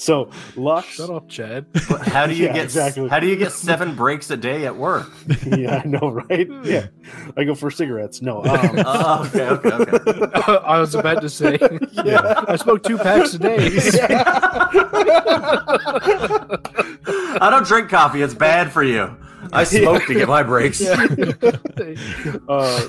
so 0.00 0.30
Lux. 0.56 0.86
Shut 0.88 1.10
up, 1.10 1.28
Chad. 1.28 1.66
But 1.88 2.02
how 2.08 2.26
do 2.26 2.34
you 2.34 2.44
Yeah, 2.50 2.54
get 2.54 2.64
exactly. 2.64 3.08
how 3.08 3.20
do 3.20 3.26
you 3.26 3.36
get 3.36 3.52
seven 3.52 3.94
breaks 3.94 4.30
a 4.30 4.36
day 4.36 4.64
at 4.66 4.74
work? 4.76 5.10
yeah, 5.46 5.82
I 5.84 5.86
know, 5.86 6.08
right? 6.10 6.48
Yeah, 6.64 6.86
I 7.36 7.44
go 7.44 7.54
for 7.54 7.70
cigarettes. 7.70 8.22
No, 8.22 8.38
um, 8.44 8.82
Oh, 8.86 9.24
okay, 9.26 9.48
okay, 9.48 9.70
okay. 9.70 10.56
I 10.64 10.78
was 10.80 10.94
about 10.94 11.20
to 11.20 11.28
say, 11.28 11.58
yeah. 11.92 12.44
I 12.48 12.56
smoke 12.56 12.82
two 12.82 12.96
packs 12.96 13.34
a 13.34 13.38
day. 13.38 13.68
I 17.42 17.48
don't 17.50 17.66
drink 17.66 17.88
coffee. 17.90 18.22
It's 18.22 18.34
bad 18.34 18.72
for 18.72 18.82
you. 18.82 19.14
I 19.52 19.64
smoke 19.64 20.04
to 20.06 20.14
get 20.14 20.28
my 20.28 20.42
breaks. 20.42 20.80
uh, 22.48 22.88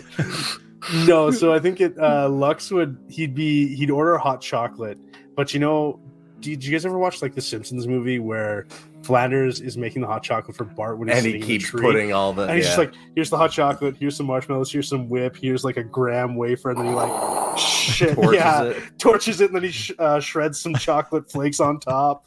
no, 1.06 1.32
so 1.32 1.54
I 1.54 1.60
think 1.60 1.82
it 1.82 1.98
uh, 2.00 2.30
Lux 2.30 2.72
would 2.72 2.98
he'd 3.10 3.34
be 3.36 3.76
he'd 3.76 3.90
order 3.92 4.18
hot 4.18 4.42
chocolate, 4.42 4.98
but 5.36 5.54
you 5.54 5.60
know, 5.60 6.00
did 6.41 6.63
you 6.63 6.72
guys 6.72 6.85
ever 6.85 6.97
watch 6.97 7.22
like 7.22 7.34
the 7.35 7.41
Simpsons 7.41 7.88
movie 7.88 8.19
where 8.19 8.68
Flanders 9.03 9.61
is 9.61 9.77
making 9.77 10.01
the 10.01 10.07
hot 10.07 10.23
chocolate 10.23 10.57
for 10.57 10.65
Bart 10.65 10.97
when 10.97 11.07
he's 11.07 11.18
And 11.18 11.26
he 11.26 11.31
sitting 11.34 11.41
in 11.43 11.47
the 11.47 11.53
keeps 11.59 11.69
tree? 11.69 11.81
putting 11.81 12.13
all 12.13 12.34
the 12.34 12.43
and 12.43 12.55
he's 12.55 12.65
yeah. 12.65 12.69
just 12.69 12.77
like, 12.77 12.93
here's 13.15 13.30
the 13.30 13.38
hot 13.38 13.51
chocolate, 13.51 13.95
here's 13.97 14.18
some 14.18 14.26
marshmallows, 14.26 14.72
here's 14.72 14.88
some 14.89 15.07
whip, 15.09 15.35
here's 15.35 15.63
like 15.63 15.77
a 15.77 15.84
graham 15.84 16.35
wafer, 16.35 16.72
and 16.72 16.80
then 16.80 16.88
he 16.88 16.93
like 16.93 17.57
shit, 17.57 18.15
torches 18.15 18.34
yeah, 18.34 18.63
it. 18.63 18.84
torches 18.99 19.41
it, 19.41 19.45
and 19.45 19.55
then 19.55 19.63
he 19.63 19.72
sh- 19.72 19.91
uh, 19.99 20.19
shreds 20.19 20.59
some 20.59 20.73
chocolate 20.76 21.31
flakes 21.31 21.59
on 21.59 21.80
top. 21.80 22.26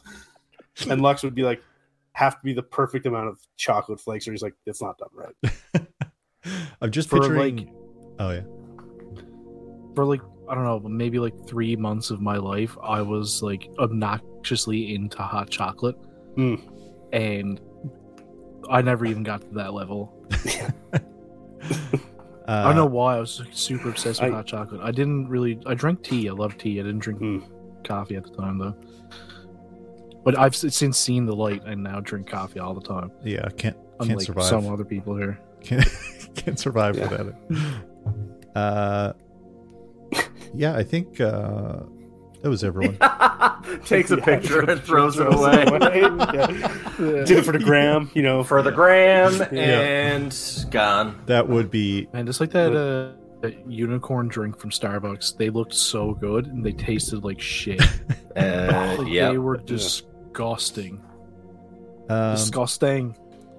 And 0.89 1.01
Lux 1.01 1.23
would 1.23 1.35
be 1.35 1.43
like, 1.43 1.61
have 2.13 2.35
to 2.39 2.43
be 2.43 2.53
the 2.53 2.63
perfect 2.63 3.05
amount 3.05 3.27
of 3.29 3.39
chocolate 3.57 3.99
flakes, 3.99 4.27
or 4.27 4.31
he's 4.31 4.41
like, 4.41 4.55
it's 4.65 4.81
not 4.81 4.97
done 4.97 5.09
right. 5.13 5.87
I'm 6.81 6.91
just 6.91 7.09
For, 7.09 7.19
picturing. 7.19 7.57
like- 7.57 7.67
oh 8.19 8.29
yeah. 8.31 8.41
For 9.95 10.05
like, 10.05 10.21
I 10.49 10.55
don't 10.55 10.63
know, 10.63 10.79
maybe 10.87 11.19
like 11.19 11.33
three 11.47 11.75
months 11.75 12.09
of 12.11 12.21
my 12.21 12.37
life, 12.37 12.77
I 12.83 13.01
was 13.01 13.41
like 13.41 13.69
obnoxiously 13.79 14.93
into 14.95 15.17
hot 15.17 15.49
chocolate. 15.49 15.95
Mm. 16.35 16.61
And 17.13 17.59
I 18.69 18.81
never 18.81 19.05
even 19.05 19.23
got 19.23 19.41
to 19.41 19.47
that 19.55 19.73
level. 19.73 20.13
Uh, 22.47 22.51
I 22.63 22.63
don't 22.65 22.75
know 22.75 22.85
why 22.85 23.17
I 23.17 23.19
was 23.19 23.41
super 23.53 23.89
obsessed 23.89 24.21
with 24.21 24.31
I- 24.31 24.35
hot 24.35 24.45
chocolate. 24.45 24.79
I 24.83 24.91
didn't 24.91 25.27
really. 25.29 25.59
I 25.65 25.73
drank 25.73 26.03
tea. 26.03 26.29
I 26.29 26.31
love 26.31 26.59
tea. 26.59 26.79
I 26.79 26.83
didn't 26.83 26.99
drink 26.99 27.17
Hmm. 27.19 27.39
coffee 27.83 28.15
at 28.17 28.23
the 28.23 28.29
time 28.37 28.59
though. 28.59 28.75
But 30.23 30.37
I've 30.37 30.55
since 30.55 30.95
seen 30.95 31.25
the 31.25 31.35
light 31.35 31.63
and 31.65 31.81
now 31.81 32.01
drink 32.01 32.27
coffee 32.27 32.59
all 32.59 32.75
the 32.75 32.81
time. 32.87 33.11
Yeah, 33.23 33.47
can't 33.57 33.75
can't 33.75 33.77
Unlike 34.11 34.21
survive. 34.27 34.43
some 34.45 34.71
other 34.71 34.85
people 34.85 35.15
here. 35.17 35.39
Can't 35.61 35.87
can't 36.35 36.59
survive 36.59 36.95
Yeah. 36.97 37.07
without 37.09 37.27
it. 37.29 37.35
Uh, 38.55 39.13
yeah, 40.55 40.75
I 40.75 40.83
think 40.83 41.19
uh, 41.21 41.79
that 42.41 42.49
was 42.49 42.63
everyone. 42.63 42.97
Takes 43.85 44.11
a 44.11 44.15
Yeah, 44.17 44.23
picture 44.25 44.61
and 44.61 44.81
throws 44.89 45.17
it 45.19 45.27
away. 45.33 45.65
Yeah. 45.67 46.47
Did 47.25 47.31
it 47.31 47.43
for 47.45 47.51
the 47.51 47.59
gram, 47.59 48.09
you 48.13 48.21
know. 48.23 48.43
For 48.43 48.61
the 48.61 48.71
gram 48.71 49.33
Yeah. 49.51 49.79
and 49.81 50.65
gone. 50.71 51.19
that 51.25 51.47
would 51.49 51.71
be 51.71 52.07
And 52.13 52.27
just 52.27 52.39
like 52.39 52.51
that 52.51 52.75
uh, 52.75 53.15
that 53.41 53.69
unicorn 53.69 54.27
drink 54.27 54.57
from 54.59 54.69
Starbucks, 54.69 55.37
they 55.37 55.49
looked 55.49 55.73
so 55.73 56.13
good 56.13 56.45
and 56.47 56.65
they 56.65 56.71
tasted 56.73 57.23
like 57.23 57.41
shit. 57.41 57.81
Uh, 58.35 58.95
Like, 58.99 59.07
yeah. 59.07 59.31
They 59.31 59.37
were 59.37 59.57
disgusting. 59.57 61.01
um, 62.09 62.35
disgusting. 62.35 63.15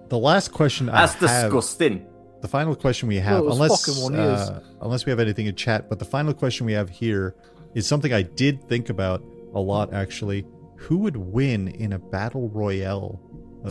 the 0.08 0.18
last 0.18 0.52
question 0.52 0.88
I 0.88 1.00
That's 1.06 1.14
have. 1.14 1.50
disgusting. 1.50 2.06
The 2.46 2.52
final 2.52 2.76
question 2.76 3.08
we 3.08 3.16
have, 3.16 3.42
Well, 3.42 3.54
unless 3.54 3.88
uh, 3.88 4.62
unless 4.80 5.04
we 5.04 5.10
have 5.10 5.18
anything 5.18 5.46
in 5.46 5.56
chat, 5.56 5.88
but 5.88 5.98
the 5.98 6.04
final 6.04 6.32
question 6.32 6.64
we 6.64 6.74
have 6.74 6.88
here 6.88 7.34
is 7.74 7.88
something 7.88 8.12
I 8.12 8.22
did 8.22 8.68
think 8.68 8.88
about 8.88 9.20
a 9.52 9.58
lot 9.58 9.92
actually. 9.92 10.46
Who 10.76 10.98
would 10.98 11.16
win 11.16 11.66
in 11.66 11.92
a 11.94 11.98
battle 11.98 12.48
royale 12.50 13.20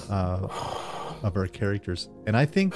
uh, 0.10 0.50
of 1.24 1.38
our 1.38 1.48
characters? 1.48 2.10
And 2.28 2.36
I 2.36 2.46
think, 2.46 2.76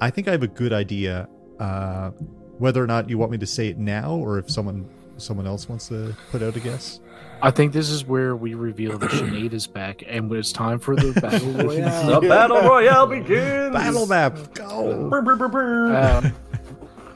I 0.00 0.08
think 0.08 0.28
I 0.28 0.30
have 0.30 0.44
a 0.44 0.46
good 0.46 0.72
idea. 0.72 1.28
Uh, 1.58 2.10
whether 2.58 2.80
or 2.80 2.86
not 2.86 3.10
you 3.10 3.18
want 3.18 3.32
me 3.32 3.38
to 3.38 3.46
say 3.46 3.66
it 3.66 3.76
now, 3.76 4.12
or 4.12 4.38
if 4.38 4.48
someone 4.48 4.88
someone 5.16 5.48
else 5.48 5.68
wants 5.68 5.88
to 5.88 6.14
put 6.30 6.44
out 6.44 6.54
a 6.54 6.60
guess. 6.60 7.00
I 7.40 7.50
think 7.50 7.72
this 7.72 7.88
is 7.88 8.04
where 8.04 8.34
we 8.34 8.54
reveal 8.54 8.98
that 8.98 9.10
Sinead 9.10 9.52
is 9.52 9.66
back, 9.66 10.02
and 10.06 10.28
when 10.28 10.38
it's 10.40 10.52
time 10.52 10.78
for 10.78 10.96
the 10.96 11.12
battle 11.20 11.52
royale. 11.64 12.20
The 12.20 12.28
battle 12.28 12.60
royale 12.62 13.06
begins. 13.06 13.72
Battle 13.72 14.06
map, 14.06 14.36
go! 14.54 15.08
Brr, 15.08 15.22
brr, 15.22 15.36
brr, 15.36 15.48
brr. 15.48 15.96
Um, 15.96 16.32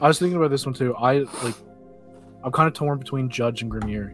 I 0.01 0.07
was 0.07 0.19
thinking 0.19 0.37
about 0.37 0.49
this 0.51 0.65
one 0.65 0.73
too. 0.75 0.95
I 0.95 1.19
like. 1.43 1.55
I'm 2.43 2.51
kind 2.51 2.67
of 2.67 2.73
torn 2.73 2.99
between 2.99 3.29
Judge 3.29 3.61
and 3.61 3.71
Grimmier. 3.71 4.13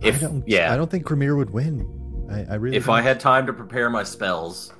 if 0.00 0.16
I 0.16 0.26
don't, 0.26 0.48
yeah, 0.48 0.72
I 0.72 0.76
don't 0.76 0.90
think 0.90 1.04
Grimmier 1.06 1.36
would 1.36 1.50
win. 1.50 2.26
I, 2.30 2.52
I 2.52 2.54
really. 2.56 2.76
if 2.76 2.86
don't. 2.86 2.94
I 2.96 3.02
had 3.02 3.18
time 3.20 3.46
to 3.46 3.52
prepare 3.52 3.88
my 3.90 4.02
spells, 4.02 4.72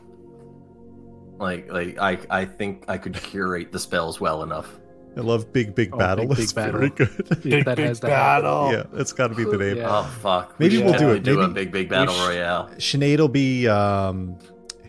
like 1.39 1.71
like 1.71 1.99
I 1.99 2.19
I 2.31 2.45
think 2.45 2.85
I 2.89 2.99
could 2.99 3.15
curate 3.15 3.73
the 3.73 3.79
spells 3.79 4.21
well 4.21 4.43
enough. 4.43 4.79
I 5.17 5.21
love 5.21 5.53
big 5.53 5.75
big 5.75 5.91
Oh, 5.93 5.99
battle. 5.99 6.27
Big 6.27 6.37
Big 6.37 6.43
It's 6.45 6.53
Battle. 6.53 6.73
very 6.79 6.91
good. 6.91 7.43
Big, 7.43 7.65
that 7.67 7.77
big 7.77 7.87
has 7.87 8.01
to 8.01 8.07
battle. 8.07 8.73
yeah, 8.73 8.85
that's 8.93 9.13
got 9.13 9.29
to 9.29 9.35
be 9.35 9.45
the 9.45 9.59
name. 9.59 9.77
Yeah. 9.77 9.99
Oh 9.99 10.05
fuck! 10.23 10.59
Maybe 10.59 10.77
should 10.77 10.85
we'll 10.87 10.99
do 10.99 11.11
it. 11.11 11.23
Do 11.23 11.41
a 11.41 11.49
big 11.49 11.71
big 11.71 11.89
battle 11.89 12.15
sh- 12.15 12.21
royale. 12.29 12.71
Sinead 12.79 13.19
will 13.19 13.29
be 13.29 13.69
um, 13.69 14.39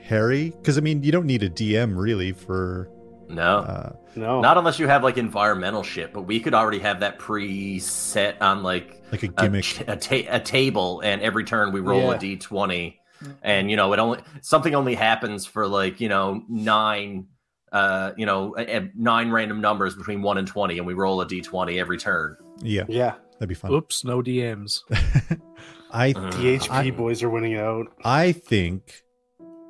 Harry, 0.01 0.51
because 0.51 0.77
I 0.77 0.81
mean, 0.81 1.03
you 1.03 1.11
don't 1.11 1.25
need 1.25 1.43
a 1.43 1.49
DM 1.49 1.97
really 1.97 2.31
for. 2.31 2.89
No, 3.29 3.59
Uh, 3.59 3.91
No. 4.15 4.41
not 4.41 4.57
unless 4.57 4.77
you 4.77 4.87
have 4.87 5.01
like 5.03 5.17
environmental 5.17 5.81
shit. 5.81 6.13
But 6.13 6.23
we 6.23 6.39
could 6.39 6.53
already 6.53 6.79
have 6.79 6.99
that 6.99 7.17
pre-set 7.19 8.39
on 8.41 8.61
like 8.63 9.01
like 9.11 9.23
a 9.23 9.27
a, 9.27 9.29
gimmick. 9.29 9.63
ch- 9.63 9.81
a, 9.87 9.95
ta- 9.95 10.27
a 10.29 10.39
table, 10.39 11.01
and 11.03 11.21
every 11.21 11.43
turn 11.43 11.71
we 11.71 11.79
roll 11.79 12.11
Yeah. 12.11 12.15
a 12.15 12.19
d20, 12.19 12.95
and 13.41 13.71
you 13.71 13.75
know 13.77 13.91
it 13.93 13.99
only 13.99 14.19
something 14.41 14.75
only 14.75 14.93
happens 14.95 15.45
for 15.45 15.67
like 15.67 15.99
you 16.01 16.09
know 16.09 16.43
nine, 16.47 17.27
uh, 17.73 18.11
you 18.17 18.25
know 18.25 18.55
a- 18.57 18.77
a- 18.77 18.91
nine 18.95 19.31
random 19.31 19.59
numbers 19.59 19.95
between 19.95 20.21
one 20.21 20.37
and 20.37 20.47
twenty, 20.47 20.77
and 20.77 20.87
we 20.87 20.93
roll 20.93 21.19
a 21.21 21.25
d20 21.25 21.79
every 21.79 21.97
turn. 21.97 22.37
yeah, 22.61 22.83
Yeah. 22.87 23.15
that'd 23.33 23.49
be 23.49 23.55
fun. 23.55 23.71
Oops, 23.73 24.03
no 24.05 24.21
DMs. 24.21 24.81
I 25.91 26.11
Uh, 26.15 26.31
The 26.31 26.55
HP 26.57 26.69
I- 26.71 26.91
boys 26.91 27.21
are 27.23 27.29
winning 27.29 27.55
out. 27.55 27.87
I 28.03 28.31
think 28.31 29.03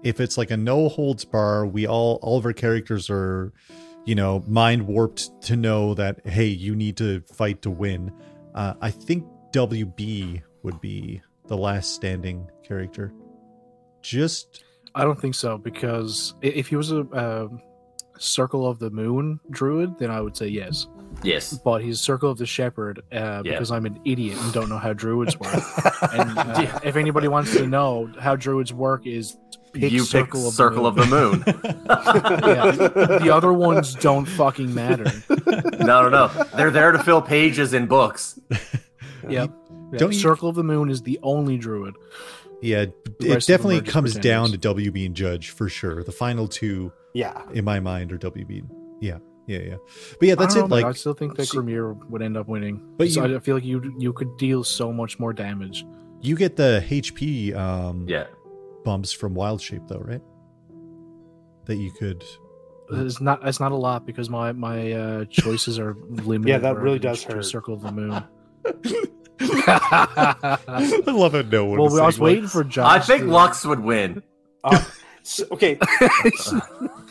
if 0.04 0.20
it's 0.20 0.38
like 0.38 0.52
a 0.52 0.58
no 0.58 0.90
holds 0.90 1.26
bar, 1.26 1.66
we 1.66 1.88
all 1.88 2.20
all 2.22 2.38
of 2.38 2.46
our 2.46 2.54
characters 2.54 3.10
are, 3.10 3.52
you 4.06 4.16
know, 4.16 4.44
mind 4.48 4.86
warped 4.88 5.42
to 5.44 5.56
know 5.56 5.94
that 5.96 6.26
hey, 6.28 6.48
you 6.48 6.76
need 6.76 6.98
to 6.98 7.22
fight 7.22 7.62
to 7.64 7.70
win. 7.72 8.12
Uh, 8.54 8.74
I 8.82 8.92
think 8.92 9.26
WB 9.54 10.42
would 10.64 10.80
be 10.82 11.22
the 11.48 11.58
last 11.58 11.94
standing 11.96 12.50
character. 12.68 13.12
Just 14.02 14.64
I 14.96 15.04
don't 15.04 15.20
think 15.20 15.36
so 15.36 15.58
because 15.58 16.36
if 16.42 16.68
he 16.68 16.76
was 16.76 16.92
a 16.92 17.00
um 17.12 17.62
Circle 18.20 18.68
of 18.68 18.80
the 18.80 18.90
Moon 18.90 19.40
druid, 19.50 19.98
then 20.00 20.10
I 20.12 20.22
would 20.22 20.36
say 20.38 20.48
yes. 20.48 20.88
Yes. 21.24 21.54
But 21.58 21.84
he's 21.84 22.00
Circle 22.02 22.32
of 22.32 22.38
the 22.38 22.46
Shepherd 22.46 23.00
uh, 23.12 23.42
Yeah. 23.46 23.52
because 23.52 23.72
I'm 23.72 23.86
an 23.86 24.00
idiot 24.06 24.38
and 24.42 24.54
don't 24.54 24.70
know 24.70 24.78
how 24.80 24.94
druids 24.94 25.40
work. 25.40 25.54
and 26.14 26.38
uh, 26.38 26.80
if 26.84 26.96
anybody 26.96 27.28
wants 27.28 27.54
to 27.56 27.68
know 27.68 28.10
how 28.20 28.36
druids 28.36 28.74
work, 28.74 29.06
is 29.06 29.38
pick 29.74 29.92
you 29.92 30.02
pick 30.02 30.08
Circle 30.10 30.48
of 30.48 30.54
Circle 30.54 30.84
the 30.84 30.90
of 30.90 30.96
the 30.96 31.06
Moon. 31.06 31.44
yeah. 31.48 32.72
The 33.20 33.30
other 33.34 33.54
ones 33.54 33.96
don't 33.96 34.26
fucking 34.26 34.74
matter. 34.74 35.06
no, 35.80 36.08
no, 36.08 36.10
no. 36.10 36.28
They're 36.56 36.72
there 36.72 36.92
to 36.92 37.00
fill 37.04 37.22
pages 37.22 37.74
in 37.74 37.86
books. 37.88 38.40
Yep. 38.50 38.62
Yeah, 39.30 39.48
Don't 39.98 40.14
you- 40.14 40.20
Circle 40.20 40.50
of 40.50 40.56
the 40.56 40.64
Moon 40.64 40.90
is 40.90 41.02
the 41.04 41.20
only 41.24 41.58
druid. 41.58 41.96
Yeah, 42.64 42.82
it 42.84 42.94
rest 43.06 43.22
of 43.22 43.28
them 43.28 43.38
definitely 43.38 43.82
comes 43.82 44.14
down 44.16 44.52
to 44.52 44.58
pretenders. 44.58 44.88
WB 44.94 45.06
and 45.06 45.16
Judge 45.16 45.50
for 45.52 45.70
sure. 45.70 46.04
The 46.04 46.12
final 46.12 46.48
two 46.48 46.92
Yeah. 47.14 47.42
in 47.54 47.64
my 47.66 47.80
mind 47.80 48.12
are 48.12 48.18
WB. 48.18 48.64
Yeah, 49.02 49.18
yeah, 49.48 49.60
yeah. 49.60 49.76
But 50.20 50.28
yeah, 50.30 50.36
that's 50.36 50.56
it. 50.56 50.60
know. 50.62 50.66
Like 50.68 50.86
I 50.86 50.94
still 50.94 51.14
think 51.14 51.36
that 51.38 51.46
See- 51.48 51.58
Grimmier 51.58 51.94
would 52.10 52.22
end 52.22 52.38
up 52.38 52.48
winning. 52.48 52.78
But 52.98 52.98
But 52.98 53.10
you- 53.10 53.36
I 53.36 53.40
feel 53.40 53.56
like 53.56 53.66
you 53.66 53.94
you 54.00 54.14
could 54.14 54.38
deal 54.38 54.64
so 54.64 54.92
much 54.94 55.20
more 55.20 55.34
damage. 55.34 55.86
you 56.22 56.36
get 56.38 56.56
the 56.56 56.82
HP 56.90 57.54
um, 57.54 58.06
Yeah. 58.08 58.28
bumps 58.86 59.12
from 59.12 59.34
Wild 59.34 59.62
Shape 59.62 59.84
though, 59.88 60.00
right? 60.00 60.22
That 61.66 61.76
you 61.76 61.92
could. 61.92 62.24
It's 62.92 63.20
not 63.22 63.46
it's 63.48 63.60
not 63.60 63.72
a 63.72 63.76
lot 63.76 64.06
because 64.06 64.30
my 64.30 64.52
my 64.54 64.92
uh, 64.92 65.26
choices 65.26 65.80
are 65.80 65.96
limited. 66.10 66.50
Yeah, 66.50 66.58
that 66.60 66.78
really 66.78 67.00
does 67.00 67.24
hurt. 67.24 67.44
Circle 67.46 67.74
of 67.76 67.82
the 67.82 67.92
Moon. 67.92 68.24
I 69.42 71.04
love 71.08 71.36
it. 71.36 71.48
No 71.52 71.66
one. 71.66 71.80
well, 71.80 72.02
I 72.02 72.06
was 72.06 72.20
waiting 72.20 72.44
like, 72.44 72.52
for 72.52 72.64
Josh. 72.64 72.88
I 72.88 73.00
think 73.00 73.24
to- 73.24 73.30
Lux 73.30 73.66
would 73.66 73.80
win. 73.80 74.22
Uh, 74.64 74.84
so- 75.24 75.46
okay. 75.52 75.78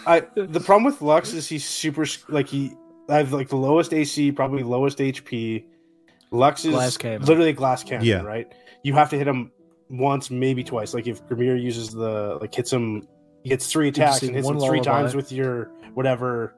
I 0.06 0.22
the 0.34 0.60
problem 0.64 0.84
with 0.84 1.00
Lux 1.02 1.32
is 1.32 1.48
he's 1.48 1.64
super 1.64 2.06
like 2.28 2.48
he 2.48 2.72
I 3.08 3.16
have 3.18 3.32
like 3.32 3.48
the 3.48 3.56
lowest 3.56 3.92
AC, 3.92 4.32
probably 4.32 4.62
lowest 4.62 4.98
HP. 4.98 5.64
Lux 6.30 6.64
is 6.64 6.72
Glass 6.72 6.96
cannon. 6.96 7.22
literally 7.26 7.50
a 7.50 7.54
glass 7.54 7.84
cannon, 7.84 8.06
Yeah. 8.06 8.22
right? 8.22 8.50
You 8.82 8.94
have 8.94 9.10
to 9.10 9.18
hit 9.18 9.28
him 9.28 9.52
once, 9.90 10.30
maybe 10.30 10.64
twice. 10.64 10.94
Like 10.94 11.06
if 11.06 11.22
Grimmier 11.26 11.60
uses 11.60 11.90
the 11.90 12.38
like 12.40 12.54
hits 12.54 12.72
him, 12.72 13.06
he 13.42 13.50
gets 13.50 13.66
three 13.70 13.88
attacks 13.88 14.22
and 14.22 14.34
hits 14.34 14.48
him 14.48 14.58
three 14.58 14.80
times 14.80 15.14
with 15.14 15.30
your 15.30 15.70
whatever 15.94 16.54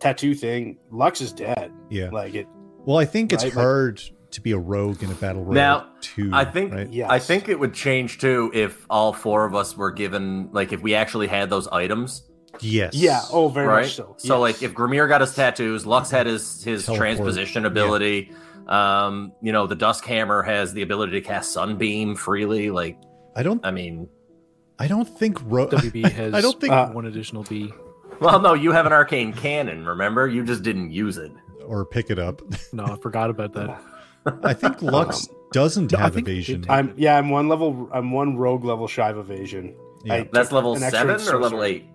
tattoo 0.00 0.34
thing. 0.34 0.76
Lux 0.90 1.20
is 1.22 1.32
dead. 1.32 1.72
Yeah. 1.88 2.10
Like 2.10 2.34
it. 2.34 2.46
Well, 2.84 2.98
I 2.98 3.04
think 3.06 3.32
it's 3.32 3.42
Right, 3.44 3.54
like- 3.54 3.62
hard 3.64 4.02
to 4.32 4.40
be 4.40 4.52
a 4.52 4.58
rogue 4.58 5.02
in 5.02 5.10
a 5.10 5.14
battle 5.14 5.42
royale 5.44 5.54
Now, 5.80 5.86
too. 6.00 6.30
I 6.32 6.44
think 6.44 6.72
right? 6.72 6.88
Yes. 6.92 7.10
I 7.10 7.18
think 7.18 7.48
it 7.48 7.58
would 7.58 7.74
change 7.74 8.18
too 8.18 8.50
if 8.54 8.86
all 8.90 9.12
four 9.12 9.44
of 9.44 9.54
us 9.54 9.76
were 9.76 9.90
given 9.90 10.50
like 10.52 10.72
if 10.72 10.80
we 10.82 10.94
actually 10.94 11.26
had 11.26 11.50
those 11.50 11.66
items, 11.68 12.22
yes. 12.60 12.94
Yeah. 12.94 13.20
Oh, 13.32 13.48
very 13.48 13.66
right? 13.66 13.82
much 13.82 13.94
so. 13.96 14.14
So 14.18 14.34
Yes. 14.34 14.40
like 14.54 14.62
if 14.62 14.74
Grimmier 14.74 15.08
got 15.08 15.20
his 15.20 15.34
tattoos, 15.34 15.84
Lux 15.86 16.10
had 16.10 16.26
his 16.26 16.62
his 16.62 16.86
Teleport. 16.86 16.98
transposition 17.06 17.66
ability. 17.66 18.32
Um, 18.68 19.32
you 19.42 19.50
know, 19.52 19.66
the 19.66 19.74
Dusk 19.74 20.04
Hammer 20.04 20.42
has 20.42 20.72
the 20.72 20.82
ability 20.82 21.12
to 21.12 21.20
cast 21.22 21.52
Sunbeam 21.52 22.14
freely. 22.14 22.70
Like, 22.70 22.98
I 23.34 23.42
don't. 23.42 23.64
I 23.66 23.72
mean, 23.72 24.08
I 24.78 24.86
don't 24.86 25.08
think 25.08 25.38
ro- 25.44 25.66
WB 25.68 26.08
has 26.12 26.34
I 26.34 26.40
don't 26.40 26.60
think 26.60 26.72
Uh, 26.72 26.90
one 26.90 27.06
additional 27.06 27.42
B. 27.42 27.72
well, 28.20 28.38
no, 28.38 28.54
you 28.54 28.70
have 28.70 28.86
an 28.86 28.92
arcane 28.92 29.32
cannon. 29.32 29.84
Remember, 29.86 30.28
you 30.28 30.44
just 30.44 30.62
didn't 30.62 30.92
use 30.92 31.16
it. 31.18 31.32
or 31.66 31.84
pick 31.84 32.10
it 32.10 32.18
up. 32.18 32.42
No, 32.72 32.84
I 32.84 32.96
forgot 32.96 33.30
about 33.30 33.52
that. 33.54 33.80
I 34.42 34.52
think 34.54 34.82
Lux 34.82 35.28
doesn't 35.52 35.90
have 35.92 36.14
think 36.14 36.28
it 36.28 36.32
evasion. 36.32 36.66
I'm 36.68 36.94
yeah. 36.96 37.16
I'm 37.16 37.30
one 37.30 37.48
level. 37.48 37.88
I'm 37.92 38.12
one 38.12 38.36
rogue 38.36 38.64
level 38.64 38.86
shy 38.86 39.10
of 39.10 39.18
evasion. 39.18 39.74
Yeah. 40.04 40.14
I 40.14 40.28
That's 40.32 40.52
level 40.52 40.76
seven 40.76 41.16
or 41.16 41.18
sorcerer. 41.18 41.40
level 41.40 41.62
eight. 41.64 41.86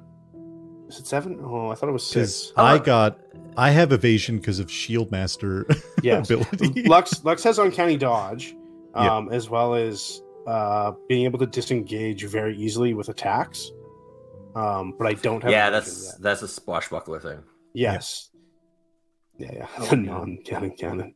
Is 0.88 1.00
it 1.00 1.08
seven? 1.08 1.40
Oh, 1.42 1.70
I 1.70 1.76
thought 1.76 1.90
it 1.90 1.94
was 1.94 2.08
Because 2.08 2.48
six. 2.48 2.54
I 2.58 2.76
Oh. 2.76 2.80
got, 2.80 3.20
I 3.58 3.72
have 3.72 3.92
evasion 3.92 4.38
because 4.38 4.60
of 4.60 4.70
Shield 4.70 5.10
Master 5.12 5.66
Yes. 6.04 6.30
ability. 6.30 6.84
Lux 6.88 7.24
Lux 7.24 7.44
has 7.44 7.58
uncanny 7.58 7.98
dodge, 7.98 8.56
Yeah. 8.96 9.16
um, 9.16 9.30
as 9.32 9.50
well 9.50 9.74
as 9.74 10.22
uh, 10.46 10.92
being 11.10 11.26
able 11.26 11.40
to 11.40 11.48
disengage 11.48 12.24
very 12.26 12.56
easily 12.58 12.94
with 12.94 13.10
attacks. 13.10 13.72
Um, 14.56 14.94
but 14.98 15.08
I 15.08 15.14
don't 15.14 15.42
have. 15.42 15.52
Yeah, 15.52 15.70
that's 15.72 16.06
yet. 16.06 16.22
that's 16.22 16.42
a 16.44 16.48
swashbuckler 16.48 17.20
thing. 17.20 17.44
yes. 17.74 18.30
Yeah, 19.38 19.52
yeah. 19.54 19.86
The 19.90 19.96
non-cannon 19.98 20.72
cannon. 20.78 21.16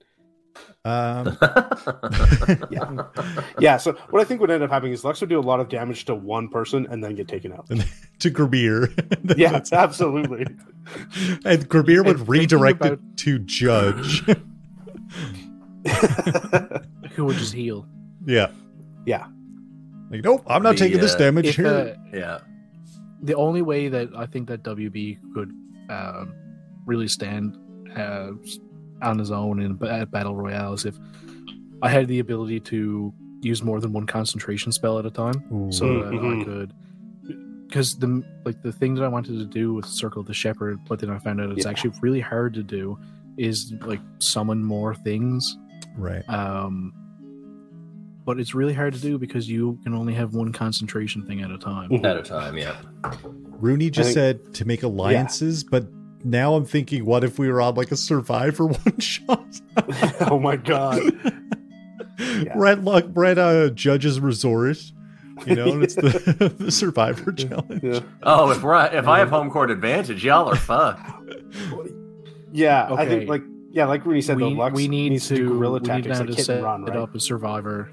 Um, 0.86 1.38
Yeah. 2.72 3.04
Yeah. 3.60 3.78
So 3.78 3.94
what 4.10 4.22
I 4.22 4.26
think 4.26 4.42
would 4.42 4.50
end 4.52 4.64
up 4.64 4.70
happening 4.70 4.94
is 4.94 5.04
Lux 5.04 5.20
would 5.22 5.30
do 5.30 5.40
a 5.40 5.42
lot 5.42 5.60
of 5.60 5.70
damage 5.70 6.06
to 6.06 6.16
one 6.16 6.48
person 6.50 6.88
and 6.90 7.04
then 7.04 7.16
get 7.16 7.28
taken 7.28 7.52
out. 7.54 7.68
to 8.20 8.32
Grimmier. 8.32 9.38
yeah, 9.38 9.62
absolutely. 9.72 10.46
and 11.46 11.70
Grimmier 11.70 12.06
would 12.06 12.20
And 12.20 12.30
redirect 12.30 12.80
about- 12.82 12.94
it 12.94 13.00
to 13.18 13.40
Judge. 13.40 14.24
Who 17.16 17.26
would 17.26 17.38
just 17.38 17.54
heal? 17.54 17.88
yeah. 18.26 18.48
Yeah. 19.06 19.28
Like, 20.12 20.24
nope, 20.24 20.44
I'm 20.48 20.64
not 20.64 20.72
The, 20.74 20.80
taking 20.80 21.00
this 21.00 21.14
uh, 21.16 21.18
damage 21.20 21.48
If, 21.48 21.56
here. 21.58 21.68
uh, 21.68 21.94
yeah. 22.18 22.40
the 23.22 23.36
only 23.36 23.62
way 23.62 23.88
that 23.90 24.10
I 24.16 24.26
think 24.26 24.48
that 24.50 24.64
WB 24.64 25.20
could 25.34 25.52
um, 25.90 26.34
really 26.86 27.08
stand 27.08 27.56
uh, 27.96 28.32
on 29.02 29.18
his 29.20 29.32
own 29.32 29.62
in 29.62 29.76
ba- 29.76 29.92
at 29.92 30.12
battle 30.12 30.36
royale 30.36 30.74
is 30.74 30.86
if 30.86 30.98
I 31.82 31.90
had 31.90 32.08
the 32.08 32.20
ability 32.20 32.60
to 32.62 33.14
use 33.42 33.64
more 33.64 33.80
than 33.80 33.94
one 33.94 34.06
concentration 34.06 34.72
spell 34.72 35.00
at 35.00 35.06
a 35.06 35.12
time, 35.12 35.44
Ooh. 35.54 35.72
so 35.72 35.86
that 36.04 36.12
Mhm. 36.14 36.42
I 36.42 36.44
could. 36.44 36.74
Because 37.68 37.98
the 37.98 38.24
like 38.46 38.62
the 38.64 38.72
thing 38.72 38.96
that 38.96 39.04
I 39.04 39.08
wanted 39.08 39.38
to 39.38 39.46
do 39.46 39.74
with 39.74 39.86
Circle 39.86 40.22
of 40.22 40.28
the 40.28 40.34
Shepherd, 40.34 40.80
but 40.90 41.00
then 41.00 41.10
I 41.10 41.20
found 41.20 41.40
out 41.40 41.52
it's 41.52 41.66
Yeah. 41.66 41.70
actually 41.72 41.94
really 42.02 42.20
hard 42.20 42.54
to 42.56 42.64
do, 42.64 42.98
is 43.38 43.74
like 43.86 44.02
summon 44.20 44.64
more 44.64 44.94
things. 44.96 45.58
right. 45.98 46.28
Um, 46.30 46.94
but 48.26 48.40
it's 48.40 48.54
really 48.54 48.74
hard 48.74 48.94
to 48.94 49.00
do 49.02 49.18
because 49.18 49.50
you 49.50 49.80
can 49.84 49.94
only 49.94 50.14
have 50.14 50.34
one 50.34 50.52
concentration 50.52 51.24
thing 51.24 51.42
at 51.42 51.50
a 51.52 51.58
time. 51.58 51.92
At 52.06 52.18
a 52.18 52.22
time, 52.22 52.58
yeah. 52.58 52.76
Rooney 53.60 53.90
just 53.90 54.14
think- 54.14 54.14
said 54.14 54.54
to 54.56 54.66
make 54.66 54.84
alliances, 54.84 55.64
but 55.64 55.88
now 56.24 56.56
I'm 56.56 56.66
thinking, 56.66 57.06
what 57.06 57.24
if 57.24 57.40
we 57.40 57.50
were 57.50 57.62
on 57.62 57.76
like 57.76 57.92
a 57.92 57.98
Survivor 57.98 58.66
one 58.68 59.00
shot? 59.00 59.46
oh 60.22 60.40
my 60.40 60.56
god. 60.56 61.02
Yeah. 62.20 62.58
We're 62.58 62.66
at 62.66 62.84
luck. 62.84 63.06
We're 63.14 63.24
at 63.26 63.38
a 63.38 63.42
uh, 63.42 63.70
judge's 63.70 64.20
resort. 64.20 64.78
You 65.46 65.56
know, 65.56 65.72
and 65.72 65.84
it's 65.84 65.96
the, 65.96 66.54
the 66.58 66.70
Survivor 66.70 67.32
challenge. 67.32 67.82
Yeah. 67.82 68.02
Oh, 68.24 68.52
if 68.52 68.62
we're 68.62 68.76
if 68.88 69.08
I 69.08 69.20
have 69.20 69.30
home 69.30 69.50
court 69.50 69.72
advantage, 69.72 70.26
y'all 70.26 70.50
are 70.50 70.58
fucked. 70.58 71.10
Yeah, 72.52 72.94
I 72.94 73.06
think 73.06 73.30
like 73.30 73.44
yeah, 73.72 73.86
like 73.86 74.06
Rooney 74.06 74.22
said, 74.22 74.36
we, 74.36 74.44
though, 74.44 74.50
Lux 74.50 74.76
we 74.76 74.90
need 74.90 75.12
needs 75.12 75.30
to, 75.30 75.36
to 75.36 75.42
do 75.44 75.48
guerrilla 75.48 75.76
we 75.76 75.80
need 75.80 75.86
tactics 75.86 76.20
like 76.20 76.28
to 76.28 76.44
set 76.44 76.58
and 76.58 76.66
run, 76.66 76.84
it 76.84 76.90
right? 76.90 76.98
up 77.00 77.16
as 77.16 77.24
Survivor, 77.24 77.90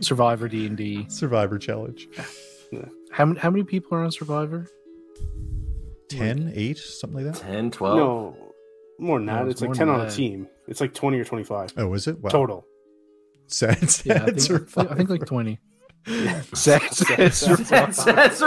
Survivor 0.00 0.46
D 0.46 0.66
and 0.66 0.76
D. 0.76 1.06
Survivor 1.08 1.58
challenge. 1.58 2.08
How 3.10 3.24
many 3.24 3.40
how 3.40 3.50
many 3.50 3.64
people 3.64 3.98
are 3.98 4.04
on 4.04 4.12
Survivor? 4.12 4.68
10, 6.08 6.52
8, 6.54 6.78
something 6.78 7.24
like 7.24 7.34
that. 7.34 7.40
10, 7.42 7.70
12. 7.70 7.96
No, 7.96 8.36
more 8.98 9.18
than 9.18 9.26
No, 9.26 9.32
that. 9.36 9.42
it's 9.50 9.62
it's 9.62 9.68
like 9.68 9.76
ten 9.78 9.86
than 9.88 10.00
on 10.00 10.06
a 10.06 10.10
team. 10.10 10.46
It's 10.68 10.80
like 10.80 10.94
twenty 10.94 11.18
or 11.18 11.24
twenty-five 11.24 11.72
Oh, 11.76 11.92
is 11.94 12.06
it? 12.06 12.20
Wow. 12.20 12.30
total. 12.30 12.66
Sad, 13.48 13.90
sad 13.90 14.06
Yeah, 14.06 14.24
I 14.24 14.30
think, 14.30 14.90
I 14.90 14.94
think 14.94 15.10
like 15.10 15.26
twenty. 15.26 15.58
Sad, 16.54 16.82
sad 16.92 17.32
Survivor. 17.34 18.12
That's 18.14 18.38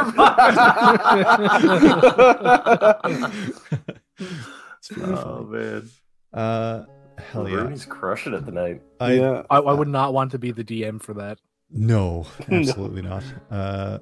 survivor. 4.82 5.18
Oh 5.28 5.44
man, 5.50 5.90
Uh, 6.34 6.84
hell 7.18 7.48
yeah. 7.50 7.56
Rooney's 7.58 7.86
crushing 7.86 8.34
it 8.34 8.46
tonight. 8.46 8.82
I, 9.00 9.14
yeah, 9.14 9.44
I, 9.50 9.58
I 9.58 9.74
would 9.74 9.88
not 9.88 10.14
want 10.14 10.32
to 10.32 10.40
be 10.40 10.52
the 10.52 10.64
DM 10.64 11.02
for 11.02 11.14
that. 11.16 11.40
No, 11.70 12.26
absolutely 12.50 13.02
not. 13.02 13.24
Uh, 13.52 13.98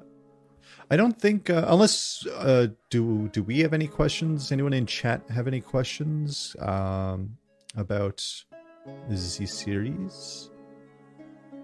I 0.90 0.96
don't 0.96 1.18
think 1.20 1.50
uh, 1.50 1.64
unless 1.68 2.24
uh, 2.26 2.68
do 2.90 3.28
do 3.32 3.42
we 3.42 3.58
have 3.60 3.72
any 3.72 3.88
questions? 3.88 4.52
Anyone 4.52 4.72
in 4.72 4.86
chat 4.86 5.20
have 5.30 5.46
any 5.48 5.60
questions 5.60 6.54
um, 6.60 7.36
about 7.76 8.24
the 9.08 9.16
Z 9.16 9.46
series? 9.46 10.50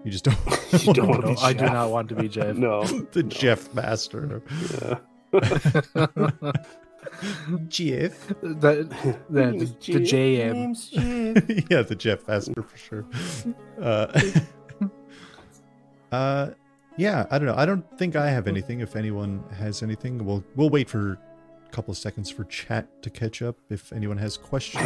You 0.03 0.11
just 0.11 0.25
don't. 0.25 0.37
You 0.73 0.91
don't 0.93 1.05
No, 1.07 1.11
wanna 1.11 1.27
be 1.27 1.37
I 1.41 1.53
do 1.53 1.65
not 1.65 1.91
want 1.91 2.09
to 2.09 2.15
be 2.15 2.27
Jeff. 2.27 2.57
no. 2.57 2.83
the 3.11 3.21
Jeff 3.23 3.71
Master. 3.75 4.41
Yeah. 4.73 4.99
Jeff. 7.67 8.27
the, 8.41 8.87
the, 8.89 9.17
the, 9.29 9.51
the 9.51 9.99
JM. 9.99 11.69
yeah, 11.69 11.81
the 11.83 11.95
Jeff 11.95 12.27
Master 12.27 12.63
for 12.63 12.77
sure. 12.77 13.05
Uh, 13.79 14.07
uh, 16.11 16.49
yeah, 16.97 17.25
I 17.31 17.37
don't 17.39 17.47
know. 17.47 17.55
I 17.55 17.65
don't 17.65 17.85
think 17.97 18.15
I 18.15 18.29
have 18.29 18.47
anything. 18.47 18.79
If 18.81 18.95
anyone 18.95 19.43
has 19.57 19.81
anything, 19.83 20.23
we'll 20.25 20.43
we'll 20.55 20.69
wait 20.69 20.89
for 20.89 21.13
a 21.65 21.69
couple 21.71 21.91
of 21.91 21.97
seconds 21.97 22.29
for 22.29 22.43
chat 22.45 22.87
to 23.03 23.09
catch 23.09 23.41
up. 23.41 23.55
If 23.69 23.91
anyone 23.93 24.17
has 24.17 24.37
questions, 24.37 24.85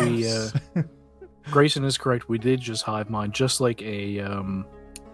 We, 0.75 0.81
uh, 0.81 0.83
Grayson 1.51 1.83
is 1.83 1.97
correct. 1.97 2.29
We 2.29 2.37
did 2.37 2.59
just 2.61 2.83
hive 2.83 3.09
mind, 3.09 3.33
just 3.33 3.61
like 3.61 3.81
a 3.81 4.19
um, 4.21 4.65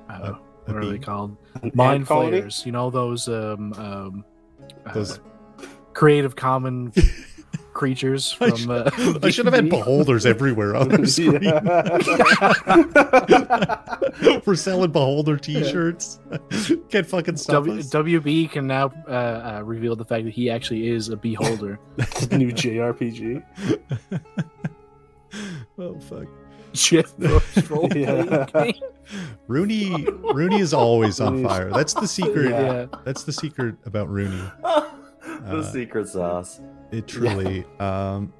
uh, 0.09 0.13
A- 0.21 0.31
a 0.31 0.39
what 0.65 0.77
are 0.77 0.85
they 0.85 0.97
called? 0.99 1.35
An 1.61 1.71
Mind 1.73 1.95
ant 2.01 2.07
flayers. 2.07 2.65
You 2.65 2.71
know 2.71 2.89
those 2.89 3.27
um, 3.27 3.73
um, 3.73 4.25
uh, 4.85 4.93
Those- 4.93 5.19
creative 5.93 6.35
common 6.35 6.91
creatures 7.73 8.35
I 8.39 8.51
from. 8.51 8.69
Uh, 8.71 8.89
I 9.23 9.29
should 9.29 9.45
have 9.45 9.53
had 9.55 9.69
beholders 9.69 10.25
everywhere 10.25 10.75
on 10.75 10.89
the 10.89 11.07
screen. 11.13 11.41
Yeah. 11.43 11.99
We're 14.45 14.55
selling 14.55 14.91
beholder 14.91 15.37
T-shirts. 15.37 16.19
Can't 16.89 17.07
fucking 17.07 17.37
stop 17.37 17.63
W- 17.65 17.79
us. 17.79 17.89
WB 17.89 18.51
can 18.51 18.67
now 18.67 18.91
uh, 19.07 19.11
uh, 19.11 19.61
reveal 19.65 19.95
the 19.95 20.05
fact 20.05 20.25
that 20.25 20.33
he 20.33 20.49
actually 20.49 20.89
is 20.89 21.09
a 21.09 21.17
beholder. 21.17 21.79
New 22.31 22.51
JRPG. 22.51 23.43
oh 25.79 25.99
fuck. 25.99 26.27
Jeff 26.73 27.13
Yeah. 27.95 28.71
Rooney 29.47 30.05
Rooney 30.33 30.59
is 30.59 30.73
always 30.73 31.19
on 31.19 31.43
fire. 31.43 31.69
That's 31.71 31.93
the 31.93 32.07
secret. 32.07 32.49
Yeah. 32.49 32.85
That's 33.03 33.23
the 33.23 33.33
secret 33.33 33.75
about 33.85 34.09
Rooney. 34.09 34.41
the 34.63 34.89
Uh, 35.59 35.63
secret 35.63 36.07
sauce. 36.07 36.59
It 36.93 37.07
truly. 37.07 37.65
Um, 37.79 38.31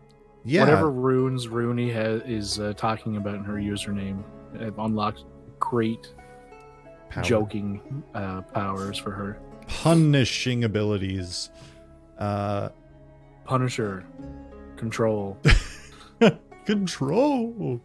yeah. 0.45 0.61
Whatever 0.61 0.91
runes 0.91 1.47
Rooney 1.47 1.91
ha- 1.91 2.21
is 2.25 2.59
uh, 2.59 2.73
talking 2.75 3.17
about 3.17 3.35
in 3.35 3.43
her 3.43 3.53
username 3.55 4.23
have 4.59 4.77
unlocked 4.79 5.23
great 5.59 6.13
power. 7.09 7.23
joking 7.23 8.03
uh, 8.13 8.41
powers 8.41 8.97
for 8.97 9.11
her. 9.11 9.39
punishing 9.67 10.63
abilities. 10.65 11.49
Uh, 12.19 12.69
Punisher, 13.45 14.05
control. 14.77 15.37
control. 16.65 17.81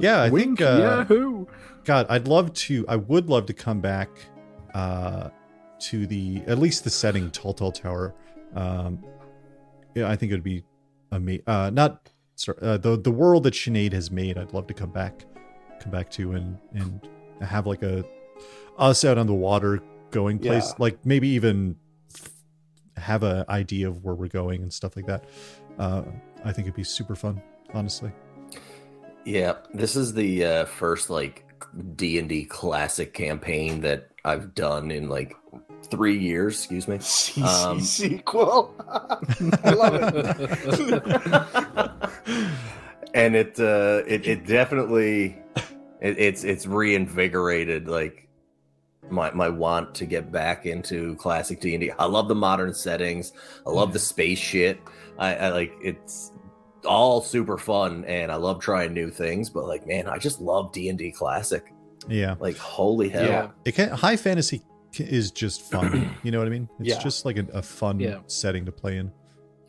Yeah, 0.00 0.20
I 0.22 0.30
Wink, 0.30 0.58
think. 0.58 0.68
Uh, 0.68 1.04
Yahoo! 1.08 1.46
God, 1.84 2.06
I'd 2.08 2.28
love 2.28 2.52
to. 2.54 2.84
I 2.88 2.96
would 2.96 3.28
love 3.28 3.46
to 3.46 3.52
come 3.54 3.80
back 3.80 4.08
uh, 4.74 5.30
to 5.80 6.06
the 6.06 6.42
at 6.46 6.58
least 6.58 6.84
the 6.84 6.90
setting 6.90 7.30
Tall 7.30 7.54
Tall 7.54 7.72
Tower. 7.72 8.14
Um, 8.54 9.02
yeah, 9.94 10.08
I 10.10 10.16
think 10.16 10.32
it 10.32 10.34
would 10.36 10.42
be 10.44 10.64
amazing. 11.10 11.42
Uh, 11.46 11.70
not 11.70 12.10
sorry, 12.36 12.58
uh, 12.62 12.76
the 12.78 12.96
the 12.96 13.10
world 13.10 13.44
that 13.44 13.54
Sinead 13.54 13.92
has 13.92 14.10
made. 14.10 14.38
I'd 14.38 14.52
love 14.52 14.66
to 14.68 14.74
come 14.74 14.90
back, 14.90 15.24
come 15.80 15.90
back 15.92 16.10
to 16.12 16.32
and 16.32 16.58
and 16.72 17.08
have 17.40 17.66
like 17.66 17.82
a 17.82 18.04
us 18.78 19.04
out 19.04 19.18
on 19.18 19.26
the 19.26 19.34
water 19.34 19.80
going 20.10 20.38
place, 20.38 20.68
Yeah. 20.70 20.74
like 20.78 21.04
maybe 21.06 21.28
even 21.28 21.76
have 22.96 23.22
an 23.22 23.44
idea 23.48 23.88
of 23.88 24.04
where 24.04 24.14
we're 24.14 24.28
going 24.28 24.62
and 24.62 24.72
stuff 24.72 24.96
like 24.96 25.06
that. 25.06 25.24
Uh, 25.78 26.02
I 26.44 26.52
think 26.52 26.66
it'd 26.66 26.76
be 26.76 26.84
super 26.84 27.14
fun, 27.16 27.42
honestly. 27.72 28.12
Yeah, 29.24 29.54
this 29.72 29.96
is 29.96 30.12
the 30.12 30.44
uh, 30.44 30.64
first 30.66 31.10
like 31.10 31.44
D 31.96 32.18
and 32.18 32.28
D 32.28 32.44
classic 32.44 33.14
campaign 33.14 33.80
that 33.80 34.10
I've 34.24 34.54
done 34.54 34.90
in 34.90 35.08
like 35.08 35.34
three 35.90 36.18
years. 36.18 36.54
Excuse 36.56 36.88
me. 36.88 36.98
Um, 37.44 37.80
sequel. 37.80 38.74
I 39.64 39.70
love 39.70 39.94
it. 40.04 41.34
and 43.14 43.36
it 43.36 43.58
uh 43.60 44.02
it, 44.06 44.26
it 44.26 44.46
definitely 44.46 45.36
it, 46.00 46.18
it's 46.18 46.44
it's 46.44 46.66
reinvigorated 46.66 47.88
like 47.88 48.28
my 49.10 49.30
my 49.32 49.48
want 49.48 49.94
to 49.96 50.06
get 50.06 50.32
back 50.32 50.64
into 50.66 51.14
classic 51.16 51.60
D&D. 51.60 51.90
I 51.98 52.06
love 52.06 52.28
the 52.28 52.34
modern 52.34 52.72
settings. 52.74 53.32
I 53.66 53.70
love 53.70 53.92
the 53.92 53.98
space 53.98 54.38
shit. 54.38 54.80
I, 55.18 55.34
I 55.36 55.48
like 55.50 55.72
it's 55.82 56.32
all 56.86 57.20
super 57.20 57.56
fun 57.58 58.04
and 58.06 58.30
I 58.32 58.36
love 58.36 58.60
trying 58.60 58.92
new 58.94 59.10
things, 59.10 59.50
but 59.50 59.66
like 59.66 59.86
man, 59.86 60.08
I 60.08 60.18
just 60.18 60.40
love 60.40 60.72
D&D 60.72 61.12
classic. 61.12 61.72
Yeah, 62.08 62.34
Like 62.38 62.56
holy 62.58 63.08
hell. 63.08 63.24
Yeah. 63.24 63.48
it 63.64 63.72
can 63.72 63.88
high 63.90 64.16
fantasy 64.16 64.58
c- 64.58 64.64
is 65.00 65.30
just 65.30 65.62
fun. 65.70 66.14
you 66.22 66.30
know 66.30 66.38
what 66.38 66.46
I 66.46 66.50
mean? 66.50 66.68
It's 66.80 66.88
Yeah. 66.90 66.98
just 67.02 67.24
like 67.24 67.38
a, 67.38 67.46
a 67.52 67.62
fun 67.62 68.00
Yeah. 68.00 68.18
setting 68.26 68.64
to 68.66 68.72
play 68.72 68.96
in. 68.98 69.10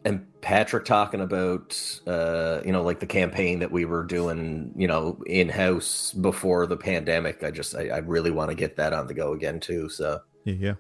and 0.06 0.26
Patrick 0.42 0.86
talking 0.86 1.20
about 1.22 1.76
uh 2.06 2.62
you 2.64 2.72
know 2.72 2.84
like 2.84 3.00
the 3.00 3.08
campaign 3.08 3.58
that 3.60 3.72
we 3.72 3.86
were 3.86 4.04
doing 4.04 4.72
you 4.76 4.88
know 4.88 5.20
in 5.26 5.50
house 5.50 6.14
before 6.14 6.68
the 6.68 6.78
pandemic 6.78 7.44
I 7.44 7.50
just 7.50 7.76
I, 7.76 7.88
I 7.90 7.98
really 7.98 8.30
want 8.30 8.52
to 8.52 8.56
get 8.56 8.76
that 8.76 8.94
on 8.94 9.08
the 9.08 9.16
go 9.16 9.34
again 9.34 9.60
too 9.60 9.90
so 9.90 10.20
Yeah, 10.44 10.54
yeah. 10.54 10.74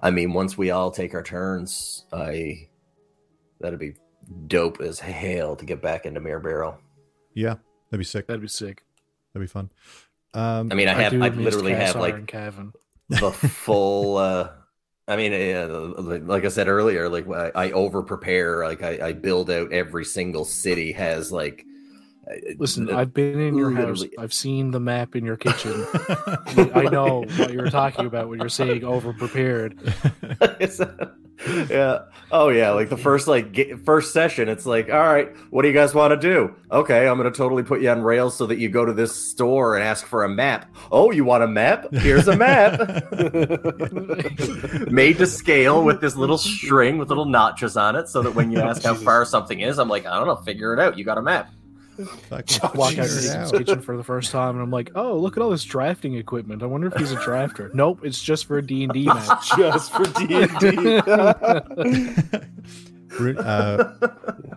I 0.00 0.10
mean 0.10 0.34
once 0.34 0.58
we 0.58 0.70
all 0.70 0.90
take 0.90 1.14
our 1.14 1.22
turns 1.22 2.04
I 2.12 2.68
that'd 3.60 3.78
be 3.78 3.94
dope 4.46 4.82
as 4.82 5.00
hell 5.00 5.56
to 5.56 5.64
get 5.64 5.80
back 5.80 6.04
into 6.04 6.20
Mirror 6.20 6.40
Barrel 6.40 6.78
Yeah, 7.32 7.54
that'd 7.90 7.98
be 8.00 8.04
sick. 8.04 8.26
That'd 8.26 8.42
be 8.42 8.48
sick. 8.48 8.82
That'd 9.32 9.48
be 9.48 9.50
fun. 9.50 9.70
Um, 10.34 10.68
I 10.70 10.74
mean 10.74 10.88
I 10.88 10.92
have 10.92 11.12
do 11.12 11.22
I, 11.22 11.30
miss 11.30 11.42
literally 11.54 11.72
have 11.72 11.94
Cassar 11.94 12.00
like 12.00 12.14
and 12.16 12.28
Cavan. 12.28 12.72
The 13.08 13.32
full 13.32 14.16
uh 14.18 14.50
I 15.06 15.16
mean, 15.16 15.32
uh, 15.32 16.18
like 16.26 16.44
I 16.44 16.48
said 16.48 16.68
earlier, 16.68 17.08
like 17.08 17.26
I, 17.30 17.50
I 17.54 17.70
over 17.72 18.02
prepare. 18.02 18.66
Like 18.66 18.82
I, 18.82 19.08
I 19.08 19.12
build 19.14 19.50
out 19.50 19.72
every 19.72 20.04
single 20.04 20.44
city 20.44 20.92
has 20.92 21.32
like. 21.32 21.64
Listen, 22.58 22.90
uh, 22.90 22.98
I've 22.98 23.14
been 23.14 23.40
in 23.40 23.56
your 23.56 23.70
house. 23.70 24.04
I've 24.18 24.34
seen 24.34 24.70
the 24.70 24.80
map 24.80 25.16
in 25.16 25.24
your 25.24 25.36
kitchen. 25.36 25.86
I 26.74 26.88
know 26.90 27.24
what 27.36 27.52
you're 27.52 27.70
talking 27.70 28.06
about 28.06 28.28
when 28.28 28.38
you're 28.38 28.48
saying 28.48 28.84
over 28.84 29.12
prepared. 29.12 29.78
Yeah. 31.70 32.00
Oh 32.32 32.48
yeah. 32.48 32.72
Like 32.72 32.88
the 32.88 32.96
first 32.96 33.28
like 33.28 33.52
ge- 33.52 33.78
first 33.84 34.12
session, 34.12 34.48
it's 34.48 34.66
like, 34.66 34.90
all 34.90 34.98
right, 34.98 35.34
what 35.50 35.62
do 35.62 35.68
you 35.68 35.74
guys 35.74 35.94
want 35.94 36.10
to 36.10 36.16
do? 36.16 36.52
Okay, 36.70 37.06
I'm 37.06 37.16
gonna 37.16 37.30
totally 37.30 37.62
put 37.62 37.80
you 37.80 37.90
on 37.90 38.02
rails 38.02 38.36
so 38.36 38.46
that 38.46 38.58
you 38.58 38.68
go 38.68 38.84
to 38.84 38.92
this 38.92 39.14
store 39.14 39.76
and 39.76 39.84
ask 39.84 40.04
for 40.04 40.24
a 40.24 40.28
map. 40.28 40.68
Oh, 40.90 41.12
you 41.12 41.24
want 41.24 41.44
a 41.44 41.46
map? 41.46 41.86
Here's 41.92 42.26
a 42.26 42.36
map. 42.36 42.80
Made 44.90 45.18
to 45.18 45.26
scale 45.26 45.84
with 45.84 46.00
this 46.00 46.16
little 46.16 46.38
string 46.38 46.98
with 46.98 47.08
little 47.08 47.26
notches 47.26 47.76
on 47.76 47.94
it, 47.94 48.08
so 48.08 48.20
that 48.22 48.34
when 48.34 48.50
you 48.50 48.58
ask 48.58 48.82
how 48.82 48.94
far 48.94 49.24
something 49.24 49.60
is, 49.60 49.78
I'm 49.78 49.88
like, 49.88 50.06
I 50.06 50.18
don't 50.18 50.26
know, 50.26 50.36
figure 50.36 50.74
it 50.74 50.80
out. 50.80 50.98
You 50.98 51.04
got 51.04 51.18
a 51.18 51.22
map. 51.22 51.52
Fucking 52.04 52.58
Walk 52.78 52.98
out 52.98 53.06
of 53.06 53.10
figure 53.10 53.18
it 53.18 53.24
Nathan's 53.24 53.52
kitchen 53.52 53.80
for 53.80 53.96
the 53.96 54.04
first 54.04 54.30
time, 54.30 54.50
and 54.54 54.62
I'm 54.62 54.70
like, 54.70 54.90
"Oh, 54.94 55.16
look 55.18 55.36
at 55.36 55.42
all 55.42 55.50
this 55.50 55.64
drafting 55.64 56.14
equipment. 56.14 56.62
I 56.62 56.66
wonder 56.66 56.86
if 56.86 56.94
he's 56.94 57.12
a 57.12 57.16
drafter." 57.16 57.72
nope, 57.74 58.00
it's 58.04 58.22
just 58.30 58.46
for 58.46 58.60
d 58.62 58.84
and 58.84 58.92
D 58.92 59.06
map. 59.06 59.42
Just 59.56 59.92
for 59.92 60.04
D 60.04 60.42
and 60.42 60.58
D. 60.58 62.38
Uh, 63.38 63.84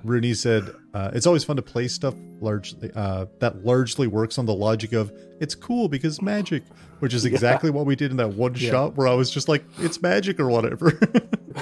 Rooney 0.03 0.34
said, 0.34 0.76
uh, 0.93 1.09
"It's 1.13 1.26
always 1.26 1.43
fun 1.43 1.55
to 1.55 1.61
play 1.61 1.88
stuff 1.88 2.13
largely 2.41 2.91
uh, 2.95 3.26
that 3.39 3.63
largely 3.65 4.07
works 4.07 4.38
on 4.38 4.45
the 4.45 4.53
logic 4.53 4.93
of 4.93 5.11
it's 5.39 5.55
cool 5.55 5.88
because 5.88 6.22
magic, 6.22 6.63
which 6.99 7.13
is 7.13 7.26
exactly 7.26 7.69
what 7.69 7.85
we 7.85 7.95
did 7.95 8.11
in 8.11 8.18
that 8.18 8.34
one 8.34 8.53
Yeah. 8.55 8.69
shot 8.72 8.97
where 8.97 9.07
I 9.07 9.13
was 9.13 9.31
just 9.31 9.47
like, 9.47 9.63
it's 9.80 10.01
magic 10.01 10.39
or 10.39 10.49
whatever. 10.49 10.99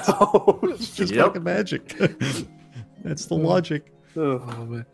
Oh, 0.08 0.60
it's 0.64 0.96
just 0.96 1.12
Yep. 1.14 1.26
fucking 1.26 1.44
magic. 1.44 1.96
That's 3.04 3.26
the 3.26 3.34
logic. 3.34 3.92
oh. 4.16 4.40
Oh, 4.58 4.66
man. 4.66 4.86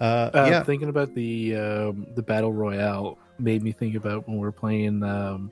Uh, 0.00 0.30
Uh, 0.34 0.46
yeah, 0.50 0.62
Thinking 0.62 0.88
about 0.88 1.14
the 1.14 1.56
um, 1.56 2.06
the 2.14 2.22
battle 2.22 2.52
royale 2.52 3.18
made 3.38 3.62
me 3.62 3.72
think 3.72 3.94
about 3.94 4.26
when 4.28 4.36
we 4.36 4.42
were 4.42 4.52
playing. 4.52 5.02
Um, 5.02 5.50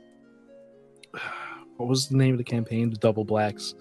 what 1.77 1.89
was 1.89 2.09
the 2.09 2.17
name 2.17 2.33
of 2.33 2.39
the 2.39 2.45
campaign? 2.45 2.91
The 2.91 2.97
Double 2.97 3.25
Blacks. 3.25 3.75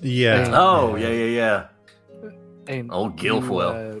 yeah. 0.00 0.50
Oh 0.52 0.96
yeah, 0.96 1.08
yeah, 1.08 1.24
yeah. 1.26 2.30
And 2.68 2.92
Old 2.92 3.20
you, 3.22 3.34
Guilfoyle. 3.34 4.00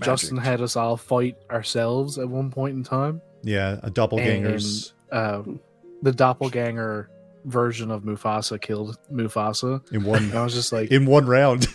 Justin 0.00 0.36
had 0.36 0.60
us 0.60 0.76
all 0.76 0.96
fight 0.96 1.36
ourselves 1.50 2.18
at 2.18 2.28
one 2.28 2.50
point 2.50 2.76
in 2.76 2.82
time. 2.84 3.20
yeah, 3.42 3.78
a 3.82 3.90
doppelgangers 3.90 4.92
Um, 5.10 5.60
the 6.02 6.12
doppelganger 6.12 7.08
version 7.44 7.90
of 7.90 8.02
Mufasa 8.02 8.60
killed 8.60 8.98
Mufasa, 9.12 9.80
in 9.92 10.04
one 10.04 10.24
and 10.24 10.34
I 10.34 10.44
was 10.44 10.54
just 10.54 10.72
like, 10.72 10.90
in 10.96 11.06
one 11.06 11.26
round. 11.26 11.66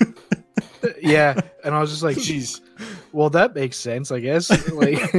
yeah, 1.02 1.40
and 1.64 1.76
I 1.76 1.80
was 1.82 1.90
just 1.92 2.04
like, 2.04 2.18
Jeez. 2.18 2.62
well, 3.18 3.32
that 3.32 3.56
makes 3.56 3.78
sense, 3.78 4.12
I 4.12 4.20
guess. 4.20 4.52
Like, 4.72 5.00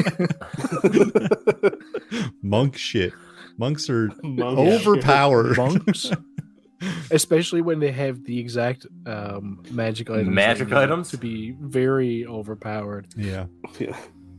Monk 2.43 2.77
shit. 2.77 3.13
Monks 3.59 3.91
are 3.91 4.11
Monk 4.23 4.59
overpowered. 4.59 5.57
monks, 5.57 6.11
especially 7.11 7.61
when 7.61 7.81
they 7.81 7.91
have 7.91 8.25
the 8.25 8.39
exact 8.39 8.87
um, 9.07 9.63
magic 9.71 10.11
items, 10.11 10.29
Magic 10.29 10.69
they 10.69 10.75
need 10.77 10.83
items? 10.83 11.11
to 11.11 11.19
be 11.19 11.57
very 11.61 12.25
overpowered. 12.27 13.09
Yeah. 13.17 13.47
Yeah. 13.81 13.97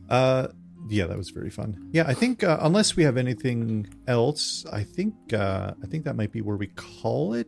Uh, 0.08 0.48
yeah, 0.88 1.06
that 1.06 1.18
was 1.18 1.30
very 1.30 1.50
fun. 1.50 1.90
Yeah, 1.92 2.04
I 2.06 2.14
think 2.14 2.42
uh, 2.42 2.58
unless 2.62 2.96
we 2.96 3.02
have 3.04 3.16
anything 3.18 3.86
else, 4.08 4.64
I 4.72 4.82
think 4.82 5.14
uh, 5.34 5.72
I 5.82 5.86
think 5.86 6.04
that 6.06 6.16
might 6.16 6.32
be 6.32 6.40
where 6.40 6.56
we 6.56 6.68
call 6.68 7.34
it. 7.34 7.46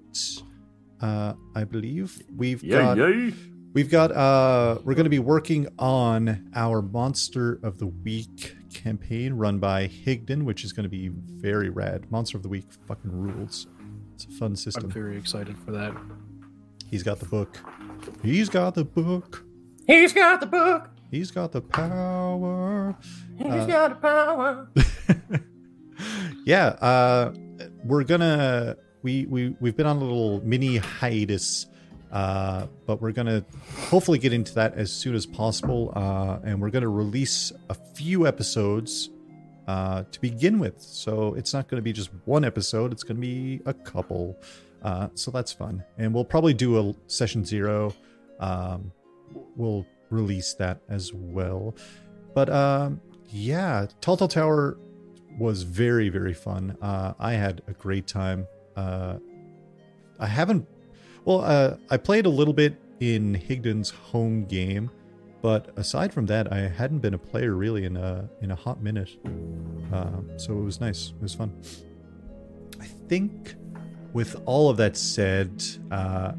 Uh, 1.00 1.32
I 1.56 1.64
believe 1.64 2.22
we've 2.36 2.62
Yeah, 2.62 2.94
got 2.94 2.98
yeah. 2.98 3.30
We've 3.72 3.90
got 3.90 4.12
uh, 4.12 4.78
we're 4.84 4.94
going 4.94 5.04
to 5.04 5.10
be 5.10 5.18
working 5.18 5.68
on 5.78 6.50
our 6.54 6.82
Monster 6.82 7.58
of 7.62 7.78
the 7.78 7.86
Week 7.86 8.56
campaign 8.72 9.34
run 9.34 9.58
by 9.58 9.88
Higdon, 9.88 10.42
which 10.44 10.64
is 10.64 10.72
going 10.72 10.84
to 10.84 10.90
be 10.90 11.08
very 11.08 11.68
rad. 11.68 12.10
Monster 12.10 12.36
of 12.36 12.42
the 12.42 12.48
Week 12.48 12.66
fucking 12.86 13.10
rules. 13.12 13.66
It's 14.14 14.24
a 14.24 14.30
fun 14.30 14.56
system. 14.56 14.84
I'm 14.84 14.90
very 14.90 15.16
excited 15.16 15.56
for 15.58 15.72
that. 15.72 15.94
He's 16.90 17.02
got 17.02 17.18
the 17.20 17.26
book. 17.26 17.58
He's 18.22 18.48
got 18.48 18.74
the 18.74 18.84
book. 18.84 19.44
He's 19.86 20.12
got 20.12 20.40
the 20.40 20.46
book. 20.46 20.90
He's 21.10 21.30
got 21.30 21.52
the 21.52 21.60
power. 21.60 22.96
He's 23.36 23.46
Uh, 23.46 23.66
got 23.66 23.88
the 23.90 23.94
power. 23.96 24.68
yeah, 26.46 26.66
uh, 26.80 27.32
we're 27.84 28.04
gonna 28.04 28.76
we 29.02 29.26
we 29.26 29.54
we've 29.60 29.76
been 29.76 29.86
on 29.86 29.96
a 29.96 30.00
little 30.00 30.40
mini 30.44 30.76
hiatus, 30.78 31.66
uh, 32.12 32.66
but 32.86 33.00
we're 33.00 33.12
gonna 33.12 33.42
hopefully 33.88 34.18
get 34.18 34.32
into 34.34 34.54
that 34.54 34.74
as 34.74 34.92
soon 34.92 35.14
as 35.14 35.24
possible, 35.24 35.92
uh, 35.96 36.38
and 36.44 36.60
we're 36.60 36.70
gonna 36.70 36.88
release 36.88 37.52
a 37.70 37.74
few 37.74 38.26
episodes 38.26 39.08
uh, 39.66 40.04
to 40.10 40.20
begin 40.20 40.58
with. 40.58 40.78
So 40.78 41.34
it's 41.34 41.54
not 41.54 41.68
gonna 41.68 41.82
be 41.82 41.92
just 41.92 42.10
one 42.26 42.44
episode; 42.44 42.92
it's 42.92 43.02
gonna 43.02 43.20
be 43.20 43.62
a 43.64 43.72
couple. 43.72 44.36
Uh, 44.82 45.08
so 45.14 45.30
that's 45.30 45.52
fun, 45.52 45.82
and 45.96 46.12
we'll 46.12 46.24
probably 46.24 46.52
do 46.52 46.78
a 46.78 46.94
session 47.06 47.46
zero. 47.46 47.94
Um, 48.40 48.92
we'll 49.56 49.86
release 50.10 50.52
that 50.54 50.80
as 50.90 51.14
well. 51.14 51.74
But 52.34 52.50
um, 52.50 53.00
yeah, 53.30 53.86
Tall 54.02 54.18
Tall 54.18 54.28
Tower 54.28 54.76
was 55.38 55.62
very 55.62 56.10
very 56.10 56.34
fun. 56.34 56.76
Uh, 56.82 57.14
I 57.18 57.32
had 57.32 57.62
a 57.68 57.72
great 57.72 58.06
time. 58.06 58.46
I 58.76 60.26
haven't. 60.26 60.68
Well, 61.24 61.42
uh, 61.42 61.76
I 61.90 61.96
played 61.96 62.26
a 62.26 62.30
little 62.30 62.54
bit 62.54 62.76
in 63.00 63.34
Higdon's 63.34 63.90
home 63.90 64.44
game, 64.46 64.90
but 65.40 65.70
aside 65.76 66.12
from 66.12 66.26
that, 66.26 66.52
I 66.52 66.60
hadn't 66.68 66.98
been 67.00 67.14
a 67.14 67.18
player 67.18 67.54
really 67.54 67.84
in 67.84 67.96
a 67.96 68.28
in 68.40 68.50
a 68.50 68.54
hot 68.56 68.82
minute. 68.82 69.10
Um, 69.92 70.30
so 70.36 70.52
it 70.58 70.62
was 70.62 70.80
nice. 70.80 71.12
It 71.16 71.22
was 71.22 71.34
fun. 71.34 71.52
I 72.80 72.86
think, 72.86 73.54
with 74.12 74.40
all 74.46 74.68
of 74.68 74.76
that 74.78 74.96
said, 74.96 75.62
uh, 75.90 76.32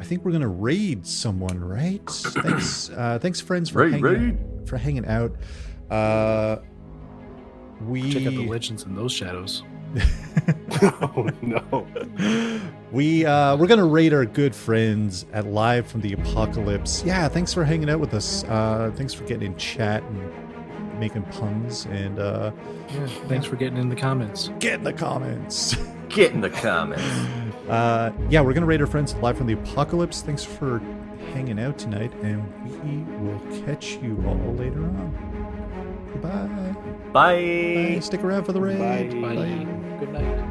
I 0.00 0.04
think 0.04 0.24
we're 0.24 0.32
gonna 0.32 0.46
raid 0.48 1.06
someone, 1.06 1.58
right? 1.58 2.08
Thanks, 2.08 2.90
uh, 2.90 3.18
thanks, 3.20 3.40
friends, 3.40 3.70
for 3.70 3.80
Raid, 3.80 3.92
hanging 3.92 4.02
raid. 4.02 4.68
for 4.68 4.76
hanging 4.76 5.06
out. 5.06 5.34
Uh, 5.90 6.58
we 7.82 8.12
Check 8.12 8.26
out 8.26 8.32
the 8.34 8.46
legends 8.46 8.84
in 8.84 8.94
those 8.94 9.12
shadows. 9.12 9.62
oh 10.82 11.28
no. 11.42 11.86
we 12.92 13.24
uh, 13.24 13.56
we're 13.56 13.66
gonna 13.66 13.84
raid 13.86 14.12
our 14.12 14.24
good 14.24 14.54
friends 14.54 15.26
at 15.32 15.46
Live 15.46 15.86
from 15.86 16.00
the 16.02 16.12
Apocalypse. 16.12 17.02
Yeah, 17.04 17.28
thanks 17.28 17.52
for 17.54 17.64
hanging 17.64 17.88
out 17.90 18.00
with 18.00 18.14
us. 18.14 18.44
Uh, 18.44 18.92
thanks 18.96 19.12
for 19.14 19.24
getting 19.24 19.52
in 19.52 19.56
chat 19.58 20.02
and 20.02 20.98
making 21.00 21.22
puns 21.24 21.86
and 21.86 22.18
uh, 22.18 22.52
Yeah, 22.90 23.06
thanks 23.28 23.46
for 23.46 23.56
getting 23.56 23.78
in 23.78 23.88
the 23.88 23.96
comments. 23.96 24.50
get 24.60 24.74
in 24.74 24.84
the 24.84 24.92
comments. 24.92 25.76
Get 26.08 26.32
in 26.32 26.40
the 26.40 26.48
comments. 26.50 27.02
Uh, 27.68 28.12
yeah, 28.30 28.40
we're 28.40 28.52
gonna 28.54 28.64
rate 28.64 28.80
our 28.80 28.86
friends 28.86 29.12
live 29.16 29.36
from 29.36 29.48
the 29.48 29.54
apocalypse. 29.54 30.22
Thanks 30.22 30.44
for 30.44 30.78
hanging 31.34 31.58
out 31.58 31.78
tonight, 31.78 32.12
and 32.22 32.40
we 32.84 33.02
will 33.28 33.40
catch 33.66 33.96
you 33.96 34.22
all 34.26 34.54
later 34.54 34.84
on. 34.84 36.06
Goodbye. 36.12 36.46
Bye. 37.12 37.94
Bye. 37.96 38.00
Stick 38.00 38.22
around 38.22 38.44
for 38.44 38.52
the 38.52 38.60
raid. 38.60 39.10
Bye. 39.20 39.34
Bye. 39.34 39.85
Good 39.98 40.12
night. 40.12 40.44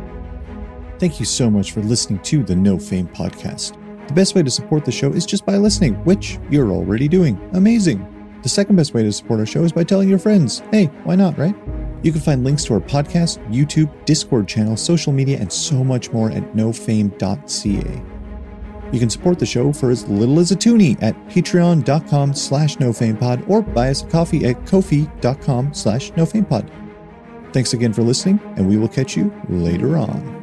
Thank 0.99 1.19
you 1.19 1.26
so 1.26 1.49
much 1.49 1.72
for 1.72 1.81
listening 1.81 2.19
to 2.19 2.43
the 2.43 2.55
No 2.55 2.80
Fame 2.80 3.07
podcast. 3.07 3.77
The 4.07 4.13
best 4.13 4.35
way 4.35 4.43
to 4.43 4.51
support 4.51 4.85
the 4.85 4.91
show 4.91 5.11
is 5.11 5.26
just 5.26 5.45
by 5.45 5.57
listening, 5.57 5.95
which 6.05 6.39
you're 6.49 6.72
already 6.72 7.07
doing. 7.07 7.39
Amazing. 7.53 8.05
The 8.43 8.49
second 8.49 8.76
best 8.76 8.93
way 8.93 9.03
to 9.03 9.11
support 9.11 9.39
our 9.39 9.45
show 9.45 9.63
is 9.63 9.72
by 9.72 9.84
telling 9.84 10.07
your 10.07 10.19
friends. 10.19 10.59
Hey, 10.72 10.85
why 11.03 11.15
not, 11.15 11.38
right? 11.38 11.55
You 12.03 12.11
can 12.11 12.22
find 12.22 12.43
links 12.43 12.63
to 12.65 12.76
our 12.76 12.80
podcast, 12.80 13.43
YouTube, 13.51 13.89
Discord 14.05 14.47
channel, 14.47 14.77
social 14.77 15.11
media, 15.11 15.39
and 15.39 15.51
so 15.51 15.84
much 15.84 16.11
more 16.11 16.30
at 16.30 16.53
nofame.ca. 16.53 18.03
You 18.91 18.99
can 18.99 19.09
support 19.09 19.39
the 19.39 19.45
show 19.45 19.73
for 19.73 19.89
as 19.89 20.07
little 20.07 20.39
as 20.39 20.51
a 20.51 20.55
toonie 20.55 20.95
at 21.01 21.15
patreon.com 21.27 22.35
slash 22.35 22.77
nofamepod 22.77 23.49
or 23.49 23.63
buy 23.63 23.89
us 23.89 24.03
a 24.03 24.07
coffee 24.07 24.45
at 24.45 24.63
kofi.com 24.65 25.73
slash 25.73 26.11
nofamepod. 26.11 26.69
Thanks 27.56 27.72
again 27.72 27.94
for 27.94 28.02
listening, 28.02 28.41
and 28.57 28.68
we 28.68 28.76
will 28.76 28.90
catch 28.90 29.15
you 29.15 29.32
later 29.48 29.95
on. 29.95 30.36